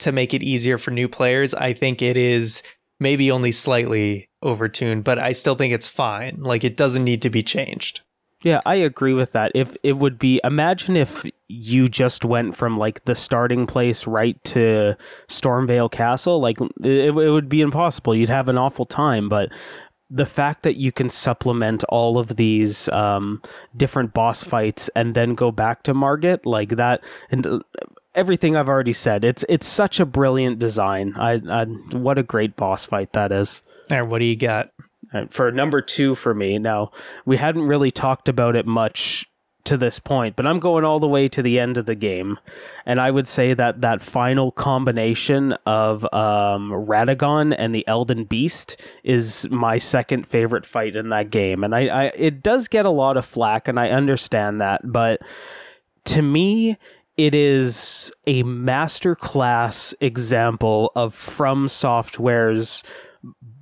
to 0.00 0.10
make 0.10 0.34
it 0.34 0.42
easier 0.42 0.78
for 0.78 0.90
new 0.90 1.08
players 1.08 1.54
i 1.54 1.72
think 1.72 2.02
it 2.02 2.16
is 2.16 2.62
maybe 2.98 3.30
only 3.30 3.52
slightly 3.52 4.28
overtuned 4.42 5.04
but 5.04 5.18
i 5.18 5.30
still 5.30 5.54
think 5.54 5.72
it's 5.72 5.86
fine 5.86 6.38
like 6.40 6.64
it 6.64 6.76
doesn't 6.76 7.04
need 7.04 7.22
to 7.22 7.30
be 7.30 7.42
changed 7.42 8.00
Yeah, 8.42 8.58
I 8.66 8.74
agree 8.74 9.14
with 9.14 9.30
that. 9.32 9.52
If 9.54 9.76
it 9.84 9.98
would 9.98 10.18
be, 10.18 10.40
imagine 10.42 10.96
if 10.96 11.24
you 11.46 11.88
just 11.88 12.24
went 12.24 12.56
from 12.56 12.76
like 12.76 13.04
the 13.04 13.14
starting 13.14 13.68
place 13.68 14.04
right 14.04 14.34
to 14.46 14.96
Stormveil 15.28 15.88
Castle, 15.92 16.40
like 16.40 16.58
it, 16.82 17.14
it 17.14 17.30
would 17.30 17.48
be 17.48 17.60
impossible. 17.60 18.16
You'd 18.16 18.30
have 18.30 18.48
an 18.48 18.58
awful 18.58 18.84
time. 18.84 19.28
But 19.28 19.50
the 20.12 20.26
fact 20.26 20.62
that 20.62 20.76
you 20.76 20.92
can 20.92 21.08
supplement 21.08 21.84
all 21.84 22.18
of 22.18 22.36
these 22.36 22.88
um, 22.90 23.42
different 23.76 24.12
boss 24.12 24.44
fights 24.44 24.90
and 24.94 25.14
then 25.14 25.34
go 25.34 25.50
back 25.50 25.82
to 25.84 25.94
Margit, 25.94 26.44
like 26.44 26.70
that, 26.76 27.02
and 27.30 27.46
uh, 27.46 27.58
everything 28.14 28.54
I've 28.54 28.68
already 28.68 28.92
said, 28.92 29.24
it's 29.24 29.44
it's 29.48 29.66
such 29.66 29.98
a 29.98 30.06
brilliant 30.06 30.58
design. 30.58 31.14
I, 31.16 31.40
I 31.48 31.64
what 31.64 32.18
a 32.18 32.22
great 32.22 32.56
boss 32.56 32.84
fight 32.84 33.14
that 33.14 33.32
is. 33.32 33.62
There, 33.88 34.04
what 34.04 34.18
do 34.18 34.26
you 34.26 34.36
got? 34.36 34.70
for 35.30 35.52
number 35.52 35.82
two 35.82 36.14
for 36.14 36.32
me. 36.32 36.58
Now, 36.58 36.90
we 37.26 37.36
hadn't 37.36 37.64
really 37.64 37.90
talked 37.90 38.30
about 38.30 38.56
it 38.56 38.66
much 38.66 39.28
to 39.64 39.76
this 39.76 39.98
point, 39.98 40.36
but 40.36 40.46
I'm 40.46 40.58
going 40.60 40.84
all 40.84 40.98
the 41.00 41.06
way 41.06 41.28
to 41.28 41.42
the 41.42 41.58
end 41.58 41.76
of 41.76 41.86
the 41.86 41.94
game, 41.94 42.38
and 42.84 43.00
I 43.00 43.10
would 43.10 43.28
say 43.28 43.54
that 43.54 43.80
that 43.80 44.02
final 44.02 44.50
combination 44.50 45.52
of 45.66 46.04
um, 46.12 46.70
Radagon 46.70 47.54
and 47.56 47.74
the 47.74 47.86
Elden 47.86 48.24
Beast 48.24 48.76
is 49.04 49.48
my 49.50 49.78
second 49.78 50.26
favorite 50.26 50.66
fight 50.66 50.96
in 50.96 51.10
that 51.10 51.30
game, 51.30 51.62
and 51.64 51.74
I, 51.74 51.86
I 51.86 52.04
it 52.16 52.42
does 52.42 52.68
get 52.68 52.86
a 52.86 52.90
lot 52.90 53.16
of 53.16 53.24
flack, 53.24 53.68
and 53.68 53.78
I 53.78 53.90
understand 53.90 54.60
that, 54.60 54.80
but 54.84 55.20
to 56.06 56.22
me. 56.22 56.78
It 57.18 57.34
is 57.34 58.10
a 58.26 58.42
masterclass 58.42 59.92
example 60.00 60.90
of 60.96 61.14
From 61.14 61.68
Software's 61.68 62.82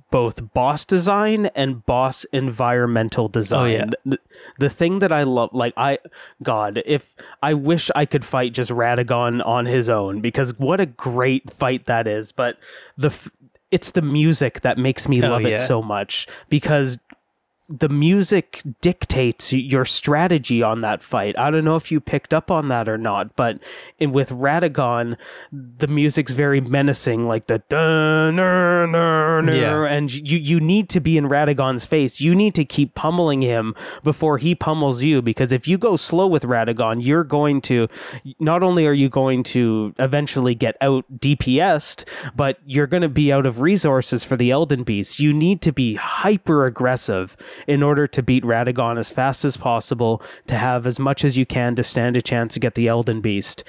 both 0.09 0.53
boss 0.53 0.85
design 0.85 1.47
and 1.47 1.85
boss 1.85 2.25
environmental 2.31 3.27
design. 3.27 3.93
Oh, 4.05 4.11
yeah. 4.11 4.17
The, 4.59 4.69
thing 4.69 4.99
that 4.99 5.11
I 5.11 5.23
love, 5.23 5.49
like 5.53 5.73
I, 5.77 5.99
God, 6.41 6.81
if 6.85 7.13
I 7.43 7.53
wish 7.53 7.91
I 7.95 8.05
could 8.05 8.25
fight 8.25 8.53
just 8.53 8.71
Radagon 8.71 9.45
on 9.45 9.65
his 9.65 9.89
own 9.89 10.21
because 10.21 10.57
what 10.57 10.79
a 10.79 10.85
great 10.85 11.51
fight 11.51 11.85
that 11.85 12.07
is. 12.07 12.31
But 12.31 12.57
the, 12.97 13.07
f- 13.07 13.29
it's 13.69 13.91
the 13.91 14.01
music 14.01 14.61
that 14.61 14.77
makes 14.77 15.07
me 15.07 15.21
Oh, 15.21 15.29
love 15.29 15.45
it 15.45 15.59
so 15.67 15.81
much 15.81 16.27
because 16.49 16.97
the 17.71 17.89
music 17.89 18.61
dictates 18.81 19.53
your 19.53 19.85
strategy 19.85 20.61
on 20.61 20.81
that 20.81 21.01
fight. 21.01 21.37
I 21.37 21.49
don't 21.49 21.63
know 21.63 21.77
if 21.77 21.91
you 21.91 21.99
picked 22.01 22.33
up 22.33 22.51
on 22.51 22.67
that 22.67 22.89
or 22.89 22.97
not, 22.97 23.35
but 23.35 23.59
in 23.97 24.11
with 24.11 24.29
Radagon, 24.29 25.15
the 25.51 25.87
music's 25.87 26.33
very 26.33 26.59
menacing, 26.59 27.27
like 27.27 27.47
the 27.47 27.59
dun, 27.69 28.35
dun, 28.35 28.91
dun, 28.91 29.47
Yeah. 29.55 29.85
and 29.85 30.11
you 30.13 30.37
you 30.37 30.59
need 30.59 30.89
to 30.89 30.99
be 30.99 31.17
in 31.17 31.27
Radagon's 31.29 31.85
face. 31.85 32.19
You 32.19 32.35
need 32.35 32.55
to 32.55 32.65
keep 32.65 32.93
pummeling 32.93 33.41
him 33.41 33.73
before 34.03 34.37
he 34.37 34.53
pummels 34.53 35.01
you, 35.03 35.21
because 35.21 35.51
if 35.51 35.67
you 35.67 35.77
go 35.77 35.95
slow 35.95 36.27
with 36.27 36.43
Radagon, 36.43 37.03
you're 37.03 37.23
going 37.23 37.61
to 37.61 37.87
not 38.39 38.63
only 38.63 38.85
are 38.85 38.93
you 38.93 39.07
going 39.09 39.43
to 39.43 39.93
eventually 39.97 40.55
get 40.55 40.75
out 40.81 41.05
DPS'd, 41.19 42.05
but 42.35 42.57
you're 42.65 42.87
going 42.87 43.01
to 43.03 43.09
be 43.09 43.31
out 43.31 43.45
of 43.45 43.61
resources 43.61 44.23
for 44.25 44.35
the 44.35 44.51
Elden 44.51 44.83
Beast. 44.83 45.19
You 45.19 45.31
need 45.33 45.61
to 45.61 45.71
be 45.71 45.95
hyper 45.95 46.65
aggressive 46.65 47.37
in 47.67 47.83
order 47.83 48.07
to 48.07 48.23
beat 48.23 48.43
Radagon 48.43 48.97
as 48.97 49.11
fast 49.11 49.45
as 49.45 49.57
possible, 49.57 50.21
to 50.47 50.55
have 50.55 50.87
as 50.87 50.99
much 50.99 51.23
as 51.23 51.37
you 51.37 51.45
can 51.45 51.75
to 51.75 51.83
stand 51.83 52.17
a 52.17 52.21
chance 52.21 52.53
to 52.53 52.59
get 52.59 52.75
the 52.75 52.87
Elden 52.87 53.21
Beast. 53.21 53.63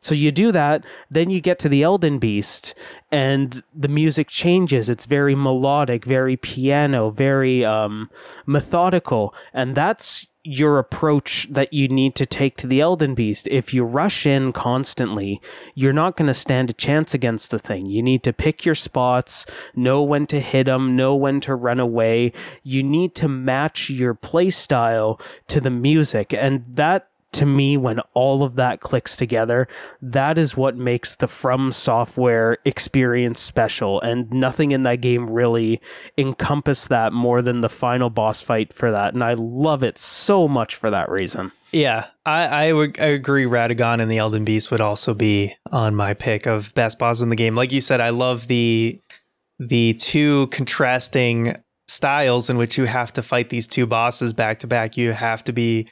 So 0.00 0.14
you 0.14 0.30
do 0.30 0.52
that, 0.52 0.84
then 1.10 1.30
you 1.30 1.40
get 1.40 1.58
to 1.60 1.68
the 1.68 1.82
Elden 1.82 2.18
Beast, 2.18 2.74
and 3.10 3.62
the 3.74 3.88
music 3.88 4.28
changes. 4.28 4.88
It's 4.88 5.06
very 5.06 5.34
melodic, 5.34 6.04
very 6.04 6.36
piano, 6.36 7.10
very 7.10 7.64
um, 7.64 8.10
methodical, 8.46 9.34
and 9.52 9.74
that's 9.74 10.26
your 10.44 10.78
approach 10.78 11.46
that 11.50 11.74
you 11.74 11.88
need 11.88 12.14
to 12.14 12.24
take 12.24 12.56
to 12.56 12.66
the 12.66 12.80
Elden 12.80 13.14
Beast. 13.14 13.46
If 13.48 13.74
you 13.74 13.84
rush 13.84 14.24
in 14.24 14.52
constantly, 14.52 15.42
you're 15.74 15.92
not 15.92 16.16
going 16.16 16.28
to 16.28 16.34
stand 16.34 16.70
a 16.70 16.72
chance 16.72 17.12
against 17.12 17.50
the 17.50 17.58
thing. 17.58 17.86
You 17.86 18.02
need 18.02 18.22
to 18.22 18.32
pick 18.32 18.64
your 18.64 18.74
spots, 18.74 19.44
know 19.74 20.02
when 20.02 20.26
to 20.28 20.40
hit 20.40 20.64
them, 20.64 20.96
know 20.96 21.14
when 21.14 21.40
to 21.42 21.54
run 21.54 21.80
away. 21.80 22.32
You 22.62 22.82
need 22.82 23.14
to 23.16 23.28
match 23.28 23.90
your 23.90 24.14
play 24.14 24.48
style 24.48 25.20
to 25.48 25.60
the 25.60 25.70
music, 25.70 26.32
and 26.32 26.64
that 26.66 27.07
to 27.32 27.44
me, 27.44 27.76
when 27.76 28.00
all 28.14 28.42
of 28.42 28.56
that 28.56 28.80
clicks 28.80 29.14
together, 29.14 29.68
that 30.00 30.38
is 30.38 30.56
what 30.56 30.76
makes 30.76 31.16
the 31.16 31.28
From 31.28 31.72
Software 31.72 32.58
experience 32.64 33.38
special. 33.38 34.00
And 34.00 34.30
nothing 34.30 34.70
in 34.70 34.82
that 34.84 35.00
game 35.00 35.28
really 35.28 35.80
encompassed 36.16 36.88
that 36.88 37.12
more 37.12 37.42
than 37.42 37.60
the 37.60 37.68
final 37.68 38.08
boss 38.08 38.40
fight 38.40 38.72
for 38.72 38.90
that. 38.90 39.12
And 39.14 39.22
I 39.22 39.34
love 39.34 39.82
it 39.82 39.98
so 39.98 40.48
much 40.48 40.74
for 40.74 40.90
that 40.90 41.10
reason. 41.10 41.52
Yeah, 41.70 42.06
I 42.24 42.68
I 42.68 42.72
would 42.72 42.98
I 42.98 43.06
agree. 43.06 43.44
Radagon 43.44 44.00
and 44.00 44.10
the 44.10 44.18
Elden 44.18 44.44
Beast 44.44 44.70
would 44.70 44.80
also 44.80 45.12
be 45.12 45.54
on 45.70 45.94
my 45.94 46.14
pick 46.14 46.46
of 46.46 46.72
best 46.74 46.98
boss 46.98 47.20
in 47.20 47.28
the 47.28 47.36
game. 47.36 47.54
Like 47.54 47.72
you 47.72 47.82
said, 47.82 48.00
I 48.00 48.08
love 48.08 48.46
the 48.46 49.00
the 49.58 49.94
two 49.94 50.46
contrasting 50.46 51.56
styles 51.86 52.48
in 52.48 52.56
which 52.56 52.78
you 52.78 52.84
have 52.84 53.12
to 53.14 53.22
fight 53.22 53.50
these 53.50 53.66
two 53.66 53.86
bosses 53.86 54.32
back 54.32 54.60
to 54.60 54.66
back. 54.66 54.96
You 54.96 55.12
have 55.12 55.44
to 55.44 55.52
be 55.52 55.88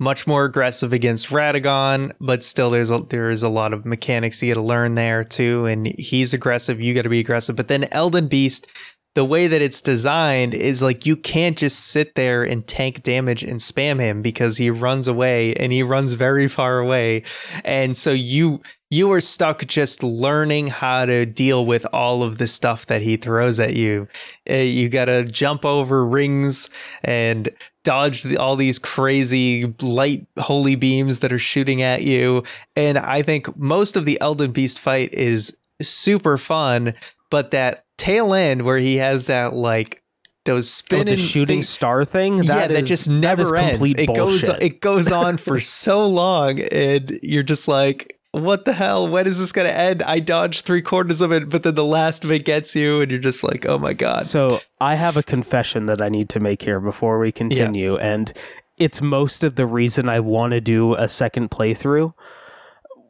much 0.00 0.26
more 0.26 0.46
aggressive 0.46 0.92
against 0.92 1.28
Radagon, 1.28 2.12
but 2.20 2.42
still 2.42 2.70
there's 2.70 2.90
a 2.90 3.00
there 3.10 3.30
is 3.30 3.42
a 3.42 3.50
lot 3.50 3.74
of 3.74 3.84
mechanics 3.84 4.42
you 4.42 4.52
got 4.52 4.60
to 4.60 4.66
learn 4.66 4.94
there 4.94 5.22
too. 5.22 5.66
And 5.66 5.86
he's 5.98 6.32
aggressive, 6.32 6.80
you 6.80 6.94
got 6.94 7.02
to 7.02 7.10
be 7.10 7.20
aggressive. 7.20 7.54
But 7.54 7.68
then 7.68 7.84
Elden 7.92 8.26
Beast, 8.26 8.66
the 9.14 9.24
way 9.24 9.46
that 9.46 9.60
it's 9.60 9.82
designed 9.82 10.54
is 10.54 10.82
like 10.82 11.04
you 11.04 11.16
can't 11.16 11.58
just 11.58 11.80
sit 11.88 12.14
there 12.14 12.42
and 12.42 12.66
tank 12.66 13.02
damage 13.02 13.42
and 13.42 13.60
spam 13.60 14.00
him 14.00 14.22
because 14.22 14.56
he 14.56 14.70
runs 14.70 15.06
away 15.06 15.52
and 15.54 15.70
he 15.70 15.82
runs 15.82 16.14
very 16.14 16.48
far 16.58 16.78
away. 16.78 17.22
And 17.62 17.94
so 17.94 18.10
you 18.10 18.62
you 18.92 19.12
are 19.12 19.20
stuck 19.20 19.66
just 19.66 20.02
learning 20.02 20.66
how 20.66 21.06
to 21.06 21.24
deal 21.24 21.64
with 21.64 21.86
all 21.92 22.24
of 22.24 22.38
the 22.38 22.48
stuff 22.48 22.86
that 22.86 23.02
he 23.02 23.16
throws 23.16 23.60
at 23.60 23.74
you. 23.74 24.08
Uh, 24.48 24.54
you 24.54 24.88
got 24.88 25.04
to 25.04 25.24
jump 25.24 25.64
over 25.64 26.04
rings 26.04 26.70
and 27.04 27.50
dodge 27.82 28.22
the, 28.24 28.36
all 28.36 28.56
these 28.56 28.78
crazy 28.78 29.74
light 29.80 30.26
holy 30.38 30.74
beams 30.76 31.20
that 31.20 31.32
are 31.32 31.38
shooting 31.38 31.82
at 31.82 32.02
you. 32.02 32.42
And 32.76 32.98
I 32.98 33.22
think 33.22 33.56
most 33.56 33.96
of 33.96 34.04
the 34.04 34.20
Elden 34.20 34.52
Beast 34.52 34.78
fight 34.78 35.14
is 35.14 35.56
super 35.80 36.36
fun, 36.38 36.94
but 37.30 37.50
that 37.52 37.84
tail 37.96 38.34
end 38.34 38.62
where 38.62 38.78
he 38.78 38.96
has 38.96 39.26
that 39.26 39.54
like 39.54 40.02
those 40.44 40.66
Oh, 40.66 40.70
spinning 40.70 41.16
the 41.16 41.22
shooting 41.22 41.56
thing- 41.58 41.62
star 41.62 42.04
thing? 42.04 42.38
yeah, 42.42 42.66
that 42.68 42.70
is- 42.72 42.88
just 42.88 43.04
that 43.06 43.12
is 43.12 43.20
never 43.20 43.56
ends. 43.56 43.92
It 43.96 44.06
goes 44.06 44.48
it 44.48 44.80
goes 44.80 45.10
on 45.10 45.36
for 45.36 45.60
so 45.60 46.06
long, 46.08 46.60
and 46.60 47.18
you're 47.22 47.42
just 47.42 47.66
like, 47.68 48.18
what 48.32 48.64
the 48.64 48.72
hell? 48.72 49.08
When 49.08 49.26
is 49.26 49.38
this 49.38 49.52
gonna 49.52 49.70
end? 49.70 50.02
I 50.02 50.20
dodged 50.20 50.64
three 50.64 50.82
quarters 50.82 51.20
of 51.20 51.32
it, 51.32 51.48
but 51.48 51.62
then 51.62 51.74
the 51.74 51.84
last 51.84 52.24
of 52.24 52.30
it 52.30 52.44
gets 52.44 52.76
you, 52.76 53.00
and 53.00 53.10
you're 53.10 53.20
just 53.20 53.42
like, 53.42 53.66
oh 53.66 53.78
my 53.78 53.92
god. 53.92 54.26
So 54.26 54.60
I 54.80 54.96
have 54.96 55.16
a 55.16 55.22
confession 55.22 55.86
that 55.86 56.00
I 56.00 56.08
need 56.08 56.28
to 56.30 56.40
make 56.40 56.62
here 56.62 56.80
before 56.80 57.18
we 57.18 57.32
continue, 57.32 57.96
and 57.96 58.32
it's 58.76 59.02
most 59.02 59.44
of 59.44 59.56
the 59.56 59.66
reason 59.66 60.08
I 60.08 60.20
want 60.20 60.52
to 60.52 60.60
do 60.60 60.94
a 60.94 61.08
second 61.08 61.50
playthrough. 61.50 62.14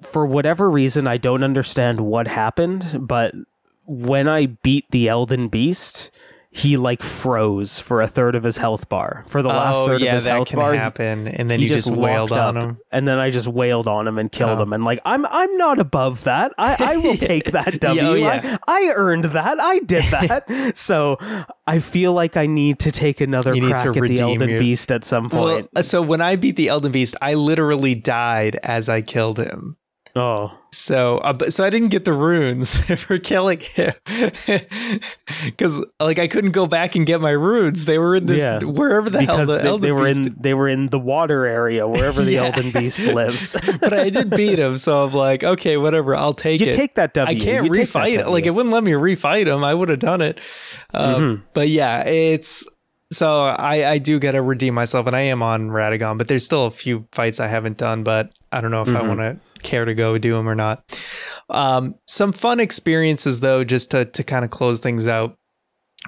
For 0.03 0.25
whatever 0.25 0.71
reason, 0.71 1.07
I 1.07 1.19
don't 1.19 1.45
understand 1.45 2.01
what 2.01 2.27
happened, 2.27 3.07
but 3.07 3.35
when 3.87 4.29
I 4.29 4.47
beat 4.47 4.87
the 4.91 5.09
Elden 5.09 5.49
Beast, 5.49 6.11
he 6.53 6.77
like 6.77 7.01
froze 7.01 7.79
for 7.79 8.01
a 8.03 8.09
third 8.09 8.35
of 8.35 8.43
his 8.43 8.57
health 8.57 8.89
bar. 8.89 9.25
For 9.29 9.41
the 9.41 9.49
last 9.49 9.77
oh 9.77 9.87
third 9.87 10.01
yeah, 10.01 10.09
of 10.11 10.15
his 10.17 10.25
that 10.25 10.31
health 10.35 10.49
can 10.49 10.59
bar, 10.59 10.75
happen, 10.75 11.29
and 11.29 11.49
then 11.49 11.61
he 11.61 11.67
you 11.67 11.73
just, 11.73 11.89
wailed 11.93 12.33
on 12.33 12.57
him. 12.57 12.79
and 12.91 13.07
then 13.07 13.19
I 13.19 13.31
just 13.31 13.47
wailed 13.47 13.87
on 13.87 14.09
him 14.09 14.19
and 14.19 14.33
killed 14.33 14.59
Oh. 14.59 14.63
him. 14.63 14.73
And 14.73 14.83
like, 14.85 15.01
I'm 15.05 15.25
I'm 15.27 15.57
not 15.59 15.79
above 15.79 16.25
that. 16.25 16.53
I, 16.59 16.77
I 16.79 16.97
will 16.97 17.15
take 17.31 17.53
that 17.53 17.79
W. 17.81 18.03
Yeah, 18.03 18.09
oh, 18.09 18.15
I- 18.15 18.43
yeah. 18.43 18.57
I, 18.67 18.93
earned 18.97 19.27
that. 19.27 19.61
I 19.61 19.79
did 19.79 20.03
that. 20.11 20.73
so 20.77 21.19
I 21.69 21.79
feel 21.79 22.13
like 22.15 22.37
I 22.37 22.47
need 22.47 22.81
to 22.81 22.91
take 22.91 23.21
another 23.21 23.55
You 23.55 23.61
need 23.61 23.71
crack 23.75 23.85
to 23.93 24.03
at 24.05 24.09
the 24.09 24.21
Elden 24.21 24.49
your- 24.49 24.59
Beast 24.59 24.91
at 24.91 25.05
some 25.05 25.29
Well, 25.29 25.55
point. 25.55 25.69
Uh, 25.77 25.83
so 25.83 26.03
when 26.03 26.21
I 26.21 26.35
beat 26.35 26.57
the 26.57 26.67
Elden 26.69 26.91
Beast, 26.91 27.15
I 27.23 27.35
literally 27.35 27.95
died 27.95 28.57
as 28.65 28.89
I 28.89 29.03
killed 29.03 29.39
him. 29.39 29.77
Oh, 30.17 30.57
So, 30.73 31.19
uh, 31.19 31.51
so 31.51 31.65
I 31.65 31.71
didn't 31.71 31.89
get 31.89 32.05
the 32.05 32.13
runes 32.13 32.79
for 33.01 33.19
killing 33.19 33.61
him 33.61 33.93
because, 35.45 35.85
like, 36.01 36.19
I 36.19 36.27
couldn't 36.29 36.51
go 36.53 36.67
back 36.67 36.95
and 36.97 37.07
get 37.07 37.21
my 37.21 37.31
runes. 37.31 37.85
They 37.85 37.99
were 37.99 38.17
in 38.17 38.27
this 38.27 38.41
Yeah, 38.41 38.59
wherever 38.63 39.11
the 39.11 39.23
hell 39.23 39.45
the 39.47 39.59
they, 39.59 39.69
Elden 39.69 39.81
they 39.89 39.93
were 39.93 40.07
Beast 40.07 40.19
in 40.21 40.37
they 40.39 40.55
were 40.55 40.69
in 40.69 40.89
the 40.89 40.99
water 40.99 41.47
area 41.47 41.87
wherever 41.89 42.23
the 42.23 42.33
Yeah. 42.35 42.45
Elden 42.47 42.71
Beast 42.71 42.99
lives. 43.01 43.55
but 43.81 43.93
I 43.93 44.11
did 44.11 44.31
beat 44.31 44.59
him, 44.59 44.77
so 44.77 45.05
I'm 45.07 45.13
like, 45.15 45.43
okay, 45.45 45.77
whatever, 45.77 46.15
I'll 46.15 46.35
take 46.35 46.61
it. 46.61 46.65
you 46.67 46.71
it. 46.71 46.77
take 46.77 46.95
that 46.95 47.15
W. 47.15 47.37
I 47.37 47.39
can't 47.41 47.67
You 47.67 47.73
refight 47.73 48.19
it. 48.19 48.29
Like 48.29 48.47
it 48.47 48.51
wouldn't 48.55 48.73
let 48.73 48.85
me 48.85 48.93
refight 48.93 49.47
him. 49.47 49.65
I 49.65 49.75
would 49.75 49.89
have 49.89 49.99
done 49.99 50.21
it. 50.21 50.39
Um, 50.95 51.11
Mm-hmm. 51.21 51.43
But 51.55 51.69
yeah, 51.69 52.03
it's 52.05 52.65
so 53.13 53.43
I 53.45 53.91
I 53.91 53.99
do 53.99 54.19
got 54.21 54.33
to 54.33 54.43
redeem 54.43 54.75
myself, 54.75 55.07
and 55.07 55.17
I 55.17 55.23
am 55.23 55.43
on 55.43 55.69
Radagon, 55.71 56.17
but 56.19 56.29
there's 56.29 56.45
still 56.45 56.67
a 56.67 56.71
few 56.71 57.07
fights 57.13 57.41
I 57.41 57.49
haven't 57.49 57.77
done. 57.77 58.05
But 58.05 58.31
I 58.53 58.61
don't 58.61 58.71
know 58.71 58.83
if 58.83 58.89
I 58.89 58.93
Mm-hmm. 58.93 59.09
want 59.09 59.21
to 59.21 59.41
care 59.63 59.85
to 59.85 59.95
go 59.95 60.19
do 60.19 60.35
them 60.35 60.49
or 60.49 60.55
not. 60.55 60.85
Um, 61.49 61.95
some 62.07 62.33
fun 62.33 62.61
experiences 62.61 63.41
though, 63.41 63.65
just 63.65 63.91
to 63.93 64.05
to 64.05 64.23
kind 64.25 64.45
of 64.45 64.51
close 64.51 64.81
things 64.81 65.09
out. 65.09 65.37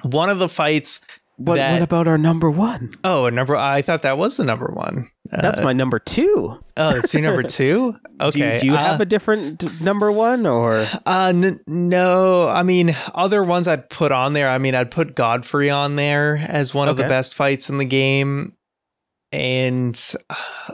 One 0.03 0.29
of 0.29 0.39
the 0.39 0.49
fights 0.49 1.01
What, 1.37 1.55
that- 1.55 1.73
what 1.73 1.81
about 1.81 2.07
our 2.07 2.17
number 2.17 2.49
one? 2.49 2.91
Oh, 3.03 3.25
a 3.25 3.31
number. 3.31 3.55
I 3.55 3.81
thought 3.81 4.01
that 4.03 4.17
was 4.17 4.37
the 4.37 4.45
number 4.45 4.67
one. 4.73 5.07
Uh, 5.31 5.41
That's 5.41 5.61
my 5.61 5.73
number 5.73 5.97
two. 5.99 6.59
Oh, 6.77 6.95
it's 6.95 7.13
your 7.13 7.23
number 7.23 7.41
two. 7.59 7.95
Okay. 8.21 8.55
you, 8.55 8.59
do 8.61 8.65
you 8.67 8.73
uh, 8.73 8.77
have 8.77 9.01
a 9.01 9.05
different 9.05 9.81
number 9.81 10.11
one 10.11 10.45
or? 10.45 10.85
Uh, 11.05 11.31
n- 11.35 11.59
no. 11.65 12.47
I 12.47 12.61
mean, 12.63 12.95
other 13.15 13.43
ones 13.43 13.67
I'd 13.67 13.89
put 13.89 14.11
on 14.11 14.33
there. 14.33 14.47
I 14.49 14.57
mean, 14.59 14.75
I'd 14.75 14.91
put 14.91 15.15
Godfrey 15.15 15.69
on 15.71 15.95
there 15.95 16.35
as 16.47 16.73
one 16.73 16.87
of 16.87 16.97
the 16.97 17.03
best 17.05 17.33
fights 17.35 17.69
in 17.69 17.77
the 17.79 17.85
game. 17.85 18.53
And 19.33 19.99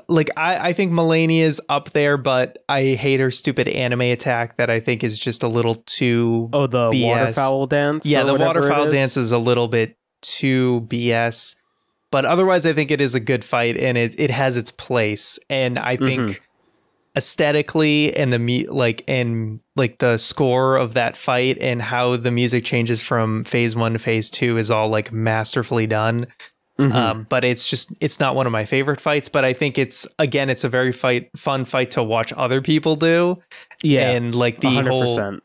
like, 0.09 0.29
I, 0.35 0.69
I 0.69 0.73
think 0.73 0.91
Malenia's 0.91 1.61
up 1.69 1.91
there, 1.91 2.17
but 2.17 2.57
I 2.67 2.81
hate 2.83 3.19
her 3.21 3.31
stupid 3.31 3.69
anime 3.69 4.01
attack 4.01 4.57
that 4.57 4.69
I 4.69 4.81
think 4.81 5.03
is 5.03 5.17
just 5.17 5.41
a 5.43 5.47
little 5.47 5.75
too. 5.75 6.49
Oh, 6.51 6.67
the 6.67 6.89
BS. 6.91 7.05
waterfowl 7.05 7.67
dance. 7.67 8.05
yeah, 8.05 8.23
the 8.23 8.35
waterfowl 8.35 8.87
is? 8.87 8.93
dance 8.93 9.15
is 9.17 9.31
a 9.31 9.37
little 9.39 9.69
bit 9.69 9.97
too 10.21 10.81
BS. 10.89 11.55
But 12.11 12.25
otherwise, 12.25 12.65
I 12.65 12.73
think 12.73 12.91
it 12.91 12.99
is 13.01 13.15
a 13.15 13.19
good 13.19 13.45
fight 13.45 13.77
and 13.77 13.97
it, 13.97 14.19
it 14.19 14.29
has 14.31 14.57
its 14.57 14.71
place. 14.71 15.39
And 15.49 15.79
I 15.79 15.95
think 15.95 16.19
Mhm. 16.31 16.39
aesthetically 17.15 18.15
and 18.15 18.33
the 18.33 18.67
like 18.69 19.03
and 19.07 19.59
like 19.75 19.99
the 19.99 20.17
score 20.17 20.75
of 20.77 20.93
that 20.95 21.15
fight 21.15 21.57
and 21.61 21.81
how 21.81 22.15
the 22.15 22.31
music 22.31 22.63
changes 22.65 23.01
from 23.01 23.43
phase 23.43 23.75
one 23.75 23.93
to 23.93 23.99
phase 23.99 24.29
two 24.29 24.57
is 24.57 24.71
all 24.71 24.89
like 24.89 25.11
masterfully 25.11 25.87
done. 25.87 26.27
Mhm. 26.79 26.95
Um, 26.95 27.25
but 27.29 27.43
it's 27.43 27.69
just 27.69 27.91
it's 27.99 28.19
not 28.19 28.35
one 28.35 28.45
of 28.45 28.51
my 28.53 28.63
favorite 28.65 29.01
fights. 29.01 29.27
But 29.29 29.43
I 29.45 29.51
think 29.53 29.77
it's 29.77 30.07
again 30.17 30.49
it's 30.49 30.63
a 30.63 30.69
very 30.69 30.91
fight 30.93 31.29
fun 31.35 31.65
fight 31.65 31.91
to 31.91 32.03
watch 32.03 32.31
other 32.37 32.61
people 32.61 32.95
do. 32.95 33.37
yeah, 33.83 34.11
and 34.11 34.33
like 34.33 34.61
the 34.61 34.67
100%. 34.69 34.87
whole 34.87 35.39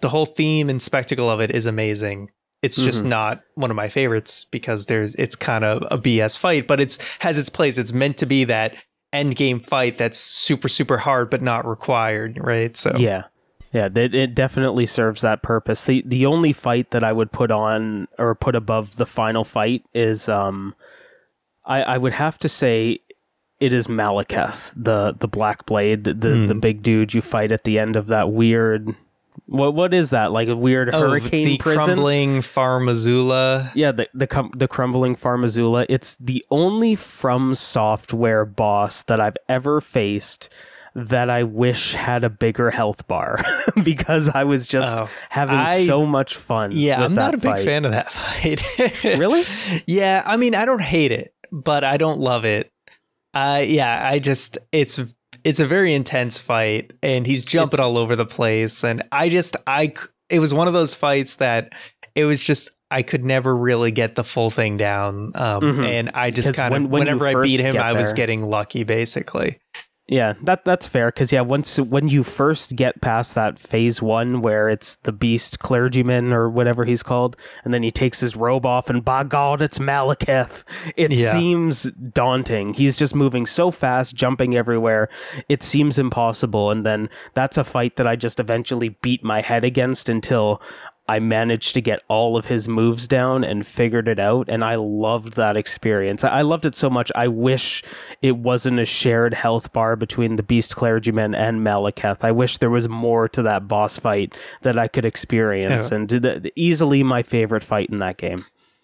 the 0.00 0.08
whole 0.08 0.26
theme 0.26 0.70
and 0.70 0.80
spectacle 0.80 1.28
of 1.30 1.40
it 1.40 1.50
is 1.50 1.66
amazing. 1.66 2.30
It's 2.62 2.76
just 2.76 3.04
Mhm. 3.04 3.08
not 3.08 3.42
one 3.54 3.70
of 3.70 3.76
my 3.76 3.88
favorites 3.88 4.46
because 4.50 4.86
there's 4.86 5.14
it's 5.16 5.36
kind 5.36 5.64
of 5.64 5.82
a 5.90 5.98
BS 5.98 6.36
fight, 6.36 6.66
but 6.66 6.80
it's 6.80 6.98
has 7.20 7.36
its 7.38 7.48
place. 7.50 7.76
It's 7.78 7.92
meant 7.92 8.16
to 8.18 8.26
be 8.26 8.44
that 8.44 8.74
end 9.12 9.34
game 9.36 9.58
fight 9.60 9.98
that's 9.98 10.18
super 10.18 10.68
super 10.68 10.96
hard 10.98 11.28
but 11.30 11.42
not 11.42 11.66
required, 11.68 12.38
right? 12.40 12.76
So 12.76 12.94
Yeah. 12.96 13.24
Yeah, 13.72 13.88
it, 13.94 14.14
it 14.14 14.34
definitely 14.34 14.86
serves 14.86 15.20
that 15.20 15.42
purpose. 15.42 15.84
The 15.84 16.02
the 16.06 16.26
only 16.26 16.52
fight 16.52 16.90
that 16.90 17.04
I 17.04 17.12
would 17.12 17.30
put 17.30 17.50
on 17.50 18.08
or 18.18 18.34
put 18.34 18.56
above 18.56 18.96
the 18.96 19.06
final 19.06 19.44
fight 19.44 19.84
is 19.94 20.28
um 20.28 20.74
I, 21.64 21.82
I 21.82 21.98
would 21.98 22.12
have 22.14 22.38
to 22.38 22.48
say 22.48 22.98
it 23.60 23.72
is 23.72 23.86
Maliketh, 23.86 24.72
the 24.74 25.14
the 25.18 25.28
black 25.28 25.66
blade, 25.66 26.04
the 26.04 26.14
the 26.14 26.54
Hmm. 26.54 26.58
big 26.60 26.82
dude 26.82 27.14
you 27.14 27.20
fight 27.22 27.52
at 27.52 27.64
the 27.64 27.78
end 27.78 27.94
of 27.96 28.08
that 28.08 28.30
weird 28.32 28.94
what 29.46 29.74
what 29.74 29.94
is 29.94 30.10
that? 30.10 30.32
Like 30.32 30.48
a 30.48 30.56
weird 30.56 30.90
Oh, 30.92 31.08
hurricane 31.10 31.44
the 31.46 31.58
prison? 31.58 31.84
crumbling 31.84 32.40
Farum 32.40 32.90
Azula. 32.90 33.70
Yeah, 33.74 33.92
the 33.92 34.08
the 34.14 34.26
cum- 34.26 34.52
the 34.56 34.66
crumbling 34.68 35.14
Farum 35.16 35.44
Azula. 35.44 35.86
It's 35.88 36.16
the 36.16 36.44
only 36.50 36.94
From 36.96 37.54
Software 37.54 38.44
boss 38.44 39.02
that 39.04 39.20
I've 39.20 39.36
ever 39.48 39.80
faced 39.80 40.48
that 40.94 41.30
I 41.30 41.42
wish 41.44 41.94
had 41.94 42.24
a 42.24 42.30
bigger 42.30 42.70
health 42.70 43.06
bar 43.06 43.38
because 43.82 44.28
I 44.28 44.44
was 44.44 44.66
just 44.66 44.96
Oh, 44.96 45.08
having 45.28 45.56
I- 45.56 45.86
so 45.86 46.04
much 46.06 46.36
fun. 46.36 46.70
Yeah, 46.72 47.02
I'm 47.04 47.14
not 47.14 47.34
a 47.34 47.38
big 47.38 47.56
fight. 47.56 47.64
fan 47.64 47.84
of 47.84 47.92
that 47.92 48.12
fight. 48.12 49.04
Really? 49.18 49.44
yeah, 49.86 50.22
I 50.26 50.36
mean, 50.36 50.54
I 50.54 50.64
don't 50.64 50.82
hate 50.82 51.12
it, 51.12 51.32
but 51.52 51.84
I 51.84 51.96
don't 51.96 52.18
love 52.20 52.44
it. 52.44 52.70
Uh 53.34 53.62
yeah, 53.64 54.00
I 54.02 54.18
just 54.18 54.58
it's 54.72 54.98
it's 55.44 55.60
a 55.60 55.66
very 55.66 55.94
intense 55.94 56.40
fight 56.40 56.92
and 57.02 57.24
he's 57.26 57.44
jumping 57.44 57.78
It's- 57.78 57.84
all 57.86 57.96
over 57.96 58.16
the 58.16 58.26
place 58.26 58.82
and 58.84 59.02
I 59.12 59.28
just 59.28 59.56
I 59.66 59.94
it 60.28 60.40
was 60.40 60.52
one 60.52 60.66
of 60.66 60.74
those 60.74 60.94
fights 60.96 61.36
that 61.36 61.72
it 62.16 62.24
was 62.24 62.44
just 62.44 62.70
I 62.90 63.02
could 63.02 63.24
never 63.24 63.56
really 63.56 63.92
get 63.92 64.16
the 64.16 64.24
full 64.24 64.50
thing 64.50 64.76
down. 64.76 65.30
Um 65.36 65.60
Mhm. 65.62 65.84
and 65.86 66.10
I 66.14 66.32
just 66.32 66.54
kind 66.54 66.74
of 66.74 66.82
when- 66.82 66.90
when 66.90 67.00
whenever 67.02 67.24
I 67.28 67.40
beat 67.40 67.60
him 67.60 67.76
I 67.78 67.92
was 67.92 68.12
getting 68.14 68.42
lucky 68.42 68.82
basically. 68.82 69.60
Yeah, 70.10 70.34
that 70.42 70.64
that's 70.64 70.88
fair 70.88 71.06
because 71.06 71.30
yeah, 71.30 71.42
once 71.42 71.78
when 71.78 72.08
you 72.08 72.24
first 72.24 72.74
get 72.74 73.00
past 73.00 73.36
that 73.36 73.60
phase 73.60 74.02
one 74.02 74.42
where 74.42 74.68
it's 74.68 74.96
the 75.04 75.12
beast 75.12 75.60
clergyman 75.60 76.32
or 76.32 76.50
whatever 76.50 76.84
he's 76.84 77.04
called, 77.04 77.36
and 77.64 77.72
then 77.72 77.84
he 77.84 77.92
takes 77.92 78.18
his 78.18 78.34
robe 78.34 78.66
off 78.66 78.90
and 78.90 79.04
by 79.04 79.22
God, 79.22 79.62
it's 79.62 79.78
Maliketh. 79.78 80.64
It 80.96 81.12
Yeah. 81.12 81.32
seems 81.32 81.84
daunting. 82.12 82.74
He's 82.74 82.98
just 82.98 83.14
moving 83.14 83.46
so 83.46 83.70
fast, 83.70 84.16
jumping 84.16 84.56
everywhere. 84.56 85.08
It 85.48 85.62
seems 85.62 85.96
impossible, 85.96 86.72
and 86.72 86.84
then 86.84 87.08
that's 87.34 87.56
a 87.56 87.62
fight 87.62 87.94
that 87.94 88.08
I 88.08 88.16
just 88.16 88.40
eventually 88.40 88.88
beat 89.02 89.22
my 89.22 89.42
head 89.42 89.64
against 89.64 90.08
until. 90.08 90.60
I 91.10 91.18
managed 91.18 91.74
to 91.74 91.80
get 91.80 92.02
all 92.08 92.36
of 92.36 92.44
his 92.46 92.68
moves 92.68 93.08
down 93.08 93.42
and 93.44 93.66
figured 93.66 94.06
it 94.08 94.18
out, 94.18 94.48
and 94.48 94.64
I 94.64 94.76
loved 94.76 95.34
that 95.34 95.56
experience. 95.56 96.22
I 96.24 96.42
loved 96.42 96.64
it 96.64 96.74
so 96.76 96.88
much. 96.88 97.10
I 97.14 97.26
wish 97.28 97.82
it 98.22 98.36
wasn't 98.36 98.78
a 98.78 98.84
shared 98.84 99.34
health 99.34 99.72
bar 99.72 99.96
between 99.96 100.36
the 100.36 100.42
Beast 100.42 100.76
Clergyman 100.76 101.34
and 101.34 101.60
Maliketh. 101.66 102.18
I 102.22 102.30
wish 102.32 102.58
there 102.58 102.70
was 102.70 102.88
more 102.88 103.28
to 103.30 103.42
that 103.42 103.66
boss 103.68 103.98
fight 103.98 104.34
that 104.62 104.78
I 104.78 104.88
could 104.88 105.04
experience, 105.04 105.90
Yeah. 105.90 105.96
and 105.96 106.08
th- 106.08 106.52
easily 106.56 107.02
my 107.02 107.22
favorite 107.22 107.64
fight 107.64 107.90
in 107.90 107.98
that 107.98 108.16
game. 108.16 108.38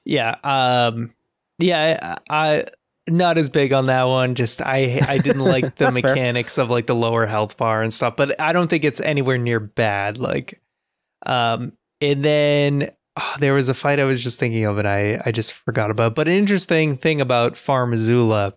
Yeah, 0.05 0.37
um 0.45 1.13
yeah, 1.59 2.17
I, 2.29 2.57
I 2.59 2.65
not 3.09 3.39
as 3.39 3.49
big 3.51 3.73
on 3.73 3.87
that 3.87 4.05
one. 4.05 4.35
Just 4.35 4.61
I 4.63 5.01
I 5.07 5.19
didn't 5.19 5.45
like 5.55 5.77
the 5.77 5.85
That's 5.91 6.01
fair. 6.01 6.15
mechanics 6.15 6.59
of 6.59 6.71
like 6.71 6.87
the 6.87 6.95
lower 6.95 7.25
health 7.27 7.57
bar 7.57 7.83
and 7.83 7.95
stuff, 7.95 8.17
but 8.17 8.41
I 8.41 8.53
don't 8.53 8.69
think 8.69 8.85
it's 8.85 9.01
anywhere 9.01 9.39
near 9.39 9.61
bad. 9.61 10.19
Like, 10.19 10.61
um, 11.25 11.73
and 12.13 12.25
then 12.25 12.91
oh, 13.17 13.35
there 13.41 13.55
was 13.55 13.69
a 13.69 13.75
fight 13.75 13.99
I 13.99 14.05
was 14.05 14.23
just 14.23 14.39
thinking 14.39 14.65
of 14.65 14.79
and 14.79 14.89
I 14.89 15.21
I 15.25 15.33
just 15.33 15.53
forgot 15.53 15.91
about. 15.91 16.15
But 16.15 16.29
an 16.29 16.35
interesting 16.35 16.97
thing 16.97 17.21
about 17.21 17.55
Farum 17.55 17.93
Azula 17.95 18.55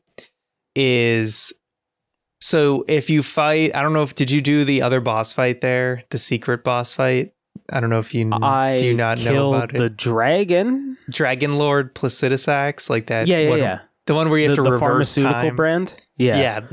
is. 0.76 1.54
So 2.42 2.86
if 2.88 3.10
you 3.10 3.22
fight, 3.22 3.76
I 3.76 3.82
don't 3.82 3.92
know 3.92 4.04
if 4.04 4.16
did 4.16 4.32
you 4.32 4.40
do 4.40 4.64
the 4.64 4.82
other 4.82 5.02
boss 5.02 5.34
fight 5.34 5.60
there, 5.60 6.04
the 6.10 6.18
secret 6.18 6.64
boss 6.64 6.96
fight? 6.96 7.34
I 7.72 7.80
don't 7.82 7.90
know 7.90 8.00
if 8.00 8.14
you 8.16 8.30
I 8.32 8.78
do 8.78 8.86
you 8.86 8.94
not 8.94 9.20
know 9.20 9.54
about 9.54 9.76
it. 9.76 9.78
the 9.78 9.90
dragon. 9.90 10.98
Dragon 11.10 11.54
Lord 11.54 11.94
Placidusax, 11.96 12.90
like 12.90 13.08
that. 13.08 13.28
Yeah, 13.28 13.40
yeah, 13.40 13.50
one- 13.50 13.60
yeah. 13.60 13.80
The 14.06 14.16
one 14.16 14.30
where 14.30 14.40
you 14.40 14.46
have 14.48 14.56
the, 14.56 14.64
to 14.64 14.70
the 14.70 14.72
reverse 14.72 15.14
pharmaceutical 15.14 15.34
time. 15.34 15.56
brand. 15.56 16.02
Yeah. 16.18 16.40
Yeah. 16.40 16.68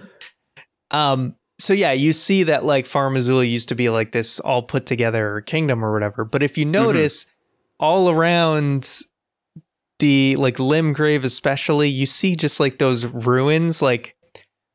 Um. 0.91 1.35
So 1.59 1.73
yeah, 1.73 1.93
you 1.93 2.13
see 2.13 2.43
that 2.45 2.65
like 2.65 2.85
Farum 2.85 3.17
Azula 3.17 3.49
used 3.49 3.69
to 3.71 3.75
be 3.75 3.89
like 3.89 4.13
this 4.13 4.41
all 4.41 4.63
put 4.63 4.85
together 4.87 5.41
kingdom 5.43 5.85
or 5.85 5.93
whatever. 5.93 6.25
But 6.25 6.43
if 6.43 6.59
you 6.59 6.65
Mm-hmm. 6.65 6.73
notice, 6.73 7.27
all 7.81 8.11
around 8.11 9.01
the 9.99 10.37
like 10.37 10.57
Limgrave, 10.57 11.25
especially, 11.25 11.89
you 11.89 12.07
see 12.07 12.37
just 12.37 12.61
like 12.61 12.79
those 12.79 13.07
ruins. 13.07 13.81
Like 13.81 14.17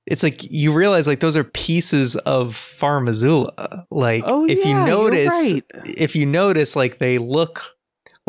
it's 0.08 0.24
like 0.24 0.52
you 0.52 0.74
realize 0.74 1.08
like 1.08 1.20
those 1.20 1.38
are 1.38 1.44
pieces 1.44 2.16
of 2.18 2.54
Farum 2.56 3.08
Azula. 3.08 3.86
Like 3.92 4.24
Oh 4.26 4.46
if 4.50 4.66
yeah, 4.66 4.68
you 4.82 4.86
notice, 4.90 5.54
right. 5.54 5.64
if 5.86 6.16
you 6.16 6.26
notice, 6.26 6.76
like 6.76 6.98
they 6.98 7.20
look 7.20 7.62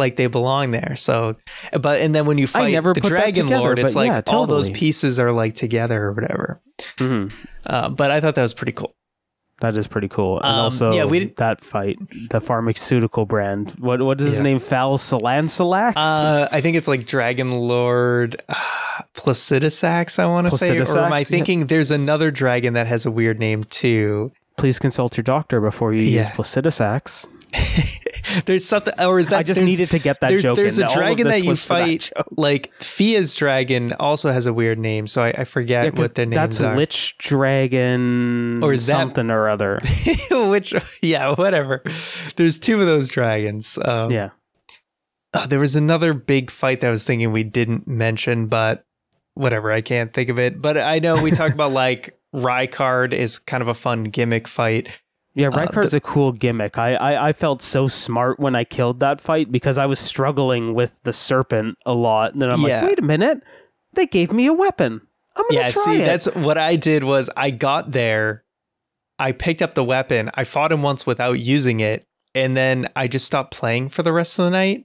like 0.03 0.17
they 0.17 0.27
belong 0.27 0.73
there. 0.73 0.95
So, 0.97 1.37
but 1.81 2.01
and 2.01 2.15
then 2.15 2.27
when 2.27 2.39
you 2.39 2.47
fight 2.47 2.75
the 2.95 3.01
Dragon 3.01 3.47
together, 3.47 3.61
Lord, 3.63 3.79
it's 3.79 3.95
like 3.95 4.11
yeah, 4.11 4.23
all 4.35 4.47
those 4.47 4.69
pieces 4.71 5.19
are 5.19 5.33
like 5.33 5.55
together 5.55 6.03
or 6.05 6.13
whatever. 6.13 6.61
Mhm. 6.99 7.33
Uh, 7.65 7.89
but 7.89 8.11
I 8.11 8.21
thought 8.21 8.35
that 8.35 8.43
was 8.43 8.55
pretty 8.55 8.73
cool. 8.73 8.95
That 9.61 9.77
is 9.79 9.87
pretty 9.87 10.09
cool. 10.09 10.39
And 10.39 10.47
Um, 10.47 10.59
also, 10.59 10.93
yeah, 10.93 11.05
we 11.05 11.21
didn't- 11.21 11.37
that 11.37 11.65
fight, 11.65 11.97
the 12.31 12.41
pharmaceutical 12.41 13.27
brand. 13.27 13.71
What 13.79 14.03
what 14.03 14.21
is 14.21 14.33
his 14.33 14.43
name? 14.43 14.59
Fal 14.59 14.99
Salansalax. 14.99 15.93
Uh, 15.95 16.49
I 16.51 16.61
think 16.61 16.77
it's 16.77 16.89
like 16.89 17.07
Dragon 17.07 17.53
Lord 17.53 18.43
uh, 18.49 18.55
Placidusax. 19.15 20.19
I 20.19 20.27
want 20.27 20.51
to 20.51 20.57
say, 20.57 20.79
or 20.79 20.83
am 20.99 21.13
I 21.13 21.21
Placidusax, 21.23 21.31
yeah. 21.31 21.37
thinking 21.37 21.67
there's 21.67 21.91
another 21.93 22.31
dragon 22.33 22.75
that 22.75 22.87
has 22.89 23.07
a 23.07 23.11
weird 23.11 23.39
name 23.39 23.63
too? 23.65 24.33
Please 24.59 24.79
consult 24.79 25.17
your 25.17 25.23
doctor 25.25 25.61
before 25.61 25.93
you 25.95 26.01
use 26.03 26.13
Yeah. 26.29 26.33
There's 28.47 28.65
something, 28.65 28.95
or 28.99 29.19
is 29.19 29.29
that 29.29 29.41
I 29.41 29.43
just 29.43 29.61
needed 29.61 29.91
to 29.91 29.99
get 29.99 30.21
that 30.21 30.29
there's, 30.29 30.43
joke 30.43 30.57
There's 30.57 30.79
in. 30.79 30.87
a 30.87 30.89
All 30.89 30.95
dragon 30.95 31.29
that 31.29 31.43
you 31.43 31.51
that 31.51 31.59
fight, 31.59 32.11
like 32.37 32.73
Fia's 32.83 33.35
dragon, 33.37 33.93
also 33.95 34.31
has 34.31 34.47
a 34.47 34.55
weird 34.55 34.79
name, 34.79 35.07
so 35.07 35.23
I, 35.23 35.29
I 35.39 35.45
forget 35.45 35.85
Yeah, 35.95 36.01
what 36.01 36.15
their 36.15 36.25
names 36.27 36.59
That's 36.59 36.61
are. 36.61 36.77
Lich 36.77 37.17
Dragon 37.19 38.63
Or 38.63 38.73
is 38.73 38.87
that- 38.87 38.93
something 39.01 39.31
or 39.31 39.49
other. 39.49 39.79
Which, 40.31 40.75
yeah, 41.03 41.35
whatever. 41.35 41.83
There's 42.37 42.59
two 42.59 42.81
of 42.81 42.87
those 42.87 43.09
dragons. 43.11 43.79
Um, 43.85 44.11
yeah. 44.11 44.31
oh, 45.35 45.47
there 45.47 45.61
was 45.61 45.77
another 45.77 46.15
big 46.15 46.51
fight 46.51 46.81
that 46.81 46.89
I 46.89 46.91
was 46.91 47.05
thinking 47.05 47.33
we 47.33 47.45
didn't 47.45 47.87
mention, 47.87 48.47
but 48.47 48.85
whatever, 49.35 49.71
I 49.73 49.81
can't 49.83 50.13
think 50.13 50.29
of 50.31 50.39
it. 50.39 50.61
But 50.63 50.79
I 50.79 51.01
know 51.01 51.21
we 51.21 51.31
talked 51.33 51.55
about 51.55 51.73
like 51.85 52.19
Rykard 52.35 53.13
is 53.13 53.39
kind 53.39 53.63
of 53.63 53.69
a 53.69 53.75
fun 53.75 54.05
gimmick 54.05 54.49
fight. 54.49 54.89
Yeah, 55.35 55.49
Uh, 55.49 55.53
Rykard's 55.67 55.95
a 55.95 56.01
cool 56.01 56.33
gimmick. 56.33 56.77
I, 56.79 56.95
I, 56.95 57.29
I 57.29 57.33
felt 57.33 57.63
so 57.63 57.89
smart 57.89 58.39
when 58.39 58.55
I 58.55 58.65
killed 58.65 59.01
that 59.01 59.21
fight 59.21 59.51
because 59.51 59.79
I 59.79 59.87
was 59.87 59.99
struggling 59.99 60.75
with 60.75 60.93
the 61.05 61.13
serpent 61.13 61.79
a 61.87 61.95
lot. 61.95 62.33
And 62.35 62.43
then 62.43 62.53
I'm 62.53 62.61
Yeah. 62.61 62.81
like, 62.81 62.89
wait 62.91 62.99
a 62.99 63.03
minute. 63.03 63.41
They 63.95 64.07
gave 64.07 64.31
me 64.33 64.47
a 64.47 64.53
weapon. 64.53 65.01
I'm 65.37 65.45
gonna 65.49 65.61
Yeah, 65.61 65.71
try 65.71 65.85
see, 65.85 66.03
it. 66.03 66.05
that's 66.05 66.27
what 66.27 66.59
I 66.59 66.77
did 66.77 67.05
was 67.05 67.31
I 67.37 67.51
got 67.51 67.93
there, 67.93 68.45
I 69.19 69.33
picked 69.33 69.63
up 69.63 69.75
the 69.75 69.85
weapon, 69.85 70.31
I 70.35 70.45
fought 70.45 70.71
him 70.73 70.83
once 70.83 71.07
without 71.07 71.39
using 71.39 71.81
it, 71.81 72.05
and 72.35 72.55
then 72.57 72.89
I 72.97 73.09
just 73.09 73.25
stopped 73.25 73.55
playing 73.55 73.89
for 73.89 74.03
the 74.03 74.13
rest 74.13 74.39
of 74.39 74.45
the 74.45 74.51
night. 74.51 74.85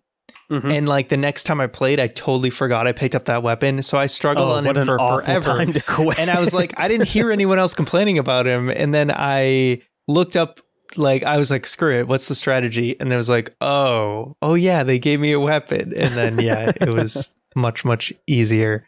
Mhm. 0.50 0.72
And 0.72 0.88
like 0.88 1.10
the 1.10 1.18
next 1.18 1.44
time 1.44 1.60
I 1.60 1.68
played, 1.68 2.00
I 2.00 2.08
totally 2.08 2.50
forgot 2.50 2.88
I 2.88 2.94
picked 2.94 3.16
up 3.16 3.26
that 3.26 3.44
weapon. 3.44 3.82
So 3.82 3.98
I 3.98 4.06
struggled 4.06 4.48
Oh, 4.50 4.54
on 4.54 4.66
him 4.66 4.76
for 4.86 4.98
forever. 4.98 5.42
time 5.44 5.74
to 5.74 5.82
quit. 5.86 6.18
and 6.20 6.30
I 6.32 6.40
was 6.40 6.54
like, 6.54 6.74
I 6.78 6.88
didn't 6.88 7.10
hear 7.10 7.32
anyone 7.32 7.60
else 7.60 7.74
complaining 7.74 8.18
about 8.18 8.46
him. 8.46 8.70
And 8.70 8.94
then 8.94 9.12
I 9.14 9.82
looked 10.08 10.36
up, 10.36 10.60
like, 10.96 11.24
I 11.24 11.38
was 11.38 11.52
like, 11.52 11.66
screw 11.66 12.00
it, 12.00 12.08
what's 12.08 12.28
the 12.28 12.36
strategy? 12.36 13.00
And 13.00 13.12
there 13.12 13.18
was 13.18 13.30
like, 13.30 13.56
oh, 13.62 14.36
oh 14.42 14.54
yeah, 14.54 14.84
they 14.84 15.00
gave 15.00 15.20
me 15.20 15.32
a 15.32 15.40
weapon. 15.40 15.94
And 15.96 16.16
then 16.16 16.40
yeah, 16.40 16.72
it 16.76 16.94
was 16.94 17.32
much 17.56 17.84
much 17.86 18.14
easier. 18.28 18.86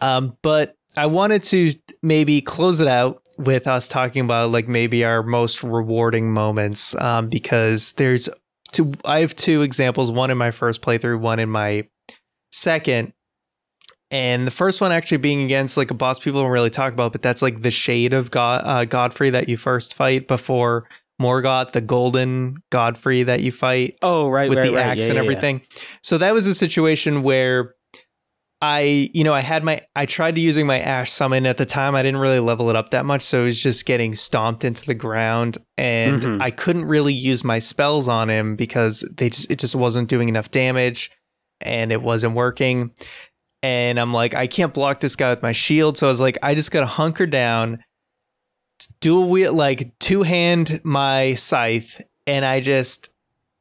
Um, 0.00 0.36
but 0.42 0.76
I 0.96 1.06
wanted 1.06 1.42
to 1.44 1.72
maybe 2.02 2.40
close 2.40 2.80
it 2.80 2.88
out 2.88 3.22
with 3.38 3.66
us 3.66 3.86
talking 3.88 4.24
about 4.24 4.50
like 4.50 4.68
maybe 4.68 5.04
our 5.04 5.22
most 5.22 5.62
rewarding 5.62 6.32
moments, 6.32 6.94
um, 6.96 7.28
because 7.28 7.92
there's 7.92 8.28
two. 8.72 8.92
I 9.04 9.20
have 9.20 9.36
two 9.36 9.62
examples. 9.62 10.10
One 10.10 10.30
in 10.30 10.38
my 10.38 10.50
first 10.50 10.82
playthrough, 10.82 11.20
one 11.20 11.38
in 11.38 11.50
my 11.50 11.88
second. 12.50 13.12
And 14.16 14.46
the 14.46 14.50
first 14.50 14.80
one 14.80 14.92
actually 14.92 15.18
being 15.18 15.42
against 15.42 15.76
like 15.76 15.90
a 15.90 15.94
boss 15.94 16.18
people 16.18 16.40
don't 16.40 16.50
really 16.50 16.70
talk 16.70 16.94
about, 16.94 17.12
but 17.12 17.20
that's 17.20 17.42
like 17.42 17.60
the 17.60 17.70
shade 17.70 18.14
of 18.14 18.30
God, 18.30 18.62
uh, 18.64 18.86
Godfrey 18.86 19.28
that 19.28 19.46
you 19.50 19.58
first 19.58 19.92
fight 19.92 20.26
before 20.26 20.88
Morgott, 21.20 21.72
the 21.72 21.82
golden 21.82 22.56
Godfrey 22.70 23.24
that 23.24 23.40
you 23.40 23.52
fight 23.52 23.98
oh, 24.00 24.30
right, 24.30 24.48
with 24.48 24.56
right, 24.56 24.70
the 24.70 24.74
right. 24.74 24.86
axe 24.86 25.02
Yeah, 25.02 25.08
and 25.08 25.14
yeah, 25.16 25.20
yeah. 25.20 25.20
everything. 25.20 25.60
So 26.02 26.16
that 26.16 26.32
was 26.32 26.46
a 26.46 26.54
situation 26.54 27.24
where 27.24 27.74
I, 28.62 29.10
you 29.12 29.22
know, 29.22 29.34
I 29.34 29.40
had 29.40 29.62
my, 29.64 29.82
I 29.94 30.06
tried 30.06 30.36
to 30.36 30.40
using 30.40 30.66
my 30.66 30.80
ash 30.80 31.12
summon 31.12 31.44
at 31.44 31.58
the 31.58 31.66
time. 31.66 31.94
I 31.94 32.02
didn't 32.02 32.20
really 32.20 32.40
level 32.40 32.70
it 32.70 32.76
up 32.76 32.88
that 32.92 33.04
much, 33.04 33.20
so 33.20 33.42
it 33.42 33.44
was 33.44 33.62
just 33.62 33.84
getting 33.84 34.14
stomped 34.14 34.64
into 34.64 34.86
the 34.86 34.94
ground, 34.94 35.58
and 35.76 36.22
Mhm. 36.22 36.40
I 36.40 36.50
couldn't 36.52 36.86
really 36.86 37.12
use 37.12 37.44
my 37.44 37.58
spells 37.58 38.08
on 38.08 38.30
him 38.30 38.56
because 38.56 39.06
they 39.14 39.28
just, 39.28 39.50
it 39.50 39.58
just 39.58 39.76
wasn't 39.76 40.08
doing 40.08 40.30
enough 40.30 40.50
damage, 40.50 41.10
and 41.60 41.92
it 41.92 42.00
wasn't 42.00 42.34
working. 42.34 42.92
And 43.66 43.98
I'm 43.98 44.12
like, 44.12 44.32
I 44.32 44.46
can't 44.46 44.72
block 44.72 45.00
this 45.00 45.16
guy 45.16 45.28
with 45.30 45.42
my 45.42 45.50
shield, 45.50 45.98
so 45.98 46.06
I 46.06 46.10
was 46.10 46.20
like, 46.20 46.38
I 46.40 46.54
just 46.54 46.70
gotta 46.70 46.86
hunker 46.86 47.26
down, 47.26 47.82
dual 49.00 49.28
wield, 49.28 49.56
like 49.56 49.98
two 49.98 50.22
hand 50.22 50.80
my 50.84 51.34
scythe, 51.34 52.00
and 52.28 52.44
I 52.44 52.60
just 52.60 53.10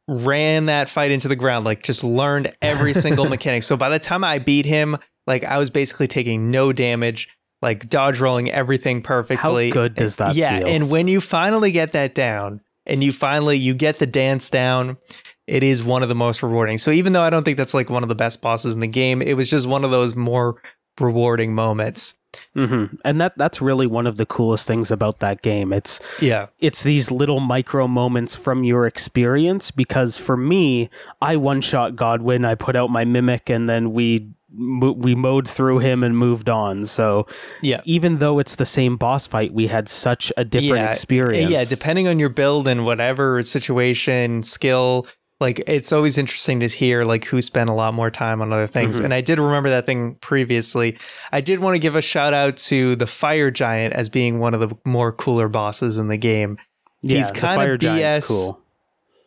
ran 0.07 0.67
that 0.67 0.89
fight 0.89 1.09
into 1.09 1.27
the 1.27 1.35
ground, 1.35 1.65
like 1.65 1.81
just 1.81 2.03
learned 2.03 2.53
every 2.61 2.93
single 3.05 3.27
mechanic. 3.27 3.63
So 3.63 3.75
by 3.75 3.89
the 3.89 3.97
time 3.97 4.23
I 4.23 4.37
beat 4.37 4.67
him, 4.67 4.95
like 5.25 5.43
I 5.43 5.57
was 5.57 5.71
basically 5.71 6.07
taking 6.07 6.51
no 6.51 6.71
damage, 6.71 7.27
like 7.63 7.89
dodge 7.89 8.19
rolling 8.19 8.51
everything 8.51 9.01
perfectly. 9.01 9.69
How 9.69 9.73
good 9.73 9.95
does 9.95 10.17
that 10.17 10.33
feel? 10.33 10.37
Yeah, 10.37 10.59
feel? 10.59 10.67
and 10.67 10.91
when 10.91 11.07
you 11.07 11.19
finally 11.19 11.71
get 11.71 11.93
that 11.93 12.13
down, 12.13 12.61
and 12.85 13.03
you 13.03 13.11
finally 13.11 13.57
you 13.57 13.73
get 13.73 13.97
the 13.97 14.05
dance 14.05 14.51
down, 14.51 14.97
it 15.47 15.63
is 15.63 15.83
one 15.83 16.01
of 16.03 16.09
the 16.09 16.15
most 16.15 16.41
rewarding. 16.43 16.77
So 16.77 16.91
even 16.91 17.13
though 17.13 17.21
I 17.21 17.29
don't 17.29 17.43
think 17.43 17.57
that's 17.57 17.73
like 17.73 17.89
one 17.89 18.03
of 18.03 18.09
the 18.09 18.15
best 18.15 18.41
bosses 18.41 18.73
in 18.73 18.79
the 18.79 18.87
game, 18.87 19.21
it 19.21 19.33
was 19.35 19.49
just 19.49 19.67
one 19.67 19.83
of 19.83 19.91
those 19.91 20.15
more 20.15 20.59
rewarding 20.99 21.53
moments. 21.53 22.15
hmm 22.53 22.85
And 23.03 23.21
that 23.21 23.33
that's 23.37 23.61
really 23.61 23.87
one 23.87 24.07
of 24.07 24.17
the 24.17 24.25
coolest 24.25 24.65
things 24.67 24.91
about 24.91 25.19
that 25.19 25.41
game. 25.41 25.71
It's 25.71 25.99
Yeah. 26.19 26.47
it's 26.59 26.83
these 26.83 27.11
little 27.11 27.39
micro 27.39 27.87
moments 27.87 28.35
from 28.35 28.63
your 28.63 28.85
experience 28.87 29.71
because 29.71 30.17
for 30.17 30.35
me, 30.37 30.89
I 31.21 31.35
one 31.37 31.61
shot 31.61 31.95
Godwin, 31.95 32.43
I 32.43 32.55
put 32.55 32.75
out 32.75 32.89
my 32.89 33.05
mimic, 33.05 33.49
and 33.49 33.69
then 33.69 33.93
we 33.93 34.29
we 34.57 35.15
mowed 35.15 35.49
through 35.49 35.79
him 35.79 36.01
and 36.01 36.17
moved 36.17 36.49
on. 36.49 36.85
So 36.85 37.27
Yeah. 37.61 37.81
even 37.83 38.19
though 38.19 38.39
it's 38.39 38.55
the 38.55 38.65
same 38.65 38.95
boss 38.95 39.27
fight, 39.27 39.53
we 39.53 39.67
had 39.67 39.89
such 39.89 40.31
a 40.37 40.45
different 40.45 40.83
yeah, 40.83 40.91
experience. 40.91 41.51
Yeah, 41.51 41.65
depending 41.65 42.07
on 42.07 42.19
your 42.19 42.29
build 42.29 42.65
and 42.67 42.85
whatever 42.85 43.41
situation, 43.41 44.43
skill, 44.43 45.07
like 45.41 45.61
it's 45.67 45.91
always 45.91 46.17
interesting 46.17 46.59
to 46.61 46.67
hear 46.67 47.03
like 47.03 47.25
who 47.25 47.41
spent 47.41 47.69
a 47.69 47.73
lot 47.73 47.93
more 47.93 48.09
time 48.09 48.41
on 48.41 48.53
other 48.53 48.67
things. 48.67 48.99
Mhm. 49.01 49.05
And 49.05 49.13
I 49.13 49.21
did 49.21 49.37
remember 49.39 49.69
that 49.69 49.85
thing 49.85 50.15
previously. 50.21 50.97
I 51.31 51.41
did 51.41 51.59
want 51.59 51.75
to 51.75 51.79
give 51.79 51.95
a 51.95 52.01
shout 52.01 52.33
out 52.33 52.55
to 52.57 52.95
the 52.95 53.07
fire 53.07 53.51
giant 53.51 53.93
as 53.93 54.07
being 54.09 54.39
one 54.39 54.53
of 54.53 54.61
the 54.61 54.75
more 54.85 55.11
cooler 55.11 55.49
bosses 55.49 55.97
in 55.97 56.07
the 56.07 56.17
game. 56.17 56.57
yeah, 57.01 57.17
he's 57.17 57.31
Fire 57.31 57.77
Giant's 57.77 58.27
BS. 58.27 58.27
cool. 58.29 58.59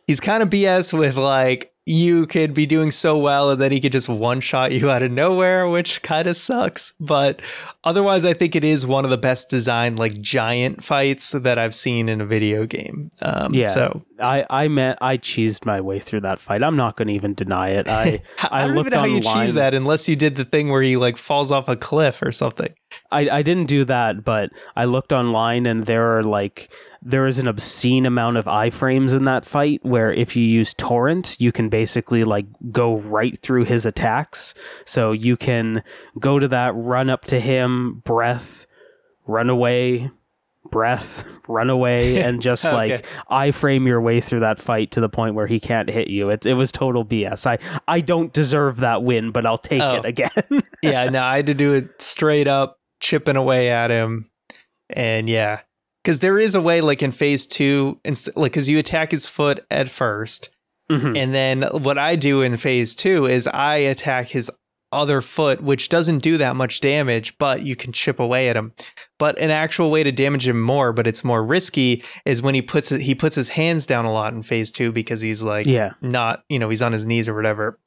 He's 0.06 0.20
kind 0.20 0.42
of 0.42 0.48
BS 0.50 0.92
with 0.96 1.16
like 1.16 1.72
you 1.84 2.26
could 2.26 2.52
be 2.52 2.66
doing 2.66 2.90
so 2.90 3.16
well 3.18 3.50
and 3.50 3.60
then 3.60 3.72
he 3.72 3.80
could 3.80 3.92
just 3.92 4.08
one 4.08 4.40
shot 4.40 4.72
you 4.72 4.90
out 4.90 5.02
of 5.02 5.10
nowhere, 5.12 5.68
which 5.68 6.02
kind 6.02 6.26
of 6.28 6.36
sucks. 6.36 6.92
But 6.98 7.40
otherwise, 7.84 8.24
I 8.24 8.34
think 8.34 8.56
it 8.56 8.64
is 8.64 8.86
one 8.86 9.04
of 9.04 9.10
the 9.10 9.16
best 9.18 9.48
designed 9.48 9.98
like 9.98 10.20
giant 10.20 10.82
fights 10.84 11.32
that 11.32 11.58
I've 11.58 11.74
seen 11.74 12.08
in 12.08 12.20
a 12.20 12.26
video 12.26 12.66
game. 12.66 13.10
Um, 13.22 13.54
Yeah. 13.54 13.66
So 13.66 14.02
I 14.20 14.46
I 14.50 14.68
meant 14.68 14.98
I 15.00 15.16
cheesed 15.16 15.64
my 15.64 15.80
way 15.80 16.00
through 16.00 16.20
that 16.20 16.40
fight. 16.40 16.62
I'm 16.62 16.76
not 16.76 16.96
going 16.96 17.08
to 17.08 17.14
even 17.14 17.34
deny 17.34 17.70
it. 17.70 17.88
I 17.88 18.22
I, 18.50 18.66
don't 18.66 18.76
looked 18.76 18.88
even 18.88 18.96
know 18.96 19.00
how 19.00 19.04
you 19.04 19.20
cheese 19.20 19.54
that 19.54 19.74
unless 19.74 20.08
you 20.08 20.16
did 20.16 20.36
the 20.36 20.44
thing 20.44 20.68
where 20.68 20.82
he 20.82 20.96
like 20.96 21.16
falls 21.16 21.52
off 21.52 21.68
a 21.68 21.76
cliff 21.76 22.22
or 22.22 22.32
something. 22.32 22.72
I, 23.10 23.28
I 23.28 23.42
didn't 23.42 23.66
do 23.66 23.84
that, 23.84 24.24
but 24.24 24.50
I 24.76 24.84
looked 24.84 25.12
online 25.12 25.66
and 25.66 25.86
there 25.86 26.18
are 26.18 26.22
like 26.22 26.70
there 27.00 27.26
is 27.26 27.38
an 27.38 27.46
obscene 27.46 28.06
amount 28.06 28.36
of 28.36 28.46
iframes 28.46 29.14
in 29.14 29.24
that 29.24 29.44
fight 29.44 29.84
where 29.84 30.12
if 30.12 30.34
you 30.36 30.44
use 30.44 30.74
torrent, 30.74 31.36
you 31.38 31.52
can 31.52 31.68
basically 31.68 32.24
like 32.24 32.46
go 32.72 32.96
right 32.96 33.38
through 33.38 33.64
his 33.64 33.86
attacks. 33.86 34.54
So 34.84 35.12
you 35.12 35.36
can 35.36 35.82
go 36.18 36.38
to 36.38 36.48
that, 36.48 36.74
run 36.74 37.08
up 37.08 37.24
to 37.26 37.40
him, 37.40 38.02
breath, 38.04 38.66
run 39.26 39.48
away, 39.48 40.10
breath, 40.70 41.24
run 41.48 41.70
away, 41.70 42.20
and 42.22 42.40
just 42.42 42.64
Okay. 42.64 42.74
like 42.74 43.06
iframe 43.30 43.86
your 43.86 44.00
way 44.00 44.20
through 44.20 44.40
that 44.40 44.58
fight 44.58 44.90
to 44.92 45.00
the 45.00 45.08
point 45.08 45.34
where 45.34 45.46
he 45.46 45.58
can't 45.60 45.88
hit 45.88 46.08
you. 46.08 46.30
It 46.30 46.46
it 46.46 46.54
was 46.54 46.72
total 46.72 47.04
BS. 47.04 47.46
I 47.46 47.58
I 47.88 48.00
don't 48.00 48.32
deserve 48.32 48.78
that 48.78 49.02
win, 49.02 49.30
but 49.30 49.46
I'll 49.46 49.58
take 49.58 49.80
Oh. 49.82 49.96
it 49.96 50.04
again. 50.04 50.30
yeah, 50.82 51.04
no, 51.10 51.22
I 51.22 51.36
had 51.36 51.46
to 51.46 51.54
do 51.54 51.74
it 51.74 52.00
straight 52.02 52.46
up, 52.48 52.78
chipping 53.00 53.36
away 53.36 53.70
at 53.70 53.90
him, 53.90 54.26
and 54.90 55.28
yeah, 55.28 55.60
because 56.02 56.20
there 56.20 56.38
is 56.38 56.54
a 56.54 56.60
way, 56.60 56.80
like 56.80 57.02
in 57.02 57.10
phase 57.10 57.46
two, 57.46 58.00
inst- 58.04 58.30
like 58.36 58.52
because 58.52 58.68
you 58.68 58.78
attack 58.78 59.10
his 59.10 59.26
foot 59.26 59.64
at 59.70 59.88
first, 59.88 60.50
Mhm. 60.90 61.16
and 61.16 61.34
then 61.34 61.62
what 61.82 61.98
I 61.98 62.16
do 62.16 62.40
in 62.42 62.56
phase 62.56 62.94
two 62.94 63.26
is 63.26 63.46
I 63.46 63.76
attack 63.76 64.28
his 64.28 64.50
other 64.90 65.20
foot, 65.20 65.60
which 65.62 65.88
doesn't 65.88 66.18
do 66.22 66.38
that 66.38 66.56
much 66.56 66.80
damage, 66.80 67.36
but 67.38 67.62
you 67.62 67.76
can 67.76 67.92
chip 67.92 68.18
away 68.18 68.48
at 68.48 68.56
him. 68.56 68.72
But 69.18 69.38
an 69.38 69.50
actual 69.50 69.90
way 69.90 70.02
to 70.02 70.12
damage 70.12 70.48
him 70.48 70.60
more, 70.60 70.92
but 70.92 71.06
it's 71.06 71.22
more 71.24 71.44
risky, 71.44 72.02
is 72.24 72.40
when 72.40 72.54
he 72.54 72.62
puts 72.62 72.88
he 72.88 73.14
puts 73.14 73.34
his 73.36 73.50
hands 73.50 73.84
down 73.86 74.04
a 74.04 74.12
lot 74.12 74.32
in 74.32 74.42
phase 74.42 74.72
two 74.72 74.90
because 74.92 75.20
he's 75.20 75.42
like 75.42 75.66
Yeah. 75.66 75.92
not 76.00 76.44
you 76.48 76.58
know 76.58 76.68
he's 76.70 76.82
on 76.82 76.92
his 76.92 77.04
knees 77.06 77.28
or 77.28 77.34
whatever 77.34 77.78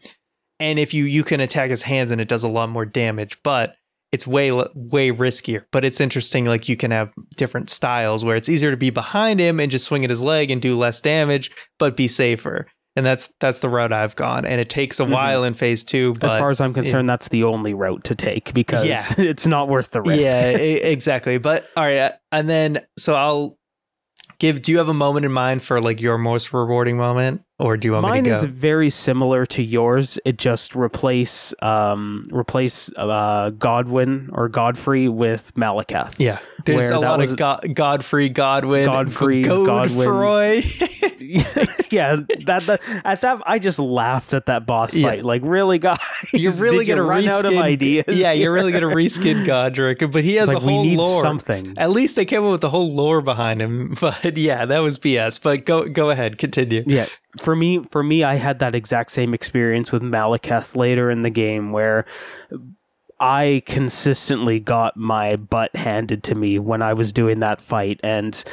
and 0.59 0.77
if 0.77 0.93
you 0.93 1.05
you 1.05 1.23
can 1.23 1.39
attack 1.39 1.69
his 1.71 1.83
hands 1.83 2.11
and 2.11 2.21
it 2.21 2.27
does 2.27 2.43
a 2.43 2.47
lot 2.47 2.69
more 2.69 2.85
damage 2.85 3.37
but 3.43 3.75
it's 4.11 4.27
way 4.27 4.51
way 4.51 5.09
riskier 5.11 5.63
but 5.71 5.83
it's 5.85 5.99
interesting 6.01 6.45
like 6.45 6.69
you 6.69 6.75
can 6.77 6.91
have 6.91 7.11
different 7.37 7.69
styles 7.69 8.23
where 8.23 8.35
it's 8.35 8.49
easier 8.49 8.69
to 8.69 8.77
be 8.77 8.89
behind 8.91 9.39
him 9.39 9.59
and 9.59 9.71
just 9.71 9.85
swing 9.85 10.03
at 10.03 10.09
his 10.09 10.21
leg 10.21 10.51
and 10.51 10.61
do 10.61 10.77
less 10.77 11.01
damage 11.01 11.49
but 11.79 11.95
be 11.97 12.07
safer 12.07 12.67
and 12.95 13.05
that's 13.05 13.29
that's 13.39 13.59
the 13.59 13.69
route 13.69 13.93
I've 13.93 14.15
gone 14.15 14.45
and 14.45 14.59
it 14.59 14.69
takes 14.69 14.99
a 14.99 15.03
Mhm. 15.05 15.11
while 15.11 15.43
in 15.43 15.53
phase 15.53 15.83
2 15.85 16.15
but 16.15 16.31
as 16.31 16.39
far 16.39 16.49
as 16.51 16.59
I'm 16.59 16.73
concerned, 16.73 17.07
that's 17.09 17.29
the 17.29 17.43
only 17.43 17.73
route 17.73 18.03
to 18.05 18.15
take 18.15 18.53
because 18.53 18.85
Yeah. 18.85 19.05
it's 19.17 19.47
not 19.47 19.69
worth 19.69 19.91
the 19.91 20.01
risk. 20.01 20.21
yeah 20.21 20.41
exactly 20.49 21.37
but 21.37 21.67
all 21.77 21.83
right 21.83 21.97
uh, 21.99 22.11
and 22.31 22.49
then 22.49 22.81
so 22.97 23.15
I'll 23.15 23.57
give 24.39 24.61
do 24.63 24.71
you 24.71 24.79
have 24.79 24.89
a 24.89 24.93
moment 24.93 25.23
in 25.25 25.31
mind 25.31 25.61
for 25.61 25.79
like 25.79 26.01
your 26.01 26.17
most 26.17 26.51
rewarding 26.51 26.97
moment 26.97 27.41
or 27.59 27.77
do 27.77 27.87
you 27.87 27.91
want 27.93 28.01
Mine 28.07 28.23
me 28.23 28.29
to 28.31 28.35
is 28.37 28.43
very 28.43 28.89
similar 28.89 29.45
to 29.45 29.61
yours. 29.61 30.17
It 30.25 30.37
just 30.39 30.75
replace 30.75 31.53
um 31.61 32.27
replace 32.31 32.89
uh 32.97 33.51
Godwin 33.51 34.31
or 34.33 34.49
Godfrey 34.49 35.07
with 35.07 35.53
Maliketh. 35.53 36.15
Yeah, 36.17 36.39
there's 36.65 36.89
a 36.89 36.99
lot 36.99 37.21
of 37.21 37.35
Go- 37.35 37.59
Godfrey, 37.73 38.29
Godwin, 38.29 38.85
Godfrey 38.85 39.41
Godfrey. 39.43 40.63
yeah, 41.91 42.17
that, 42.45 42.63
that 42.65 42.81
at 43.05 43.21
that 43.21 43.41
I 43.45 43.59
just 43.59 43.79
laughed 43.79 44.33
at 44.33 44.47
that 44.47 44.65
boss 44.65 44.93
Yeah. 44.93 45.09
fight. 45.09 45.25
Like, 45.25 45.41
really, 45.45 45.77
guys, 45.79 45.99
you're 46.33 46.51
really 46.53 46.85
gonna 46.85 47.03
run 47.03 47.23
reskin. 47.23 47.29
out 47.29 47.45
of 47.45 47.53
ideas. 47.53 48.05
Yeah, 48.07 48.31
you're 48.31 48.51
really 48.53 48.71
gonna 48.71 48.87
reskin 48.87 49.45
Godrick, 49.45 50.11
but 50.11 50.23
he 50.23 50.35
has 50.35 50.47
like 50.47 50.57
a 50.57 50.59
whole 50.59 50.85
lore. 50.85 51.21
something. 51.21 51.73
At 51.77 51.91
least 51.91 52.15
they 52.15 52.25
came 52.25 52.43
up 52.43 52.51
with 52.51 52.61
the 52.61 52.69
whole 52.69 52.93
lore 52.93 53.21
behind 53.21 53.61
him. 53.61 53.95
But 54.01 54.35
yeah, 54.37 54.65
that 54.65 54.79
was 54.79 54.97
BS. 54.97 55.41
But 55.41 55.65
go 55.65 55.87
go 55.87 56.09
ahead, 56.09 56.37
continue. 56.37 56.83
Yeah, 56.87 57.05
for 57.39 57.55
me, 57.55 57.83
for 57.91 58.03
me, 58.03 58.23
I 58.23 58.35
had 58.35 58.59
that 58.59 58.73
exact 58.75 59.11
same 59.11 59.33
experience 59.33 59.91
with 59.91 60.01
Maliketh 60.01 60.75
later 60.75 61.11
in 61.11 61.21
the 61.21 61.29
game, 61.29 61.71
where 61.71 62.05
I 63.21 63.61
consistently 63.67 64.59
got 64.59 64.97
my 64.97 65.35
butt 65.35 65.75
handed 65.75 66.23
to 66.23 66.35
me 66.35 66.57
when 66.57 66.81
I 66.81 66.93
was 66.93 67.13
doing 67.13 67.39
that 67.39 67.61
fight, 67.61 67.99
and 68.01 68.43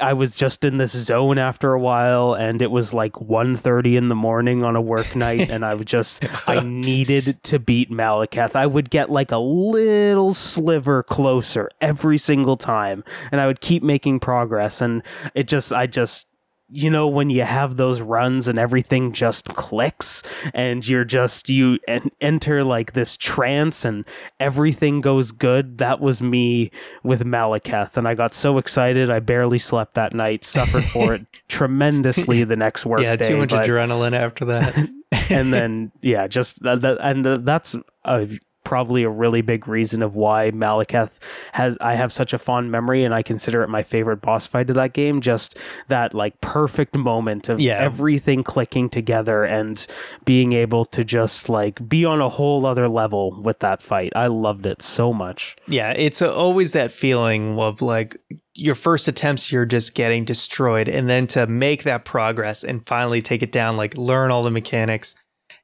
I 0.00 0.12
was 0.12 0.36
just 0.36 0.64
in 0.64 0.76
this 0.76 0.92
zone 0.92 1.36
after 1.36 1.72
a 1.72 1.80
while, 1.80 2.32
and 2.32 2.62
it 2.62 2.70
was 2.70 2.94
like 2.94 3.14
1.30 3.14 3.96
in 3.96 4.08
the 4.08 4.14
morning 4.14 4.62
on 4.62 4.76
a 4.76 4.80
work 4.80 5.16
night, 5.16 5.50
and 5.50 5.64
I 5.64 5.74
was 5.74 5.86
just 5.86 6.24
I 6.48 6.60
needed 6.60 7.42
to 7.42 7.58
beat 7.58 7.90
Maliketh. 7.90 8.54
I 8.54 8.66
would 8.66 8.88
get 8.88 9.10
like 9.10 9.32
a 9.32 9.38
little 9.38 10.32
sliver 10.32 11.02
closer 11.02 11.68
every 11.80 12.18
single 12.18 12.56
time, 12.56 13.02
and 13.32 13.40
I 13.40 13.48
would 13.48 13.60
keep 13.60 13.82
making 13.82 14.20
progress, 14.20 14.80
and 14.80 15.02
it 15.34 15.48
just 15.48 15.72
I 15.72 15.88
just 15.88 16.28
you 16.70 16.90
know 16.90 17.06
when 17.06 17.28
you 17.28 17.42
have 17.42 17.76
those 17.76 18.00
runs 18.00 18.48
and 18.48 18.58
everything 18.58 19.12
just 19.12 19.46
clicks 19.54 20.22
and 20.54 20.86
you're 20.88 21.04
just 21.04 21.48
you 21.50 21.78
en- 21.86 22.10
enter 22.20 22.64
like 22.64 22.94
this 22.94 23.16
trance 23.16 23.84
and 23.84 24.04
everything 24.40 25.00
goes 25.00 25.30
good 25.30 25.78
that 25.78 26.00
was 26.00 26.22
me 26.22 26.70
with 27.02 27.22
Maliketh 27.22 27.96
and 27.96 28.08
i 28.08 28.14
got 28.14 28.32
so 28.32 28.56
excited 28.56 29.10
i 29.10 29.20
barely 29.20 29.58
slept 29.58 29.94
that 29.94 30.14
night 30.14 30.44
suffered 30.44 30.84
for 30.84 31.14
it 31.14 31.26
tremendously 31.48 32.44
the 32.44 32.56
next 32.56 32.86
work 32.86 33.00
yeah, 33.02 33.16
day, 33.16 33.28
too 33.28 33.36
much 33.36 33.50
but- 33.50 33.64
adrenaline 33.64 34.14
after 34.14 34.44
that. 34.46 34.76
and 35.30 35.52
then 35.52 35.92
yeah 36.02 36.26
just 36.26 36.62
that, 36.62 36.98
and 37.00 37.24
the, 37.24 37.38
that's 37.38 37.76
a 38.04 38.28
probably 38.64 39.02
a 39.02 39.08
really 39.10 39.42
big 39.42 39.68
reason 39.68 40.02
of 40.02 40.16
why 40.16 40.50
Maliketh 40.50 41.10
has 41.52 41.76
I 41.80 41.94
have 41.94 42.12
such 42.12 42.32
a 42.32 42.38
fond 42.38 42.70
memory 42.72 43.04
and 43.04 43.14
I 43.14 43.22
consider 43.22 43.62
it 43.62 43.68
my 43.68 43.82
favorite 43.82 44.20
boss 44.22 44.46
fight 44.46 44.68
of 44.70 44.76
that 44.76 44.92
game 44.94 45.20
just 45.20 45.56
that 45.88 46.14
like 46.14 46.40
perfect 46.40 46.96
moment 46.96 47.48
of 47.48 47.60
Yeah. 47.60 47.78
everything 47.78 48.42
clicking 48.42 48.88
together 48.88 49.44
and 49.44 49.86
being 50.24 50.52
able 50.54 50.84
to 50.86 51.04
just 51.04 51.48
like 51.48 51.86
be 51.88 52.04
on 52.04 52.20
a 52.20 52.28
whole 52.28 52.64
other 52.66 52.88
level 52.88 53.40
with 53.42 53.60
that 53.60 53.82
fight 53.82 54.12
I 54.16 54.26
loved 54.28 54.66
it 54.66 54.82
so 54.82 55.12
much 55.12 55.56
Yeah, 55.68 55.92
it's 55.92 56.22
always 56.22 56.72
that 56.72 56.90
feeling 56.90 57.58
of 57.58 57.82
like 57.82 58.16
your 58.56 58.76
first 58.76 59.08
attempts, 59.08 59.50
you're 59.50 59.66
just 59.66 59.94
getting 59.94 60.24
destroyed. 60.24 60.88
And 60.88 61.10
then 61.10 61.26
to 61.28 61.44
make 61.48 61.82
that 61.82 62.04
progress 62.04 62.62
and 62.62 62.86
finally 62.86 63.20
take 63.20 63.42
it 63.42 63.50
down, 63.50 63.76
like 63.76 63.96
learn 63.96 64.30
all 64.30 64.44
the 64.44 64.50
mechanics, 64.52 65.16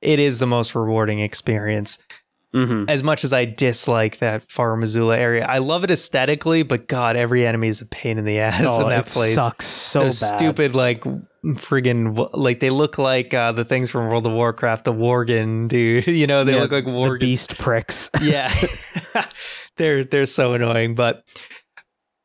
it 0.02 0.18
is 0.18 0.40
the 0.40 0.46
most 0.48 0.74
rewarding 0.74 1.20
experience. 1.20 1.98
Hmm 2.52 2.84
As 2.88 3.02
much 3.02 3.22
as 3.22 3.32
I 3.32 3.44
dislike 3.44 4.18
that 4.18 4.46
Farum 4.48 4.82
Azula 4.82 5.16
area, 5.16 5.46
I 5.46 5.58
love 5.58 5.84
it 5.84 5.90
aesthetically, 5.90 6.62
but 6.64 6.88
God, 6.88 7.14
every 7.16 7.46
enemy 7.46 7.68
is 7.68 7.80
a 7.80 7.86
pain 7.86 8.18
in 8.18 8.24
the 8.24 8.38
ass 8.40 8.62
oh, 8.66 8.82
in 8.82 8.88
that 8.88 9.06
it 9.06 9.12
place. 9.12 9.34
sucks 9.36 9.66
so 9.66 10.00
Those 10.00 10.20
bad. 10.20 10.36
stupid, 10.36 10.74
like, 10.74 11.04
friggin' 11.44 12.28
like 12.32 12.58
they 12.60 12.70
look 12.70 12.98
like 12.98 13.32
uh, 13.32 13.52
the 13.52 13.64
things 13.64 13.90
from 13.90 14.08
World 14.08 14.26
of 14.26 14.32
Warcraft, 14.32 14.84
the 14.84 14.92
Worgen 14.92 15.68
dude. 15.68 16.06
You 16.20 16.26
know, 16.26 16.42
they 16.44 16.54
Yeah, 16.54 16.62
look 16.62 16.72
like 16.72 16.84
the 16.86 16.90
Worgen. 16.90 17.20
beast 17.20 17.56
pricks. 17.58 18.10
Yeah. 18.20 18.52
They're 19.76 20.04
they're 20.04 20.26
so 20.26 20.52
annoying 20.54 20.94
but 20.94 21.22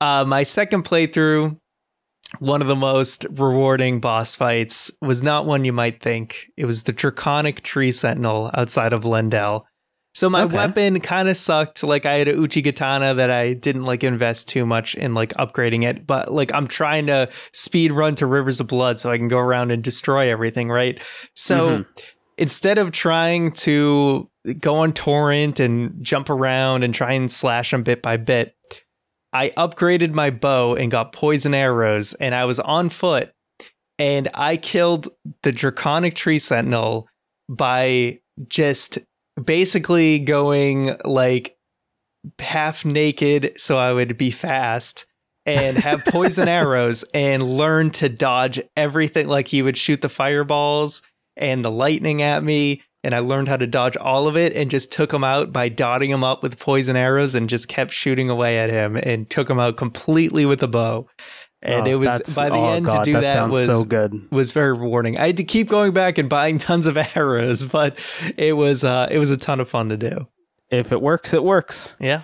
uh 0.02 0.26
my 0.26 0.44
second 0.44 0.84
playthrough 0.84 1.58
one 2.40 2.62
of 2.62 2.68
the 2.68 2.76
most 2.76 3.26
rewarding 3.32 4.02
boss 4.02 4.36
fights 4.36 4.92
was 5.02 5.24
not 5.24 5.46
one 5.46 5.64
you 5.64 5.72
might 5.72 6.02
think. 6.02 6.48
It 6.58 6.66
was 6.66 6.84
the 6.84 6.92
draconic 6.92 7.62
tree 7.62 7.92
sentinel 7.94 8.52
outside 8.54 8.92
of 8.92 9.04
Leyndell 9.04 9.62
so 10.16 10.30
my 10.30 10.44
Okay. 10.44 10.56
weapon 10.56 11.00
kind 11.02 11.28
of 11.28 11.36
sucked 11.36 11.84
like 11.84 12.06
i 12.06 12.14
had 12.14 12.28
a 12.30 12.34
Uchigatana 12.34 13.16
that 13.18 13.30
i 13.30 13.54
didn't 13.54 13.84
like 13.84 14.04
invest 14.04 14.48
too 14.48 14.66
much 14.66 14.96
in 14.96 15.14
like 15.14 15.34
upgrading 15.34 15.84
it 15.84 16.08
but 16.08 16.34
like 16.34 16.52
i'm 16.54 16.66
trying 16.66 17.06
to 17.08 17.30
speed 17.52 17.92
run 17.92 18.16
to 18.16 18.26
rivers 18.26 18.60
of 18.62 18.68
blood 18.68 19.00
so 19.00 19.12
i 19.12 19.18
can 19.18 19.28
go 19.28 19.38
around 19.40 19.72
and 19.72 19.84
destroy 19.84 20.32
everything 20.32 20.70
right 20.70 21.00
so 21.36 21.80
Mhm. 21.80 21.86
instead 22.38 22.78
of 22.78 22.92
trying 22.92 23.52
to 23.52 24.30
go 24.60 24.76
on 24.78 24.94
torrent 24.94 25.60
and 25.60 25.94
jump 26.04 26.30
around 26.30 26.84
and 26.84 26.94
try 26.94 27.12
and 27.14 27.30
slash 27.32 27.72
them 27.72 27.84
bit 27.84 28.02
by 28.02 28.16
bit 28.18 28.56
i 29.34 29.50
upgraded 29.58 30.14
my 30.14 30.30
bow 30.30 30.76
and 30.76 30.92
got 30.92 31.12
poison 31.12 31.54
arrows 31.54 32.14
and 32.16 32.34
i 32.34 32.46
was 32.46 32.60
on 32.62 32.88
foot 32.90 33.32
and 34.00 34.30
i 34.34 34.56
killed 34.56 35.10
the 35.44 35.52
draconic 35.52 36.14
tree 36.14 36.40
sentinel 36.40 37.08
by 37.50 38.20
just 38.50 39.00
basically 39.44 40.20
going 40.20 40.96
like 41.04 41.58
half 42.40 42.84
naked 42.86 43.54
so 43.58 43.78
i 43.78 43.94
would 43.94 44.18
be 44.18 44.32
fast 44.32 45.06
and 45.46 45.78
have 45.78 46.04
poison 46.06 46.48
arrows 46.48 47.04
and 47.14 47.44
learn 47.44 47.92
to 47.92 48.10
dodge 48.10 48.60
everything 48.76 49.28
like 49.28 49.48
he 49.48 49.62
would 49.62 49.78
shoot 49.78 50.02
the 50.02 50.10
fireballs 50.10 51.02
and 51.38 51.64
the 51.64 51.72
lightning 51.72 52.22
at 52.22 52.44
me 52.44 52.82
and 53.06 53.14
I 53.14 53.20
learned 53.20 53.48
how 53.48 53.58
to 53.58 53.68
dodge 53.68 53.96
all 53.98 54.28
of 54.28 54.36
it 54.36 54.54
and 54.56 54.72
just 54.72 54.92
took 54.92 55.14
him 55.14 55.24
out 55.24 55.54
by 55.54 55.70
dotting 55.70 56.10
him 56.10 56.24
up 56.24 56.42
with 56.42 56.58
poison 56.58 56.96
arrows 56.96 57.36
and 57.36 57.48
just 57.48 57.68
kept 57.68 57.92
shooting 57.92 58.32
away 58.32 58.58
at 58.58 58.72
him 58.72 58.98
and 58.98 59.30
took 59.30 59.48
him 59.48 59.60
out 59.60 59.78
completely 59.78 60.44
with 60.44 60.64
a 60.64 60.68
bow. 60.68 61.08
And 61.62 61.88
Oh, 61.88 61.90
it 61.90 61.96
was 61.96 62.22
by 62.36 62.50
the 62.50 62.56
oh, 62.56 62.74
end 62.74 62.86
God, 62.86 63.04
to 63.04 63.04
do 63.04 63.20
that, 63.20 63.34
sounds 63.34 63.52
was 63.52 63.66
so 63.66 63.84
good 63.84 64.32
was 64.32 64.52
very 64.52 64.74
rewarding. 64.74 65.18
I 65.18 65.28
had 65.28 65.38
to 65.38 65.44
keep 65.44 65.68
going 65.68 65.94
back 65.94 66.18
and 66.18 66.30
buying 66.30 66.58
tons 66.58 66.86
of 66.86 66.98
arrows, 67.16 67.66
but 67.66 67.98
it 68.38 68.54
was 68.54 68.84
uh 68.84 69.08
it 69.10 69.20
was 69.20 69.32
a 69.32 69.38
ton 69.38 69.60
of 69.60 69.68
fun 69.70 69.90
to 69.90 69.98
do. 69.98 70.28
if 70.70 70.92
it 70.92 71.02
works 71.02 71.34
it 71.34 71.44
works 71.44 71.96
Yeah. 72.00 72.22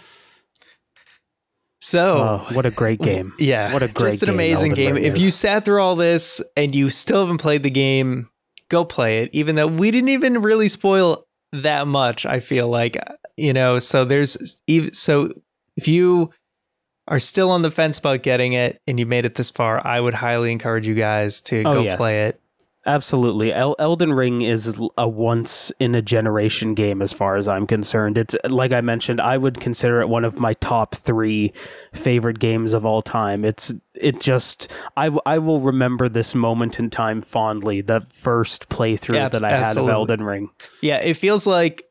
So 1.83 2.43
oh, 2.49 2.53
what 2.53 2.67
a 2.67 2.71
great 2.71 3.01
game 3.01 3.33
yeah, 3.39 3.73
What 3.73 3.81
a 3.81 3.87
great 3.87 4.11
just 4.11 4.23
an 4.23 4.27
game 4.27 4.35
amazing 4.35 4.73
game. 4.73 4.97
If 4.97 5.17
you 5.17 5.31
sat 5.31 5.65
through 5.65 5.81
all 5.81 5.95
this 5.95 6.39
and 6.55 6.75
you 6.75 6.91
still 6.91 7.21
haven't 7.21 7.39
played 7.39 7.63
the 7.63 7.71
game, 7.71 8.29
go 8.69 8.85
play 8.85 9.19
it. 9.23 9.29
Even 9.33 9.55
though 9.55 9.67
we 9.67 9.89
didn't 9.89 10.09
even 10.09 10.41
really 10.43 10.67
spoil 10.67 11.25
that 11.51 11.87
much, 11.87 12.25
I 12.25 12.39
feel 12.39 12.67
like 12.67 12.97
you 13.35 13.53
know. 13.53 13.79
So 13.79 14.05
there's 14.05 14.61
even 14.67 14.93
so 14.93 15.29
if 15.75 15.87
you 15.87 16.31
are 17.11 17.19
still 17.19 17.51
on 17.51 17.61
the 17.61 17.69
fence 17.69 17.99
about 17.99 18.23
getting 18.23 18.53
it 18.53 18.81
and 18.87 18.99
you 18.99 19.05
made 19.05 19.25
it 19.25 19.35
this 19.35 19.51
far, 19.51 19.85
I 19.85 19.99
would 19.99 20.15
highly 20.15 20.51
encourage 20.51 20.87
you 20.87 20.95
guys 20.95 21.41
to 21.41 21.61
Oh, 21.65 21.73
go 21.73 21.81
yes. 21.83 21.97
play 21.97 22.25
it. 22.25 22.39
Absolutely. 22.83 23.53
El- 23.53 23.75
Elden 23.77 24.11
Ring 24.11 24.41
is 24.41 24.75
a 24.97 25.07
once 25.07 25.71
in 25.79 25.93
a 25.93 26.01
generation 26.01 26.73
game 26.73 26.99
as 27.03 27.13
far 27.13 27.35
as 27.35 27.47
I'm 27.47 27.67
concerned. 27.67 28.17
It's 28.17 28.35
like 28.45 28.71
I 28.71 28.81
mentioned, 28.81 29.21
I 29.21 29.37
would 29.37 29.59
consider 29.61 30.01
it 30.01 30.09
one 30.09 30.25
of 30.25 30.39
my 30.39 30.53
top 30.53 30.95
3 30.95 31.53
favorite 31.93 32.39
games 32.39 32.73
of 32.73 32.83
all 32.83 33.03
time. 33.03 33.45
It's 33.45 33.71
it 33.93 34.19
just 34.19 34.67
I, 34.97 35.05
w- 35.05 35.21
I 35.27 35.37
will 35.37 35.61
remember 35.61 36.09
this 36.09 36.33
moment 36.33 36.79
in 36.79 36.89
time 36.89 37.21
fondly, 37.21 37.81
the 37.81 38.01
first 38.11 38.67
playthrough 38.69 39.15
Abs- 39.15 39.39
that 39.39 39.45
I 39.51 39.55
had 39.55 39.77
of 39.77 39.87
Elden 39.87 40.23
Ring. 40.23 40.49
Yeah, 40.81 40.97
it 41.03 41.17
feels 41.17 41.45
like 41.45 41.83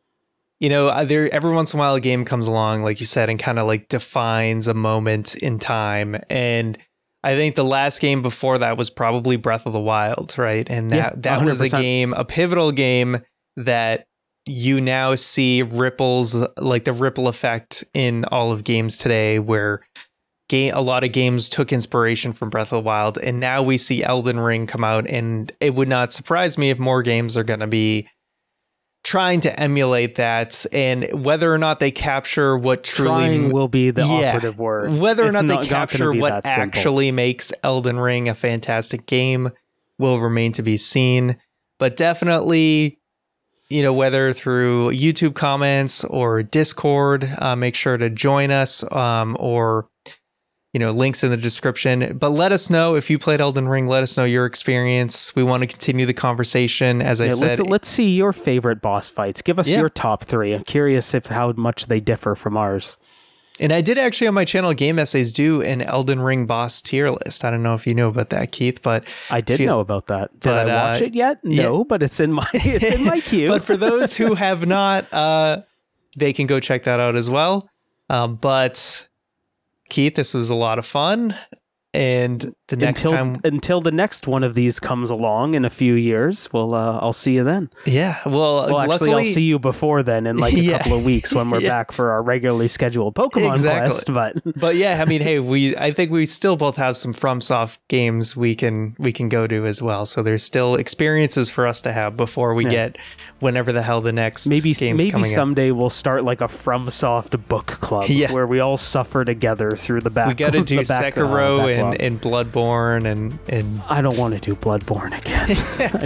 you 0.60 0.68
know 0.68 0.88
uh, 0.88 1.04
there 1.04 1.32
every 1.34 1.52
once 1.52 1.74
in 1.74 1.78
a 1.78 1.80
while 1.80 1.94
a 1.94 2.00
game 2.00 2.24
comes 2.24 2.46
along, 2.46 2.82
like 2.82 3.00
you 3.00 3.06
said, 3.06 3.28
and 3.28 3.38
kind 3.38 3.58
of 3.58 3.66
like 3.66 3.88
defines 3.88 4.68
a 4.68 4.74
moment 4.74 5.34
in 5.34 5.58
time. 5.58 6.16
And 6.28 6.78
I 7.24 7.34
think 7.34 7.54
the 7.54 7.64
last 7.64 8.00
game 8.00 8.22
before 8.22 8.58
that 8.58 8.76
was 8.76 8.90
probably 8.90 9.36
Breath 9.36 9.66
of 9.66 9.72
the 9.72 9.80
Wild, 9.80 10.36
right? 10.38 10.68
And 10.70 10.90
that 10.90 10.96
Yeah, 10.96 11.10
that 11.16 11.44
was 11.44 11.60
a 11.60 11.68
game, 11.68 12.12
a 12.12 12.24
pivotal 12.24 12.72
game 12.72 13.20
that 13.56 14.06
you 14.46 14.80
now 14.80 15.14
see 15.14 15.62
ripples 15.62 16.36
like 16.58 16.84
the 16.84 16.92
ripple 16.92 17.28
effect 17.28 17.84
in 17.94 18.24
all 18.26 18.52
of 18.52 18.64
games 18.64 18.96
today 18.96 19.38
where 19.38 19.82
game 20.48 20.74
a 20.74 20.80
lot 20.80 21.04
of 21.04 21.12
games 21.12 21.50
took 21.50 21.72
inspiration 21.72 22.32
from 22.32 22.50
Breath 22.50 22.72
of 22.72 22.82
the 22.82 22.86
Wild 22.86 23.18
and 23.18 23.38
now 23.38 23.62
we 23.62 23.76
see 23.76 24.02
Elden 24.02 24.40
Ring 24.40 24.66
come 24.66 24.82
out 24.82 25.06
and 25.08 25.52
it 25.60 25.74
would 25.74 25.88
not 25.88 26.10
surprise 26.10 26.58
me 26.58 26.70
if 26.70 26.78
more 26.78 27.02
games 27.02 27.36
are 27.36 27.44
going 27.44 27.60
to 27.60 27.66
be 27.66 28.08
trying 29.02 29.40
to 29.40 29.60
emulate 29.60 30.16
that 30.16 30.66
and 30.72 31.09
whether 31.24 31.52
or 31.52 31.59
not 31.59 31.81
they 31.81 31.90
capture 31.90 32.56
what 32.56 32.85
truly 32.85 33.09
Trying 33.10 33.51
will 33.52 33.68
be 33.68 33.90
the 33.90 34.02
Yeah. 34.02 34.28
operative 34.36 34.59
word. 34.59 34.98
whether 34.98 35.24
or 35.24 35.28
It's 35.28 35.35
not 35.35 35.47
they 35.47 35.55
gonna 35.55 35.66
capture 35.66 36.12
what 36.12 36.35
simple. 36.44 36.51
actually 36.51 37.10
makes 37.12 37.52
Elden 37.64 37.98
Ring 37.98 38.28
a 38.28 38.35
fantastic 38.35 39.06
game 39.06 39.51
will 39.98 40.20
remain 40.20 40.52
to 40.52 40.62
be 40.62 40.77
seen. 40.77 41.36
But 41.78 41.97
definitely, 41.97 42.98
you 43.70 43.82
know, 43.82 43.93
whether 43.93 44.32
through 44.32 44.90
YouTube 44.90 45.35
comments 45.35 46.05
or 46.05 46.43
Discord, 46.43 47.31
uh, 47.39 47.56
make 47.56 47.74
sure 47.74 47.97
to 47.97 48.10
join 48.10 48.51
us 48.51 48.85
um, 48.93 49.36
or, 49.40 49.86
you 50.72 50.78
know, 50.80 50.90
links 50.92 51.24
in 51.24 51.30
the 51.30 51.36
description. 51.36 52.16
But 52.18 52.30
let 52.30 52.52
us 52.52 52.70
know 52.70 52.94
if 52.94 53.10
you 53.10 53.18
played 53.18 53.40
Elden 53.40 53.66
Ring. 53.68 53.86
Let 53.86 54.02
us 54.02 54.16
know 54.16 54.24
your 54.24 54.47
experience. 54.47 55.34
We 55.34 55.42
want 55.42 55.62
to 55.62 55.66
continue 55.66 56.06
the 56.06 56.14
conversation. 56.14 57.02
As 57.02 57.20
I 57.20 57.24
Yeah, 57.24 57.30
said, 57.34 57.59
let's, 57.59 57.70
let's 57.70 57.88
see 57.88 58.10
your 58.10 58.32
favorite 58.32 58.80
boss 58.80 59.09
fights. 59.09 59.42
Give 59.42 59.59
us 59.59 59.66
Yeah. 59.68 59.80
your 59.80 59.88
top 59.88 60.24
three. 60.24 60.52
I'm 60.55 60.62
curious 60.64 61.12
if 61.14 61.26
how 61.26 61.52
much 61.52 61.86
they 61.86 61.98
differ 62.01 62.34
from 62.34 62.56
ours. 62.56 62.98
And 63.59 63.72
I 63.74 63.82
did 63.82 63.98
actually 63.98 64.28
on 64.28 64.32
my 64.32 64.47
channel, 64.47 64.72
Game 64.72 64.98
Essays, 64.98 65.32
do 65.34 65.60
an 65.60 65.82
Elden 65.82 66.20
Ring 66.20 66.47
boss 66.47 66.80
tier 66.80 67.09
list. 67.09 67.44
I 67.44 67.51
don't 67.51 67.62
know 67.62 67.74
if 67.74 67.86
you 67.86 67.94
know 67.94 68.09
about 68.09 68.30
that, 68.30 68.52
Keith, 68.52 68.80
but 68.80 69.05
I 69.28 69.42
did 69.42 69.59
Feel- 69.59 69.66
know 69.66 69.80
about 69.80 70.06
that. 70.06 70.30
Did 70.40 70.48
but, 70.48 70.70
I 70.70 70.92
watch 70.92 71.02
uh, 71.02 71.06
it 71.06 71.14
yet? 71.14 71.40
No, 71.44 71.84
but 71.84 72.02
it's 72.02 72.20
in 72.20 72.32
my 72.32 72.47
it's 72.55 73.01
in 73.01 73.05
my 73.05 73.20
queue. 73.20 73.47
but 73.48 73.62
for 73.62 73.76
those 73.76 74.16
who 74.16 74.34
have 74.47 74.66
not, 74.66 75.12
uh, 75.12 75.60
they 76.16 76.32
can 76.32 76.47
go 76.47 76.59
check 76.59 76.84
that 76.84 77.01
out 77.01 77.16
as 77.16 77.28
well. 77.28 77.68
Um, 78.09 78.36
but 78.36 79.06
Keith, 79.90 80.14
this 80.14 80.32
was 80.32 80.48
a 80.48 80.54
lot 80.54 80.78
of 80.78 80.86
fun. 80.86 81.36
And 81.92 82.54
the 82.70 82.76
next 82.76 83.05
until 83.05 83.16
time, 83.16 83.40
until 83.44 83.80
the 83.80 83.90
next 83.92 84.26
one 84.26 84.42
of 84.42 84.55
these 84.55 84.80
comes 84.80 85.10
along 85.10 85.55
in 85.55 85.64
a 85.64 85.70
few 85.70 85.94
years, 85.94 86.48
well, 86.52 86.74
uh, 86.74 86.98
I'll 86.98 87.12
see 87.12 87.34
you 87.34 87.44
then. 87.44 87.68
yeah, 87.84 88.18
well, 88.24 88.32
Well, 88.66 88.80
actually, 88.80 88.88
luckily, 88.88 89.12
I'll 89.28 89.34
see 89.34 89.42
you 89.42 89.59
before 89.59 90.02
then 90.02 90.26
in 90.26 90.38
like 90.38 90.55
a 90.55 90.60
Yeah. 90.60 90.78
couple 90.78 90.94
of 90.98 91.05
weeks 91.05 91.34
when 91.34 91.51
we're 91.51 91.60
Yeah. 91.60 91.70
back 91.70 91.92
for 91.92 92.10
our 92.12 92.22
regularly 92.22 92.68
scheduled 92.68 93.14
Pokemon 93.14 93.51
Exactly. 93.51 93.90
Quest. 93.92 94.12
But 94.12 94.36
but 94.59 94.76
yeah, 94.76 95.02
I 95.02 95.05
mean, 95.05 95.20
hey, 95.20 95.38
we 95.40 95.76
I 95.76 95.92
think 95.92 96.10
we 96.10 96.24
still 96.26 96.56
both 96.56 96.76
have 96.76 96.97
some 96.97 97.12
FromSoft 97.12 97.78
games 97.88 98.36
we 98.36 98.55
can 98.55 98.97
we 98.98 99.12
can 99.12 99.28
go 99.28 99.47
to 99.47 99.66
as 99.66 99.82
well. 99.82 100.06
So 100.06 100.22
there's 100.22 100.42
still 100.42 100.76
experiences 100.76 101.51
for 101.51 101.66
us 101.66 101.80
to 101.82 101.92
have 101.92 102.16
before 102.16 102.55
we 102.55 102.64
Yeah. 102.64 102.70
get 102.70 102.97
whenever 103.40 103.72
the 103.72 103.82
hell 103.82 104.01
the 104.01 104.12
next 104.12 104.47
maybe 104.47 104.72
game's 104.74 104.98
maybe 104.98 105.10
coming 105.10 105.32
up. 105.32 105.34
someday 105.34 105.70
we'll 105.72 105.90
start 105.90 106.24
like 106.24 106.40
a 106.40 106.48
FromSoft 106.48 107.48
book 107.48 107.66
club 107.80 108.05
Yeah. 108.09 108.30
where 108.32 108.47
we 108.47 108.60
all 108.60 108.76
suffer 108.76 109.24
together 109.24 109.70
through 109.72 110.01
the 110.02 110.10
back. 110.10 110.28
We 110.28 110.34
got 110.34 110.52
to 110.52 110.62
do 110.62 110.76
the 110.76 110.84
back, 110.88 111.18
uh, 111.18 111.20
Sekiro 111.22 111.59
backlog. 111.59 111.94
and, 111.94 112.01
and 112.01 112.20
Bloodborne 112.22 112.59
Bloodborne 112.60 113.04
and 113.04 113.38
and 113.48 113.80
I 113.88 114.02
don't 114.02 114.16
want 114.18 114.34
to 114.34 114.40
do 114.40 114.54
Bloodborne 114.56 115.16
again. 115.18 115.56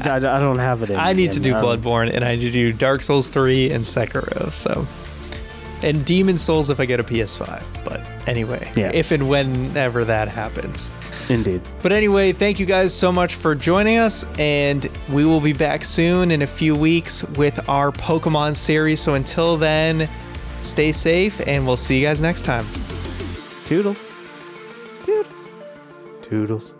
I, 0.06 0.10
I- 0.10 0.36
I 0.36 0.38
don't 0.40 0.58
have 0.58 0.82
it 0.82 0.90
in 0.90 0.96
I 0.96 1.12
need 1.12 1.32
to 1.32 1.40
do 1.40 1.54
um, 1.54 1.62
Bloodborne 1.62 2.12
and 2.14 2.24
I 2.24 2.34
need 2.34 2.42
to 2.42 2.50
do 2.50 2.72
Dark 2.72 3.02
Souls 3.02 3.28
3 3.28 3.70
and 3.70 3.84
Sekiro. 3.84 4.52
So 4.52 4.86
and 5.86 6.04
Demon 6.06 6.36
Souls 6.38 6.70
if 6.70 6.80
I 6.80 6.86
get 6.86 6.98
a 7.00 7.04
PS5. 7.04 7.62
But 7.84 8.00
anyway, 8.26 8.70
Yeah. 8.74 8.90
if 8.94 9.10
and 9.10 9.28
whenever 9.28 10.04
that 10.04 10.28
happens. 10.28 10.90
Indeed. 11.28 11.60
But 11.82 11.92
anyway, 11.92 12.32
thank 12.32 12.58
you 12.58 12.64
guys 12.66 12.94
so 12.94 13.10
much 13.12 13.34
for 13.34 13.54
joining 13.54 13.98
us, 13.98 14.24
and 14.38 14.86
we 15.10 15.24
will 15.24 15.40
be 15.40 15.52
back 15.54 15.84
soon 15.84 16.30
in 16.30 16.42
a 16.42 16.46
few 16.46 16.74
weeks 16.74 17.22
with 17.36 17.66
our 17.68 17.92
Pokemon 17.92 18.56
series. 18.56 19.00
So 19.00 19.14
until 19.14 19.56
then, 19.56 20.08
stay 20.62 20.92
safe, 20.92 21.40
and 21.46 21.66
we'll 21.66 21.76
see 21.78 22.00
you 22.00 22.06
guys 22.06 22.20
next 22.20 22.42
time. 22.46 22.64
Toodles. 23.66 24.03
Toodles. 26.24 26.74